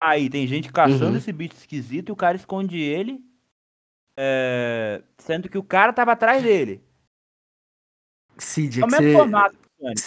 Aí 0.00 0.28
tem 0.28 0.46
gente 0.46 0.70
caçando 0.72 1.06
Uhum. 1.12 1.16
esse 1.16 1.32
bicho 1.32 1.54
esquisito 1.56 2.10
e 2.10 2.12
o 2.12 2.16
cara 2.16 2.36
esconde 2.36 2.78
ele, 2.78 3.20
é, 4.16 5.02
sendo 5.18 5.48
que 5.48 5.58
o 5.58 5.62
cara 5.62 5.92
tava 5.92 6.12
atrás 6.12 6.42
dele. 6.42 6.80
Cid, 8.38 8.80
É 8.80 8.84
o 8.84 8.88
que 8.88 8.92
mesmo 8.92 9.06
você- 9.12 9.16
formato 9.18 9.56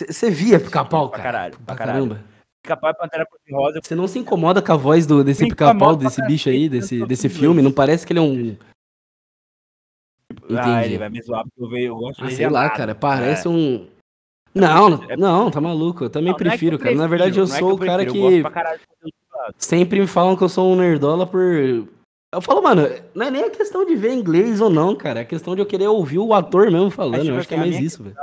você 0.10 0.30
via 0.31 0.60
pica-pau, 0.60 1.10
Pra 1.10 1.18
cara? 1.19 1.31
caralho, 1.31 1.56
pra 1.57 1.65
Pra 1.65 1.76
caralho. 1.76 2.07
caramba. 2.10 2.26
Pica-pau 2.64 2.90
e 2.91 2.94
Pantera 2.95 3.26
Cor-de-Rosa. 3.26 3.80
Você 3.84 3.95
não 3.95 4.07
se 4.07 4.19
incomoda 4.19 4.61
com 4.61 4.72
a 4.73 4.76
voz 4.76 5.06
do, 5.06 5.23
desse 5.23 5.48
pica-pau, 5.48 5.95
desse 5.95 6.18
pra 6.18 6.26
bicho 6.27 6.49
aí, 6.49 6.68
desse, 6.68 6.98
eu 6.99 7.07
desse 7.07 7.30
filme? 7.30 7.61
Não 7.61 7.72
parece 7.72 8.06
que 8.06 8.11
ele 8.14 8.19
é 8.19 8.22
um. 8.22 8.57
Ah, 10.52 10.69
Entendi. 10.72 10.86
ele 10.86 10.98
vai 10.98 11.10
me 11.10 11.22
zoar 11.22 11.44
porque 11.44 11.61
eu, 11.64 11.69
vejo, 11.69 11.88
eu 11.88 11.95
gosto 11.95 12.23
Ah, 12.23 12.27
de 12.27 12.36
sei 12.36 12.45
lá, 12.49 12.60
legendado. 12.61 12.77
cara. 12.77 12.95
Parece 12.95 13.48
É. 13.48 13.49
um. 13.49 13.88
Não, 14.53 15.03
é- 15.10 15.15
não, 15.18 15.49
tá 15.52 15.61
maluco. 15.61 16.03
Eu 16.06 16.10
também 16.10 16.31
Não, 16.31 16.31
não 16.31 16.36
é 16.36 16.44
que 16.44 16.49
prefiro, 16.49 16.76
eu 16.76 16.80
cara. 16.80 16.95
Na 16.95 17.07
verdade, 17.07 17.40
eu 17.40 17.45
prefiro, 17.45 17.56
é 17.56 17.60
sou 17.60 17.69
o 17.80 17.84
eu 17.84 17.86
cara 17.88 18.03
prefiro, 18.03 18.26
eu 18.31 18.44
que 18.44 18.49
pra 18.52 19.53
sempre 19.57 19.99
me 19.99 20.07
falam 20.07 20.36
que 20.36 20.44
eu 20.44 20.49
sou 20.49 20.72
um 20.72 20.76
nerdola 20.76 21.26
por. 21.26 21.88
Eu 22.31 22.41
falo, 22.41 22.61
mano, 22.61 22.84
não 23.15 23.26
é 23.26 23.31
nem 23.31 23.43
a 23.43 23.49
questão 23.49 23.84
de 23.85 23.95
ver 23.95 24.14
inglês 24.14 24.61
ou 24.61 24.69
não, 24.69 24.95
cara. 24.95 25.19
É 25.19 25.23
a 25.23 25.26
questão 25.26 25.56
de 25.56 25.61
eu 25.61 25.65
querer 25.65 25.88
ouvir 25.88 26.19
o 26.19 26.34
ator 26.34 26.69
mesmo 26.69 26.91
falando. 26.91 27.22
Tipo 27.22 27.34
eu 27.34 27.38
acho 27.39 27.47
que 27.47 27.53
é 27.56 27.57
a 27.57 27.61
mais 27.61 27.80
isso, 27.80 28.03
velho. 28.03 28.15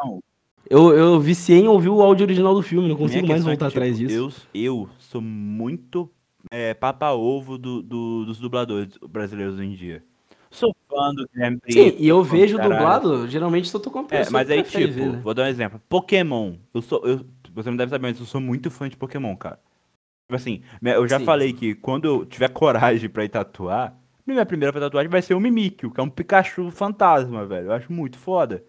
Eu, 0.68 0.92
eu 0.92 1.20
viciei 1.20 1.60
em 1.60 1.68
ouvir 1.68 1.88
o 1.88 2.00
áudio 2.02 2.24
original 2.24 2.54
do 2.54 2.62
filme, 2.62 2.88
não 2.88 2.94
Minha 2.96 3.08
consigo 3.08 3.26
mais 3.28 3.38
questão 3.44 3.52
é 3.52 3.56
voltar 3.56 3.70
que, 3.70 3.76
atrás 3.78 3.96
tipo, 3.98 4.08
disso. 4.08 4.48
Eu, 4.54 4.62
eu 4.62 4.88
sou 4.98 5.20
muito 5.20 6.10
é, 6.50 6.74
papa-ovo 6.74 7.58
do, 7.58 7.82
do- 7.82 8.24
dos 8.24 8.38
dubladores 8.38 8.96
brasileiros 9.08 9.54
hoje 9.54 9.64
em 9.64 9.74
dia. 9.74 10.04
Sou 10.50 10.74
fã 10.88 11.12
do 11.12 11.28
Guilherme 11.32 11.58
Sim, 11.68 11.94
e 11.98 12.08
eu 12.08 12.22
vejo 12.22 12.56
caralho. 12.56 12.74
dublado, 12.76 13.28
geralmente 13.28 13.68
só 13.68 13.78
tô 13.78 13.90
com 13.90 14.06
É, 14.10 14.30
mas 14.30 14.48
aí, 14.50 14.62
tipo, 14.62 14.92
ver, 14.94 15.12
né? 15.12 15.20
vou 15.22 15.34
dar 15.34 15.42
um 15.44 15.46
exemplo. 15.46 15.80
Pokémon. 15.88 16.54
Eu 16.72 16.82
sou. 16.82 17.02
Eu, 17.04 17.20
você 17.52 17.70
não 17.70 17.76
deve 17.76 17.90
saber, 17.90 18.08
mas 18.08 18.20
eu 18.20 18.26
sou 18.26 18.40
muito 18.40 18.70
fã 18.70 18.88
de 18.88 18.96
Pokémon, 18.96 19.36
cara. 19.36 19.58
Tipo 20.26 20.34
assim, 20.36 20.62
me- 20.82 20.92
eu 20.92 21.06
já 21.06 21.18
Sim. 21.20 21.24
falei 21.24 21.52
que 21.52 21.74
quando 21.76 22.04
eu 22.06 22.26
tiver 22.26 22.48
coragem 22.48 23.08
pra 23.08 23.24
ir 23.24 23.28
tatuar, 23.28 23.96
minha 24.26 24.44
primeira 24.44 24.72
tatuagem 24.78 25.08
vai 25.08 25.22
ser 25.22 25.34
o 25.34 25.40
Mimikyu, 25.40 25.90
que 25.92 26.00
é 26.00 26.02
um 26.02 26.10
Pikachu 26.10 26.68
fantasma, 26.70 27.46
velho. 27.46 27.66
Eu 27.66 27.72
acho 27.72 27.92
muito 27.92 28.18
foda. 28.18 28.64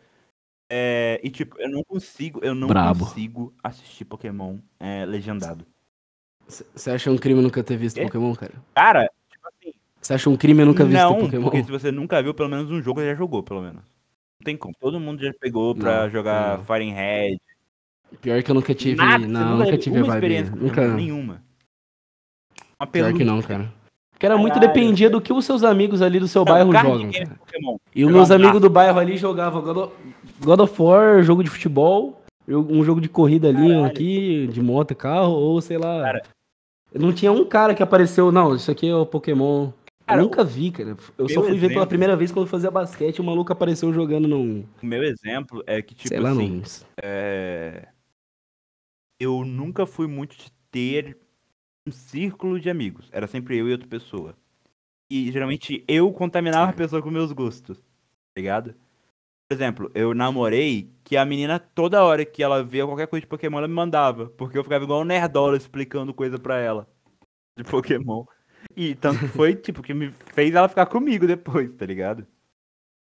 É, 0.70 1.20
e 1.24 1.30
tipo, 1.32 1.60
eu 1.60 1.70
não 1.70 1.84
consigo, 1.84 2.42
eu 2.44 2.54
não 2.54 2.68
Brabo. 2.68 3.06
consigo 3.06 3.54
assistir 3.64 4.06
Pokémon 4.06 4.58
é, 4.80 5.04
legendado. 5.06 5.66
Você 6.48 6.92
acha 6.92 7.10
um 7.10 7.18
crime 7.18 7.42
nunca 7.42 7.64
ter 7.64 7.76
visto 7.76 7.96
Quê? 7.96 8.04
Pokémon, 8.04 8.36
cara? 8.36 8.54
Cara, 8.76 9.10
tipo 9.30 9.48
assim, 9.48 9.74
Você 10.00 10.14
acha 10.14 10.30
um 10.30 10.38
crime 10.38 10.64
nunca 10.64 10.86
visto 10.86 11.00
não, 11.02 11.20
Pokémon? 11.22 11.44
porque 11.44 11.64
se 11.64 11.72
você 11.72 11.92
nunca 11.92 12.22
viu 12.22 12.34
pelo 12.34 12.50
menos 12.50 12.70
um 12.70 12.82
jogo, 12.82 13.00
você 13.00 13.08
já 13.08 13.16
jogou, 13.16 13.42
pelo 13.42 13.62
menos. 13.62 13.82
Não 14.40 14.46
tem 14.46 14.56
como. 14.56 14.76
Todo 14.80 15.00
mundo 15.00 15.24
já 15.24 15.34
pegou 15.34 15.74
pra 15.74 16.04
Não, 16.04 16.10
jogar 16.12 16.60
não. 16.60 16.66
Fire 16.66 16.92
Red. 16.92 17.40
Pior 18.22 18.44
que 18.44 18.52
eu 18.52 18.56
nunca 18.56 18.74
tive. 18.76 18.96
Nada, 18.98 19.28
não, 19.28 19.58
nunca 19.58 19.66
nunca 19.66 19.78
tive 19.78 20.02
uma 20.02 20.14
experiência 20.14 20.56
nenhuma. 20.96 21.44
Uma 22.80 22.88
Pior 22.88 23.14
que 23.14 23.24
não, 23.24 23.42
cara. 23.42 23.72
Porque 24.12 24.26
era 24.26 24.38
muito 24.38 24.56
Caralho. 24.56 24.74
dependia 24.74 25.10
do 25.10 25.22
que 25.22 25.32
os 25.32 25.46
seus 25.46 25.64
amigos 25.64 26.02
ali 26.02 26.20
do 26.20 26.28
seu 26.28 26.44
Não, 26.44 26.52
bairro 26.52 26.72
jogam, 26.72 26.98
game 26.98 27.14
cara. 27.14 27.36
Pokémon. 27.40 27.78
E 27.96 28.04
os 28.06 28.12
meus 28.12 28.32
amigos 28.32 28.60
do 28.62 28.70
bairro 28.70 29.00
ali 29.00 29.16
jogavam 29.18 29.62
God 30.42 30.60
of, 30.60 30.82
War, 30.82 31.22
jogo 31.22 31.44
de 31.44 31.50
futebol, 31.50 32.22
um 32.48 32.84
jogo 32.84 33.00
de 33.00 33.10
corrida 33.10 33.50
ali, 33.50 33.68
Caralho. 33.68 33.86
aqui, 33.86 34.48
de 34.48 34.62
moto, 34.62 34.96
carro, 34.96 35.34
ou 35.34 35.62
sei 35.62 35.78
lá. 35.78 36.02
Cara. 36.02 36.24
Não 36.94 37.14
tinha 37.14 37.32
um 37.32 37.46
cara 37.46 37.76
que 37.76 37.84
apareceu, 37.84 38.32
não, 38.32 38.56
isso 38.56 38.72
aqui 38.72 38.88
é 38.88 38.96
o 38.96 39.06
Pokémon. 39.06 39.72
Cara, 40.06 40.22
eu 40.22 40.24
nunca 40.24 40.44
vi, 40.44 40.72
cara. 40.72 40.96
Eu 41.18 41.28
só 41.30 41.42
fui 41.42 41.52
ver 41.52 41.60
pela 41.60 41.72
exemplo- 41.74 41.88
primeira 41.88 42.16
vez 42.16 42.32
quando 42.32 42.46
eu 42.46 42.50
fazia 42.50 42.72
basquete 42.72 43.18
e 43.18 43.22
o 43.22 43.24
maluco 43.26 43.52
apareceu 43.52 43.94
jogando 43.94 44.28
num. 44.28 44.64
O 44.82 44.86
meu 44.86 45.04
exemplo 45.04 45.62
é 45.68 45.82
que, 45.82 45.94
tipo 45.94 46.08
sei 46.08 46.20
lá, 46.20 46.30
assim, 46.32 46.48
num. 46.50 46.62
é, 47.04 47.88
eu 49.20 49.44
nunca 49.44 49.86
fui 49.86 50.08
muito 50.08 50.38
de 50.38 50.52
ter 50.72 51.18
um 51.88 51.92
círculo 51.92 52.60
de 52.60 52.70
amigos. 52.70 53.10
Era 53.12 53.28
sempre 53.28 53.58
eu 53.58 53.68
e 53.68 53.72
outra 53.72 53.88
pessoa. 53.88 54.36
E 55.10 55.32
geralmente 55.32 55.84
eu 55.88 56.12
contaminava 56.12 56.72
a 56.72 56.74
pessoa 56.74 57.02
com 57.02 57.10
meus 57.10 57.32
gostos. 57.32 57.78
Tá 57.78 57.84
ligado? 58.38 58.76
Por 59.50 59.56
exemplo, 59.56 59.92
eu 59.96 60.14
namorei 60.14 60.92
que 61.06 61.16
a 61.16 61.26
menina, 61.26 61.58
toda 61.58 62.04
hora 62.04 62.26
que 62.26 62.44
ela 62.44 62.62
via 62.64 62.86
qualquer 62.86 63.08
coisa 63.08 63.22
de 63.22 63.28
Pokémon, 63.28 63.60
ela 63.60 63.68
me 63.68 63.74
mandava. 63.74 64.30
Porque 64.32 64.58
eu 64.58 64.64
ficava 64.64 64.84
igual 64.84 65.02
um 65.02 65.06
nerdola 65.06 65.56
explicando 65.56 66.14
coisa 66.14 66.38
pra 66.38 66.58
ela. 66.58 66.88
De 67.56 67.64
Pokémon. 67.64 68.26
E 68.76 68.94
tanto 68.96 69.28
foi, 69.30 69.56
tipo, 69.58 69.82
que 69.82 69.94
me 69.94 70.12
fez 70.34 70.54
ela 70.54 70.68
ficar 70.68 70.86
comigo 70.88 71.26
depois, 71.26 71.72
tá 71.74 71.86
ligado? 71.86 72.28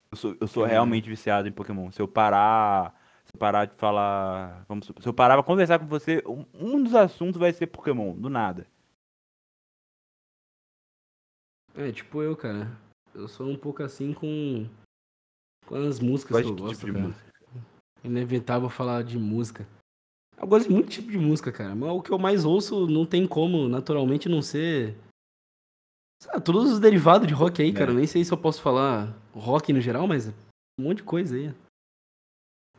Eu 0.10 0.18
sou, 0.18 0.38
eu 0.40 0.48
sou 0.48 0.64
realmente 0.66 1.10
viciado 1.10 1.48
em 1.48 1.52
Pokémon. 1.52 1.92
Se 1.92 2.02
eu 2.02 2.08
parar. 2.08 2.96
Se 3.26 3.36
eu 3.36 3.40
parar 3.40 3.66
de 3.66 3.76
falar. 3.76 4.66
Vamos, 4.68 4.88
se 4.88 5.08
eu 5.08 5.14
parar 5.14 5.36
pra 5.36 5.44
conversar 5.44 5.80
com 5.80 5.86
você, 5.86 6.24
um, 6.26 6.84
dos 6.84 6.96
assuntos 6.96 7.40
vai 7.40 7.54
ser 7.54 7.68
Pokémon, 7.68 8.14
do 8.14 8.30
nada. 8.30 8.68
É, 11.76 11.92
tipo 11.92 12.22
eu, 12.22 12.36
cara. 12.36 12.72
Eu 13.14 13.28
sou 13.28 13.48
um 13.48 13.58
pouco 13.58 13.84
assim 13.84 14.14
com. 14.14 14.68
Com 15.66 15.76
as 15.76 16.00
músicas 16.00 16.38
Gosta 16.38 16.46
que 16.46 16.52
eu 16.52 16.56
que 16.56 16.62
gosto, 16.62 16.86
tipo 16.86 16.94
cara. 16.94 17.08
música? 17.08 17.32
Inevitável 18.04 18.70
falar 18.70 19.04
de 19.04 19.18
música. 19.18 19.68
Eu 20.38 20.48
gosto 20.48 20.68
de 20.68 20.74
muito 20.74 20.90
tipo 20.90 21.12
de 21.12 21.20
música, 21.20 21.52
cara. 21.52 21.76
Mas 21.76 21.92
o 21.92 22.02
que 22.02 22.12
eu 22.12 22.18
mais 22.18 22.46
ouço 22.46 22.88
não 22.88 23.06
tem 23.06 23.28
como, 23.28 23.70
naturalmente, 23.70 24.28
não 24.28 24.42
ser. 24.42 24.98
Lá, 26.26 26.40
todos 26.42 26.72
os 26.72 26.80
derivados 26.80 27.28
de 27.28 27.34
rock 27.34 27.62
aí, 27.62 27.72
cara. 27.72 27.92
É. 27.92 27.94
Nem 27.94 28.08
sei 28.08 28.24
se 28.26 28.34
eu 28.34 28.38
posso 28.38 28.62
falar 28.62 29.16
rock 29.34 29.72
no 29.72 29.80
geral, 29.80 30.08
mas 30.08 30.30
um 30.80 30.84
monte 30.84 30.98
de 30.98 31.04
coisa 31.04 31.36
aí. 31.36 31.54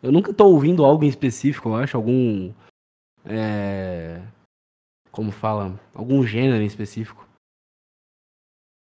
Eu 0.03 0.11
nunca 0.11 0.35
tô 0.35 0.47
ouvindo 0.47 0.85
algo 0.85 1.05
em 1.05 1.09
específico, 1.09 1.69
eu 1.69 1.77
acho. 1.77 1.97
Algum. 1.97 2.53
É. 3.25 4.21
Como 5.11 5.31
fala? 5.31 5.79
Algum 5.95 6.25
gênero 6.27 6.63
em 6.63 6.67
específico. 6.67 7.29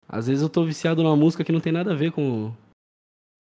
Às 0.08 0.28
vezes 0.28 0.42
eu 0.42 0.50
tô 0.50 0.64
viciado 0.64 1.04
numa 1.04 1.16
música 1.16 1.44
que 1.44 1.52
não 1.52 1.60
tem 1.60 1.72
nada 1.72 1.92
a 1.92 1.96
ver 1.96 2.12
com, 2.12 2.52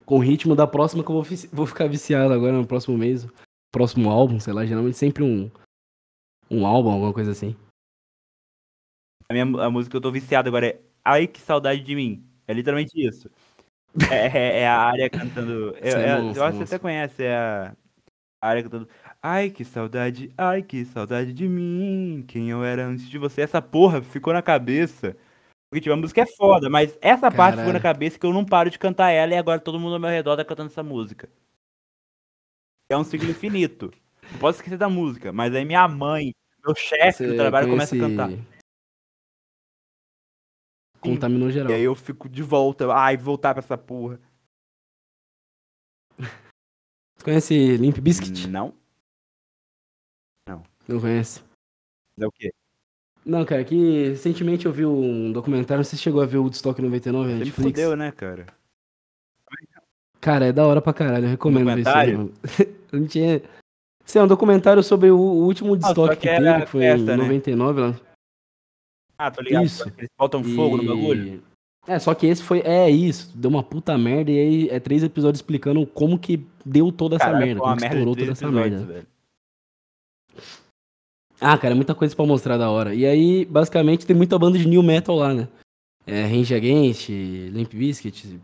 com 0.05 0.17
o 0.17 0.21
ritmo 0.21 0.55
da 0.55 0.67
próxima 0.67 1.03
que 1.03 1.09
eu 1.09 1.15
vou, 1.15 1.37
vou 1.51 1.65
ficar 1.65 1.87
viciado 1.87 2.33
agora 2.33 2.57
no 2.57 2.67
próximo 2.67 2.97
mês. 2.97 3.25
Próximo 3.71 4.09
álbum, 4.09 4.39
sei 4.39 4.53
lá, 4.53 4.65
geralmente 4.65 4.97
sempre 4.97 5.23
um, 5.23 5.49
um 6.49 6.65
álbum, 6.65 6.91
alguma 6.91 7.13
coisa 7.13 7.31
assim. 7.31 7.55
A, 9.29 9.33
minha, 9.33 9.45
a 9.63 9.69
música 9.69 9.91
que 9.91 9.97
eu 9.97 10.01
tô 10.01 10.11
viciado 10.11 10.49
agora 10.49 10.67
é 10.67 10.81
Ai 11.03 11.27
que 11.27 11.39
saudade 11.39 11.81
de 11.81 11.95
mim. 11.95 12.23
É 12.47 12.53
literalmente 12.53 12.93
isso. 12.95 13.29
É, 14.11 14.27
é- 14.27 14.59
é 14.61 14.67
a 14.67 14.77
área 14.77 15.09
cantando. 15.09 15.75
Isso 15.83 15.97
é 15.97 16.21
monstro, 16.21 16.41
eu 16.41 16.45
acho 16.45 16.57
que 16.59 16.65
você 16.65 16.75
até 16.75 16.81
conhece, 16.81 17.23
é 17.23 17.35
a, 17.35 17.73
a 18.41 18.47
área 18.47 18.63
cantando. 18.63 18.87
Ai 19.21 19.49
que 19.49 19.65
saudade, 19.65 20.31
ai 20.37 20.61
que 20.61 20.85
saudade 20.85 21.33
de 21.33 21.47
mim. 21.47 22.23
Quem 22.27 22.49
eu 22.49 22.63
era 22.63 22.85
antes 22.85 23.09
de 23.09 23.17
você. 23.17 23.41
Essa 23.41 23.61
porra 23.61 24.01
ficou 24.01 24.31
na 24.33 24.41
cabeça. 24.41 25.15
Porque, 25.69 25.81
tipo, 25.81 25.93
a 25.93 25.97
música 25.97 26.21
é 26.21 26.25
foda, 26.25 26.69
mas 26.69 26.97
essa 27.01 27.29
parte 27.29 27.57
ficou 27.57 27.73
na 27.73 27.79
Caralho. 27.79 27.95
cabeça 27.95 28.17
que 28.17 28.25
eu 28.25 28.33
não 28.33 28.43
paro 28.43 28.69
de 28.71 28.79
cantar 28.79 29.11
ela 29.11 29.33
e 29.33 29.37
agora 29.37 29.59
todo 29.59 29.79
mundo 29.79 29.93
ao 29.93 29.99
meu 29.99 30.09
redor 30.09 30.35
tá 30.35 30.43
cantando 30.45 30.69
essa 30.71 30.81
música. 30.81 31.29
É 32.91 32.97
um 32.97 33.03
ciclo 33.03 33.29
infinito. 33.29 33.91
Não 34.31 34.39
posso 34.39 34.57
esquecer 34.59 34.77
da 34.77 34.89
música, 34.89 35.31
mas 35.31 35.53
aí 35.53 35.63
minha 35.65 35.87
mãe, 35.87 36.33
meu 36.65 36.73
chefe 36.75 37.25
do 37.27 37.35
trabalho 37.35 37.69
começa 37.69 37.95
a 37.95 37.99
cantar. 37.99 38.29
Contaminou 40.99 41.49
geral. 41.49 41.71
E 41.71 41.75
aí 41.75 41.83
eu 41.83 41.95
fico 41.95 42.27
de 42.27 42.43
volta. 42.43 42.91
Ai, 42.93 43.17
voltar 43.17 43.53
pra 43.53 43.63
essa 43.63 43.77
porra. 43.77 44.19
Você 46.17 47.23
conhece 47.23 47.77
Limp 47.77 47.97
Bizkit? 47.99 48.47
Não? 48.47 48.73
Não 50.89 50.99
conhece? 50.99 51.43
É 52.19 52.25
o 52.25 52.31
quê? 52.31 52.51
Não, 53.23 53.45
cara, 53.45 53.63
que 53.63 54.09
recentemente 54.09 54.65
eu 54.65 54.73
vi 54.73 54.87
um 54.87 55.31
documentário, 55.31 55.79
não 55.79 55.83
sei 55.83 55.97
se 55.97 56.03
chegou 56.03 56.19
a 56.19 56.25
ver 56.25 56.37
o 56.37 56.41
Woodstock 56.41 56.81
99 56.81 57.31
na 57.31 57.37
Netflix. 57.37 57.55
fudeu, 57.55 57.95
né, 57.95 58.11
cara? 58.11 58.47
Cara, 60.19 60.47
é 60.47 60.51
da 60.51 60.65
hora 60.65 60.81
pra 60.81 60.93
caralho, 60.93 61.25
eu 61.25 61.29
recomendo 61.29 61.75
ver 61.75 61.81
isso 61.81 61.89
aí, 61.89 62.17
mano. 62.17 62.33
Não 62.91 63.05
tinha... 63.05 63.41
Isso 64.03 64.17
é 64.17 64.23
um 64.23 64.27
documentário 64.27 64.81
sobre 64.81 65.11
o, 65.11 65.19
último 65.19 65.69
Woodstock 65.69 65.95
só 65.95 66.07
que 66.15 66.27
que 66.27 66.27
teve, 66.27 66.61
que 66.61 66.65
foi 66.65 66.81
festa, 66.81 67.13
em 67.13 67.17
né? 67.17 67.23
99 67.23 67.81
lá. 67.81 67.95
Ah, 69.19 69.29
tô 69.29 69.41
ligado. 69.41 69.65
Isso. 69.65 69.83
Eles 69.97 70.09
botam 70.17 70.41
fogo 70.43 70.77
no 70.77 70.83
E- 70.83 70.87
bagulho. 70.87 71.43
É, 71.87 71.97
só 71.99 72.13
que 72.13 72.25
esse 72.27 72.41
foi. 72.41 72.59
É 72.61 72.89
isso, 72.89 73.35
deu 73.35 73.49
uma 73.49 73.63
puta 73.63 73.97
merda. 73.97 74.31
E 74.31 74.37
aí 74.39 74.69
é 74.69 74.79
três 74.79 75.03
episódios 75.03 75.39
explicando 75.39 75.85
como 75.87 76.17
que 76.17 76.45
deu 76.65 76.91
toda 76.91 77.15
essa 77.17 77.25
Caralho, 77.25 77.45
merda, 77.45 77.61
como 77.61 77.75
que 77.75 77.81
merda 77.81 77.95
estourou 77.97 78.15
toda 78.15 78.31
essa 78.31 78.51
merda. 78.51 78.85
velho. 78.85 79.07
Ah, 81.41 81.57
cara, 81.57 81.73
é 81.73 81.75
muita 81.75 81.95
coisa 81.95 82.15
pra 82.15 82.25
mostrar 82.25 82.57
da 82.57 82.69
hora. 82.69 82.93
E 82.93 83.05
aí, 83.05 83.45
basicamente, 83.45 84.05
tem 84.05 84.15
muita 84.15 84.37
banda 84.37 84.57
de 84.57 84.67
new 84.67 84.83
metal 84.83 85.15
lá, 85.15 85.33
né? 85.33 85.47
É, 86.05 86.25
Range 86.25 86.53
Against, 86.53 87.09
Limp 87.09 87.73
Bizkit, 87.73 88.39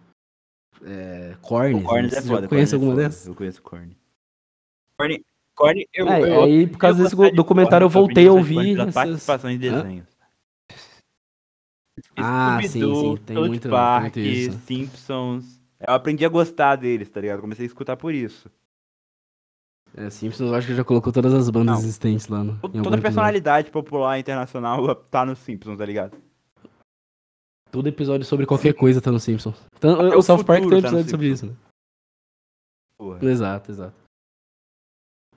é, 0.83 1.35
Korn. 1.41 1.75
O 1.75 1.83
Korn 1.83 2.07
é 2.07 2.21
foda. 2.21 2.47
conhece 2.47 2.73
é 2.73 2.75
alguma 2.75 2.93
foda. 2.93 3.03
dessas? 3.03 3.27
Eu 3.27 3.35
conheço 3.35 3.61
Korn. 3.61 3.95
Korn, 4.97 5.21
Korn 5.55 5.85
eu, 5.93 6.07
É, 6.07 6.21
eu, 6.21 6.43
aí, 6.43 6.67
por 6.67 6.77
causa 6.77 6.99
eu 6.99 7.03
desse 7.03 7.35
documentário, 7.35 7.85
eu 7.85 7.89
voltei 7.89 8.27
a 8.27 8.31
ouvir 8.33 8.79
essas- 8.79 8.93
participação 8.93 9.49
em 9.51 9.55
Hã? 9.55 9.59
desenhos. 9.59 10.14
Ah, 12.17 12.59
sim, 12.61 12.67
sim, 12.67 13.17
tem 13.25 13.35
South 13.35 13.47
muito- 13.47 13.69
Park, 13.69 14.01
muito 14.15 14.19
isso. 14.19 14.59
Simpsons. 14.59 15.61
Eu 15.79 15.93
aprendi 15.93 16.25
a 16.25 16.29
gostar 16.29 16.75
deles, 16.75 17.09
tá 17.09 17.21
ligado? 17.21 17.41
Comecei 17.41 17.65
a 17.65 17.67
escutar 17.67 17.95
por 17.95 18.13
isso. 18.13 18.49
É, 19.93 20.09
Simpsons, 20.09 20.49
eu 20.49 20.55
acho 20.55 20.67
que 20.67 20.75
já 20.75 20.83
colocou 20.83 21.13
todas 21.13 21.33
as 21.33 21.49
bandas 21.49 21.75
Não. 21.75 21.81
existentes 21.81 22.27
lá 22.27 22.43
no. 22.43 22.59
Toda 22.59 22.77
episódio. 22.79 23.01
personalidade 23.01 23.71
popular 23.71 24.19
internacional 24.19 24.93
tá 25.09 25.25
no 25.25 25.35
Simpsons, 25.35 25.77
tá 25.77 25.85
ligado? 25.85 26.17
Todo 27.71 27.87
episódio 27.87 28.25
sobre 28.25 28.45
qualquer 28.45 28.73
coisa 28.73 29.01
tá 29.01 29.11
no 29.11 29.19
Simpsons. 29.19 29.55
Então, 29.77 29.99
Até 30.07 30.15
o 30.17 30.21
South 30.21 30.43
Park 30.43 30.59
tem 30.59 30.67
um 30.67 30.69
tá 30.71 30.77
episódio 30.79 31.09
sobre 31.09 31.27
Simpsons. 31.27 31.51
isso, 31.51 31.61
né? 31.63 31.69
Porra. 32.97 33.25
Exato, 33.25 33.71
exato. 33.71 33.95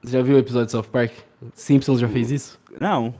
Você 0.03 0.13
já 0.13 0.23
viu 0.23 0.37
o 0.37 0.39
episódio 0.39 0.67
de 0.67 0.73
South 0.73 0.85
Park? 0.91 1.13
Simpsons 1.55 1.99
já 2.01 2.09
fez 2.09 2.31
isso? 2.31 2.61
Não. 2.81 3.15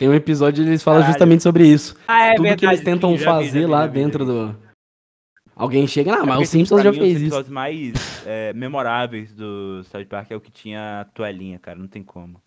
Tem 0.00 0.08
um 0.08 0.14
episódio 0.14 0.64
que 0.64 0.70
eles 0.70 0.82
falam 0.82 1.00
Caralho. 1.00 1.12
justamente 1.12 1.42
sobre 1.42 1.68
isso. 1.68 1.94
Ah, 2.08 2.24
é 2.28 2.34
Tudo 2.34 2.56
que 2.56 2.64
eles 2.64 2.80
tentam 2.82 3.14
vi, 3.14 3.22
fazer 3.22 3.60
vi, 3.60 3.66
lá 3.66 3.86
vi, 3.86 3.92
dentro 3.92 4.24
do. 4.24 4.56
Alguém 5.54 5.86
chega, 5.86 6.14
ah, 6.14 6.22
É 6.22 6.24
mas 6.24 6.48
o 6.48 6.50
Simpsons 6.50 6.82
já 6.82 6.90
mim, 6.90 6.98
fez 6.98 7.16
isso. 7.16 7.24
episódios 7.26 7.52
mais 7.52 8.26
é, 8.26 8.50
memoráveis 8.54 9.34
do 9.34 9.84
South 9.84 10.06
Park 10.06 10.30
é 10.30 10.36
o 10.36 10.40
que 10.40 10.50
tinha 10.50 11.02
a 11.02 11.04
toalhinha, 11.04 11.58
cara. 11.58 11.78
Não 11.78 11.86
tem 11.86 12.02
como. 12.02 12.40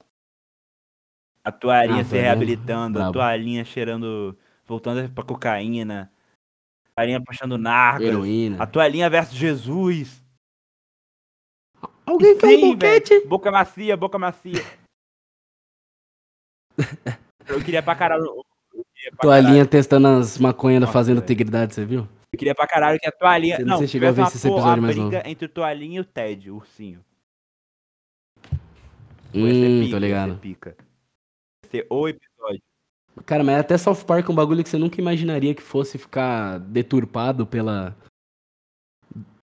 A 1.46 1.52
toalhinha 1.52 2.02
Ah, 2.02 2.06
se 2.06 2.18
reabilitando, 2.18 2.98
a 2.98 3.02
brabo. 3.04 3.14
toalhinha 3.14 3.64
cheirando. 3.64 4.36
Voltando 4.66 5.08
pra 5.12 5.24
cocaína. 5.24 6.12
A 6.88 7.02
toalhinha 7.02 7.22
puxando 7.22 7.56
narcos. 7.60 8.08
Heroína. 8.08 8.64
A 8.64 8.66
toalhinha 8.66 9.08
versus 9.12 9.36
Jesus. 9.38 10.24
Alguém 12.04 12.36
quer 12.36 12.48
um 12.58 12.72
boquete? 12.72 13.28
Boca 13.28 13.52
macia, 13.52 13.96
boca 13.96 14.18
macia. 14.18 14.64
Eu 17.48 17.62
queria 17.64 17.82
pra 17.84 17.96
caralho. 17.96 18.24
Pra 18.24 19.18
caralho, 19.18 19.44
Toalhinha 19.44 19.66
testando 19.66 20.08
as 20.08 20.38
maconhas 20.38 20.82
da 20.82 20.88
Fazenda 20.88 21.20
velho. 21.20 21.26
Integridade, 21.26 21.74
você 21.76 21.86
viu? 21.86 22.08
eu 22.32 22.40
queria 22.40 22.56
pra 22.56 22.66
caralho 22.68 23.00
que 23.00 23.08
a 23.08 23.12
toalhinha. 23.12 23.58
Você- 23.58 23.64
Não, 23.64 23.78
você 23.78 23.88
chegou 23.88 24.10
a 24.10 24.12
ver 24.12 24.22
uma, 24.22 24.28
esse 24.28 24.48
episódio 24.48 24.82
mais 24.82 24.96
briga 24.96 25.18
novo? 25.18 25.30
entre 25.30 25.46
o 25.46 25.50
toalhinha 25.50 25.98
e 25.98 26.00
o 26.02 26.06
Ted, 26.06 26.50
o 26.52 26.56
ursinho. 26.56 27.00
Hum, 29.34 29.82
pica, 29.82 29.92
tô 29.92 29.98
ligado. 29.98 30.38
pica. 30.40 30.76
Ser 31.70 31.86
o 31.90 32.08
episódio. 32.08 32.62
Cara, 33.26 33.44
mas 33.44 33.60
até 33.60 33.78
South 33.78 34.04
Park 34.06 34.28
é 34.28 34.32
um 34.32 34.36
bagulho 34.36 34.64
que 34.64 34.70
você 34.70 34.78
nunca 34.78 35.00
imaginaria 35.00 35.54
que 35.54 35.62
fosse 35.62 35.98
ficar 35.98 36.60
deturpado 36.60 37.46
pela. 37.46 37.96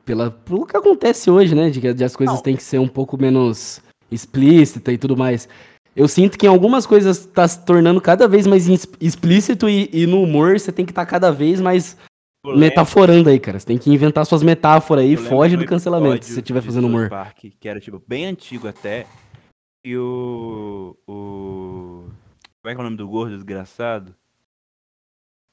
Pela, 0.05 0.31
pelo 0.31 0.67
que 0.67 0.77
acontece 0.77 1.31
hoje, 1.31 1.55
né? 1.55 1.69
De 1.71 1.81
que 1.81 1.89
as 1.89 2.17
coisas 2.17 2.37
Não. 2.37 2.43
têm 2.43 2.57
que 2.57 2.63
ser 2.63 2.79
um 2.79 2.89
pouco 2.89 3.21
menos 3.21 3.81
explícita 4.11 4.91
e 4.93 4.97
tudo 4.99 5.17
mais. 5.17 5.49
Eu 5.99 6.07
sinto 6.07 6.39
que 6.39 6.47
em 6.47 6.49
algumas 6.49 6.87
coisas 6.87 7.27
tá 7.27 7.47
se 7.49 7.65
tornando 7.65 8.01
cada 8.01 8.29
vez 8.29 8.47
mais 8.47 8.69
explícito 9.01 9.69
e, 9.69 9.91
e 9.93 10.07
no 10.07 10.23
humor 10.23 10.59
você 10.59 10.71
tem 10.71 10.87
que 10.87 10.93
estar 10.93 11.05
cada 11.05 11.33
vez 11.33 11.61
mais 11.61 11.97
lembro- 12.45 12.61
metaforando 12.61 13.29
aí, 13.29 13.41
cara. 13.41 13.59
Você 13.59 13.67
tem 13.67 13.77
que 13.77 13.91
inventar 13.91 14.25
suas 14.25 14.43
metáforas 14.45 15.05
aí, 15.05 15.17
foge 15.17 15.57
do 15.57 15.67
cancelamento 15.67 16.25
se 16.25 16.33
você 16.35 16.41
estiver 16.41 16.63
fazendo 16.63 16.87
humor. 16.87 17.09
Park, 17.09 17.47
que 17.59 17.69
era, 17.69 17.81
tipo, 17.81 18.01
bem 18.07 18.27
antigo 18.27 18.69
até. 18.69 19.07
E 19.85 19.97
o. 19.97 20.97
O. 21.07 22.05
Como 22.63 22.71
é 22.71 22.75
que 22.75 22.77
é 22.77 22.81
o 22.81 22.85
nome 22.85 22.97
do 22.97 23.09
gordo 23.09 23.35
desgraçado? 23.35 24.15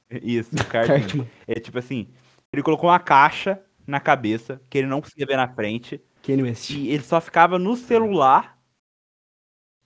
Isso, 0.21 0.53
o 0.53 0.65
Cartman. 0.65 0.99
Cartman. 0.99 1.27
É 1.47 1.59
tipo 1.59 1.79
assim, 1.79 2.07
ele 2.53 2.61
colocou 2.61 2.89
uma 2.89 2.99
caixa 2.99 3.59
na 3.87 3.99
cabeça 3.99 4.61
que 4.69 4.77
ele 4.77 4.87
não 4.87 5.01
conseguia 5.01 5.25
ver 5.25 5.37
na 5.37 5.47
frente. 5.47 5.99
Kanye 6.21 6.43
West. 6.43 6.69
E 6.71 6.89
ele 6.89 7.03
só 7.03 7.19
ficava 7.21 7.57
no 7.59 7.75
celular, 7.75 8.54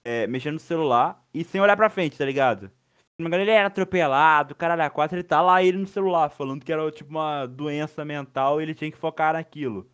é, 0.10 0.28
mexendo 0.28 0.56
no 0.56 0.60
celular 0.60 1.24
e 1.34 1.44
sem 1.44 1.62
olhar 1.62 1.78
pra 1.78 1.90
frente, 1.90 2.18
tá 2.18 2.26
ligado? 2.26 2.68
Se 2.70 3.20
não 3.20 3.26
me 3.26 3.28
engano, 3.28 3.44
ele 3.44 3.52
era 3.52 3.68
atropelado, 3.68 4.56
caralho, 4.56 4.82
a 4.84 4.90
quatro, 4.90 5.16
ele 5.18 5.24
tá 5.24 5.42
lá 5.42 5.62
ele 5.64 5.78
no 5.78 5.86
celular, 5.88 6.30
falando 6.32 6.64
que 6.66 6.72
era 6.74 6.90
tipo 6.92 7.12
uma 7.12 7.46
doença 7.46 8.04
mental 8.06 8.60
e 8.60 8.64
ele 8.64 8.74
tinha 8.74 8.92
que 8.92 8.98
focar 8.98 9.34
naquilo. 9.34 9.90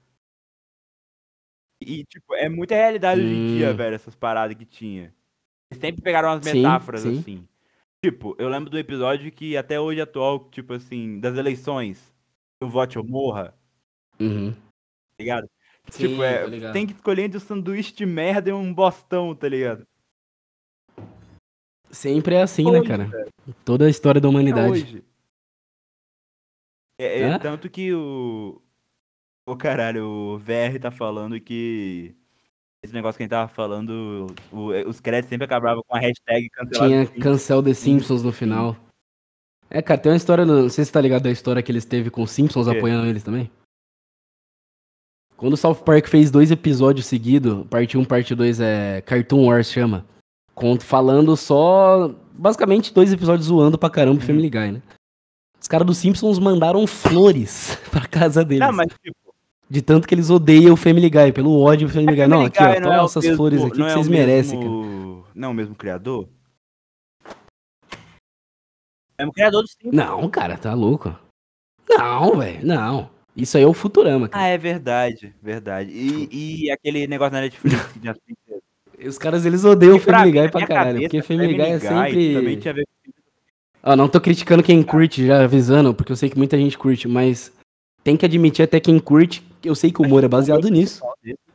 E, 1.81 2.03
tipo, 2.05 2.33
é 2.35 2.47
muita 2.49 2.73
realidade 2.75 3.21
hoje 3.21 3.33
em 3.33 3.57
dia, 3.57 3.71
Hum. 3.71 3.75
velho, 3.75 3.95
essas 3.95 4.15
paradas 4.15 4.55
que 4.57 4.65
tinha. 4.65 5.13
Eles 5.71 5.81
sempre 5.81 6.01
pegaram 6.01 6.29
umas 6.29 6.45
Sim, 6.45 6.53
metáforas 6.57 7.01
sim. 7.01 7.19
assim. 7.19 7.47
Tipo, 8.03 8.35
eu 8.39 8.47
lembro 8.49 8.69
do 8.69 8.77
episódio 8.79 9.31
que 9.31 9.57
até 9.57 9.79
hoje 9.79 9.99
atual, 10.01 10.49
tipo 10.49 10.73
assim, 10.73 11.19
das 11.19 11.37
eleições, 11.37 12.13
o 12.63 12.67
vote 12.67 12.97
ou 12.97 13.03
morra, 13.05 13.53
Uhum. 14.19 14.53
tá 14.53 14.59
ligado? 15.19 15.49
Sim, 15.89 16.07
tipo, 16.09 16.23
é, 16.23 16.45
ligado. 16.47 16.73
tem 16.73 16.87
que 16.87 16.93
escolher 16.93 17.23
entre 17.23 17.37
um 17.37 17.41
sanduíche 17.41 17.93
de 17.93 18.05
merda 18.05 18.49
e 18.49 18.53
um 18.53 18.73
bostão, 18.73 19.35
tá 19.35 19.49
ligado? 19.49 19.85
Sempre 21.95 22.35
é 22.35 22.41
assim, 22.41 22.63
né, 22.69 22.79
Hoje, 22.79 22.87
cara? 22.89 23.05
velho, 23.05 23.31
Toda 23.63 23.85
a 23.85 23.89
história 23.89 24.19
da 24.21 24.27
humanidade. 24.29 25.03
É, 26.99 27.19
é 27.21 27.23
Hã? 27.25 27.39
tanto 27.39 27.69
que 27.69 27.93
o. 27.93 28.61
O 29.47 29.55
caralho, 29.55 30.05
o 30.05 30.37
VR 30.39 30.79
tá 30.81 30.89
falando 30.91 31.39
que. 31.39 32.15
Esse 32.83 32.93
negócio 32.93 33.17
que 33.17 33.23
a 33.23 33.25
gente 33.25 33.31
tava 33.31 33.47
falando, 33.47 34.27
o- 34.51 34.69
os 34.87 34.99
créditos 34.99 35.29
sempre 35.29 35.45
acabavam 35.45 35.83
com 35.87 35.95
a 35.95 35.99
hashtag 35.99 36.49
cancelado. 36.49 36.89
Tinha 36.89 37.21
cancel 37.21 37.63
The 37.63 37.73
Simpsons 37.73 38.21
no 38.23 38.31
final. 38.31 38.75
É, 39.69 39.81
cara, 39.81 39.99
tem 39.99 40.11
uma 40.11 40.17
história, 40.17 40.45
não 40.45 40.69
sei 40.69 40.85
se 40.85 40.91
tá 40.91 41.01
ligado 41.01 41.23
da 41.23 41.31
história 41.31 41.63
que 41.63 41.71
eles 41.71 41.85
teve 41.85 42.11
com 42.11 42.21
os 42.21 42.29
Simpsons 42.31 42.67
apoiando 42.67 43.07
eles 43.07 43.23
também. 43.23 43.49
Quando 45.35 45.53
o 45.53 45.57
South 45.57 45.83
Park 45.83 46.07
fez 46.07 46.29
dois 46.31 46.51
episódios 46.51 47.07
seguidos, 47.07 47.65
parte 47.67 47.97
1 47.97 48.05
parte 48.05 48.33
2 48.35 48.59
é 48.59 49.01
Cartoon 49.01 49.45
Wars 49.47 49.69
chama, 49.71 50.05
falando 50.81 51.35
só, 51.35 52.13
basicamente 52.33 52.93
dois 52.93 53.11
episódios 53.11 53.47
zoando 53.47 53.77
pra 53.77 53.89
caramba 53.89 54.17
o 54.17 54.21
Uhum. 54.21 54.27
Family 54.27 54.49
Guy, 54.49 54.71
né? 54.73 54.81
Os 55.61 55.67
caras 55.67 55.85
dos 55.87 55.97
Simpsons 55.97 56.37
mandaram 56.39 56.85
flores 56.85 57.77
pra 57.91 58.05
casa 58.07 58.43
deles. 58.45 58.65
Não, 58.65 58.73
mas 58.73 58.87
tipo, 59.03 59.15
De 59.69 59.81
tanto 59.81 60.07
que 60.07 60.13
eles 60.13 60.29
odeiam 60.29 60.73
o 60.73 60.77
Family 60.77 61.09
Guy, 61.09 61.31
pelo 61.31 61.59
ódio 61.59 61.87
do 61.87 61.93
Family 61.93 62.15
Guy. 62.15 62.27
Não, 62.27 62.45
aqui, 62.45 62.61
ó, 62.61 62.73
toma 62.81 62.95
é 63.01 63.03
essas 63.05 63.23
mesmo- 63.23 63.37
flores 63.37 63.63
aqui 63.63 63.75
que 63.75 63.81
é 63.81 63.89
vocês 63.89 64.07
merecem, 64.07 64.59
cara. 64.59 64.71
mesmo- 64.71 65.25
Não 65.33 65.47
é 65.47 65.51
o 65.51 65.55
mesmo 65.55 65.75
criador? 65.75 66.27
É 69.17 69.25
o 69.25 69.31
criador 69.31 69.61
do 69.63 69.67
Simpsons. 69.69 69.93
Não, 69.93 70.29
cara, 70.29 70.57
tá 70.57 70.73
louco. 70.73 71.17
Não, 71.89 72.37
velho, 72.37 72.65
não. 72.65 73.09
Isso 73.35 73.57
aí 73.57 73.63
é 73.63 73.67
o 73.67 73.73
Futurama, 73.73 74.29
cara. 74.29 74.43
Ah, 74.43 74.47
é 74.47 74.57
verdade, 74.57 75.33
verdade. 75.41 75.91
E, 75.91 76.63
e 76.65 76.71
aquele 76.71 77.07
negócio 77.07 77.33
na 77.33 77.41
Netflix 77.41 77.83
que 77.93 78.05
já 78.05 78.13
tem. 78.13 78.35
Os 79.07 79.17
caras, 79.17 79.45
eles 79.45 79.63
odeiam 79.65 79.95
o 79.97 79.99
Family 79.99 80.49
pra 80.49 80.65
caralho. 80.67 81.01
Porque 81.01 81.21
Family 81.21 81.53
Guy 81.53 81.61
é 81.61 81.79
sempre... 81.79 82.33
Também 82.33 82.57
tinha 82.57 82.71
a 82.71 82.75
ver 82.75 82.85
Ó, 83.87 83.95
não 83.95 84.07
tô 84.07 84.19
criticando 84.19 84.63
quem 84.63 84.81
curte, 84.81 85.27
já 85.27 85.43
avisando, 85.43 85.93
porque 85.93 86.11
eu 86.11 86.15
sei 86.15 86.27
que 86.27 86.37
muita 86.37 86.57
gente 86.57 86.75
curte, 86.75 87.07
mas 87.07 87.53
tem 88.03 88.17
que 88.17 88.25
admitir 88.25 88.63
até 88.63 88.79
quem 88.79 88.97
curte, 88.97 89.43
eu 89.63 89.75
sei 89.75 89.91
que 89.91 90.01
o 90.01 90.05
humor 90.05 90.23
é 90.23 90.27
baseado 90.27 90.67
nisso, 90.69 91.03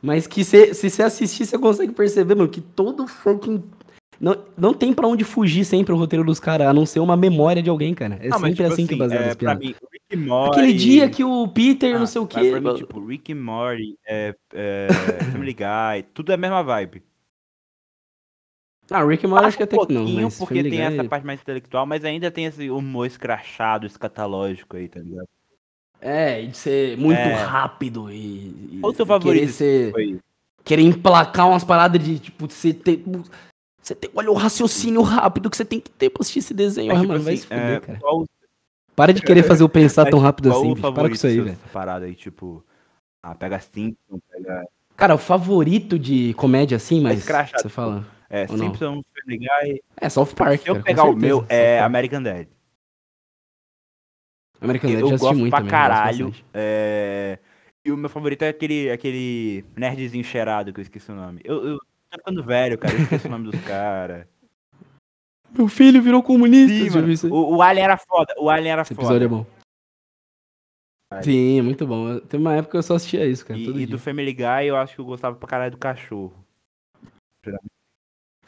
mas 0.01 0.27
que 0.27 0.43
cê- 0.45 0.73
se 0.73 0.89
você 0.89 1.03
assistir, 1.03 1.45
você 1.45 1.57
consegue 1.57 1.91
perceber, 1.91 2.35
mano, 2.35 2.47
que 2.47 2.61
todo 2.61 3.05
fucking... 3.05 3.61
Não, 4.17 4.37
não 4.57 4.73
tem 4.73 4.93
pra 4.93 5.07
onde 5.07 5.25
fugir 5.25 5.65
sempre 5.65 5.93
o 5.93 5.97
roteiro 5.97 6.23
dos 6.23 6.39
caras, 6.39 6.67
a 6.67 6.73
não 6.73 6.85
ser 6.85 7.01
uma 7.01 7.17
memória 7.17 7.61
de 7.61 7.69
alguém, 7.69 7.93
cara. 7.93 8.17
É 8.21 8.29
Não, 8.29 8.39
mas, 8.39 8.51
sempre 8.51 8.63
tipo 8.63 8.73
assim 8.73 8.87
que 8.87 8.93
é 8.93 8.97
baseado 8.97 9.23
é, 9.23 9.29
as 9.29 9.35
pra 9.35 9.55
piadas. 9.55 9.67
mim, 9.67 9.75
Rick 9.91 10.23
Morty... 10.25 10.59
Aquele 10.59 10.73
dia 10.73 11.09
que 11.09 11.23
o 11.25 11.47
Peter, 11.49 11.95
Ah, 11.95 11.99
não 11.99 12.07
sei 12.07 12.21
o 12.21 12.29
mas 12.31 12.43
quê... 12.43 12.51
Pra 12.51 12.61
mim, 12.61 12.75
tipo, 12.75 13.05
Rick 13.05 13.31
e 13.31 13.35
Morty, 13.35 13.97
é, 14.07 14.35
é, 14.53 14.87
Family 15.33 15.53
Guy, 15.53 16.05
tudo 16.13 16.31
é 16.31 16.35
a 16.35 16.37
mesma 16.37 16.61
vibe. 16.63 17.01
Ah, 18.91 19.03
Rick 19.05 19.25
Morty 19.25 19.45
acho 19.45 19.57
que 19.57 19.63
um 19.63 19.65
até 19.65 19.77
que 19.85 19.93
não, 19.93 20.05
mas 20.09 20.37
porque 20.37 20.61
tem 20.63 20.81
essa 20.81 21.03
parte 21.05 21.25
mais 21.25 21.39
intelectual, 21.41 21.85
mas 21.85 22.03
ainda 22.03 22.29
tem 22.29 22.45
esse 22.45 22.69
humor 22.69 23.07
escrachado, 23.07 23.85
escatalógico 23.87 24.75
aí, 24.75 24.87
tá 24.89 24.99
ligado? 24.99 25.27
É, 26.01 26.41
de 26.41 26.57
ser 26.57 26.97
muito 26.97 27.17
É. 27.19 27.33
rápido 27.43 28.11
e. 28.11 28.79
Qual 28.81 28.91
o 28.91 28.95
seu 28.95 29.05
querer 29.05 29.19
favorito? 29.19 29.51
ser- 29.53 29.91
Foi 29.91 30.19
querer 30.63 30.81
emplacar 30.83 31.47
umas 31.47 31.63
paradas 31.63 32.03
de, 32.03 32.19
tipo, 32.19 32.49
você 32.49 32.73
ter. 32.73 33.03
Você 33.81 33.95
tem. 33.95 34.09
Olha 34.15 34.29
o 34.31 34.33
raciocínio 34.35 35.01
rápido 35.03 35.49
que 35.49 35.55
você 35.57 35.65
tem 35.65 35.79
que 35.79 35.89
ter 35.89 36.09
pra 36.09 36.21
assistir 36.21 36.39
esse 36.39 36.53
desenho. 36.53 36.87
Mas, 36.89 36.97
Ah, 36.97 37.01
tipo 37.01 37.13
mano, 37.13 37.23
vai 37.23 37.33
assim, 37.33 37.41
se 37.43 37.47
fuder, 37.47 37.77
é, 37.77 37.79
cara. 37.79 37.99
qual, 37.99 38.25
Para 38.95 39.13
de 39.13 39.21
querer 39.21 39.43
fazer 39.43 39.63
eu 39.63 39.69
pensar 39.69 40.05
tão 40.09 40.19
rápido 40.19 40.49
qual 40.51 40.59
assim, 40.59 40.71
o 40.71 40.75
bicho. 40.75 40.93
Para 40.93 41.07
com 41.07 41.15
isso 41.15 41.27
aí, 41.27 41.39
velho. 41.39 41.57
parada 41.71 42.05
aí, 42.05 42.15
tipo, 42.15 42.63
ah, 43.23 43.33
pega 43.35 43.59
Simpson, 43.59 44.19
pega... 44.29 44.65
Cara, 44.97 45.15
o 45.15 45.17
favorito 45.17 45.97
de 45.97 46.33
comédia 46.33 46.75
assim, 46.77 46.99
mas. 46.99 47.19
escrachado, 47.19 47.61
Você 47.61 47.69
fala. 47.69 48.05
É, 48.33 48.45
Ou 48.49 48.57
não? 48.57 48.67
Simpson, 48.67 49.01
Family 49.13 49.39
Guy... 49.39 49.81
É, 49.97 50.09
South 50.09 50.27
Park. 50.35 50.61
Se 50.61 50.69
eu 50.69 50.75
cara, 50.75 50.85
pegar 50.85 51.03
o 51.03 51.15
meu, 51.15 51.45
é. 51.49 51.79
American 51.81 52.23
Dad. 52.23 52.47
American 54.61 54.89
Dad 54.91 54.99
Eu 55.01 55.07
assisti 55.07 55.19
gosto 55.21 55.37
muito 55.37 55.49
pra 55.51 55.59
também. 55.59 55.67
eu 55.69 55.71
caralho. 55.71 56.33
é, 56.53 57.39
E 57.83 57.91
o 57.91 57.97
meu 57.97 58.09
favorito 58.09 58.43
é 58.43 58.49
aquele, 58.49 58.89
aquele 58.89 59.65
nerdzinho 59.75 60.23
cheirado 60.23 60.71
que 60.71 60.79
eu 60.79 60.83
esqueci 60.83 61.11
o 61.11 61.15
nome. 61.15 61.41
Eu, 61.43 61.67
eu 61.67 61.77
tô 61.77 62.17
ficando 62.19 62.41
velho, 62.43 62.77
cara, 62.77 62.93
eu 62.93 63.01
esqueci 63.01 63.27
o 63.27 63.31
nome 63.31 63.51
dos 63.51 63.61
caras. 63.65 64.25
Meu 65.51 65.67
filho 65.67 66.01
virou 66.01 66.23
comunista. 66.23 67.17
Sim? 67.17 67.27
O, 67.29 67.57
o 67.57 67.61
Alien 67.61 67.83
era 67.83 67.97
foda, 67.97 68.33
o 68.37 68.49
Alien 68.49 68.71
era 68.71 68.81
Esse 68.83 68.95
foda. 68.95 69.07
episódio 69.07 69.25
é 69.25 69.27
bom. 69.27 69.45
Sim, 71.21 71.59
é 71.59 71.61
muito 71.61 71.85
bom. 71.85 72.19
Tem 72.21 72.39
uma 72.39 72.55
época 72.55 72.71
que 72.71 72.77
eu 72.77 72.83
só 72.83 72.95
assistia 72.95 73.25
isso, 73.25 73.45
cara. 73.45 73.59
E, 73.59 73.81
e 73.81 73.85
do 73.85 73.99
Family 73.99 74.31
Guy 74.33 74.67
eu 74.67 74.77
acho 74.77 74.95
que 74.95 75.01
eu 75.01 75.05
gostava 75.05 75.35
pra 75.35 75.49
caralho 75.49 75.71
do 75.71 75.77
cachorro. 75.77 76.33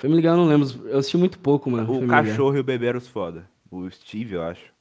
Family 0.04 0.22
Guy 0.22 0.30
eu 0.30 0.38
não 0.38 0.48
lembro. 0.48 0.88
Eu 0.90 1.00
assisti 1.00 1.18
muito 1.18 1.40
pouco, 1.40 1.70
mano. 1.72 1.84
O 1.84 1.88
Family 1.96 2.08
Guy. 2.08 2.10
cachorro 2.32 2.58
e 2.58 2.60
o 2.60 2.64
bebê 2.64 2.88
eram 2.88 2.98
os 3.00 3.08
foda. 3.08 3.50
O 3.72 3.90
Steve, 3.90 4.34
eu 4.36 4.44
acho. 4.44 4.72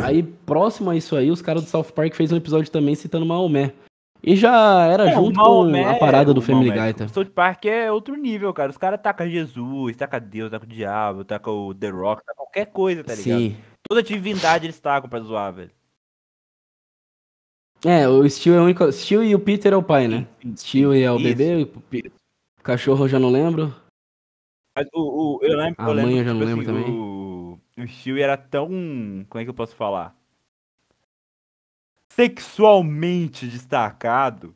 Aí, 0.00 0.22
próximo 0.22 0.88
a 0.90 0.96
isso 0.96 1.16
aí, 1.16 1.30
os 1.30 1.42
caras 1.42 1.64
do 1.64 1.68
South 1.68 1.92
Park 1.92 2.14
fez 2.14 2.32
um 2.32 2.36
episódio 2.36 2.70
também 2.70 2.94
citando 2.94 3.26
Maomé. 3.26 3.74
E 4.22 4.36
já 4.36 4.86
era 4.86 5.10
É, 5.10 5.14
junto 5.14 5.34
Maomé- 5.36 5.82
com 5.82 5.90
a 5.90 5.98
parada 5.98 6.32
do 6.32 6.38
o 6.38 6.42
Family 6.42 6.68
Maomé, 6.70 6.92
Guy, 6.92 6.98
tá? 7.00 7.04
O 7.06 7.08
South 7.08 7.26
Park 7.34 7.64
é 7.66 7.90
outro 7.90 8.14
nível, 8.14 8.54
cara. 8.54 8.70
Os 8.70 8.76
caras 8.78 9.00
tacam 9.02 9.28
Jesus, 9.28 9.96
tacam 9.96 10.20
Deus, 10.20 10.50
tacam 10.50 10.68
o 10.68 10.72
diabo, 10.72 11.24
tacam 11.24 11.66
o 11.66 11.74
The 11.74 11.88
Rock, 11.90 12.24
tacam 12.24 12.44
qualquer 12.44 12.66
coisa, 12.66 13.02
tá 13.02 13.14
ligado? 13.16 13.38
Sim. 13.40 13.56
Toda 13.88 14.00
divindade 14.02 14.64
eles 14.66 14.78
tacam 14.78 15.10
pra 15.10 15.18
zoar, 15.20 15.52
velho. 15.52 15.70
É, 17.84 18.08
o 18.08 18.28
Steel 18.30 18.54
é 18.54 18.60
o 18.60 18.64
único. 18.64 18.92
Steel 18.92 19.24
e 19.24 19.34
o 19.34 19.40
Peter 19.40 19.72
é 19.72 19.76
o 19.76 19.82
pai, 19.82 20.06
né? 20.06 20.24
Steel 20.56 20.92
é 20.92 21.10
o 21.10 21.16
isso. 21.16 21.24
bebê, 21.24 21.62
o 21.64 21.66
Pe- 21.66 22.12
cachorro 22.62 23.04
eu 23.04 23.08
já 23.08 23.18
não 23.18 23.30
lembro. 23.30 23.74
Mas 24.76 24.86
o, 24.94 25.36
o- 25.38 25.44
eu 25.44 25.56
lembro, 25.56 25.74
A 25.78 25.88
eu 25.88 25.92
lembro 25.92 26.10
mãe 26.10 26.18
eu 26.18 26.24
que, 26.24 26.28
já 26.28 26.34
não 26.34 26.40
tipo 26.46 26.60
lembro 26.60 26.62
assim, 26.62 26.84
também. 26.86 26.98
O, 26.98 27.60
o 27.78 27.88
Stewie 27.88 28.22
era 28.22 28.36
tão. 28.36 28.68
Como 29.28 29.40
é 29.40 29.44
que 29.44 29.50
eu 29.50 29.54
posso 29.54 29.74
falar? 29.76 30.16
Sexualmente 32.12 33.46
destacado. 33.46 34.54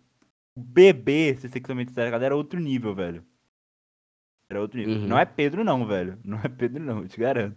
O 0.54 0.60
bebê 0.60 1.36
ser 1.36 1.48
sexualmente 1.48 1.88
destacado 1.88 2.24
era 2.24 2.36
outro 2.36 2.58
nível, 2.60 2.94
velho. 2.94 3.24
Era 4.48 4.60
outro 4.60 4.78
nível. 4.78 4.94
Uhum. 4.94 5.06
Não 5.06 5.18
é 5.18 5.24
Pedro, 5.26 5.64
não, 5.64 5.86
velho. 5.86 6.18
Não 6.24 6.38
é 6.38 6.48
Pedro, 6.48 6.82
não, 6.82 7.02
eu 7.02 7.08
te 7.08 7.18
garanto. 7.18 7.56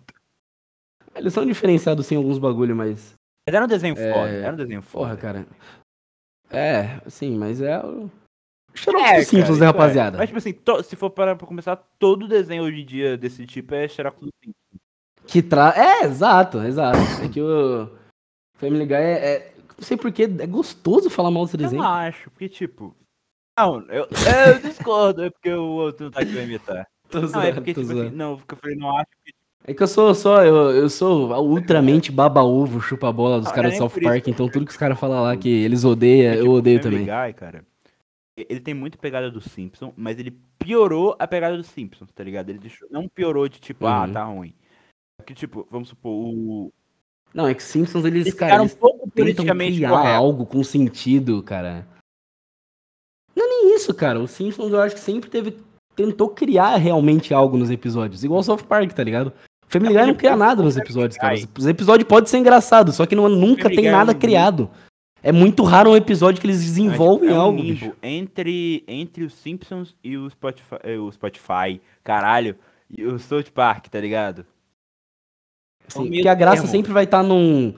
Eles 1.15 1.33
são 1.33 1.45
diferenciados 1.45 2.05
sim 2.05 2.15
em 2.15 2.17
alguns 2.17 2.37
bagulho, 2.39 2.75
mas. 2.75 3.13
Mas 3.47 3.55
era 3.55 3.65
um 3.65 3.67
desenho 3.67 3.95
É, 3.97 4.11
foda. 4.13 4.31
Era 4.31 4.53
um 4.53 4.57
desenho 4.57 4.81
Porra, 4.83 5.09
foda. 5.09 5.17
cara. 5.21 5.47
É, 6.49 6.99
sim, 7.09 7.37
mas 7.37 7.61
é 7.61 7.79
o. 7.85 8.09
Xerox 8.79 9.03
É, 9.09 9.21
Simpsons, 9.23 9.47
cara, 9.47 9.59
né, 9.59 9.63
é. 9.63 9.67
rapaziada? 9.67 10.17
Mas, 10.17 10.27
tipo 10.27 10.37
assim, 10.37 10.53
to- 10.53 10.83
se 10.83 10.95
for 10.95 11.09
para 11.09 11.35
pra 11.35 11.47
começar, 11.47 11.75
todo 11.97 12.27
desenho 12.27 12.63
hoje 12.63 12.81
em 12.81 12.85
dia 12.85 13.17
desse 13.17 13.45
tipo 13.45 13.73
é 13.75 13.87
Xerox 13.87 14.19
do 14.19 14.29
Simpsons. 14.43 14.55
Que 15.27 15.41
tra... 15.41 15.73
É, 15.75 16.05
exato, 16.05 16.59
exato. 16.63 16.97
É 17.23 17.27
que 17.29 17.41
o 17.41 17.89
Family 18.57 18.85
Guy 18.85 18.95
é. 18.95 19.11
é- 19.35 19.53
Não 19.77 19.83
sei 19.85 19.95
porquê, 19.97 20.23
é 20.23 20.47
gostoso 20.47 21.09
falar 21.09 21.31
mal 21.31 21.45
desse 21.45 21.55
Eu 21.55 21.59
desenho. 21.61 21.81
não 21.83 21.89
acho, 21.89 22.29
porque, 22.31 22.49
tipo. 22.49 22.95
Não, 23.57 23.81
eu, 23.89 24.07
eu 24.07 24.59
discordo, 24.61 25.23
é 25.23 25.29
porque 25.29 25.51
o 25.51 25.63
outro 25.63 26.09
tá 26.09 26.21
aqui 26.21 26.31
pra 26.33 26.43
imitar. 26.43 26.87
Tô 27.09 27.19
Não, 27.19 27.25
é 27.25 27.27
zoando, 27.31 27.53
porque, 27.55 27.73
tô 27.73 27.81
tipo 27.81 27.93
zoando. 27.93 28.07
assim, 28.07 28.15
não, 28.15 28.37
porque 28.37 28.53
eu 28.53 28.57
falei, 28.57 28.75
não 28.77 28.97
acho 28.97 29.07
que. 29.25 29.33
É 29.65 29.73
que 29.73 29.83
eu 29.83 29.87
sou 29.87 30.15
só, 30.15 30.43
eu, 30.45 30.55
eu 30.71 30.89
sou 30.89 31.29
ultramente 31.43 32.11
baba-ovo, 32.11 32.79
chupa-bola 32.79 33.39
dos 33.39 33.49
Não, 33.49 33.53
caras 33.55 33.73
é 33.73 33.75
do 33.75 33.79
South 33.79 33.99
Park, 34.01 34.25
eu 34.27 34.31
então 34.31 34.47
tudo 34.49 34.65
que 34.65 34.71
os 34.71 34.77
caras 34.77 34.97
falam 34.97 35.21
lá 35.21 35.35
que 35.35 35.49
eles 35.49 35.83
odeiam, 35.83 36.31
é, 36.31 36.35
eu 36.37 36.41
tipo, 36.43 36.51
odeio 36.53 36.81
Family 36.81 37.05
também. 37.05 37.27
Guy, 37.27 37.33
cara, 37.33 37.65
ele 38.49 38.59
tem 38.59 38.73
muito 38.73 38.97
pegada 38.97 39.29
do 39.31 39.41
Simpson, 39.41 39.93
mas 39.97 40.17
ele 40.19 40.31
piorou 40.59 41.15
a 41.19 41.27
pegada 41.27 41.57
do 41.57 41.63
Simpsons, 41.63 42.11
tá 42.13 42.23
ligado? 42.23 42.49
Ele 42.49 42.59
deixou, 42.59 42.87
não 42.91 43.07
piorou 43.07 43.47
de 43.49 43.59
tipo, 43.59 43.85
ah, 43.87 44.05
Uhum. 44.05 44.11
tá 44.13 44.23
ruim. 44.23 44.53
Porque, 45.17 45.33
tipo, 45.33 45.67
vamos 45.69 45.89
supor, 45.89 46.11
o. 46.11 46.71
Não, 47.33 47.47
é 47.47 47.53
que 47.53 47.61
Simpsons, 47.61 48.05
eles, 48.05 48.27
Eles 48.27 48.33
cara, 48.33 48.51
ficaram 48.51 48.63
um 48.63 48.65
eles 48.67 48.75
pouco 48.75 49.09
politicamente 49.11 49.75
criar 49.77 49.89
corretos. 49.89 50.15
algo 50.15 50.45
com 50.45 50.63
sentido, 50.63 51.43
cara. 51.43 51.85
Não 53.35 53.45
é 53.45 53.47
nem 53.47 53.75
isso, 53.75 53.93
cara. 53.93 54.19
O 54.19 54.27
Simpsons 54.27 54.71
eu 54.71 54.81
acho 54.81 54.95
que 54.95 55.01
sempre 55.01 55.29
teve. 55.29 55.57
Tentou 55.95 56.29
criar 56.29 56.75
realmente 56.77 57.33
algo 57.33 57.57
nos 57.57 57.69
episódios. 57.69 58.23
Igual 58.23 58.39
o 58.39 58.43
South 58.43 58.63
Park, 58.67 58.91
tá 58.93 59.03
ligado? 59.03 59.33
Family 59.67 59.93
Guy 59.93 60.05
não 60.07 60.15
cria 60.15 60.35
nada 60.35 60.63
nos 60.63 60.77
episódios, 60.77 61.17
cara. 61.17 61.35
Os- 61.35 61.47
Os 61.59 61.67
episódios 61.67 62.07
podem 62.07 62.27
ser 62.27 62.37
engraçados, 62.39 62.95
só 62.95 63.05
que 63.05 63.15
não, 63.15 63.29
nunca 63.29 63.69
tem 63.69 63.87
é 63.87 63.91
nada 63.91 64.13
um- 64.13 64.17
criado. 64.19 64.69
É 65.21 65.31
muito 65.31 65.63
raro 65.63 65.91
um 65.91 65.95
episódio 65.95 66.39
que 66.39 66.47
eles 66.47 66.61
É, 66.61 66.65
desenvolvem 66.65 67.29
é 67.29 67.33
um 67.33 67.41
algo, 67.41 67.57
limbo 67.61 67.73
bicho. 67.73 67.91
entre, 68.01 68.83
entre 68.87 69.23
os 69.25 69.33
Simpsons 69.33 69.95
e 70.03 70.15
o 70.17 70.29
Spotify, 70.29 70.75
eh, 70.83 70.97
o 70.97 71.11
Spotify, 71.11 71.81
caralho, 72.03 72.55
e 72.89 73.03
o 73.05 73.19
South 73.19 73.51
Park, 73.53 73.87
tá 73.87 73.99
ligado? 73.99 74.45
Sim, 75.87 76.01
meio 76.03 76.13
porque 76.15 76.27
a 76.29 76.35
graça 76.35 76.57
termo. 76.61 76.71
sempre 76.71 76.93
vai 76.93 77.03
estar 77.03 77.23
num, 77.23 77.73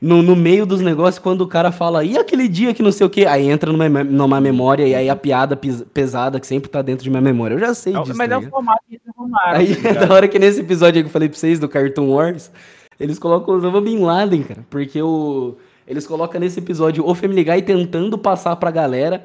no, 0.00 0.22
no 0.22 0.36
meio 0.36 0.64
dos 0.64 0.80
negócios 0.80 1.18
quando 1.18 1.40
o 1.42 1.46
cara 1.48 1.70
fala, 1.72 2.04
e 2.04 2.16
aquele 2.16 2.48
dia 2.48 2.72
que 2.72 2.82
não 2.82 2.92
sei 2.92 3.06
o 3.06 3.10
quê? 3.10 3.26
Aí 3.26 3.48
entra 3.48 3.72
numa, 3.72 3.88
numa 4.04 4.40
memória 4.40 4.86
e 4.86 4.94
aí 4.94 5.10
a 5.10 5.16
piada 5.16 5.56
pesada 5.56 6.38
que 6.40 6.46
sempre 6.46 6.70
tá 6.70 6.80
dentro 6.80 7.02
de 7.04 7.10
minha 7.10 7.20
memória. 7.22 7.54
Eu 7.54 7.58
já 7.60 7.74
sei 7.74 7.92
É 7.94 7.98
o- 7.98 8.02
disso. 8.04 8.16
mas 8.16 8.28
tá 8.28 8.34
é 8.36 8.38
o 8.38 8.42
formato 8.50 8.80
que 8.88 8.94
eles 8.94 9.08
arrumaram. 9.08 9.58
Aí 9.58 9.76
tá 9.76 10.06
é 10.06 10.12
hora 10.12 10.28
que 10.28 10.38
nesse 10.38 10.60
episódio 10.60 10.98
aí 10.98 11.02
que 11.02 11.08
eu 11.08 11.12
falei 11.12 11.28
pra 11.28 11.36
vocês 11.38 11.58
do 11.58 11.68
Cartoon 11.68 12.08
Wars, 12.08 12.50
eles 12.98 13.18
colocam 13.18 13.52
o 13.54 13.58
Osama 13.58 13.80
Bin 13.80 13.98
Laden, 13.98 14.42
cara. 14.44 14.64
Porque 14.70 15.02
o, 15.02 15.56
eles 15.86 16.06
colocam 16.06 16.40
nesse 16.40 16.58
episódio 16.58 17.06
o 17.06 17.14
Family 17.14 17.44
Guy 17.44 17.62
tentando 17.62 18.18
passar 18.18 18.56
pra 18.56 18.70
galera 18.70 19.24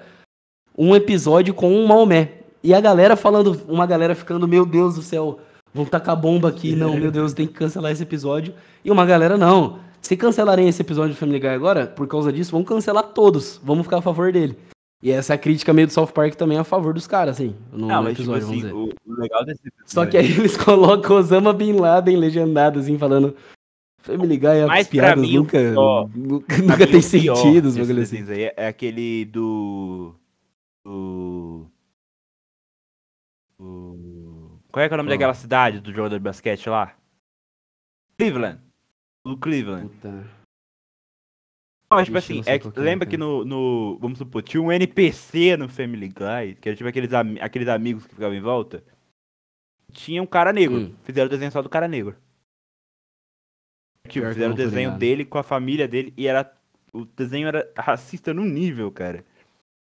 um 0.77 0.95
episódio 0.95 1.53
com 1.53 1.73
um 1.73 1.85
Maomé. 1.85 2.33
E 2.63 2.73
a 2.73 2.79
galera 2.79 3.15
falando, 3.15 3.59
uma 3.67 3.87
galera 3.87 4.13
ficando, 4.13 4.47
meu 4.47 4.65
Deus 4.65 4.95
do 4.95 5.01
céu, 5.01 5.39
vão 5.73 5.85
tacar 5.85 6.15
bomba 6.15 6.49
aqui, 6.49 6.75
não, 6.75 6.95
meu 6.95 7.11
Deus, 7.11 7.33
tem 7.33 7.47
que 7.47 7.53
cancelar 7.53 7.91
esse 7.91 8.03
episódio. 8.03 8.53
E 8.85 8.91
uma 8.91 9.05
galera, 9.05 9.35
não, 9.37 9.79
se 9.99 10.15
cancelarem 10.15 10.67
esse 10.67 10.81
episódio 10.81 11.15
do 11.15 11.17
Family 11.17 11.39
Guy 11.39 11.49
agora, 11.49 11.87
por 11.87 12.07
causa 12.07 12.31
disso, 12.31 12.51
vão 12.51 12.63
cancelar 12.63 13.03
todos, 13.03 13.59
vamos 13.63 13.83
ficar 13.83 13.97
a 13.97 14.01
favor 14.01 14.31
dele. 14.31 14.55
E 15.01 15.09
essa 15.09 15.33
é 15.33 15.35
a 15.35 15.39
crítica 15.39 15.73
meio 15.73 15.87
do 15.87 15.93
South 15.93 16.07
Park 16.07 16.35
também 16.35 16.59
a 16.59 16.63
favor 16.63 16.93
dos 16.93 17.07
caras, 17.07 17.35
assim, 17.35 17.55
no, 17.71 17.87
Não, 17.87 17.97
no 17.97 18.03
mas 18.03 18.17
tipo 18.17 18.31
episódio, 18.31 18.47
vamos 18.47 18.65
assim, 18.65 18.73
o, 18.73 19.11
o 19.11 19.19
legal 19.19 19.43
desse 19.43 19.67
episódio... 19.67 19.93
Só 19.93 20.05
que 20.05 20.17
aí 20.17 20.25
eles 20.37 20.55
colocam 20.55 21.17
Osama 21.17 21.51
Bin 21.51 21.73
Laden 21.73 22.15
legendado, 22.15 22.79
assim, 22.79 22.97
falando. 22.99 23.35
Family 24.03 24.37
Guy, 24.37 24.65
Mas 24.67 24.81
as 24.81 24.87
pra 24.87 24.91
piadas 24.91 25.21
mim, 25.21 25.35
nunca, 25.37 25.57
pior- 25.59 26.09
nunca, 26.15 26.57
nunca 26.57 26.87
tem 26.87 27.01
sentido, 27.01 27.65
os 27.67 27.77
bagulho 27.77 28.01
assim. 28.01 28.23
aí 28.31 28.43
é, 28.43 28.53
é 28.57 28.67
aquele 28.67 29.25
do... 29.25 30.15
do... 30.83 31.67
do- 33.59 34.59
Qual 34.71 34.83
é, 34.83 34.87
que 34.87 34.93
é 34.93 34.95
o 34.95 34.97
nome 34.97 35.09
Qual? 35.09 35.17
daquela 35.17 35.33
cidade 35.33 35.79
do 35.79 35.91
jogador 35.93 36.17
de 36.17 36.23
basquete 36.23 36.67
lá? 36.69 36.95
Cleveland. 38.17 38.59
Do 39.25 39.37
Cleveland. 39.37 39.89
Puta. 39.89 40.41
Mas 41.91 42.05
tipo 42.05 42.17
Ixi, 42.17 42.39
assim, 42.39 42.49
é 42.49 42.55
é, 42.55 42.79
lembra 42.79 43.05
que 43.07 43.17
no, 43.17 43.43
no- 43.43 43.97
Vamos 43.99 44.17
supor, 44.17 44.41
tinha 44.41 44.61
um 44.61 44.71
NPC 44.71 45.57
no 45.57 45.67
Family 45.67 46.07
Guy, 46.07 46.55
que 46.59 46.69
era 46.69 46.75
tipo 46.75 46.87
aqueles, 46.89 47.09
aqueles 47.41 47.67
amigos 47.67 48.07
que 48.07 48.15
ficavam 48.15 48.35
em 48.35 48.41
volta. 48.41 48.83
Tinha 49.91 50.23
um 50.23 50.25
cara 50.25 50.53
negro. 50.53 50.77
Hum. 50.77 50.95
Fizeram 51.03 51.27
o 51.27 51.29
desenho 51.29 51.51
só 51.51 51.61
do 51.61 51.67
cara 51.69 51.87
negro. 51.87 52.15
Que 54.19 54.25
fizeram 54.27 54.53
o 54.53 54.55
desenho 54.57 54.97
dele 54.97 55.25
com 55.25 55.37
a 55.37 55.43
família 55.43 55.87
dele 55.87 56.13
e 56.17 56.27
era. 56.27 56.51
O 56.93 57.05
desenho 57.05 57.47
era 57.47 57.71
racista 57.77 58.33
num 58.33 58.43
nível, 58.45 58.91
cara. 58.91 59.19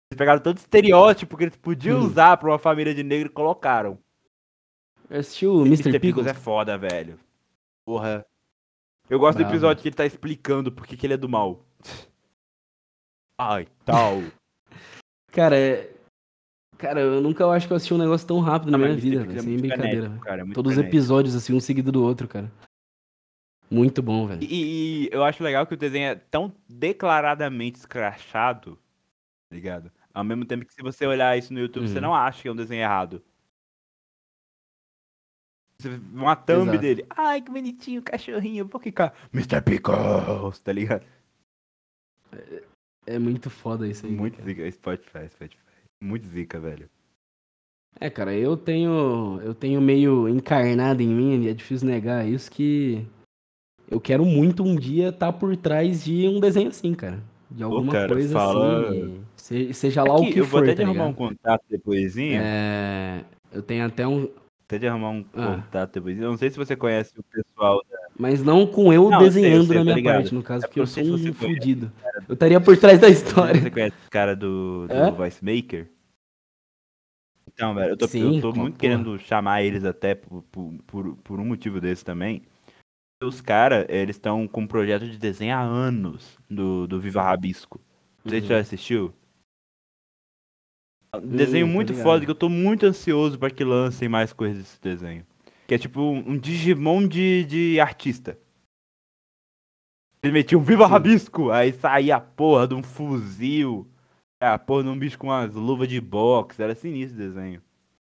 Eles 0.09 0.17
pegaram 0.17 0.41
todo 0.41 0.57
estereótipo 0.57 1.37
que 1.37 1.43
eles 1.43 1.55
podiam 1.55 1.99
Hum. 1.99 2.03
usar 2.05 2.37
pra 2.37 2.49
uma 2.49 2.57
família 2.57 2.93
de 2.95 3.03
negro 3.03 3.29
e 3.29 3.33
colocaram. 3.33 3.99
Eu 5.09 5.19
assisti 5.19 5.45
o 5.45 5.61
Mr. 5.65 5.89
Mr. 5.89 5.99
Pickles. 5.99 6.27
é 6.27 6.33
foda, 6.33 6.77
velho. 6.77 7.19
Porra. 7.85 8.25
Eu 9.09 9.19
gosto 9.19 9.37
do 9.37 9.43
episódio 9.47 9.81
que 9.81 9.89
ele 9.89 9.95
tá 9.95 10.05
explicando 10.05 10.71
por 10.71 10.85
que 10.87 11.05
ele 11.05 11.13
é 11.13 11.17
do 11.17 11.29
mal. 11.29 11.63
Ai, 13.39 13.67
tal. 13.85 14.21
Cara, 15.31 15.57
é... 15.57 15.93
Cara, 16.77 17.01
eu 17.01 17.21
nunca 17.21 17.45
acho 17.47 17.67
que 17.67 17.73
eu 17.73 17.77
assisti 17.77 17.93
um 17.93 17.97
negócio 17.97 18.27
tão 18.27 18.39
rápido 18.39 18.71
na 18.71 18.77
minha 18.77 18.95
vida, 18.95 19.23
velho, 19.23 19.39
é 19.39 19.41
sem 19.41 19.57
brincadeira. 19.57 20.19
cara, 20.21 20.43
é 20.43 20.53
Todos 20.53 20.73
os 20.73 20.77
episódios, 20.77 21.35
assim, 21.35 21.53
um 21.53 21.59
seguido 21.59 21.91
do 21.91 22.03
outro, 22.03 22.27
cara. 22.27 22.51
Muito 23.69 24.01
bom, 24.01 24.27
velho. 24.27 24.41
E, 24.43 25.05
e 25.05 25.09
eu 25.11 25.23
acho 25.23 25.43
legal 25.43 25.65
que 25.67 25.73
o 25.73 25.77
desenho 25.77 26.07
é 26.07 26.15
tão 26.15 26.53
declaradamente 26.69 27.77
escrachado, 27.79 28.75
tá 29.49 29.55
ligado? 29.55 29.91
Ao 30.13 30.23
mesmo 30.23 30.45
tempo 30.45 30.65
que 30.65 30.73
se 30.73 30.81
você 30.81 31.05
olhar 31.05 31.37
isso 31.37 31.53
no 31.53 31.59
YouTube, 31.59 31.87
você 31.87 31.95
Uhum. 31.95 32.01
não 32.01 32.15
acha 32.15 32.41
que 32.41 32.47
é 32.47 32.51
um 32.51 32.55
desenho 32.55 32.81
errado. 32.81 33.21
Você 35.77 35.89
vê 35.89 35.97
uma 36.17 36.35
thumb 36.35 36.63
Exato. 36.69 36.77
dele. 36.79 37.05
Ai, 37.15 37.41
que 37.41 37.51
bonitinho, 37.51 38.01
cachorrinho, 38.01 38.65
vou 38.65 38.81
ficar. 38.81 39.13
Mr. 39.33 39.61
Pickles, 39.61 40.59
tá 40.63 40.71
ligado? 40.73 41.05
É 43.05 43.19
muito 43.19 43.49
foda 43.49 43.87
isso 43.87 44.05
aí. 44.05 44.11
Muito 44.11 44.37
cara. 44.37 44.45
zica. 44.45 44.71
Spotify, 44.71 45.29
Spotify. 45.29 45.61
Muito 46.01 46.25
zica, 46.27 46.59
velho. 46.59 46.89
É, 47.99 48.09
cara, 48.09 48.33
eu 48.33 48.57
tenho. 48.57 49.39
Eu 49.41 49.53
tenho 49.53 49.79
meio 49.81 50.27
encarnado 50.27 51.01
em 51.01 51.07
mim, 51.07 51.43
e 51.43 51.49
é 51.49 51.53
difícil 51.53 51.87
negar 51.87 52.27
isso, 52.27 52.51
que 52.51 53.05
eu 53.89 53.99
quero 53.99 54.25
muito 54.25 54.63
um 54.63 54.75
dia 54.75 55.09
estar 55.09 55.31
por 55.33 55.55
trás 55.57 56.03
de 56.03 56.27
um 56.27 56.39
desenho 56.39 56.69
assim, 56.69 56.93
cara. 56.93 57.19
De 57.49 57.63
alguma 57.63 57.93
cara, 57.93 58.07
coisa 58.09 58.33
fala- 58.33 58.89
assim. 58.89 59.21
se- 59.35 59.73
Seja 59.73 60.03
lá 60.03 60.13
o 60.15 60.23
Aqui, 60.23 60.33
que 60.33 60.39
eu 60.39 60.43
vou 60.45 60.59
for, 60.59 60.63
até 60.63 60.75
tá 60.75 60.83
arrumar 60.83 61.05
um 61.05 61.07
ligado? 61.07 61.17
contato 61.17 61.63
depoisinho. 61.69 62.41
É, 62.43 63.23
eu 63.51 63.61
tenho 63.61 63.85
até 63.85 64.05
um. 64.05 64.29
Até 64.65 64.77
de 64.79 64.87
arrumar 64.87 65.11
um 65.11 65.25
Ah. 65.33 65.55
contato 65.63 65.93
depois. 65.93 66.19
Eu 66.19 66.29
não 66.31 66.37
sei 66.37 66.49
se 66.51 66.57
você 66.57 66.75
conhece 66.75 67.13
o 67.17 67.23
pessoal 67.23 67.81
da. 67.89 67.97
Mas 68.19 68.43
não 68.43 68.67
com 68.67 68.91
eu 68.91 69.09
Não, 69.09 69.21
eu 69.21 69.31
sei, 69.31 69.43
eu 69.45 69.49
desenhando 69.49 69.67
sei, 69.67 69.75
na 69.75 69.81
tô 69.81 69.83
minha 69.85 69.95
ligado. 69.95 70.15
parte, 70.15 70.35
no 70.35 70.43
caso, 70.43 70.65
É 70.65 70.67
porque 70.67 70.79
eu 70.81 70.87
sou 70.87 71.03
um 71.03 71.07
conhece 71.07 71.31
fudido. 71.33 71.91
Eu 72.27 72.33
estaria 72.33 72.59
por 72.59 72.75
trás 72.77 72.99
da 72.99 73.07
história. 73.07 73.61
Você 73.61 73.69
conhece 73.71 73.95
o 74.07 74.11
cara 74.11 74.35
do, 74.35 74.87
do 74.89 74.93
Hã? 74.93 75.11
Voice 75.11 75.43
Maker? 75.45 75.87
Então, 77.53 77.73
velho, 77.73 77.91
eu 77.91 77.97
tô, 77.97 78.07
Sim, 78.07 78.35
eu 78.35 78.41
tô 78.41 78.47
muito 78.53 78.73
porra. 78.75 78.79
querendo 78.79 79.17
chamar 79.19 79.63
eles 79.63 79.83
até 79.85 80.13
por, 80.13 80.43
por, 80.51 80.73
por, 80.85 81.15
por 81.23 81.39
um 81.39 81.45
motivo 81.45 81.79
desse 81.79 82.03
também. 82.03 82.41
Os 83.23 83.41
caras, 83.41 83.85
eles 83.89 84.15
estão 84.15 84.47
com 84.47 84.61
um 84.61 84.67
projeto 84.67 85.07
de 85.07 85.17
desenho 85.17 85.55
há 85.55 85.61
anos 85.61 86.37
do, 86.49 86.85
do 86.85 86.99
Viva 86.99 87.23
Rabisco. 87.23 87.81
Não 88.23 88.29
sei 88.29 88.41
se 88.41 88.47
você 88.47 88.53
já 88.53 88.59
assistiu. 88.59 89.13
Um 91.15 91.35
desenho 91.35 91.65
Hum, 91.65 91.69
tô 91.69 91.73
muito 91.73 91.93
foda 91.95 92.23
que 92.23 92.29
eu 92.29 92.35
tô 92.35 92.47
muito 92.47 92.85
ansioso 92.85 93.39
pra 93.39 93.49
que 93.49 93.63
lancem 93.63 94.07
mais 94.07 94.33
coisas 94.33 94.59
desse 94.59 94.81
desenho. 94.81 95.25
Que 95.67 95.73
é 95.73 95.77
tipo 95.79 95.99
um, 95.99 96.37
Digimon 96.37 97.07
de, 97.07 97.43
de 97.45 97.79
artista. 97.79 98.37
Ele 100.21 100.33
metia 100.33 100.57
um 100.57 100.61
Viva 100.61 100.85
Sim. 100.85 100.91
Rabisco, 100.91 101.49
aí 101.49 101.73
saía 101.73 102.17
a 102.17 102.21
porra 102.21 102.67
de 102.67 102.75
um 102.75 102.83
fuzil. 102.83 103.89
A 104.39 104.59
porra 104.59 104.83
de 104.83 104.89
um 104.89 104.99
bicho 104.99 105.17
com 105.17 105.27
umas 105.27 105.55
luvas 105.55 105.87
de 105.87 105.99
boxe. 105.99 106.61
Era 106.61 106.75
sinistro 106.75 107.15
o 107.15 107.27
desenho. 107.27 107.63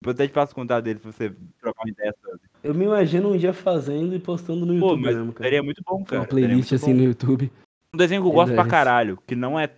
Depois 0.02 0.16
até 0.16 0.28
te 0.28 0.34
passo 0.34 0.56
contar 0.56 0.82
dele 0.82 1.00
se 1.00 1.06
você 1.06 1.30
trocar 1.60 1.84
uma 1.84 1.92
ideia 1.92 2.14
sobre. 2.22 2.45
Eu 2.66 2.74
me 2.74 2.86
imagino 2.86 3.32
um 3.32 3.38
dia 3.38 3.54
fazendo 3.54 4.16
e 4.16 4.20
postando 4.20 4.66
no 4.66 4.80
Pô, 4.80 4.90
YouTube 4.90 5.02
mas 5.04 5.16
mesmo, 5.16 5.34
cara. 5.34 5.46
seria 5.46 5.62
muito 5.64 5.84
bom, 5.86 6.04
cara. 6.04 6.22
Uma 6.22 6.28
playlist 6.28 6.72
assim 6.74 6.92
bom. 6.94 6.98
no 6.98 7.04
YouTube. 7.04 7.52
Um 7.94 7.98
desenho 7.98 8.22
que 8.24 8.28
eu 8.28 8.32
gosto 8.32 8.54
pra 8.54 8.64
Verdade. 8.64 8.70
caralho, 8.72 9.18
que 9.28 9.36
não 9.36 9.60
é 9.60 9.70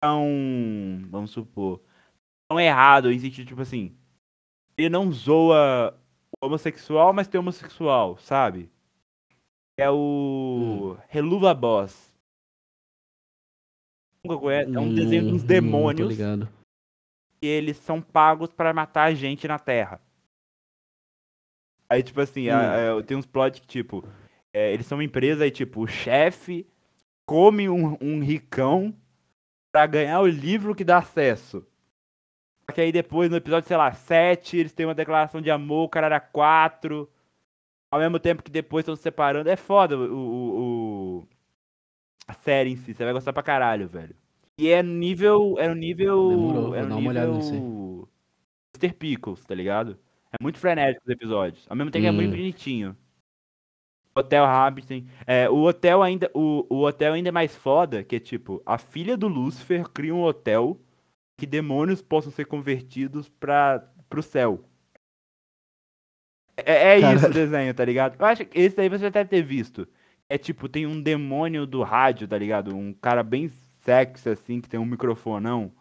tão. 0.00 0.26
Vamos 1.10 1.30
supor. 1.32 1.80
Tão 2.48 2.58
errado 2.58 3.12
em 3.12 3.18
sentido, 3.18 3.48
tipo 3.48 3.60
assim. 3.60 3.94
Ele 4.76 4.88
não 4.88 5.12
zoa 5.12 5.94
homossexual, 6.42 7.12
mas 7.12 7.28
tem 7.28 7.38
homossexual, 7.38 8.16
sabe? 8.18 8.70
É 9.78 9.90
o. 9.90 10.96
Reluva 11.08 11.52
Boss. 11.52 12.12
É 14.26 14.78
um 14.80 14.94
desenho 14.94 15.24
de 15.26 15.32
uns 15.34 15.42
Hum, 15.42 15.44
hum, 15.44 15.46
demônios 15.46 16.08
ligado. 16.08 16.48
que 17.38 17.46
eles 17.46 17.76
são 17.76 18.00
pagos 18.00 18.50
pra 18.50 18.72
matar 18.72 19.04
a 19.04 19.14
gente 19.14 19.46
na 19.46 19.58
Terra. 19.58 20.00
Aí, 21.88 22.02
tipo 22.02 22.20
assim, 22.20 22.48
Hum. 22.48 22.54
a- 22.54 22.98
a- 22.98 23.02
tem 23.02 23.16
uns 23.16 23.26
plots 23.26 23.60
que, 23.60 23.66
tipo, 23.66 24.04
é, 24.52 24.72
eles 24.72 24.86
são 24.86 24.96
uma 24.98 25.04
empresa 25.04 25.46
e, 25.46 25.50
tipo, 25.50 25.82
o 25.82 25.86
chefe 25.86 26.66
come 27.26 27.68
um, 27.68 27.96
um 28.00 28.20
ricão 28.20 28.94
pra 29.72 29.86
ganhar 29.86 30.20
o 30.20 30.26
livro 30.26 30.74
que 30.74 30.84
dá 30.84 30.98
acesso. 30.98 31.66
Só 32.68 32.74
que 32.74 32.80
aí 32.80 32.90
depois, 32.92 33.30
no 33.30 33.36
episódio, 33.36 33.68
sei 33.68 33.76
lá, 33.76 33.92
7, 33.92 34.56
eles 34.56 34.72
têm 34.72 34.86
uma 34.86 34.94
declaração 34.94 35.40
de 35.40 35.50
amor, 35.50 35.84
o 35.84 35.88
cara 35.88 36.06
era 36.06 36.20
4. 36.20 37.08
Ao 37.90 38.00
mesmo 38.00 38.18
tempo 38.18 38.42
que 38.42 38.50
depois 38.50 38.82
estão 38.82 38.96
se 38.96 39.02
separando. 39.02 39.48
É 39.50 39.56
foda 39.56 39.96
o, 39.96 40.00
o- 40.12 41.18
o- 41.20 41.28
a 42.26 42.32
série 42.32 42.70
em 42.70 42.76
si. 42.76 42.94
Você 42.94 43.04
vai 43.04 43.12
gostar 43.12 43.32
pra 43.32 43.42
caralho, 43.42 43.86
velho. 43.86 44.16
E 44.58 44.68
é 44.68 44.82
nível. 44.82 45.56
É 45.58 45.68
no 45.68 45.74
nível. 45.74 46.28
Demorou, 46.30 46.74
é 46.74 46.82
no 46.82 46.98
nível. 47.00 48.08
Mr. 48.82 48.92
Pickles, 48.94 49.44
tá 49.44 49.54
ligado? 49.54 49.98
É 50.38 50.42
muito 50.42 50.58
frenético 50.58 51.04
os 51.04 51.10
episódios. 51.12 51.66
Ao 51.68 51.76
mesmo 51.76 51.90
tempo 51.90 52.02
que 52.02 52.08
é 52.08 52.12
muito 52.12 52.32
Hum. 52.32 52.36
bonitinho. 52.36 52.96
Hotel 54.16 54.44
Rammstein. 54.46 55.08
É, 55.26 55.48
o 55.50 55.62
hotel 55.62 56.02
ainda. 56.02 56.30
O, 56.34 56.66
o 56.68 56.82
hotel 56.84 57.14
ainda 57.14 57.30
é 57.30 57.32
mais 57.32 57.54
foda, 57.56 58.04
que 58.04 58.16
é 58.16 58.20
tipo, 58.20 58.62
a 58.64 58.78
filha 58.78 59.16
do 59.16 59.26
Lúcifer 59.28 59.88
cria 59.88 60.14
um 60.14 60.22
hotel 60.22 60.80
que 61.36 61.46
demônios 61.46 62.00
possam 62.00 62.30
ser 62.32 62.44
convertidos 62.46 63.28
pra, 63.28 63.80
pro 64.08 64.22
céu. 64.22 64.64
É, 66.56 66.94
é 67.00 67.14
isso 67.14 67.26
o 67.26 67.32
desenho, 67.32 67.74
tá 67.74 67.84
ligado? 67.84 68.16
Eu 68.18 68.26
acho 68.26 68.44
que 68.44 68.58
esse 68.58 68.80
aí 68.80 68.88
você 68.88 69.04
já 69.04 69.08
deve 69.10 69.28
ter 69.30 69.42
visto. 69.42 69.88
É 70.28 70.38
tipo, 70.38 70.68
tem 70.68 70.86
um 70.86 71.00
demônio 71.00 71.66
do 71.66 71.82
rádio, 71.82 72.28
tá 72.28 72.38
ligado? 72.38 72.74
Um 72.74 72.92
cara 72.94 73.22
bem 73.22 73.48
sexy, 73.82 74.28
assim, 74.30 74.60
que 74.60 74.68
tem 74.68 74.78
um 74.78 74.84
microfonão. 74.84 75.72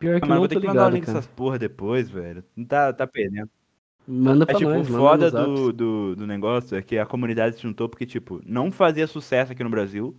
Pior 0.00 0.18
que 0.18 0.24
Ah, 0.24 0.28
mas 0.28 0.30
não 0.30 0.38
vou 0.38 0.48
ter 0.48 0.60
que 0.60 0.66
mandar 0.66 0.80
o 0.80 0.84
ligado, 0.86 0.94
link 0.94 1.04
cara. 1.06 1.18
dessas 1.18 1.30
porra 1.34 1.58
depois, 1.58 2.10
velho. 2.10 2.42
Não 2.56 2.64
tá, 2.64 2.92
tá 2.92 3.06
perdendo. 3.06 3.48
Manda 4.08 4.42
É 4.44 4.46
pra 4.46 4.54
tipo, 4.56 4.70
nós, 4.70 4.88
o 4.90 4.92
foda 4.96 5.30
do, 5.30 5.72
do, 5.72 6.16
do 6.16 6.26
negócio 6.26 6.76
é 6.76 6.82
que 6.82 6.98
a 6.98 7.06
comunidade 7.06 7.54
se 7.56 7.62
juntou 7.62 7.88
porque, 7.88 8.06
tipo, 8.06 8.40
não 8.44 8.72
fazia 8.72 9.06
sucesso 9.06 9.52
aqui 9.52 9.62
no 9.62 9.70
Brasil. 9.70 10.16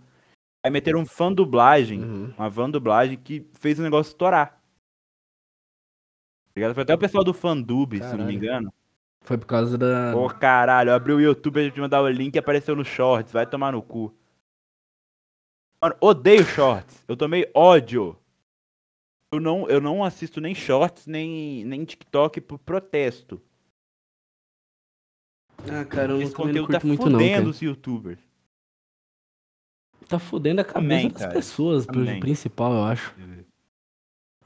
Aí 0.64 0.70
meteram 0.70 1.00
um 1.00 1.04
fã 1.06 1.30
dublagem, 1.32 2.00
Uhum. 2.02 2.32
uma 2.38 2.48
van 2.48 2.70
dublagem 2.70 3.18
que 3.18 3.44
fez 3.54 3.78
o 3.78 3.82
negócio 3.82 4.10
estourar. 4.10 4.50
Tá 6.46 6.52
ligado? 6.56 6.74
Foi 6.74 6.84
até 6.84 6.94
o 6.94 6.98
pessoal 6.98 7.24
do 7.24 7.34
Fandub, 7.34 7.94
se 7.96 8.00
não 8.02 8.10
me 8.10 8.16
Caralho. 8.18 8.32
engano. 8.32 8.74
Foi 9.22 9.36
por 9.38 9.46
causa 9.46 9.76
da. 9.76 10.12
Pô, 10.12 10.28
caralho, 10.28 10.90
eu 10.90 10.94
abri 10.94 11.12
o 11.12 11.20
YouTube, 11.20 11.58
a 11.60 11.64
gente 11.64 11.80
mandar 11.80 12.02
o 12.02 12.08
link 12.08 12.34
e 12.34 12.38
apareceu 12.38 12.76
no 12.76 12.84
Shorts. 12.84 13.32
Vai 13.32 13.46
tomar 13.46 13.72
no 13.72 13.82
cu. 13.82 14.14
Mano, 15.80 15.96
odeio 16.00 16.44
Shorts. 16.44 17.02
Eu 17.08 17.16
tomei 17.16 17.50
ódio. 17.54 18.16
Eu 19.32 19.40
não, 19.40 19.66
eu 19.66 19.80
não 19.80 20.04
assisto 20.04 20.42
nem 20.42 20.54
Shorts, 20.54 21.06
nem, 21.06 21.64
nem 21.64 21.84
TikTok 21.86 22.38
por 22.42 22.58
protesto. 22.58 23.40
Ah, 25.60 25.86
cara, 25.86 26.12
eu 26.12 26.20
Esse 26.20 26.34
também 26.34 26.52
não 26.54 26.66
conteúdo 26.66 26.80
tá 26.80 26.86
muito 26.86 27.08
não, 27.08 27.12
fudendo 27.12 27.36
cara. 27.36 27.48
os 27.48 27.62
youtubers. 27.62 28.18
Tá 30.06 30.18
fudendo 30.18 30.60
a 30.60 30.64
cabeça 30.64 30.82
Também, 30.82 31.08
das 31.08 31.22
cara. 31.22 31.32
pessoas, 31.32 31.86
Também. 31.86 32.20
principal, 32.20 32.74
eu 32.74 32.84
acho. 32.84 33.14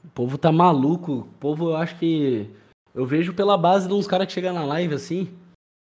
O 0.05 0.07
povo 0.09 0.37
tá 0.37 0.53
maluco. 0.53 1.11
O 1.19 1.33
povo, 1.39 1.71
eu 1.71 1.75
acho 1.75 1.97
que. 1.99 2.49
Eu 2.95 3.05
vejo 3.05 3.33
pela 3.33 3.57
base 3.57 3.89
de 3.89 3.93
uns 3.93 4.07
caras 4.07 4.27
que 4.27 4.33
chegam 4.33 4.53
na 4.53 4.63
live 4.63 4.93
assim. 4.93 5.37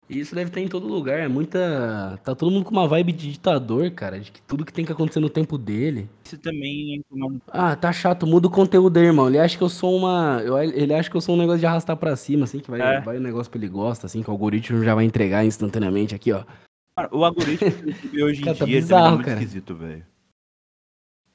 Isso 0.08 0.36
deve 0.36 0.52
ter 0.52 0.60
em 0.62 0.68
todo 0.68 0.88
lugar. 0.88 1.18
É 1.20 1.28
muita. 1.28 2.20
Tá 2.24 2.36
todo 2.36 2.52
mundo 2.52 2.64
com 2.66 2.72
uma 2.72 2.88
vibe 2.88 3.12
de 3.12 3.32
ditador, 3.32 3.90
cara. 3.92 4.20
De 4.20 4.32
que 4.32 4.40
tudo 4.44 4.64
que 4.64 4.72
tem 4.72 4.86
que 4.86 4.92
acontecer 4.92 5.20
no 5.20 5.30
tempo 5.30 5.58
dele. 5.58 6.08
Isso 6.24 6.38
também 6.38 7.00
é 7.00 7.28
Ah, 7.48 7.76
tá 7.76 7.92
chato, 7.92 8.28
muda 8.28 8.48
o 8.48 8.52
conteúdo 8.52 8.98
aí, 8.98 9.06
irmão. 9.06 9.28
Ele 9.28 9.40
acha 9.40 9.58
que 9.58 9.64
eu 9.64 9.70
sou 9.70 9.96
uma. 9.98 10.42
eu- 10.46 10.58
ele 10.62 10.94
acha 10.94 11.10
que 11.10 11.18
eu 11.18 11.22
sou 11.22 11.34
um 11.36 11.40
negócio 11.40 11.60
de 11.60 11.66
arrastar 11.66 11.98
pra 11.98 12.16
cima, 12.16 12.44
assim, 12.44 12.60
que 12.60 12.70
vai, 12.70 12.82
É. 12.82 13.02
vai 13.02 13.18
o 13.18 13.22
negócio 13.22 13.52
que 13.52 13.58
ele 13.58 13.68
gosta, 13.68 14.06
assim, 14.06 14.22
que 14.22 14.30
o 14.30 14.32
algoritmo 14.32 14.84
já 14.84 14.94
vai 14.94 15.06
entregar 15.06 15.44
instantaneamente 15.44 16.14
aqui, 16.14 16.32
ó. 16.32 16.44
Mano, 16.98 17.10
o 17.12 17.26
algoritmo 17.26 17.68
hoje 18.24 18.42
em 18.42 18.46
Cara, 18.46 18.58
tá 18.58 18.66
dia 18.66 18.76
bizarro, 18.80 19.04
tá 19.06 19.12
muito 19.12 19.26
cara. 19.26 19.40
esquisito, 19.40 19.76
velho. 19.76 20.04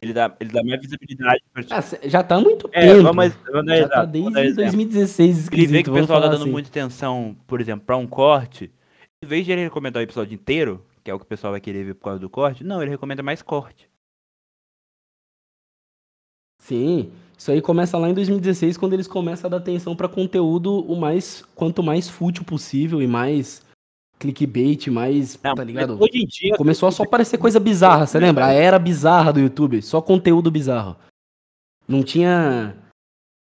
Ele 0.03 0.15
dá, 0.15 0.35
ele 0.41 0.51
dá 0.51 0.63
mais 0.65 0.81
visibilidade 0.81 1.43
pra 1.53 1.63
Ah, 1.71 1.81
já 2.09 2.23
tá 2.23 2.37
há 2.37 2.41
muito 2.41 2.69
É, 2.73 2.87
tempo. 2.95 3.03
vamos, 3.03 3.35
vamos 3.35 3.67
dar 3.67 3.77
já 3.77 3.89
tá 3.89 3.97
vamos 4.07 4.13
desde 4.13 4.41
exemplo. 4.41 4.55
2016 4.63 5.29
Ele 5.31 5.41
esquisito, 5.43 5.71
vê 5.71 5.83
que 5.83 5.91
o 5.91 5.93
vamos 5.93 6.07
pessoal 6.07 6.23
tá 6.23 6.29
dando 6.29 6.43
assim. 6.43 6.51
muita 6.51 6.69
atenção, 6.71 7.37
por 7.47 7.61
exemplo, 7.61 7.85
pra 7.85 7.97
um 7.99 8.07
corte. 8.07 8.71
Em 9.23 9.27
vez 9.27 9.45
de 9.45 9.53
ele 9.53 9.63
recomendar 9.63 10.01
o 10.01 10.05
episódio 10.05 10.33
inteiro, 10.35 10.83
que 11.05 11.11
é 11.11 11.15
o 11.15 11.19
que 11.19 11.25
o 11.25 11.29
pessoal 11.29 11.53
vai 11.53 11.61
querer 11.61 11.85
ver 11.85 11.95
por 11.95 12.05
causa 12.05 12.19
do 12.19 12.31
corte, 12.31 12.65
não, 12.65 12.81
ele 12.81 12.91
recomenda 12.91 13.23
mais 13.23 13.43
corte. 13.43 13.91
Sim, 16.63 17.11
isso 17.37 17.51
aí 17.51 17.61
começa 17.61 17.99
lá 17.99 18.09
em 18.09 18.15
2016, 18.15 18.77
quando 18.77 18.93
eles 18.93 19.07
começam 19.07 19.49
a 19.49 19.51
dar 19.51 19.57
atenção 19.59 19.97
pra 19.97 20.09
conteúdo 20.09 20.81
o 20.91 20.95
mais, 20.99 21.43
quanto 21.55 21.83
mais 21.83 22.09
fútil 22.09 22.45
possível 22.45 23.03
e 23.03 23.07
mais 23.07 23.63
clickbait, 24.21 24.89
mais, 24.89 25.39
Não, 25.43 25.55
tá 25.55 25.57
mas 25.57 25.67
ligado? 25.67 25.99
Hoje 25.99 26.23
em 26.23 26.27
dia, 26.27 26.57
Começou 26.57 26.89
a 26.89 26.93
só 26.93 27.03
aparecer 27.03 27.39
coisa 27.39 27.59
bizarra, 27.59 28.07
você 28.07 28.19
lembra? 28.19 28.47
A 28.47 28.53
era 28.53 28.79
bizarra 28.79 29.33
do 29.33 29.41
YouTube, 29.41 29.81
só 29.81 30.01
conteúdo 30.01 30.51
bizarro. 30.51 30.95
Não 31.89 32.03
tinha 32.03 32.77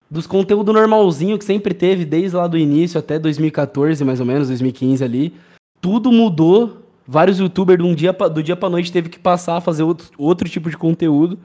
dos 0.09 0.27
conteúdo 0.27 0.73
normalzinho 0.73 1.39
que 1.39 1.45
sempre 1.45 1.75
teve 1.75 2.05
desde 2.05 2.37
lá 2.37 2.47
do 2.47 2.59
início 2.59 3.01
até 3.01 3.19
2014, 3.19 4.05
mais 4.05 4.21
ou 4.21 4.27
menos, 4.27 4.49
2015 4.49 5.03
ali. 5.03 5.35
Tudo 5.81 6.13
mudou. 6.13 6.83
Vários 7.09 7.39
youtubers 7.39 7.83
um 7.83 7.95
dia 7.95 8.13
do 8.13 8.43
dia 8.43 8.57
pra 8.57 8.69
noite 8.69 8.93
teve 8.93 9.09
que 9.09 9.19
passar 9.19 9.57
a 9.57 9.61
fazer 9.61 9.85
outro, 9.85 10.09
outro 10.19 10.49
tipo 10.49 10.69
de 10.69 10.77
conteúdo, 10.77 11.39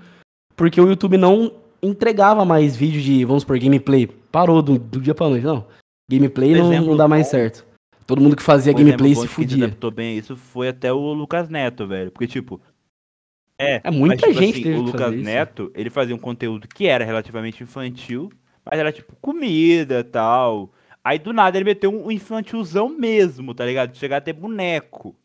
porque 0.55 0.81
o 0.81 0.87
YouTube 0.87 1.17
não 1.17 1.51
entregava 1.83 2.43
mais 2.43 2.75
vídeo 2.75 2.99
de, 2.99 3.23
vamos 3.23 3.43
por 3.43 3.59
gameplay. 3.59 4.07
Parou 4.31 4.59
do, 4.61 4.79
do 4.79 4.99
dia 4.99 5.13
pra 5.13 5.29
noite, 5.29 5.45
não. 5.45 5.65
Gameplay 6.09 6.55
não, 6.55 6.81
não 6.81 6.97
dá 6.97 7.07
mais 7.07 7.27
certo. 7.27 7.63
Todo 8.11 8.21
mundo 8.21 8.35
que 8.35 8.43
fazia 8.43 8.73
gameplay 8.73 9.15
se 9.15 9.21
de 9.21 9.27
quem 9.27 9.35
fudia. 9.35 9.65
adaptou 9.67 9.89
bem 9.89 10.17
isso 10.17 10.35
foi 10.35 10.67
até 10.67 10.91
o 10.91 11.13
Lucas 11.13 11.47
Neto, 11.47 11.87
velho. 11.87 12.11
Porque, 12.11 12.27
tipo. 12.27 12.59
É, 13.57 13.79
É, 13.85 13.89
muita 13.89 14.27
mas, 14.27 14.35
tipo 14.35 14.43
gente 14.45 14.59
assim, 14.59 14.73
o 14.73 14.81
Lucas 14.81 15.01
fazer 15.01 15.15
isso. 15.15 15.23
Neto, 15.23 15.71
ele 15.73 15.89
fazia 15.89 16.13
um 16.13 16.19
conteúdo 16.19 16.67
que 16.67 16.87
era 16.87 17.05
relativamente 17.05 17.63
infantil, 17.63 18.29
mas 18.65 18.77
era 18.77 18.91
tipo 18.91 19.15
comida 19.21 19.99
e 19.99 20.03
tal. 20.03 20.73
Aí 21.01 21.19
do 21.19 21.31
nada 21.31 21.57
ele 21.57 21.63
meteu 21.63 21.89
um 21.89 22.11
infantilzão 22.11 22.89
mesmo, 22.89 23.53
tá 23.55 23.65
ligado? 23.65 23.95
Chegar 23.95 24.17
a 24.17 24.21
ter 24.21 24.33
boneco. 24.33 25.15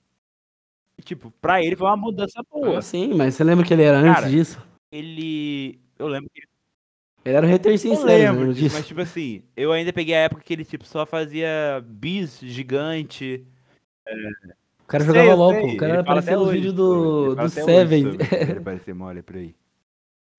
E, 0.97 1.03
tipo, 1.03 1.33
pra 1.41 1.61
ele 1.61 1.75
foi 1.75 1.89
uma 1.89 1.97
mudança 1.97 2.41
boa. 2.49 2.79
Ah, 2.79 2.83
sim, 2.83 3.15
mas 3.15 3.35
você 3.35 3.43
lembra 3.43 3.67
que 3.67 3.75
ele 3.75 3.83
era 3.83 3.99
antes 3.99 4.15
Cara, 4.15 4.31
disso? 4.31 4.65
Ele. 4.93 5.81
Eu 5.99 6.07
lembro 6.07 6.31
que 6.33 6.39
Ele 6.41 6.49
era 7.35 7.47
o 7.47 7.49
hater 7.51 7.73
Eu 7.73 7.79
sincero, 7.79 8.07
lembro 8.07 8.47
disso, 8.55 8.61
disso? 8.65 8.77
mas 8.77 8.87
tipo 8.87 9.01
assim, 9.01 9.43
eu 9.57 9.73
ainda 9.73 9.93
peguei 9.93 10.15
a 10.15 10.19
época 10.21 10.43
que 10.43 10.53
ele 10.53 10.65
tipo 10.65 10.85
só 10.85 11.05
fazia 11.05 11.83
bis 11.85 12.39
gigante. 12.41 13.47
O 14.81 14.87
cara 14.87 15.05
Sei, 15.05 15.13
jogava 15.13 15.35
LOL, 15.35 15.53
sei, 15.53 15.61
pô. 15.63 15.67
O 15.73 15.77
cara 15.77 15.95
ele 15.95 16.37
hoje 16.37 16.53
vídeos 16.53 16.77
sobre, 16.77 16.77
do, 16.77 17.27
ele 17.33 17.43
do 17.43 17.49
Seven. 17.51 18.05
Ele 18.51 18.61
parecer 18.61 18.95
mole 18.95 19.23
por 19.23 19.37
aí. 19.37 19.55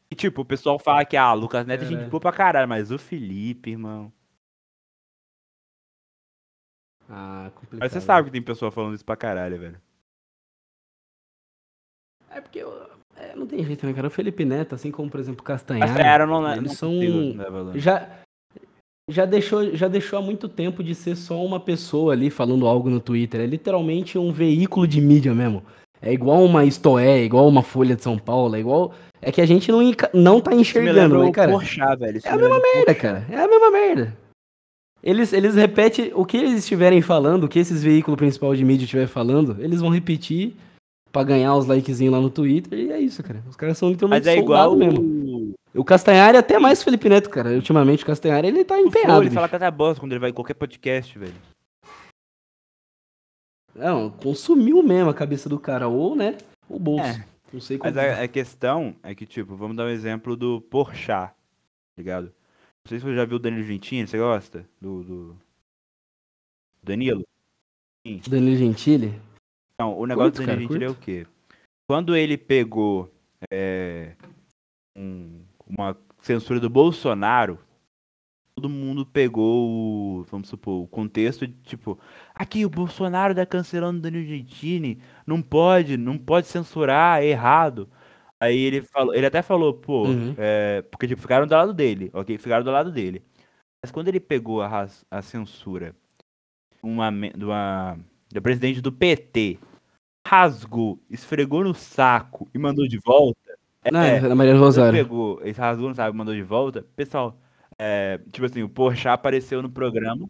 E 0.09 0.15
tipo, 0.15 0.41
o 0.41 0.45
pessoal 0.45 0.79
fala 0.79 1.03
que 1.03 1.17
ah, 1.17 1.33
Lucas 1.33 1.65
Neto 1.67 1.83
é 1.83 1.87
gente 1.87 2.09
boa 2.09 2.21
pra 2.21 2.31
caralho, 2.31 2.67
mas 2.67 2.89
o 2.91 2.97
Felipe, 2.97 3.71
irmão. 3.71 4.11
Ah, 7.09 7.51
complicado. 7.55 7.79
Mas 7.79 7.91
você 7.91 8.01
sabe 8.01 8.25
que 8.27 8.31
tem 8.31 8.41
pessoa 8.41 8.71
falando 8.71 8.95
isso 8.95 9.03
pra 9.05 9.15
caralho, 9.17 9.59
velho. 9.59 9.81
É 12.29 12.41
porque 12.41 12.59
eu- 12.59 12.86
é, 13.19 13.35
não 13.35 13.47
tem 13.47 13.63
jeito, 13.63 13.85
né, 13.85 13.93
cara? 13.93 14.07
O 14.07 14.11
Felipe 14.11 14.45
Neto, 14.45 14.75
assim 14.75 14.91
como, 14.91 15.09
por 15.09 15.19
exemplo, 15.19 15.41
o 15.41 15.43
Castanhari, 15.43 16.01
era, 16.01 16.25
não, 16.25 16.41
não 16.41 16.55
eles 16.55 16.73
são... 16.73 16.93
consigo 16.93 17.77
já, 17.77 18.07
já, 19.09 19.25
deixou, 19.25 19.75
já 19.75 19.87
deixou 19.87 20.19
há 20.19 20.21
muito 20.21 20.47
tempo 20.47 20.83
de 20.83 20.93
ser 20.93 21.15
só 21.15 21.43
uma 21.43 21.59
pessoa 21.59 22.13
ali 22.13 22.29
falando 22.29 22.67
algo 22.67 22.89
no 22.89 22.99
Twitter. 22.99 23.41
É 23.41 23.45
literalmente 23.45 24.17
um 24.17 24.31
veículo 24.31 24.87
de 24.87 25.01
mídia 25.01 25.33
mesmo. 25.33 25.63
É 25.99 26.13
igual 26.13 26.43
uma 26.43 26.63
Istoé, 26.63 27.23
igual 27.23 27.47
uma 27.47 27.63
Folha 27.63 27.95
de 27.95 28.03
São 28.03 28.17
Paulo, 28.17 28.55
é 28.55 28.59
igual... 28.59 28.93
É 29.19 29.31
que 29.31 29.41
a 29.41 29.47
gente 29.47 29.71
não, 29.71 29.79
não 30.13 30.39
tá 30.39 30.53
enxergando, 30.53 31.23
né, 31.23 31.31
cara? 31.31 31.51
Porchat, 31.51 31.97
velho. 31.99 32.17
Isso 32.17 32.27
É 32.27 32.31
a 32.31 32.35
me 32.35 32.41
mesma 32.43 32.59
merda, 32.59 32.85
Porchat. 32.85 33.01
cara. 33.01 33.25
É 33.31 33.43
a 33.43 33.47
mesma 33.47 33.71
merda. 33.71 34.17
Eles, 35.01 35.33
eles 35.33 35.55
repetem 35.55 36.11
o 36.13 36.23
que 36.23 36.37
eles 36.37 36.59
estiverem 36.59 37.01
falando, 37.01 37.45
o 37.45 37.47
que 37.47 37.57
esses 37.57 37.81
veículos 37.81 38.17
principal 38.17 38.55
de 38.55 38.63
mídia 38.63 38.83
estiverem 38.83 39.07
falando, 39.07 39.55
eles 39.59 39.81
vão 39.81 39.89
repetir 39.89 40.55
pra 41.11 41.23
ganhar 41.23 41.55
os 41.55 41.65
likezinhos 41.65 42.13
lá 42.13 42.19
no 42.19 42.29
Twitter 42.29 42.79
e 42.79 42.91
é 42.91 42.99
isso, 42.99 43.23
cara. 43.23 43.43
Os 43.49 43.55
caras 43.55 43.77
são 43.77 43.89
literalmente 43.89 44.25
Mas 44.25 44.35
é 44.35 44.39
igual 44.39 44.75
mesmo. 44.75 45.55
O 45.73 45.83
Castanhari 45.83 46.37
até 46.37 46.57
mais 46.57 46.83
Felipe 46.83 47.07
Neto, 47.09 47.29
cara. 47.29 47.51
Ultimamente 47.51 48.03
o 48.03 48.07
Castanhari 48.07 48.47
ele 48.47 48.65
tá 48.65 48.79
empenhado. 48.79 49.09
Flow, 49.09 49.21
ele 49.21 49.29
bicho. 49.29 49.35
fala 49.35 49.47
tanta 49.47 49.69
bosta 49.69 49.99
quando 49.99 50.11
ele 50.11 50.19
vai 50.19 50.29
em 50.31 50.33
qualquer 50.33 50.55
podcast, 50.55 51.17
velho. 51.17 51.35
Não, 53.75 54.09
consumiu 54.09 54.81
mesmo 54.81 55.11
a 55.11 55.13
cabeça 55.13 55.47
do 55.47 55.59
cara, 55.59 55.87
ou, 55.87 56.15
né, 56.15 56.35
o 56.67 56.79
bolso. 56.79 57.05
É. 57.05 57.25
Não 57.53 57.61
sei 57.61 57.77
como. 57.77 57.93
Mas 57.93 57.97
a, 57.97 58.23
a 58.23 58.27
questão 58.27 58.95
é 59.03 59.13
que, 59.13 59.25
tipo, 59.25 59.55
vamos 59.55 59.77
dar 59.77 59.85
um 59.85 59.89
exemplo 59.89 60.35
do 60.35 60.59
Porchat, 60.61 61.29
tá 61.29 61.35
ligado? 61.95 62.25
Não 62.25 62.89
sei 62.89 62.99
se 62.99 63.05
você 63.05 63.15
já 63.15 63.25
viu 63.25 63.37
o 63.37 63.39
Danilo 63.39 63.63
Gentili, 63.63 64.07
você 64.07 64.17
gosta? 64.17 64.65
Do, 64.81 65.03
do... 65.03 65.37
Danilo? 66.81 67.23
Danilo 68.27 68.57
Gentili. 68.57 69.13
Não, 69.79 69.97
o 69.97 70.05
negócio 70.05 70.31
Curto, 70.33 70.45
do 70.45 70.59
Gentili 70.59 70.85
é 70.85 70.89
o 70.89 70.95
quê? 70.95 71.27
Quando 71.87 72.15
ele 72.15 72.37
pegou 72.37 73.11
é, 73.51 74.15
um- 74.95 75.43
uma 75.67 75.95
censura 76.19 76.59
do 76.59 76.69
Bolsonaro, 76.69 77.59
todo 78.55 78.67
mundo 78.69 79.05
pegou 79.05 79.69
o, 80.19 80.23
vamos 80.23 80.49
supor, 80.49 80.83
o 80.83 80.87
contexto 80.87 81.45
de, 81.45 81.53
tipo, 81.61 81.99
aqui 82.33 82.65
o 82.65 82.69
Bolsonaro 82.69 83.35
tá 83.35 83.45
cancelando 83.45 83.99
o 83.99 84.01
Danilo 84.01 84.25
Gentili, 84.25 84.99
não 85.25 85.41
pode, 85.41 85.95
não 85.95 86.17
pode 86.17 86.47
censurar, 86.47 87.21
é 87.21 87.27
errado. 87.27 87.87
Aí 88.39 88.57
ele 88.57 88.81
falou, 88.81 89.13
ele 89.13 89.25
até 89.27 89.41
falou, 89.41 89.73
pô, 89.75 90.07
Uhum. 90.07 90.33
é, 90.37 90.81
porque 90.91 91.07
tipo, 91.07 91.21
ficaram 91.21 91.45
do 91.47 91.51
lado 91.53 91.73
dele, 91.73 92.09
ok? 92.13 92.37
Ficaram 92.37 92.63
do 92.63 92.71
lado 92.71 92.91
dele. 92.91 93.23
Mas 93.83 93.91
quando 93.91 94.07
ele 94.07 94.19
pegou 94.19 94.61
a, 94.63 94.87
a 95.11 95.21
censura 95.21 95.95
uma, 96.81 97.11
de 97.11 97.45
uma, 97.45 97.99
da 98.31 98.41
presidente 98.41 98.81
do 98.81 98.91
PT, 98.91 99.57
rasgou, 100.27 100.99
esfregou 101.09 101.63
no 101.63 101.73
saco 101.73 102.47
e 102.53 102.59
mandou 102.59 102.87
de 102.87 102.97
volta. 102.97 103.39
Não, 103.91 104.01
é, 104.01 104.17
é, 104.17 104.33
Maria 104.33 104.57
Rosário. 104.57 104.97
pegou, 104.97 105.39
ele 105.41 105.53
rasgou 105.53 105.89
no 105.89 105.95
saco 105.95 106.13
e 106.13 106.17
mandou 106.17 106.35
de 106.35 106.43
volta, 106.43 106.85
pessoal, 106.95 107.37
É, 107.79 108.19
tipo 108.31 108.45
assim, 108.45 108.63
o 108.63 108.69
Porchat 108.69 109.13
apareceu 109.13 109.61
no 109.61 109.69
programa. 109.69 110.27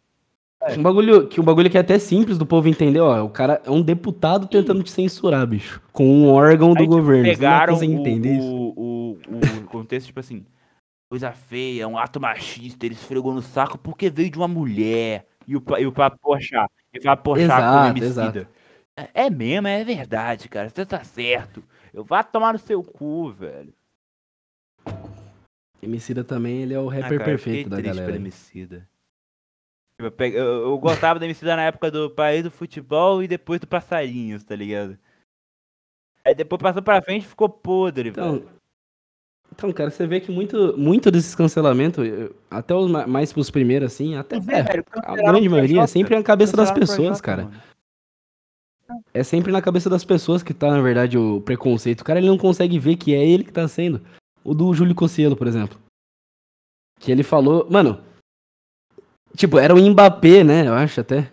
Um 0.77 0.81
bagulho, 0.81 1.27
que 1.27 1.39
um 1.39 1.43
bagulho 1.43 1.69
que 1.69 1.77
é 1.77 1.81
até 1.81 1.97
simples 1.99 2.37
do 2.37 2.45
povo 2.45 2.67
entender, 2.67 2.99
ó. 2.99 3.23
O 3.23 3.29
cara 3.29 3.61
é 3.63 3.71
um 3.71 3.81
deputado 3.81 4.47
tentando 4.47 4.83
te 4.83 4.91
censurar, 4.91 5.45
bicho. 5.45 5.81
Com 5.93 6.05
um 6.05 6.29
órgão 6.29 6.73
do 6.73 6.79
Aí, 6.79 6.83
tipo, 6.83 6.95
governo. 6.95 7.25
Você 7.25 7.31
não 7.31 7.35
pegaram 7.37 7.73
consegue 7.73 7.93
o, 7.93 7.99
entender 7.99 8.37
isso? 8.37 8.47
o, 8.47 8.73
o, 8.75 9.19
o 9.59 9.63
contexto, 9.67 10.07
tipo 10.07 10.19
assim, 10.19 10.45
coisa 11.09 11.31
feia, 11.31 11.87
um 11.87 11.97
ato 11.97 12.19
machista, 12.19 12.85
ele 12.85 12.95
esfregou 12.95 13.33
no 13.33 13.41
saco 13.41 13.77
porque 13.77 14.09
veio 14.09 14.29
de 14.29 14.37
uma 14.37 14.47
mulher. 14.47 15.25
E 15.47 15.55
o, 15.55 15.63
e 15.79 15.85
o 15.85 15.91
papo 15.91 16.17
Porchat, 16.19 16.69
e 16.93 16.99
o 16.99 17.01
papo 17.03 17.23
Porchat 17.23 17.61
com 17.61 17.89
homicida. 17.89 18.05
exato. 18.05 18.47
É, 18.97 19.25
é 19.25 19.29
mesmo, 19.29 19.67
é 19.67 19.83
verdade, 19.83 20.49
cara, 20.49 20.69
você 20.69 20.85
tá 20.85 21.03
certo. 21.03 21.63
Eu 21.93 22.03
vá 22.03 22.23
tomar 22.23 22.53
no 22.53 22.59
seu 22.59 22.83
cu, 22.83 23.31
velho. 23.31 23.73
Emicida 25.81 26.23
também, 26.23 26.63
ele 26.63 26.73
é 26.73 26.79
o 26.79 26.89
Ah, 26.89 26.93
rapper 26.95 27.19
cara, 27.19 27.31
eu 27.31 27.37
fiquei 27.37 27.63
perfeito 27.63 27.69
da 27.69 27.81
galera. 27.81 28.15
Emicida. 28.15 28.89
Eu, 29.99 30.13
eu, 30.19 30.69
eu 30.69 30.77
gostava 30.77 31.19
da 31.19 31.25
Emicida 31.25 31.55
na 31.55 31.63
época 31.63 31.89
do 31.89 32.09
País 32.09 32.43
do 32.43 32.51
Futebol 32.51 33.23
e 33.23 33.27
depois 33.27 33.59
do 33.59 33.67
Passarinhos, 33.67 34.43
tá 34.43 34.55
ligado? 34.55 34.97
Aí 36.25 36.35
depois 36.35 36.61
passou 36.61 36.81
pra 36.81 37.01
frente 37.01 37.23
e 37.23 37.27
ficou 37.27 37.47
podre, 37.47 38.11
velho. 38.11 38.49
Então, 39.57 39.73
cara, 39.73 39.89
você 39.89 40.05
vê 40.05 40.19
que 40.19 40.31
muito, 40.31 40.77
muito 40.77 41.09
desses 41.09 41.34
cancelamentos, 41.34 42.05
até 42.49 42.75
os 42.75 42.91
ma- 42.91 43.07
mais 43.07 43.34
pros 43.34 43.49
primeiros, 43.49 43.91
assim, 43.91 44.13
até 44.15 44.35
É, 44.35 44.39
é, 44.39 44.41
velho, 44.63 44.85
a 44.93 45.15
grande 45.15 45.49
maioria 45.49 45.81
é 45.81 45.88
sempre 45.88 46.15
na 46.15 46.21
cabeça 46.21 46.55
das 46.55 46.71
pessoas, 46.71 47.19
cara. 47.19 47.45
mano. 47.45 47.57
É 49.11 49.23
sempre 49.23 49.51
na 49.51 49.59
cabeça 49.59 49.89
das 49.89 50.05
pessoas 50.05 50.43
que 50.43 50.53
tá, 50.53 50.69
na 50.69 50.79
verdade, 50.79 51.17
o 51.17 51.41
preconceito. 51.41 52.01
O 52.01 52.05
cara 52.05 52.19
ele 52.19 52.27
não 52.27 52.38
consegue 52.38 52.77
ver 52.77 52.97
que 52.97 53.15
é 53.15 53.27
ele 53.27 53.43
que 53.43 53.51
tá 53.51 53.67
sendo. 53.67 53.99
O 54.43 54.53
do 54.53 54.71
Júlio 54.75 54.93
Cossielo, 54.93 55.35
por 55.35 55.47
exemplo. 55.47 55.75
Que 56.99 57.11
ele 57.11 57.23
falou. 57.23 57.67
Mano. 57.67 57.99
Tipo, 59.35 59.57
era 59.57 59.73
o 59.73 59.77
Mbappé, 59.89 60.43
né? 60.43 60.67
Eu 60.67 60.73
acho 60.75 61.01
até. 61.01 61.31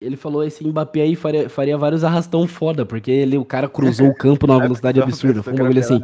Ele 0.00 0.16
falou 0.16 0.42
esse 0.44 0.66
Mbappé 0.66 1.02
aí 1.02 1.14
faria, 1.14 1.48
faria 1.50 1.76
vários 1.76 2.02
arrastão 2.04 2.48
foda, 2.48 2.84
porque 2.86 3.10
ele, 3.10 3.36
o 3.36 3.44
cara 3.44 3.68
cruzou 3.68 4.08
o 4.08 4.14
campo 4.14 4.46
numa 4.46 4.60
velocidade 4.64 5.00
absurda. 5.00 5.42
Foi 5.42 5.52
um 5.52 5.56
bagulho 5.56 5.80
assim. 5.80 6.00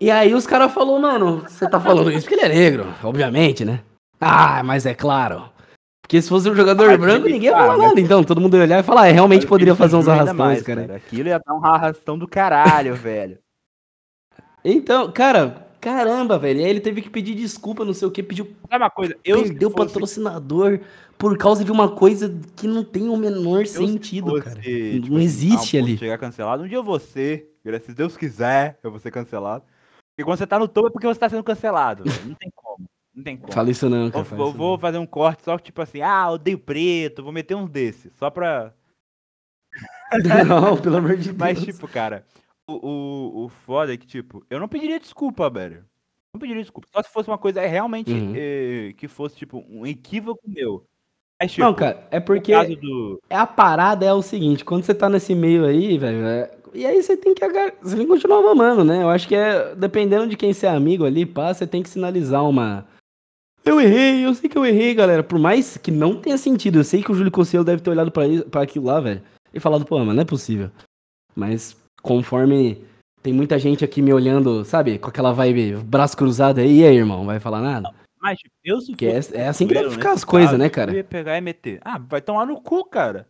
E 0.00 0.10
aí 0.10 0.34
os 0.34 0.46
caras 0.46 0.72
falaram, 0.72 1.00
mano, 1.00 1.38
você 1.48 1.68
tá 1.68 1.80
falando 1.80 2.10
isso 2.12 2.22
porque 2.28 2.34
ele 2.34 2.52
é 2.52 2.56
negro, 2.56 2.86
obviamente, 3.02 3.64
né? 3.64 3.80
Ah, 4.20 4.62
mas 4.62 4.86
é 4.86 4.94
claro. 4.94 5.50
Porque 6.00 6.22
se 6.22 6.28
fosse 6.28 6.48
um 6.48 6.54
jogador 6.54 6.90
Ah, 6.90 6.96
branco, 6.96 7.26
ninguém 7.26 7.50
ia 7.50 7.52
falar 7.52 7.76
mas- 7.76 7.88
nada. 7.88 8.00
Então, 8.00 8.24
todo 8.24 8.40
mundo 8.40 8.56
ia 8.56 8.62
olhar 8.62 8.78
e 8.80 8.82
falar, 8.82 9.02
ah, 9.08 9.12
realmente 9.12 9.46
poderia 9.46 9.74
fazer 9.74 9.96
uns 9.96 10.08
arrastões, 10.08 10.36
mais, 10.38 10.62
cara. 10.62 10.94
Aquilo 10.96 11.28
ia 11.28 11.38
dar 11.44 11.54
um 11.54 11.64
arrastão 11.64 12.16
do 12.18 12.26
caralho, 12.28 12.94
velho. 12.96 13.38
Então, 14.64 15.10
cara, 15.12 15.66
caramba, 15.80 16.38
velho. 16.38 16.60
E 16.60 16.64
aí 16.64 16.70
ele 16.70 16.80
teve 16.80 17.02
que 17.02 17.10
pedir 17.10 17.34
desculpa, 17.34 17.84
não 17.84 17.92
sei 17.92 18.08
o 18.08 18.10
que, 18.10 18.22
pediu. 18.22 18.48
Sabe 18.70 18.84
uma 18.84 18.90
coisa? 18.90 19.16
Eu 19.24 19.42
perdeu 19.42 19.70
fosse- 19.70 19.86
patrocinador 19.92 20.80
por 21.16 21.36
causa 21.36 21.64
de 21.64 21.72
uma 21.72 21.88
coisa 21.90 22.34
que 22.56 22.66
não 22.66 22.84
tem 22.84 23.08
o 23.08 23.16
menor 23.16 23.60
eu 23.60 23.66
se 23.66 23.74
sentido, 23.74 24.30
fosse, 24.30 24.42
cara. 24.44 24.60
tipo 24.60 25.08
não 25.10 25.16
assim, 25.16 25.24
existe 25.24 25.76
a 25.76 25.80
ponto 25.80 25.88
ali. 25.90 25.98
Chegar 25.98 26.18
cancelado. 26.18 26.62
Um 26.62 26.68
dia 26.68 26.78
eu 26.78 26.84
vou 26.84 26.98
ser, 26.98 27.50
se 27.84 27.92
Deus 27.92 28.16
quiser, 28.16 28.78
eu 28.82 28.90
vou 28.90 29.00
ser 29.00 29.10
cancelado. 29.10 29.64
Porque 30.18 30.24
quando 30.24 30.38
você 30.38 30.48
tá 30.48 30.58
no 30.58 30.66
topo 30.66 30.88
é 30.88 30.90
porque 30.90 31.06
você 31.06 31.20
tá 31.20 31.28
sendo 31.28 31.44
cancelado, 31.44 32.02
velho. 32.02 32.26
Não 32.26 32.34
tem 32.34 32.50
como. 32.52 32.90
Não 33.14 33.22
tem 33.22 33.36
como. 33.36 33.52
Fala 33.52 33.70
isso 33.70 33.88
não, 33.88 34.10
cara. 34.10 34.26
eu 34.28 34.52
vou 34.52 34.72
não. 34.72 34.78
fazer 34.78 34.98
um 34.98 35.06
corte 35.06 35.44
só 35.44 35.56
tipo 35.56 35.80
assim, 35.80 36.00
ah, 36.00 36.28
odeio 36.32 36.58
preto, 36.58 37.22
vou 37.22 37.30
meter 37.30 37.54
uns 37.54 37.70
desses. 37.70 38.12
Só 38.16 38.28
pra. 38.28 38.74
Não, 40.48 40.76
pelo 40.76 40.96
amor 40.96 41.16
de 41.16 41.26
Deus. 41.32 41.36
Mas, 41.36 41.62
tipo, 41.62 41.86
cara, 41.86 42.26
o, 42.66 42.72
o, 42.72 43.44
o 43.44 43.48
foda 43.48 43.94
é 43.94 43.96
que, 43.96 44.06
tipo, 44.06 44.44
eu 44.50 44.58
não 44.58 44.66
pediria 44.66 44.98
desculpa, 44.98 45.48
velho. 45.50 45.84
Não 46.34 46.40
pediria 46.40 46.62
desculpa. 46.62 46.88
Só 46.90 47.00
se 47.02 47.10
fosse 47.10 47.28
uma 47.28 47.38
coisa 47.38 47.60
realmente 47.64 48.10
Uhum. 48.10 48.32
eh, 48.34 48.94
que 48.96 49.06
fosse, 49.06 49.36
tipo, 49.36 49.64
um 49.68 49.86
equívoco 49.86 50.40
meu. 50.46 50.84
Mas, 51.40 51.52
tipo, 51.52 51.64
não, 51.64 51.74
cara, 51.74 52.08
é 52.10 52.18
porque 52.18 52.52
do. 52.76 53.20
é 53.30 53.36
a 53.36 53.46
parada 53.46 54.04
é 54.04 54.12
o 54.12 54.22
seguinte, 54.22 54.64
quando 54.64 54.82
você 54.82 54.94
tá 54.94 55.08
nesse 55.08 55.34
meio 55.34 55.64
aí, 55.64 55.96
velho, 55.96 56.26
é- 56.26 56.57
e 56.74 56.86
aí 56.86 57.02
você 57.02 57.16
tem 57.16 57.34
que 57.34 57.46
você 57.82 57.96
tem 57.96 58.06
que 58.06 58.12
continuar 58.12 58.42
mamando, 58.42 58.84
né? 58.84 59.02
Eu 59.02 59.08
acho 59.08 59.26
que 59.26 59.34
é 59.34 59.74
dependendo 59.74 60.26
de 60.26 60.36
quem 60.36 60.52
você 60.52 60.66
é 60.66 60.70
amigo 60.70 61.04
ali, 61.04 61.24
pá, 61.26 61.52
você 61.52 61.66
tem 61.66 61.82
que 61.82 61.88
sinalizar 61.88 62.48
uma 62.48 62.86
eu 63.68 63.80
errei, 63.80 64.24
eu 64.24 64.34
sei 64.34 64.48
que 64.48 64.56
eu 64.56 64.64
errei, 64.64 64.94
galera. 64.94 65.22
Por 65.22 65.38
mais 65.38 65.76
que 65.76 65.90
não 65.90 66.16
tenha 66.16 66.38
sentido, 66.38 66.78
eu 66.78 66.84
sei 66.84 67.02
que 67.02 67.12
o 67.12 67.14
Júlio 67.14 67.30
Conselho 67.30 67.64
deve 67.64 67.82
ter 67.82 67.90
olhado 67.90 68.10
pra 68.10 68.62
aquilo 68.62 68.86
lá, 68.86 68.98
velho, 68.98 69.20
e 69.52 69.60
falado, 69.60 69.84
pô, 69.84 70.02
mas 70.02 70.14
não 70.14 70.22
é 70.22 70.24
possível. 70.24 70.70
Mas 71.36 71.76
conforme 72.02 72.82
tem 73.22 73.32
muita 73.32 73.58
gente 73.58 73.84
aqui 73.84 74.00
me 74.00 74.12
olhando, 74.12 74.64
sabe, 74.64 74.98
com 74.98 75.08
aquela 75.08 75.32
vibe, 75.32 75.76
braço 75.84 76.16
cruzado 76.16 76.60
aí, 76.60 76.80
e 76.80 76.84
aí, 76.84 76.96
irmão, 76.96 77.26
vai 77.26 77.38
falar 77.38 77.60
nada? 77.60 77.92
Mas, 78.20 78.38
eu 78.64 78.80
se 78.80 78.92
Porque 78.92 79.06
é, 79.06 79.20
é 79.34 79.48
assim 79.48 79.66
que 79.66 79.74
deve 79.74 79.86
Coelho, 79.86 80.00
ficar 80.00 80.12
as 80.12 80.24
coisas, 80.24 80.58
né, 80.58 80.68
cara? 80.68 80.90
Eu 80.90 80.96
ia 80.96 81.04
pegar 81.04 81.36
e 81.36 81.40
meter. 81.40 81.78
Ah, 81.84 81.98
vai 81.98 82.20
tomar 82.20 82.46
no 82.46 82.60
cu, 82.60 82.84
cara. 82.84 83.28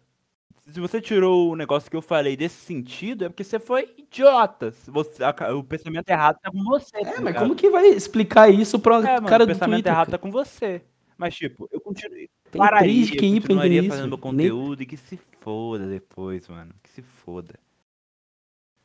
Se 0.71 0.81
você 0.81 1.01
tirou 1.01 1.51
o 1.51 1.57
negócio 1.57 1.91
que 1.91 1.97
eu 1.97 2.03
falei 2.03 2.37
desse 2.37 2.57
sentido, 2.57 3.25
é 3.25 3.29
porque 3.31 3.43
você 3.43 3.59
foi 3.59 3.89
idiota. 3.97 4.71
Você, 4.87 5.25
a- 5.25 5.55
o 5.55 5.65
pensamento 5.65 6.09
errado 6.11 6.39
tá 6.43 6.51
com 6.51 6.63
você. 6.63 6.93
tá 6.93 6.99
É, 7.01 7.05
mas 7.05 7.19
ligado? 7.25 7.43
como 7.43 7.57
que 7.57 7.71
vai 7.71 7.87
explicar 7.89 8.51
isso 8.51 8.79
pra 8.79 8.97
É, 8.99 9.15
mano, 9.15 9.27
cara 9.29 9.45
o 9.45 9.47
do 9.47 9.53
pensamento 9.53 9.77
Twitter? 9.77 9.93
errado 9.93 10.07
cara? 10.09 10.19
tá 10.19 10.23
com 10.23 10.31
você. 10.31 10.83
Mas, 11.17 11.35
tipo, 11.35 11.69
eu 11.73 11.81
continuei. 11.81 12.29
Tem 12.51 12.59
pararia, 12.59 13.07
três 13.07 13.11
QI 13.11 13.41
pra 13.41 13.49
continuaria 13.49 13.83
fazendo 13.83 13.93
isso. 13.93 14.09
meu 14.09 14.33
Nem- 14.33 14.51
conteúdo 14.51 14.83
e 14.83 14.87
que 14.87 14.97
se 14.97 15.19
foda 15.41 15.87
depois, 15.87 16.47
mano. 16.49 16.75
Que 16.83 16.91
se 16.91 17.03
foda. 17.03 17.55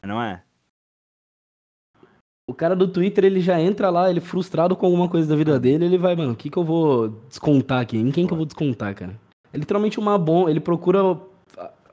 Não 0.05 0.21
é? 0.21 0.41
O 2.47 2.53
cara 2.53 2.75
do 2.75 2.87
Twitter, 2.87 3.23
ele 3.25 3.39
já 3.39 3.59
entra 3.59 3.89
lá, 3.89 4.09
ele 4.09 4.19
frustrado 4.19 4.75
com 4.75 4.85
alguma 4.85 5.07
coisa 5.09 5.27
da 5.29 5.35
vida 5.35 5.59
dele, 5.59 5.85
ele 5.85 5.97
vai, 5.97 6.15
mano, 6.15 6.33
o 6.33 6.35
que 6.35 6.49
que 6.49 6.57
eu 6.57 6.63
vou 6.63 7.09
descontar 7.27 7.81
aqui? 7.81 7.97
Em 7.97 8.11
quem 8.11 8.25
que 8.27 8.33
eu 8.33 8.37
vou 8.37 8.45
descontar, 8.45 8.93
cara? 8.95 9.17
É 9.51 9.57
literalmente 9.57 9.99
uma 9.99 10.17
bomba, 10.17 10.49
ele 10.49 10.59
procura 10.59 11.15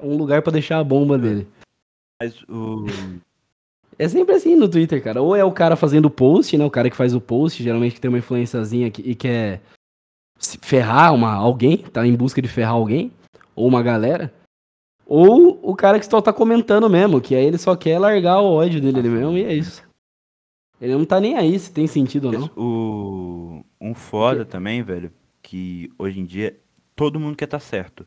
um 0.02 0.16
lugar 0.16 0.42
pra 0.42 0.52
deixar 0.52 0.78
a 0.78 0.84
bomba 0.84 1.18
dele. 1.18 1.46
Mas 2.20 2.42
o. 2.48 2.86
É 3.98 4.08
sempre 4.08 4.34
assim 4.34 4.56
no 4.56 4.68
Twitter, 4.68 5.02
cara. 5.02 5.20
Ou 5.20 5.36
é 5.36 5.44
o 5.44 5.52
cara 5.52 5.76
fazendo 5.76 6.06
o 6.06 6.10
post, 6.10 6.56
né? 6.56 6.64
O 6.64 6.70
cara 6.70 6.88
que 6.88 6.96
faz 6.96 7.14
o 7.14 7.20
post, 7.20 7.62
geralmente 7.62 7.94
que 7.94 8.00
tem 8.00 8.08
uma 8.08 8.18
influenciazinha 8.18 8.90
que- 8.90 9.02
e 9.02 9.14
quer 9.14 9.60
se 10.38 10.56
ferrar 10.58 11.12
uma, 11.14 11.32
alguém, 11.34 11.78
tá 11.78 12.06
em 12.06 12.16
busca 12.16 12.40
de 12.40 12.48
ferrar 12.48 12.72
alguém, 12.72 13.12
ou 13.54 13.68
uma 13.68 13.82
galera. 13.82 14.32
Ou 15.04 15.58
o 15.62 15.74
cara 15.76 15.98
que 15.98 16.06
só 16.06 16.20
tá 16.22 16.32
comentando 16.32 16.88
mesmo, 16.88 17.20
que 17.20 17.34
aí 17.34 17.44
ele 17.44 17.58
só 17.58 17.76
quer 17.76 17.98
largar 17.98 18.40
o 18.40 18.52
ódio 18.54 18.80
dele 18.80 19.06
mesmo 19.08 19.36
e 19.36 19.44
é 19.44 19.52
isso. 19.52 19.82
Ele 20.80 20.94
não 20.94 21.04
tá 21.04 21.20
nem 21.20 21.36
aí 21.36 21.58
se 21.58 21.70
tem 21.70 21.86
sentido 21.86 22.26
ou 22.26 22.32
não. 22.32 22.50
o 22.56 23.64
um 23.80 23.92
foda 23.92 24.44
também, 24.46 24.82
velho, 24.82 25.12
que 25.42 25.90
hoje 25.98 26.20
em 26.20 26.24
dia 26.24 26.58
todo 26.96 27.20
mundo 27.20 27.36
quer 27.36 27.44
estar 27.44 27.60
certo. 27.60 28.06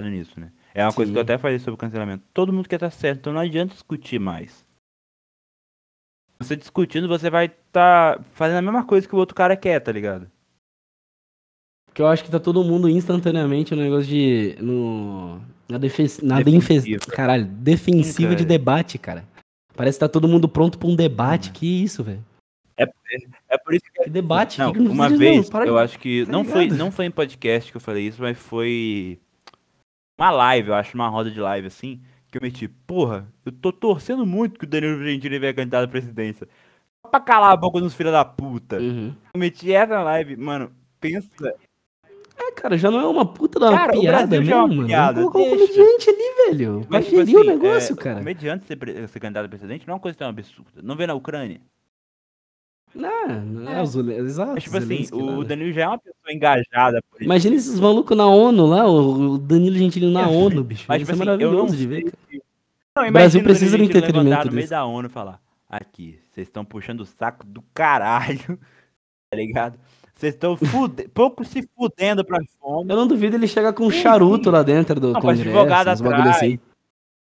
Nisso, 0.00 0.38
né? 0.38 0.50
É 0.74 0.84
uma 0.84 0.92
coisa 0.92 1.12
que 1.12 1.18
eu 1.18 1.20
Sim. 1.20 1.24
até 1.24 1.38
falei 1.38 1.58
sobre 1.58 1.74
o 1.74 1.76
cancelamento. 1.76 2.24
Todo 2.32 2.52
mundo 2.52 2.68
quer 2.68 2.76
estar 2.76 2.90
certo, 2.90 3.20
então 3.20 3.32
não 3.32 3.40
adianta 3.40 3.74
discutir 3.74 4.18
mais. 4.18 4.64
Você 6.38 6.56
discutindo, 6.56 7.06
você 7.06 7.30
vai 7.30 7.46
estar 7.46 8.22
fazendo 8.32 8.58
a 8.58 8.62
mesma 8.62 8.84
coisa 8.84 9.06
que 9.06 9.14
o 9.14 9.18
outro 9.18 9.34
cara 9.34 9.56
quer, 9.56 9.80
tá 9.80 9.92
ligado? 9.92 10.30
Porque 11.86 12.00
eu 12.00 12.06
acho 12.06 12.24
que 12.24 12.30
tá 12.30 12.40
todo 12.40 12.64
mundo 12.64 12.88
instantaneamente 12.88 13.74
no 13.74 13.82
negócio 13.82 14.06
de. 14.06 14.56
No, 14.60 15.40
na 15.68 15.78
defensiva. 15.78 16.26
Na 16.26 16.40
defensiva. 16.40 17.04
Caralho, 17.06 17.44
defensiva 17.44 18.30
Sim, 18.30 18.36
de 18.36 18.44
debate, 18.44 18.98
cara. 18.98 19.28
Parece 19.76 19.96
que 19.98 20.00
tá 20.00 20.08
todo 20.08 20.26
mundo 20.26 20.48
pronto 20.48 20.78
pra 20.78 20.88
um 20.88 20.96
debate. 20.96 21.48
Uhum. 21.48 21.52
Que 21.52 21.82
isso, 21.82 22.02
velho? 22.02 22.24
É 23.48 23.58
por 23.58 23.74
isso 23.74 23.84
que 23.84 24.04
Que 24.04 24.10
debate? 24.10 24.58
Não, 24.58 24.72
Que 24.72 24.80
não 24.80 24.92
uma 24.92 25.08
vez, 25.08 25.48
para 25.50 25.66
eu 25.66 25.78
acho 25.78 25.98
que. 25.98 26.24
tá 26.24 26.32
Não 26.32 26.44
foi, 26.44 26.68
não 26.68 26.90
foi 26.90 27.06
em 27.06 27.10
podcast 27.10 27.70
que 27.70 27.76
eu 27.76 27.80
falei 27.80 28.06
isso, 28.06 28.20
mas 28.20 28.38
foi. 28.38 29.18
Uma 30.22 30.30
live, 30.30 30.68
eu 30.68 30.74
acho, 30.76 30.94
uma 30.94 31.08
roda 31.08 31.32
de 31.32 31.40
live 31.40 31.66
assim. 31.66 32.00
Que 32.30 32.38
eu 32.38 32.42
meti, 32.42 32.68
porra, 32.68 33.26
eu 33.44 33.50
tô 33.50 33.72
torcendo 33.72 34.24
muito 34.24 34.56
que 34.56 34.64
o 34.64 34.68
Danilo 34.68 35.04
Gentili 35.04 35.36
venha 35.36 35.52
candidato 35.52 35.86
à 35.86 35.88
presidência. 35.88 36.46
Só 37.04 37.10
pra 37.10 37.18
calar 37.18 37.50
a 37.50 37.56
boca 37.56 37.80
dos 37.80 37.92
filhos 37.92 38.12
da 38.12 38.24
puta. 38.24 38.78
Uhum. 38.78 39.12
Eu 39.34 39.40
meti 39.40 39.72
essa 39.72 40.00
live, 40.00 40.36
mano. 40.36 40.70
Pensa. 41.00 41.52
É, 42.38 42.52
cara, 42.52 42.78
já 42.78 42.88
não 42.88 43.00
é 43.00 43.06
uma 43.08 43.26
puta 43.26 43.58
da 43.58 43.72
Cara, 43.72 43.98
o 43.98 44.00
piada 44.00 44.18
Brasil 44.18 44.38
mesmo, 44.38 44.44
já 44.44 44.54
é 44.54 44.58
uma 44.60 44.68
mano. 44.68 44.86
piada, 44.86 45.20
colocar 45.22 45.38
um 45.40 45.50
comediante 45.50 46.10
ali, 46.10 46.34
velho. 46.46 46.80
Vai 46.82 47.00
Mas, 47.00 47.04
tipo 47.06 47.16
gerir 47.16 47.36
o 47.36 47.40
assim, 47.40 47.48
negócio, 47.48 47.92
é, 47.92 47.96
cara. 47.96 48.18
Comediante 48.20 48.64
ser, 48.64 49.08
ser 49.08 49.20
candidato 49.20 49.46
a 49.46 49.48
presidente 49.48 49.88
não 49.88 49.92
é 49.92 49.94
uma 49.96 50.00
coisa 50.00 50.16
tão 50.16 50.28
absurda. 50.28 50.80
Não 50.80 50.94
vê 50.94 51.04
na 51.04 51.14
Ucrânia? 51.14 51.60
Não, 52.94 53.28
não 53.42 53.70
é, 53.72 53.78
É. 53.78 53.82
os 53.82 53.94
exato. 53.96 54.52
Mas, 54.52 54.64
tipo 54.64 54.76
assim, 54.76 54.86
Zelensky 54.86 55.16
o 55.16 55.38
né? 55.40 55.44
Danilo 55.44 55.72
já 55.72 55.82
é 55.82 55.88
uma 55.88 55.98
pessoa 55.98 56.32
engajada 56.32 57.00
por 57.10 57.16
isso. 57.16 57.24
Imagina 57.24 57.56
esses 57.56 57.80
malucos 57.80 58.16
na 58.16 58.26
ONU 58.26 58.66
lá, 58.66 58.86
o 58.90 59.38
Danilo 59.38 59.76
Gentili 59.76 60.12
na 60.12 60.22
É, 60.22 60.26
ONU, 60.28 60.62
bicho. 60.62 60.84
Mas, 60.88 61.02
Isso 61.02 61.10
tipo 61.12 61.22
é 61.22 61.32
assim, 61.32 61.40
não 61.40 61.48
maravilhoso 61.48 61.76
de 61.76 61.86
ver, 61.86 62.04
se- 62.30 62.42
Não, 62.94 63.08
O 63.08 63.12
Brasil 63.12 63.42
precisa 63.42 63.76
levantar 63.78 63.98
entretenimento 63.98 64.46
no 64.46 64.52
meio 64.52 64.68
da 64.68 64.84
ONU 64.84 65.08
falar: 65.08 65.40
Aqui, 65.70 66.18
vocês 66.30 66.46
estão 66.46 66.64
puxando 66.64 67.00
o 67.00 67.06
saco 67.06 67.46
do 67.46 67.62
caralho, 67.72 68.38
tá 69.30 69.36
ligado? 69.36 69.78
Vocês 70.14 70.34
estão 70.34 70.56
fude... 70.56 71.08
pouco 71.08 71.42
se 71.44 71.66
fudendo 71.74 72.22
pra 72.24 72.38
fome. 72.60 72.92
Eu 72.92 72.96
não 72.96 73.06
duvido 73.08 73.34
ele 73.36 73.48
chegar 73.48 73.72
com 73.72 73.86
um 73.86 73.90
charuto 73.90 74.50
lá 74.50 74.62
dentro 74.62 75.00
do 75.00 75.14
Não, 75.14 75.20
Congresso, 75.20 75.48
uns 75.48 76.00
bagulho 76.00 76.20
atrás. 76.20 76.36
assim. 76.36 76.58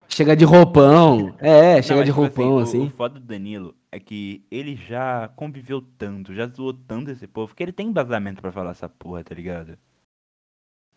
Chega 0.08 0.34
de 0.36 0.44
roupão. 0.44 1.32
É, 1.38 1.76
Não, 1.76 1.82
chega 1.82 1.96
mas, 2.00 2.04
de 2.06 2.10
tipo 2.10 2.20
roupão, 2.20 2.56
o- 2.56 2.58
assim. 2.58 2.86
O 2.86 2.90
foda 2.90 3.20
do 3.20 3.24
Danilo 3.24 3.74
é 3.92 3.98
que 3.98 4.44
ele 4.50 4.76
já 4.76 5.28
conviveu 5.34 5.82
tanto, 5.98 6.34
já 6.34 6.46
zoou 6.46 6.72
tanto 6.72 7.10
esse 7.10 7.26
povo, 7.26 7.54
que 7.54 7.62
ele 7.62 7.72
tem 7.72 7.88
embasamento 7.88 8.40
pra 8.40 8.52
falar 8.52 8.70
essa 8.70 8.88
porra, 8.88 9.24
tá 9.24 9.34
ligado? 9.34 9.76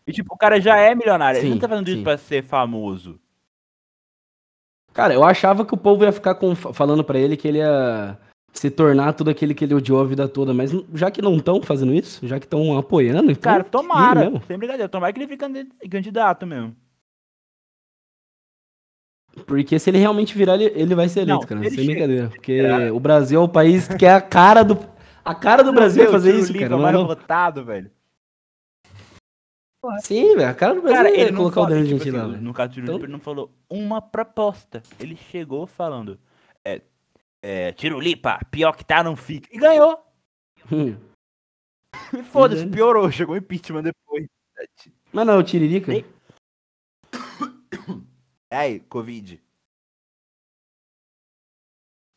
E 0.05 0.11
tipo, 0.11 0.33
o 0.33 0.37
cara 0.37 0.59
já 0.61 0.77
é 0.77 0.93
milionário, 0.93 1.39
ele 1.39 1.47
Sim, 1.47 1.53
não 1.53 1.59
tá 1.59 1.67
fazendo 1.69 1.87
sim. 1.87 1.93
isso 1.95 2.03
pra 2.03 2.17
ser 2.17 2.43
famoso. 2.43 3.19
Cara, 4.93 5.13
eu 5.13 5.23
achava 5.23 5.65
que 5.65 5.73
o 5.73 5.77
povo 5.77 6.03
ia 6.03 6.11
ficar 6.11 6.35
com- 6.35 6.55
falando 6.55 7.03
pra 7.03 7.17
ele 7.17 7.35
que 7.35 7.47
ele 7.47 7.57
ia 7.57 8.17
se 8.51 8.69
tornar 8.69 9.13
tudo 9.13 9.31
aquele 9.31 9.55
que 9.55 9.63
ele 9.65 9.73
odiou 9.73 9.99
a 9.99 10.05
vida 10.05 10.27
toda, 10.27 10.53
mas 10.53 10.71
já 10.93 11.09
que 11.09 11.21
não 11.21 11.37
estão 11.37 11.63
fazendo 11.63 11.91
isso, 11.93 12.27
já 12.27 12.39
que 12.39 12.45
estão 12.45 12.77
apoiando, 12.77 13.31
então. 13.31 13.41
Cara, 13.51 13.63
tomara, 13.63 14.29
sem 14.45 14.57
brincadeira, 14.57 14.87
tomara 14.87 15.11
que 15.11 15.19
ele 15.19 15.27
fique 15.27 15.39
candid- 15.39 15.71
candidato 15.89 16.45
mesmo. 16.45 16.75
Porque 19.47 19.79
se 19.79 19.89
ele 19.89 19.97
realmente 19.97 20.37
virar, 20.37 20.55
ele, 20.55 20.65
ele 20.79 20.93
vai 20.95 21.09
ser 21.09 21.21
eleito, 21.21 21.41
Não, 21.41 21.47
cara. 21.47 21.61
Sem 21.63 21.71
chega- 21.71 21.91
brincadeira. 21.91 22.29
Porque 22.29 22.61
o 22.91 22.99
Brasil 22.99 23.41
é 23.41 23.43
o 23.43 23.49
país 23.49 23.87
que 23.87 24.05
é 24.05 24.13
a 24.13 24.21
cara 24.21 24.63
do. 24.63 24.77
A 25.25 25.33
cara 25.33 25.63
do 25.63 25.73
Brasil 25.73 26.03
é 26.03 26.07
fazer 26.07 26.35
isso, 26.35 26.53
cara. 26.53 26.69
Não 26.69 26.79
é 26.79 26.81
mais 26.83 26.95
não? 26.95 27.07
votado, 27.07 27.63
velho. 27.65 27.89
Sim, 30.01 30.35
velho. 30.35 30.49
A 30.49 30.53
cara 30.53 30.75
do 30.75 30.81
Brasil 30.81 30.97
Cara, 30.97 31.09
é 31.09 31.19
ele 31.19 31.31
não 31.31 31.37
colocar 31.39 31.61
o 31.61 31.65
Danilo 31.65 31.87
tipo 31.87 32.03
Gentili 32.05 32.17
assim. 32.17 32.37
No 32.43 32.53
caso 32.53 32.69
do 32.69 32.73
Tiro 32.75 32.85
Então- 32.85 32.95
Lipa, 32.95 33.05
ele 33.05 33.11
não 33.13 33.19
falou 33.19 33.51
uma 33.69 34.01
proposta. 34.01 34.81
Ele 34.99 35.15
chegou 35.15 35.67
falando, 35.67 36.17
é, 36.63 36.81
é, 37.41 37.71
Tiro 37.73 37.99
Lipa, 37.99 38.39
pior 38.49 38.73
que 38.75 38.85
tá, 38.85 39.03
não 39.03 39.15
fica. 39.15 39.49
E 39.51 39.57
ganhou. 39.57 39.99
Hum. 40.71 40.95
E 42.17 42.23
foda-se, 42.23 42.65
piorou, 42.65 43.11
chegou 43.11 43.35
o 43.35 43.37
impeachment 43.37 43.83
depois. 43.83 44.25
Mas 45.11 45.27
não, 45.27 45.37
o 45.37 45.43
Tiririca. 45.43 45.91
Aí, 48.53 48.79
Covid. 48.81 49.41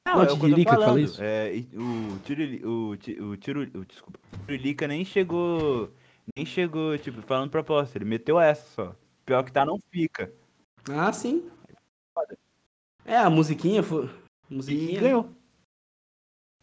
Não, 0.07 0.23
é 0.23 0.33
o 0.33 0.39
Tiririca 0.39 0.71
que 0.77 0.83
falando. 0.83 1.01
isso. 1.01 1.21
É, 1.23 1.57
e 1.57 1.69
o 1.75 2.19
Tirili, 2.25 2.65
o, 2.65 2.91
o 3.31 3.37
Tiro, 3.37 3.63
o, 3.63 3.85
desculpa, 3.85 4.21
o 4.33 4.39
Tiririca 4.47 4.87
nem 4.87 5.05
chegou, 5.05 5.93
nem 6.37 6.47
chegou, 6.47 6.97
tipo, 6.99 7.21
falando 7.23 7.51
proposta, 7.51 7.99
ele 7.99 8.05
meteu 8.05 8.39
essa 8.39 8.65
só. 8.71 8.97
Pior 9.25 9.43
que 9.43 9.51
tá, 9.51 9.65
não 9.65 9.79
fica. 9.91 10.33
Ah, 10.89 11.13
sim. 11.13 11.51
É, 13.05 13.17
a 13.17 13.29
musiquinha 13.29 13.83
foi. 13.83 14.07
E 14.49 14.55
Musiquinha. 14.55 15.01
ganhou. 15.01 15.31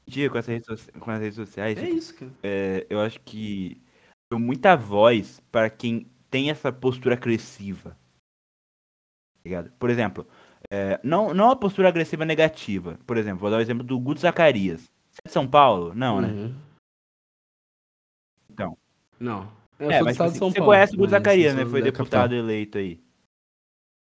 Dia 0.05 0.29
com, 0.29 0.37
essa 0.37 0.51
com 0.99 1.11
as 1.11 1.19
redes 1.19 1.35
sociais, 1.35 1.77
É 1.77 1.89
isso, 1.89 2.13
cara. 2.15 2.31
é, 2.43 2.85
eu 2.89 2.99
acho 2.99 3.19
que 3.21 3.81
deu 4.29 4.37
muita 4.39 4.75
voz 4.75 5.41
para 5.51 5.69
quem 5.69 6.09
tem 6.29 6.49
essa 6.49 6.71
postura 6.71 7.15
agressiva. 7.15 7.97
Ligado? 9.45 9.71
Por 9.77 9.89
exemplo, 9.89 10.27
é, 10.71 10.99
não, 11.03 11.33
não 11.33 11.51
a 11.51 11.55
postura 11.55 11.89
agressiva 11.89 12.25
negativa. 12.25 12.97
Por 13.05 13.17
exemplo, 13.17 13.39
vou 13.39 13.51
dar 13.51 13.57
o 13.57 13.61
exemplo 13.61 13.83
do 13.83 13.99
Guto 13.99 14.21
Zacarias. 14.21 14.81
Você 15.11 15.19
é 15.25 15.27
de 15.27 15.33
São 15.33 15.47
Paulo? 15.47 15.93
Não, 15.93 16.21
né? 16.21 16.27
Uhum. 16.29 16.55
Então. 18.49 18.77
Não. 19.19 19.51
Eu 19.79 19.91
É, 19.91 20.01
mas 20.01 20.13
estado 20.13 20.29
assim, 20.29 20.39
você 20.39 20.59
Paulo. 20.59 20.71
conhece 20.71 20.93
o 20.93 20.97
Guto 20.97 21.11
Zacarias, 21.11 21.55
né? 21.55 21.65
Foi 21.65 21.81
deputado 21.81 22.31
capital. 22.31 22.37
eleito 22.37 22.77
aí. 22.77 23.01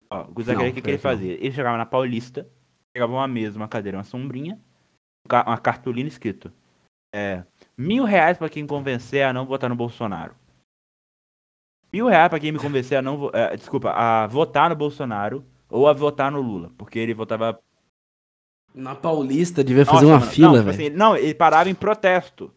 Ó, 0.09 0.21
o 0.21 0.27
Guto 0.27 0.43
Zacarias, 0.43 0.71
o 0.71 0.75
que, 0.75 0.81
que 0.81 0.89
ele 0.89 0.97
fazia? 0.97 1.33
Ele 1.33 1.51
chegava 1.51 1.77
na 1.77 1.85
Paulista, 1.85 2.49
pegava 2.93 3.11
uma 3.11 3.27
mesa, 3.27 3.57
uma 3.57 3.67
cadeira, 3.67 3.97
uma 3.97 4.03
sombrinha, 4.03 4.55
um 4.55 5.35
uma 5.35 5.57
cartolina 5.57 6.07
escrito. 6.07 6.51
É, 7.13 7.43
mil 7.77 8.03
reais 8.03 8.37
pra 8.37 8.49
quem 8.49 8.65
convencer 8.65 9.23
a 9.23 9.33
não 9.33 9.45
votar 9.45 9.69
no 9.69 9.75
Bolsonaro. 9.75 10.35
Mil 11.91 12.07
reais 12.07 12.29
pra 12.29 12.39
quem 12.39 12.51
me 12.51 12.59
convencer 12.59 12.97
a 12.97 13.01
não 13.01 13.17
vo- 13.17 13.31
é, 13.33 13.55
desculpa, 13.55 13.91
a 13.91 14.27
votar 14.27 14.69
no 14.69 14.75
Bolsonaro 14.75 15.45
ou 15.69 15.87
a 15.87 15.93
votar 15.93 16.31
no 16.31 16.41
Lula. 16.41 16.71
Porque 16.77 16.99
ele 16.99 17.13
votava. 17.13 17.59
Na 18.73 18.93
Paulista 18.95 19.63
devia 19.63 19.85
fazer 19.85 20.05
Nossa, 20.05 20.13
uma 20.13 20.19
mano, 20.19 20.31
fila, 20.31 20.47
não, 20.49 20.53
tipo 20.59 20.71
velho. 20.71 20.87
assim, 20.87 20.95
não, 20.97 21.15
ele 21.17 21.33
parava 21.33 21.69
em 21.69 21.75
protesto. 21.75 22.53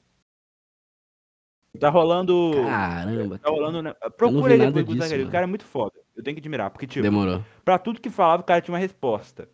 Tá 1.79 1.89
rolando. 1.89 2.51
Caramba. 2.67 3.39
Tá 3.39 3.49
rolando. 3.49 3.81
né? 3.83 3.95
Procura 4.17 4.57
nada 4.57 4.73
depois 4.73 4.99
disso. 5.09 5.27
O 5.27 5.31
cara 5.31 5.45
é 5.45 5.47
muito 5.47 5.65
foda. 5.65 5.93
Eu 6.17 6.23
tenho 6.23 6.35
que 6.35 6.41
admirar. 6.41 6.69
Porque, 6.71 6.87
tipo, 6.87 7.03
Demorou. 7.03 7.43
pra 7.65 7.79
tudo 7.79 8.01
que 8.01 8.11
falava, 8.11 8.43
o 8.43 8.45
cara 8.45 8.61
tinha 8.61 8.73
uma 8.75 8.79
resposta. 8.81 9.49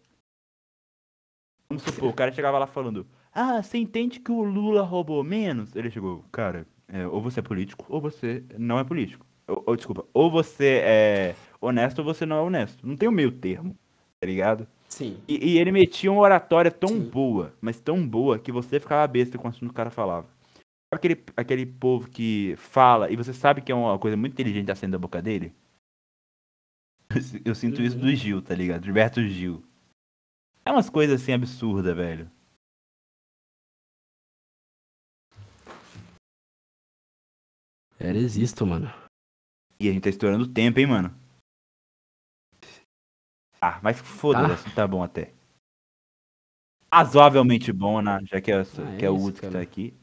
Vamos 1.68 1.82
supor, 1.82 2.08
o 2.08 2.12
cara 2.14 2.32
chegava 2.32 2.58
lá 2.58 2.66
falando: 2.66 3.06
Ah, 3.32 3.62
você 3.62 3.76
entende 3.78 4.18
que 4.20 4.30
o 4.32 4.42
Lula 4.42 4.82
roubou 4.82 5.22
menos? 5.22 5.74
Ele 5.76 5.90
chegou, 5.90 6.24
cara, 6.32 6.66
é, 6.88 7.06
ou 7.06 7.20
você 7.20 7.40
é 7.40 7.42
político, 7.42 7.84
ou 7.88 8.00
você 8.00 8.44
não 8.58 8.78
é 8.78 8.84
político. 8.84 9.25
Ou, 9.48 9.62
ou, 9.66 9.76
desculpa, 9.76 10.04
ou 10.12 10.30
você 10.30 10.82
é 10.84 11.34
honesto 11.60 12.00
ou 12.00 12.04
você 12.04 12.26
não 12.26 12.36
é 12.36 12.40
honesto. 12.40 12.86
Não 12.86 12.96
tem 12.96 13.08
o 13.08 13.12
meio 13.12 13.30
termo, 13.30 13.76
tá 14.20 14.26
ligado? 14.26 14.66
Sim. 14.88 15.20
E, 15.28 15.52
e 15.52 15.58
ele 15.58 15.72
metia 15.72 16.10
uma 16.10 16.20
oratória 16.20 16.70
tão 16.70 16.88
Sim. 16.88 17.08
boa, 17.08 17.54
mas 17.60 17.80
tão 17.80 18.06
boa, 18.06 18.38
que 18.38 18.52
você 18.52 18.80
ficava 18.80 19.06
besta 19.06 19.38
com 19.38 19.46
o 19.46 19.50
assunto 19.50 19.68
que 19.68 19.74
o 19.74 19.74
cara 19.74 19.90
falava. 19.90 20.26
Sabe 20.92 20.94
aquele, 20.94 21.24
aquele 21.36 21.66
povo 21.66 22.08
que 22.08 22.54
fala 22.56 23.10
e 23.10 23.16
você 23.16 23.32
sabe 23.32 23.60
que 23.60 23.72
é 23.72 23.74
uma 23.74 23.98
coisa 23.98 24.16
muito 24.16 24.32
inteligente 24.32 24.66
tá 24.66 24.74
saindo 24.74 24.92
da 24.92 24.98
boca 24.98 25.20
dele? 25.20 25.52
Eu 27.44 27.54
sinto 27.54 27.82
isso 27.82 27.98
do 27.98 28.12
Gil, 28.14 28.42
tá 28.42 28.54
ligado? 28.54 28.84
Gilberto 28.84 29.22
Gil. 29.22 29.62
É 30.64 30.70
umas 30.70 30.90
coisas 30.90 31.22
assim 31.22 31.32
absurdas, 31.32 31.94
velho. 31.94 32.30
Era 37.98 38.18
existo, 38.18 38.66
mano. 38.66 38.92
E 39.78 39.88
a 39.88 39.92
gente 39.92 40.02
tá 40.02 40.10
estourando 40.10 40.44
o 40.44 40.48
tempo, 40.52 40.80
hein, 40.80 40.86
mano? 40.86 41.14
Ah, 43.60 43.80
mas 43.82 44.00
foda-se, 44.00 44.64
Tá. 44.64 44.70
tá 44.74 44.86
bom 44.86 45.02
até. 45.02 45.32
Razoavelmente 46.92 47.72
bom, 47.72 48.00
né? 48.00 48.18
Já 48.24 48.40
que 48.40 48.50
é, 48.50 48.60
Ah, 48.60 48.64
que 48.98 49.04
é 49.04 49.08
é 49.08 49.10
o 49.10 49.16
Woods 49.16 49.40
que 49.40 49.50
tá 49.50 49.60
aqui. 49.60 49.94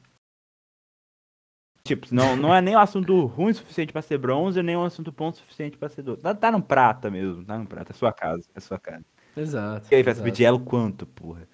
Tipo, 1.84 2.08
não, 2.14 2.36
não 2.38 2.56
é 2.56 2.62
nem 2.62 2.76
um 2.76 2.80
assunto 2.80 3.26
ruim 3.26 3.52
o 3.52 3.56
suficiente 3.56 3.92
pra 3.92 4.02
ser 4.02 4.18
bronze, 4.18 4.62
nem 4.64 4.78
um 4.78 4.86
assunto 4.86 5.12
bom 5.12 5.30
o 5.30 5.34
suficiente 5.34 5.78
pra 5.78 5.90
ser 5.90 6.02
doce. 6.02 6.22
Tá, 6.22 6.34
tá 6.34 6.52
no 6.52 6.62
prata 6.62 7.12
mesmo, 7.12 7.44
tá 7.44 7.58
no 7.58 7.68
prata. 7.68 7.92
É 7.92 7.96
sua 7.96 8.14
casa, 8.14 8.48
é 8.56 8.60
sua 8.60 8.80
casa. 8.80 9.04
Exato. 9.36 9.88
E 9.92 9.96
aí, 9.96 10.04
vai 10.04 10.16
subir 10.16 10.32
de 10.32 10.46
elo 10.46 10.60
quanto, 10.60 11.06
porra? 11.06 11.48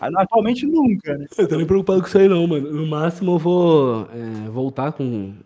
Atualmente 0.00 0.66
nunca, 0.66 1.16
né? 1.18 1.26
Eu 1.36 1.46
tô 1.46 1.56
nem 1.56 1.66
preocupado 1.66 2.00
com 2.00 2.08
isso 2.08 2.18
aí 2.18 2.28
não, 2.28 2.46
mano. 2.46 2.72
No 2.72 2.86
máximo 2.86 3.32
eu 3.32 3.38
vou 3.38 4.08
é, 4.10 4.48
voltar 4.48 4.92
com... 4.92 5.36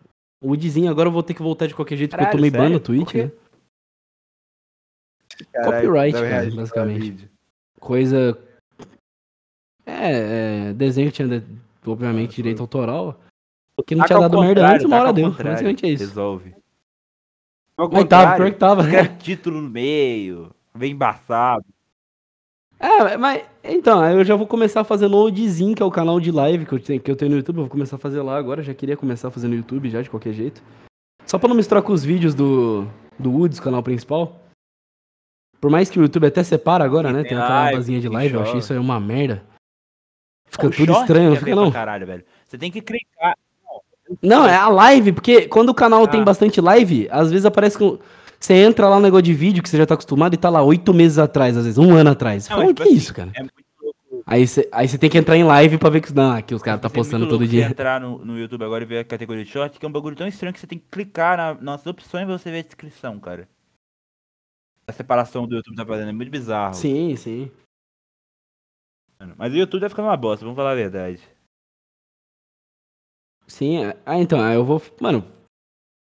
O 0.45 0.49
Woodzinho 0.49 0.91
agora 0.91 1.09
eu 1.09 1.13
vou 1.13 1.23
ter 1.23 1.33
que 1.33 1.43
voltar 1.43 1.67
de 1.67 1.75
qualquer 1.75 1.97
jeito, 1.97 2.11
porque 2.11 2.23
eu 2.23 2.27
Caralho, 2.27 2.39
tomei 2.39 2.51
ban 2.51 2.69
no 2.69 2.85
sério? 2.85 3.05
Twitch, 3.05 3.15
né? 3.15 3.33
Copyright, 5.65 6.13
tava 6.13 6.29
cara, 6.29 6.51
basicamente. 6.51 7.31
Coisa... 7.81 8.39
É, 9.87 10.69
é 10.69 10.73
desenho 10.75 11.11
que 11.11 11.17
tinha, 11.17 11.43
obviamente, 11.87 12.33
Ah, 12.33 12.37
direito 12.37 12.59
foi. 12.59 12.63
autoral. 12.65 13.21
Que 13.87 13.95
não 13.95 14.03
Taca 14.03 14.15
tinha 14.15 14.17
ao 14.19 14.31
dado 14.31 14.41
merda 14.43 14.69
antes, 14.69 14.85
uma 14.85 14.91
taca 14.91 15.01
hora 15.01 15.09
ao 15.09 15.15
deu. 15.15 15.31
Basicamente 15.33 15.87
é 15.87 15.89
isso. 15.89 16.05
Resolve. 16.05 16.55
Ao 17.77 17.91
Mas 17.91 18.05
tava, 18.05 18.37
pior 18.37 18.53
que 18.53 18.59
tava. 18.59 18.83
escreve 18.83 19.17
título 19.19 19.63
no 19.63 19.71
meio, 19.71 20.55
vem 20.75 20.93
embaçado. 20.93 21.65
É, 22.79 23.17
mas 23.17 23.43
então, 23.63 24.01
aí 24.01 24.15
eu 24.15 24.25
já 24.25 24.37
vou 24.37 24.47
começar 24.47 24.85
fazendo 24.85 25.17
o 25.17 25.25
Odizin, 25.25 25.75
que 25.75 25.83
é 25.83 25.87
o 25.87 25.91
canal 25.91 26.21
de 26.21 26.31
live 26.31 26.67
que 26.67 26.73
eu, 26.73 26.81
tenho, 26.81 27.01
que 27.01 27.11
eu 27.11 27.17
tenho 27.17 27.31
no 27.31 27.37
YouTube. 27.39 27.57
Eu 27.57 27.63
vou 27.63 27.71
começar 27.71 27.97
a 27.97 27.99
fazer 27.99 28.21
lá 28.21 28.37
agora. 28.37 28.63
Já 28.63 28.75
queria 28.75 28.97
começar 28.97 29.29
a 29.29 29.31
fazer 29.31 29.49
no 29.49 29.55
YouTube 29.55 29.89
já, 29.89 30.03
de 30.03 30.11
qualquer 30.11 30.33
jeito. 30.33 30.63
Só 31.25 31.39
pra 31.39 31.49
não 31.49 31.57
misturar 31.57 31.83
com 31.83 31.93
os 31.93 32.05
vídeos 32.05 32.35
do, 32.35 32.87
do 33.19 33.31
Woods, 33.31 33.59
canal 33.61 33.83
principal. 33.83 34.39
Por 35.61 35.71
mais 35.71 35.89
que 35.89 35.99
o 35.99 36.03
YouTube 36.03 36.27
até 36.27 36.43
separa 36.43 36.85
agora, 36.85 37.11
né? 37.11 37.21
tem 37.21 37.31
Tem 37.31 37.39
aquela 37.39 37.69
abazinha 37.69 38.01
de 38.01 38.09
tem 38.09 38.17
live. 38.17 38.35
Eu 38.35 38.43
achei 38.43 38.59
isso 38.59 38.73
aí 38.73 38.79
uma 38.79 39.01
merda. 39.01 39.43
Fica 40.51 40.67
O 40.67 40.71
tudo 40.71 40.93
estranho, 40.93 41.31
não 41.31 41.37
fica 41.37 41.55
não? 41.55 41.71
Caralho, 41.71 42.07
velho. 42.07 42.25
Você 42.47 42.59
tem 42.59 42.71
que 42.71 42.83
clicar. 42.83 43.35
Não, 44.21 44.47
é 44.47 44.55
a 44.55 44.69
live, 44.69 45.13
porque 45.13 45.49
quando 45.49 45.71
o 45.71 45.75
canal 45.75 46.07
tem 46.07 46.21
Ah. 46.21 46.25
bastante 46.25 46.61
live, 46.61 47.09
às 47.11 47.31
vezes 47.31 47.47
aparece 47.47 47.79
com. 47.79 47.99
Você 48.45 48.53
entra 48.53 48.87
lá 48.91 48.97
no 48.97 49.01
negócio 49.03 49.23
de 49.23 49.33
vídeo 49.33 49.63
que 49.63 49.71
você 49.71 49.79
já 49.79 49.87
tá 49.87 49.95
acostumado 49.95 50.35
e 50.35 50.37
tá 50.37 50.51
lá 50.51 50.63
oito 50.63 50.93
meses 50.93 51.17
atrás, 51.17 51.57
às 51.57 51.65
vezes, 51.65 51.79
um 51.79 51.95
ano 51.95 52.11
atrás. 52.11 52.45
Você 52.45 52.51
Não, 52.51 52.59
fala, 52.59 52.67
mas, 52.67 52.77
que 52.77 52.83
tipo 52.85 52.95
isso, 52.99 53.07
assim, 53.07 53.15
cara? 53.15 53.33
É 53.37 53.41
muito 53.41 53.55
louco. 53.81 54.23
Aí 54.27 54.47
você 54.47 54.69
aí 54.71 54.87
você 54.87 54.99
tem 54.99 55.09
que 55.09 55.17
entrar 55.17 55.35
em 55.39 55.45
live 55.45 55.79
pra 55.79 55.89
ver 55.89 56.03
que, 56.03 56.13
não, 56.13 56.43
que 56.43 56.55
os 56.55 56.61
caras 56.61 56.79
tá 56.79 56.91
Você 56.91 56.95
é 56.95 56.99
postando 56.99 57.25
louco 57.25 57.39
todo 57.39 57.47
você 57.47 57.51
dia. 57.51 57.65
entrar 57.69 57.99
no, 58.03 58.23
no 58.23 58.39
YouTube 58.39 58.63
agora 58.63 58.85
e 58.85 58.87
ver 58.87 58.99
a 58.99 59.05
categoria 59.05 59.43
de 59.43 59.51
short, 59.51 59.79
que 59.81 59.87
é 59.87 59.89
um 59.89 59.93
bagulho 59.93 60.15
tão 60.15 60.29
estranho 60.29 60.53
que 60.53 60.61
você 60.61 60.67
tem 60.67 60.79
que 60.79 60.85
clicar 60.91 61.39
na, 61.39 61.55
nas 61.55 61.87
opções 61.87 62.27
pra 62.27 62.37
você 62.37 62.51
ver 62.51 62.59
a 62.59 62.63
descrição, 62.65 63.19
cara. 63.19 63.49
A 64.87 64.93
separação 64.93 65.47
do 65.47 65.57
YouTube 65.57 65.77
tá 65.77 65.87
fazendo 65.87 66.11
é 66.11 66.13
muito 66.13 66.31
bizarro. 66.31 66.75
Sim, 66.75 67.17
sim. 67.17 67.51
Mas 69.39 69.55
o 69.55 69.57
YouTube 69.57 69.81
tá 69.81 69.89
ficando 69.89 70.09
uma 70.09 70.19
bosta, 70.19 70.45
vamos 70.45 70.57
falar 70.57 70.73
a 70.73 70.75
verdade. 70.75 71.19
Sim, 73.47 73.87
é- 73.87 73.97
ah, 74.05 74.19
então, 74.19 74.39
aí 74.39 74.55
eu 74.55 74.67
vou, 74.67 74.83
mano, 75.01 75.25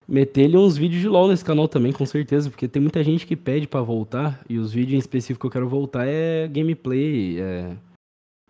meter 0.06 0.42
ele 0.42 0.56
uns 0.56 0.76
vídeos 0.76 1.00
de 1.00 1.08
LoL 1.08 1.28
nesse 1.28 1.44
canal 1.44 1.66
também, 1.68 1.92
com 1.92 2.04
certeza, 2.06 2.50
porque 2.50 2.68
tem 2.68 2.80
muita 2.82 3.02
gente 3.02 3.26
que 3.26 3.34
pede 3.36 3.66
pra 3.66 3.80
voltar, 3.80 4.44
e 4.48 4.58
os 4.58 4.72
vídeos 4.72 4.94
em 4.94 4.98
específico 4.98 5.40
que 5.40 5.46
eu 5.46 5.50
quero 5.50 5.68
voltar 5.68 6.06
é 6.06 6.46
gameplay, 6.48 7.40
é... 7.40 7.76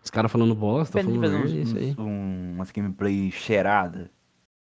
Os 0.03 0.11
caras 0.11 0.31
falando 0.31 0.53
bosta, 0.53 0.99
Depende 0.99 1.17
de 1.19 1.25
falando 1.25 1.41
fazer 1.43 1.57
é 1.57 1.61
uns, 1.61 1.67
isso 1.67 1.77
aí. 1.77 1.95
um- 1.97 2.51
umas 2.53 2.69
gameplay 2.71 3.31
cheirada. 3.31 4.11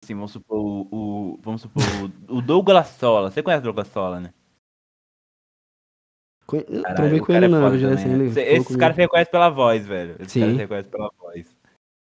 Assim, 0.04 0.14
vamos 0.14 0.30
supor 0.30 0.56
o. 0.60 0.88
o- 0.92 1.40
vamos 1.42 1.62
supor 1.62 1.82
o, 2.28 2.36
o 2.36 2.40
Douglas 2.40 2.86
Sola. 2.90 3.28
Você 3.28 3.42
conhece 3.42 3.60
o 3.62 3.64
Douglas 3.64 3.88
Sola, 3.88 4.20
né? 4.20 4.32
Co- 6.46 6.58
eu 6.58 6.82
Caralho, 6.82 7.18
com 7.18 7.26
cara 7.26 7.38
ele 7.38 7.46
é 7.46 7.48
na 7.48 7.60
falou 7.60 8.38
Esses 8.38 8.76
caras 8.76 8.94
se 8.94 9.02
reconhecem 9.02 9.32
pela 9.32 9.48
voz, 9.50 9.84
velho. 9.84 10.14
Esses 10.20 10.32
Sim. 10.32 10.40
caras 10.40 10.54
se 10.54 10.60
reconhecem 10.60 10.90
pela 10.92 11.10
voz. 11.18 11.56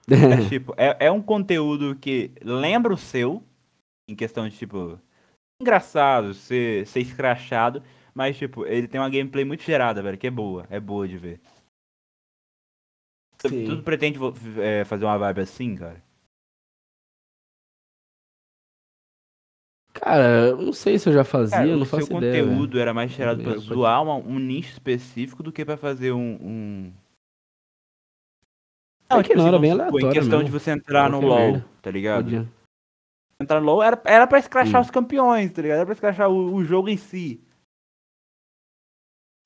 É, 0.08 0.48
tipo, 0.48 0.72
é, 0.76 1.06
é 1.06 1.10
um 1.12 1.20
conteúdo 1.20 1.96
que 1.96 2.30
lembra 2.40 2.94
o 2.94 2.96
seu, 2.96 3.42
em 4.08 4.14
questão 4.14 4.48
de, 4.48 4.56
tipo, 4.56 4.98
engraçado, 5.60 6.32
ser, 6.34 6.86
ser 6.86 7.00
escrachado, 7.00 7.82
mas, 8.14 8.36
tipo, 8.36 8.64
ele 8.66 8.86
tem 8.88 9.00
uma 9.00 9.10
gameplay 9.10 9.44
muito 9.44 9.62
gerada, 9.62 10.02
velho, 10.02 10.16
que 10.18 10.26
é 10.26 10.30
boa, 10.30 10.66
é 10.70 10.78
boa 10.78 11.06
de 11.08 11.16
ver. 11.18 11.40
Tu- 13.38 13.48
Sim. 13.48 13.64
Tudo 13.66 13.82
pretende 13.82 14.18
vo- 14.18 14.32
é, 14.60 14.84
fazer 14.84 15.04
uma 15.04 15.18
vibe 15.18 15.40
assim, 15.40 15.74
cara? 15.76 16.02
Cara, 19.92 20.48
eu 20.48 20.58
não 20.60 20.72
sei 20.72 20.98
se 20.98 21.08
eu 21.08 21.12
já 21.12 21.24
fazia, 21.24 21.56
Cara, 21.56 21.68
eu 21.70 21.76
não 21.76 21.82
o 21.84 21.86
faço 21.86 22.06
ideia. 22.06 22.32
velho. 22.44 22.46
conteúdo 22.48 22.78
era 22.78 22.92
mais 22.92 23.10
gerado 23.10 23.42
pra 23.42 23.56
zoar 23.56 24.02
uma- 24.02 24.16
um 24.16 24.38
nicho 24.38 24.72
específico 24.72 25.42
do 25.42 25.50
que 25.50 25.64
pra 25.64 25.76
fazer 25.76 26.12
um... 26.12 26.38
um... 26.40 26.92
É 29.08 29.22
que 29.22 29.34
não, 29.34 29.44
era 29.46 29.52
vamos 29.52 29.60
bem 29.62 29.70
Em 29.70 29.72
aleatório 29.74 30.12
questão 30.12 30.38
mesmo. 30.40 30.44
de 30.44 30.50
você 30.50 30.70
entrar 30.70 31.08
no 31.08 31.18
Qualquer 31.20 31.26
LoL, 31.26 31.52
merda. 31.52 31.66
tá 31.80 31.90
ligado? 31.90 32.24
Podia. 32.24 32.55
Entrar 33.40 33.60
no 33.60 33.66
LoL 33.66 33.82
era, 33.82 34.00
era 34.04 34.26
pra 34.26 34.38
escrachar 34.38 34.80
Hum. 34.80 34.84
os 34.84 34.90
campeões, 34.90 35.52
tá 35.52 35.62
ligado? 35.62 35.78
Era 35.78 35.86
pra 35.86 35.94
escrachar 35.94 36.30
o, 36.30 36.54
o 36.54 36.64
jogo 36.64 36.88
em 36.88 36.96
si. 36.96 37.40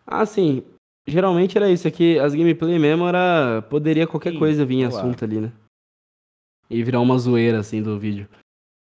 Ah, 0.06 0.24
sim. 0.26 0.64
Geralmente 1.06 1.56
era 1.56 1.70
isso, 1.70 1.88
aqui 1.88 2.18
as 2.18 2.34
gameplay 2.34 2.78
mesmo 2.78 3.06
era. 3.06 3.62
Poderia 3.62 4.06
qualquer 4.06 4.32
Sim, 4.32 4.38
coisa 4.38 4.64
vir 4.64 4.76
em 4.76 4.88
claro. 4.88 4.96
assunto 4.96 5.24
ali, 5.24 5.40
né? 5.40 5.52
E 6.68 6.82
virar 6.84 7.00
uma 7.00 7.18
zoeira 7.18 7.58
assim 7.58 7.82
do 7.82 7.98
vídeo. 7.98 8.28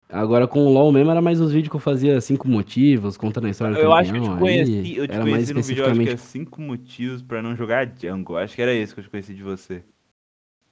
Agora 0.08 0.48
com 0.48 0.66
o 0.66 0.70
LOL 0.72 0.92
mesmo 0.92 1.12
era 1.12 1.22
mais 1.22 1.42
os 1.42 1.52
vídeos 1.52 1.70
que 1.70 1.76
eu 1.76 1.80
fazia 1.80 2.22
cinco 2.22 2.48
motivos, 2.48 3.18
contando 3.18 3.48
a 3.48 3.50
história 3.50 3.76
do 3.76 3.82
Eu 3.82 3.92
acho 3.92 4.12
que 4.12 4.18
eu 4.18 4.22
te 4.22 4.28
campeão, 4.28 4.40
conheci, 4.40 4.96
eu 4.96 5.08
te 5.08 5.14
era 5.14 5.24
mais 5.26 5.34
conheci 5.34 5.54
no 5.54 5.62
vídeo, 5.64 5.84
eu 5.84 5.92
acho 5.92 6.00
que 6.00 6.10
é 6.10 6.14
especificamente. 6.14 6.50
5 6.50 6.62
motivos 6.62 7.22
pra 7.24 7.42
não 7.42 7.56
jogar 7.56 7.92
Jungle. 8.00 8.38
Acho 8.38 8.56
que 8.56 8.62
era 8.62 8.74
esse 8.74 8.94
que 8.94 9.00
eu 9.00 9.04
te 9.04 9.10
conheci 9.10 9.34
de 9.34 9.44
você. 9.44 9.84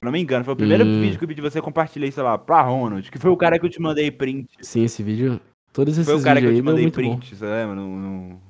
Não 0.04 0.12
me 0.12 0.20
engano, 0.20 0.44
foi 0.44 0.54
o 0.54 0.56
primeiro 0.56 0.84
Hum. 0.84 1.00
vídeo 1.00 1.18
que 1.18 1.24
eu 1.24 1.28
vi 1.28 1.34
de 1.34 1.40
você, 1.40 1.60
compartilhei, 1.62 2.10
sei 2.12 2.22
lá, 2.22 2.36
pra 2.36 2.60
Ronald, 2.62 3.10
que 3.10 3.18
foi 3.18 3.30
o 3.30 3.36
cara 3.36 3.58
que 3.58 3.64
eu 3.64 3.70
te 3.70 3.80
mandei 3.80 4.10
print. 4.10 4.48
Sim, 4.60 4.84
esse 4.84 5.02
vídeo. 5.02 5.40
Todos 5.72 5.94
esses 5.98 6.04
Foi 6.10 6.20
o 6.20 6.22
cara 6.22 6.40
que 6.40 6.46
eu 6.46 6.54
te 6.54 6.62
mandei 6.62 6.82
muito 6.84 7.00
bom. 7.02 7.18
print, 7.18 7.34
você 7.34 7.44
lembra? 7.44 7.74
No, 7.74 7.88
no- 7.88 8.40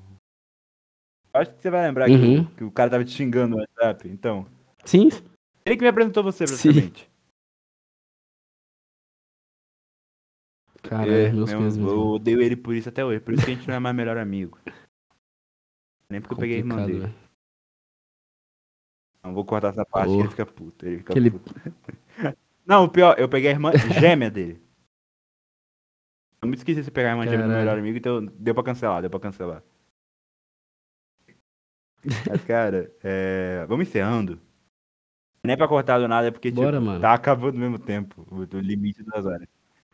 Acho 1.33 1.53
que 1.53 1.63
você 1.63 1.71
vai 1.71 1.87
lembrar 1.87 2.07
que, 2.09 2.15
Uhum. 2.15 2.43
o- 2.43 2.47
que 2.51 2.65
o 2.65 2.71
cara 2.71 2.91
tava 2.91 3.05
te 3.05 3.11
xingando 3.11 3.57
no 3.57 3.61
WhatsApp. 3.63 4.09
Então, 4.09 4.47
Sim, 4.85 5.09
ele 5.65 5.77
que 5.77 5.83
me 5.83 5.89
apresentou 5.89 6.23
você, 6.23 6.45
praticamente. 6.45 7.11
cara, 10.83 11.11
É, 11.13 11.33
meus 11.33 11.53
pesos. 11.53 11.79
eu 11.79 11.99
odeio 12.09 12.41
ele 12.43 12.55
por 12.57 12.75
isso 12.75 12.89
até 12.89 13.05
hoje. 13.05 13.21
Por 13.21 13.35
isso 13.35 13.45
que 13.45 13.51
a 13.51 13.55
gente 13.55 13.67
não 13.67 13.75
é 13.75 13.79
mais 13.81 13.97
melhor 13.97 14.17
amigo. 14.17 14.59
Nem 16.11 16.21
porque 16.21 16.35
eu 16.35 16.39
peguei 16.39 16.57
a 16.57 16.59
irmã 16.59 16.85
dele. 16.87 17.01
velho. 17.01 17.24
Não 19.25 19.33
vou 19.35 19.45
cortar 19.45 19.69
essa 19.71 19.85
parte 19.87 20.11
Oh. 20.11 20.21
ele 20.21 20.29
fica 20.29 20.45
puto. 20.47 20.87
Ele 20.87 20.99
fica 20.99 21.13
Aquele- 21.13 21.31
puto. 21.31 21.55
Não, 22.67 22.85
o 22.85 22.89
pior, 22.89 23.19
eu 23.19 23.29
peguei 23.29 23.51
a 23.51 23.53
irmã 23.53 23.73
gêmea 24.01 24.31
dele. 24.31 24.63
Eu 26.43 26.49
me 26.49 26.55
esqueci 26.57 26.83
de 26.83 26.91
pegar 26.91 27.09
a 27.09 27.13
irmã 27.13 27.25
gêmea 27.25 27.39
do 27.43 27.49
meu 27.49 27.57
Caralho. 27.59 27.67
melhor 27.67 27.79
amigo, 27.81 27.99
então 27.99 28.25
deu 28.39 28.55
pra 28.55 28.63
cancelar, 28.63 29.01
deu 29.01 29.11
pra 29.11 29.21
cancelar. 29.21 29.63
Mas, 32.29 32.45
cara, 32.45 32.93
é, 33.03 33.65
vamos 33.67 33.89
encerrando. 33.89 34.39
Nem 35.43 35.57
pra 35.57 35.69
cortar 35.69 35.99
do 35.99 36.09
nada, 36.09 36.29
é 36.29 36.31
porque 36.31 36.51
Bora, 36.51 36.79
tipo, 36.79 37.01
tá 37.01 37.13
acabando 37.15 37.55
ao 37.55 37.61
mesmo 37.61 37.79
tempo 37.79 38.27
o, 38.31 38.45
limite 38.59 39.03
das 39.03 39.25
horas. 39.27 39.47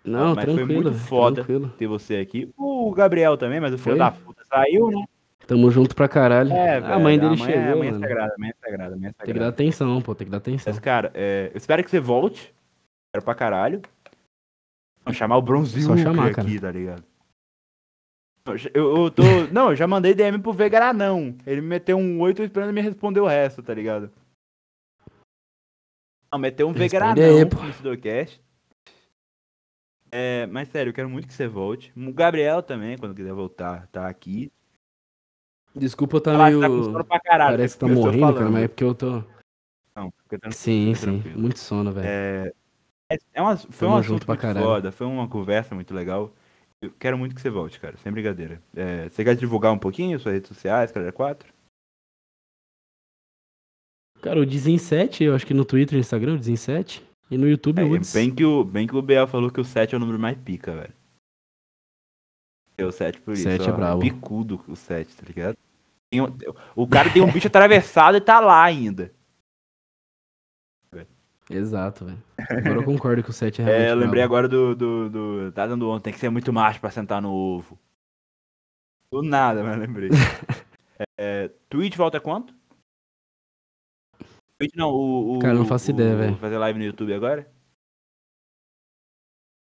Não, 0.04 0.34
Mas 0.34 0.44
foi 0.44 0.54
tranquilo. 0.54 0.72
muito 0.82 0.92
velho, 0.92 1.04
foda. 1.06 1.34
Tranquilo. 1.36 1.68
Ter 1.76 1.86
você 1.86 2.16
aqui. 2.16 2.52
O 2.56 2.92
Gabriel 2.92 3.36
também, 3.36 3.60
mas 3.60 3.74
o 3.74 3.78
filho 3.78 3.90
Foi? 3.96 3.98
da 3.98 4.10
puta 4.12 4.44
saiu, 4.46 4.90
né? 4.90 5.04
Tamo 5.50 5.68
junto 5.68 5.96
pra 5.96 6.06
caralho. 6.08 6.52
É, 6.52 6.76
a 6.76 6.96
mãe 7.00 7.18
velho, 7.18 7.30
dele 7.30 7.42
amanhã- 7.42 7.58
chegou, 7.58 7.72
Amanhã 7.72 7.88
é 7.88 7.92
mano. 7.92 7.98
sagrada, 8.06 8.34
amanhã 8.36 8.52
é 8.52 8.64
sagrada, 8.70 8.94
amanhã 8.94 9.08
é 9.08 9.12
Tem 9.12 9.18
que 9.18 9.18
dar 9.18 9.26
sagrada. 9.26 9.48
atenção, 9.48 10.00
pô, 10.00 10.14
tem 10.14 10.24
que 10.24 10.30
dar 10.30 10.36
atenção. 10.36 10.72
Mas, 10.72 10.78
cara, 10.78 11.10
é, 11.12 11.50
eu 11.52 11.56
espero 11.58 11.82
que 11.82 11.90
você 11.90 11.98
volte. 11.98 12.54
Quero 13.12 13.24
pra 13.24 13.34
caralho. 13.34 13.82
Vamos 15.04 15.18
chamar 15.18 15.38
o 15.38 15.66
Só 15.66 15.96
chamar, 15.96 16.28
aqui, 16.30 16.60
tá 16.60 16.70
ligado? 16.70 17.02
Eu, 18.72 18.96
eu, 18.96 19.10
tô. 19.10 19.22
não, 19.52 19.70
eu 19.70 19.76
já 19.76 19.88
mandei 19.88 20.14
DM 20.14 20.38
pro 20.38 20.52
Vegaranão. 20.52 21.36
Ele 21.44 21.60
me 21.60 21.66
meteu 21.66 21.98
um 21.98 22.20
8 22.20 22.44
esperando 22.44 22.72
me 22.72 22.80
responder 22.80 23.18
o 23.18 23.26
resto, 23.26 23.60
tá 23.60 23.74
ligado? 23.74 24.08
Não, 26.30 26.38
meteu 26.38 26.68
um 26.68 26.72
Vegaranão 26.72 27.40
no 27.66 27.72
Sidocast. 27.72 28.40
É, 30.12 30.46
mas 30.46 30.68
sério, 30.68 30.90
eu 30.90 30.94
quero 30.94 31.10
muito 31.10 31.26
que 31.26 31.34
você 31.34 31.48
volte. 31.48 31.92
O 31.96 32.12
Gabriel 32.12 32.62
também, 32.62 32.96
quando 32.96 33.16
quiser 33.16 33.32
voltar, 33.32 33.88
tá 33.88 34.08
aqui. 34.08 34.52
Desculpa 35.74 36.16
eu 36.16 36.20
tá 36.20 36.32
Ela 36.32 36.50
meio. 36.50 36.92
tá 36.92 37.04
pra 37.04 37.20
caralho. 37.20 37.56
Parece 37.56 37.74
que 37.74 37.80
tá 37.80 37.86
eu 37.88 37.94
morrendo, 37.94 38.34
cara, 38.34 38.50
mas 38.50 38.64
é 38.64 38.68
porque 38.68 38.84
eu 38.84 38.94
tô. 38.94 39.22
Não, 39.94 40.10
fica 40.22 40.38
tranquilo, 40.38 40.52
Sim, 40.52 40.94
fica 40.94 40.96
sim. 41.06 41.12
tranquilo. 41.20 41.40
Muito 41.40 41.58
sono, 41.58 41.92
velho. 41.92 42.06
É, 42.06 42.52
é, 43.12 43.18
é 43.34 43.42
uma, 43.42 43.56
foi 43.56 43.68
Tamo 43.86 43.92
um 43.94 43.96
assunto 43.98 44.26
muito 44.26 44.40
caralho. 44.40 44.66
foda, 44.66 44.92
foi 44.92 45.06
uma 45.06 45.28
conversa 45.28 45.74
muito 45.74 45.94
legal. 45.94 46.32
Eu 46.82 46.90
quero 46.98 47.18
muito 47.18 47.34
que 47.34 47.40
você 47.40 47.50
volte, 47.50 47.78
cara, 47.78 47.96
sem 47.98 48.10
brincadeira. 48.10 48.60
É, 48.74 49.08
você 49.08 49.22
quer 49.22 49.36
divulgar 49.36 49.72
um 49.72 49.78
pouquinho 49.78 50.18
suas 50.18 50.34
redes 50.34 50.48
sociais, 50.48 50.90
cara, 50.90 51.12
4? 51.12 51.52
Cara, 54.22 54.40
o 54.40 54.46
Dizem 54.46 54.76
7, 54.78 55.24
eu 55.24 55.34
acho 55.34 55.46
que 55.46 55.54
no 55.54 55.64
Twitter 55.64 55.96
e 55.96 56.00
Instagram, 56.00 56.34
o 56.34 56.38
Dizem 56.38 56.56
7. 56.56 57.02
E 57.30 57.38
no 57.38 57.48
YouTube, 57.48 57.80
É, 57.80 57.84
o 57.84 57.88
Woods. 57.90 58.12
bem, 58.12 58.34
que 58.34 58.44
o, 58.44 58.64
bem 58.64 58.86
que 58.86 58.96
o 58.96 59.00
BL 59.02 59.26
falou 59.28 59.50
que 59.50 59.60
o 59.60 59.64
7 59.64 59.94
é 59.94 59.96
o 59.96 60.00
número 60.00 60.18
mais 60.18 60.36
pica, 60.36 60.74
velho. 60.74 60.92
É 62.80 62.86
o 62.86 62.92
7 62.92 63.20
por 63.20 63.34
isso. 63.34 63.42
Sete 63.42 63.68
é 63.68 63.72
ó, 63.72 63.76
brabo. 63.76 64.00
Picudo 64.00 64.64
o 64.68 64.74
7, 64.76 65.14
tá 65.16 65.22
ligado? 65.26 65.56
Um- 66.12 66.26
o 66.74 66.88
cara 66.88 67.10
tem 67.12 67.22
um 67.22 67.30
bicho 67.30 67.46
atravessado 67.46 68.16
e 68.16 68.20
tá 68.20 68.40
lá 68.40 68.62
ainda. 68.64 69.12
Exato, 71.52 72.04
velho. 72.04 72.22
Agora 72.48 72.74
eu 72.76 72.84
concordo 72.84 73.24
que 73.24 73.30
o 73.30 73.32
7 73.32 73.60
é 73.60 73.64
É, 73.64 73.66
realmente 73.66 73.88
eu 73.90 73.96
lembrei 73.96 74.20
brabo. 74.22 74.34
agora 74.34 74.48
do, 74.48 74.76
do, 74.76 75.10
do. 75.10 75.52
Tá 75.52 75.66
dando 75.66 75.88
ontem, 75.90 76.04
tem 76.04 76.12
que 76.12 76.20
ser 76.20 76.30
muito 76.30 76.52
macho 76.52 76.80
pra 76.80 76.92
sentar 76.92 77.20
no 77.20 77.32
ovo. 77.32 77.76
Do 79.12 79.20
nada, 79.20 79.64
mas 79.64 79.76
lembrei. 79.76 80.10
é, 81.18 81.48
Twitch 81.68 81.96
volta 81.96 82.20
quanto? 82.20 82.54
Twitch 84.60 84.76
não, 84.76 84.90
o. 84.90 85.36
o 85.36 85.38
Cara, 85.40 85.54
não 85.54 85.66
faço 85.66 85.90
o- 85.90 85.94
ideia, 85.94 86.14
velho. 86.16 86.36
Fazer 86.36 86.56
live 86.56 86.78
no 86.78 86.84
YouTube 86.84 87.12
agora? 87.12 87.50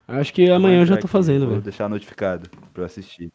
Acho 0.08 0.34
que 0.34 0.50
amanhã 0.50 0.82
eu 0.82 0.86
já 0.86 0.96
Vou 0.96 1.02
tô 1.02 1.08
fazendo, 1.08 1.42
Vou 1.42 1.50
velho. 1.52 1.62
deixar 1.62 1.90
notificado 1.90 2.50
pra 2.74 2.84
eu 2.84 2.86
assistir. 2.86 3.32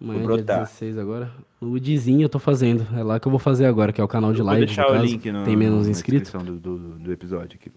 Amanhã 0.00 0.18
é 0.18 0.26
vou 0.26 0.36
dia 0.36 0.44
brotar. 0.44 0.64
16 0.64 0.98
agora. 0.98 1.30
No 1.60 1.78
Dizinho 1.78 2.22
eu 2.24 2.28
tô 2.28 2.40
fazendo. 2.40 2.84
É 2.98 3.02
lá 3.04 3.20
que 3.20 3.28
eu 3.28 3.30
vou 3.30 3.38
fazer 3.38 3.66
agora, 3.66 3.92
que 3.92 4.00
é 4.00 4.04
o 4.04 4.08
canal 4.08 4.32
de 4.32 4.40
Eu 4.40 4.44
vou 4.44 4.52
live. 4.52 4.66
deixar 4.66 4.88
no 4.92 4.98
o 5.00 5.04
link 5.04 5.30
no, 5.30 5.44
Tem 5.44 5.56
menos 5.56 5.86
inscritos. 5.86 6.32
do, 6.32 6.58
do, 6.58 6.78
do 6.98 7.12
episódio 7.12 7.56
aqui. 7.60 7.70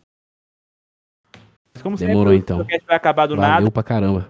Mas 1.74 1.84
como 1.84 1.96
Demorou, 1.98 2.34
sempre, 2.34 2.38
então. 2.38 2.58
O 2.58 2.60
podcast 2.62 2.88
vai 2.88 2.96
acabar 2.96 3.28
do 3.28 3.36
Valeu 3.36 3.50
nada. 3.52 3.72
pra 3.72 3.84
caramba. 3.84 4.30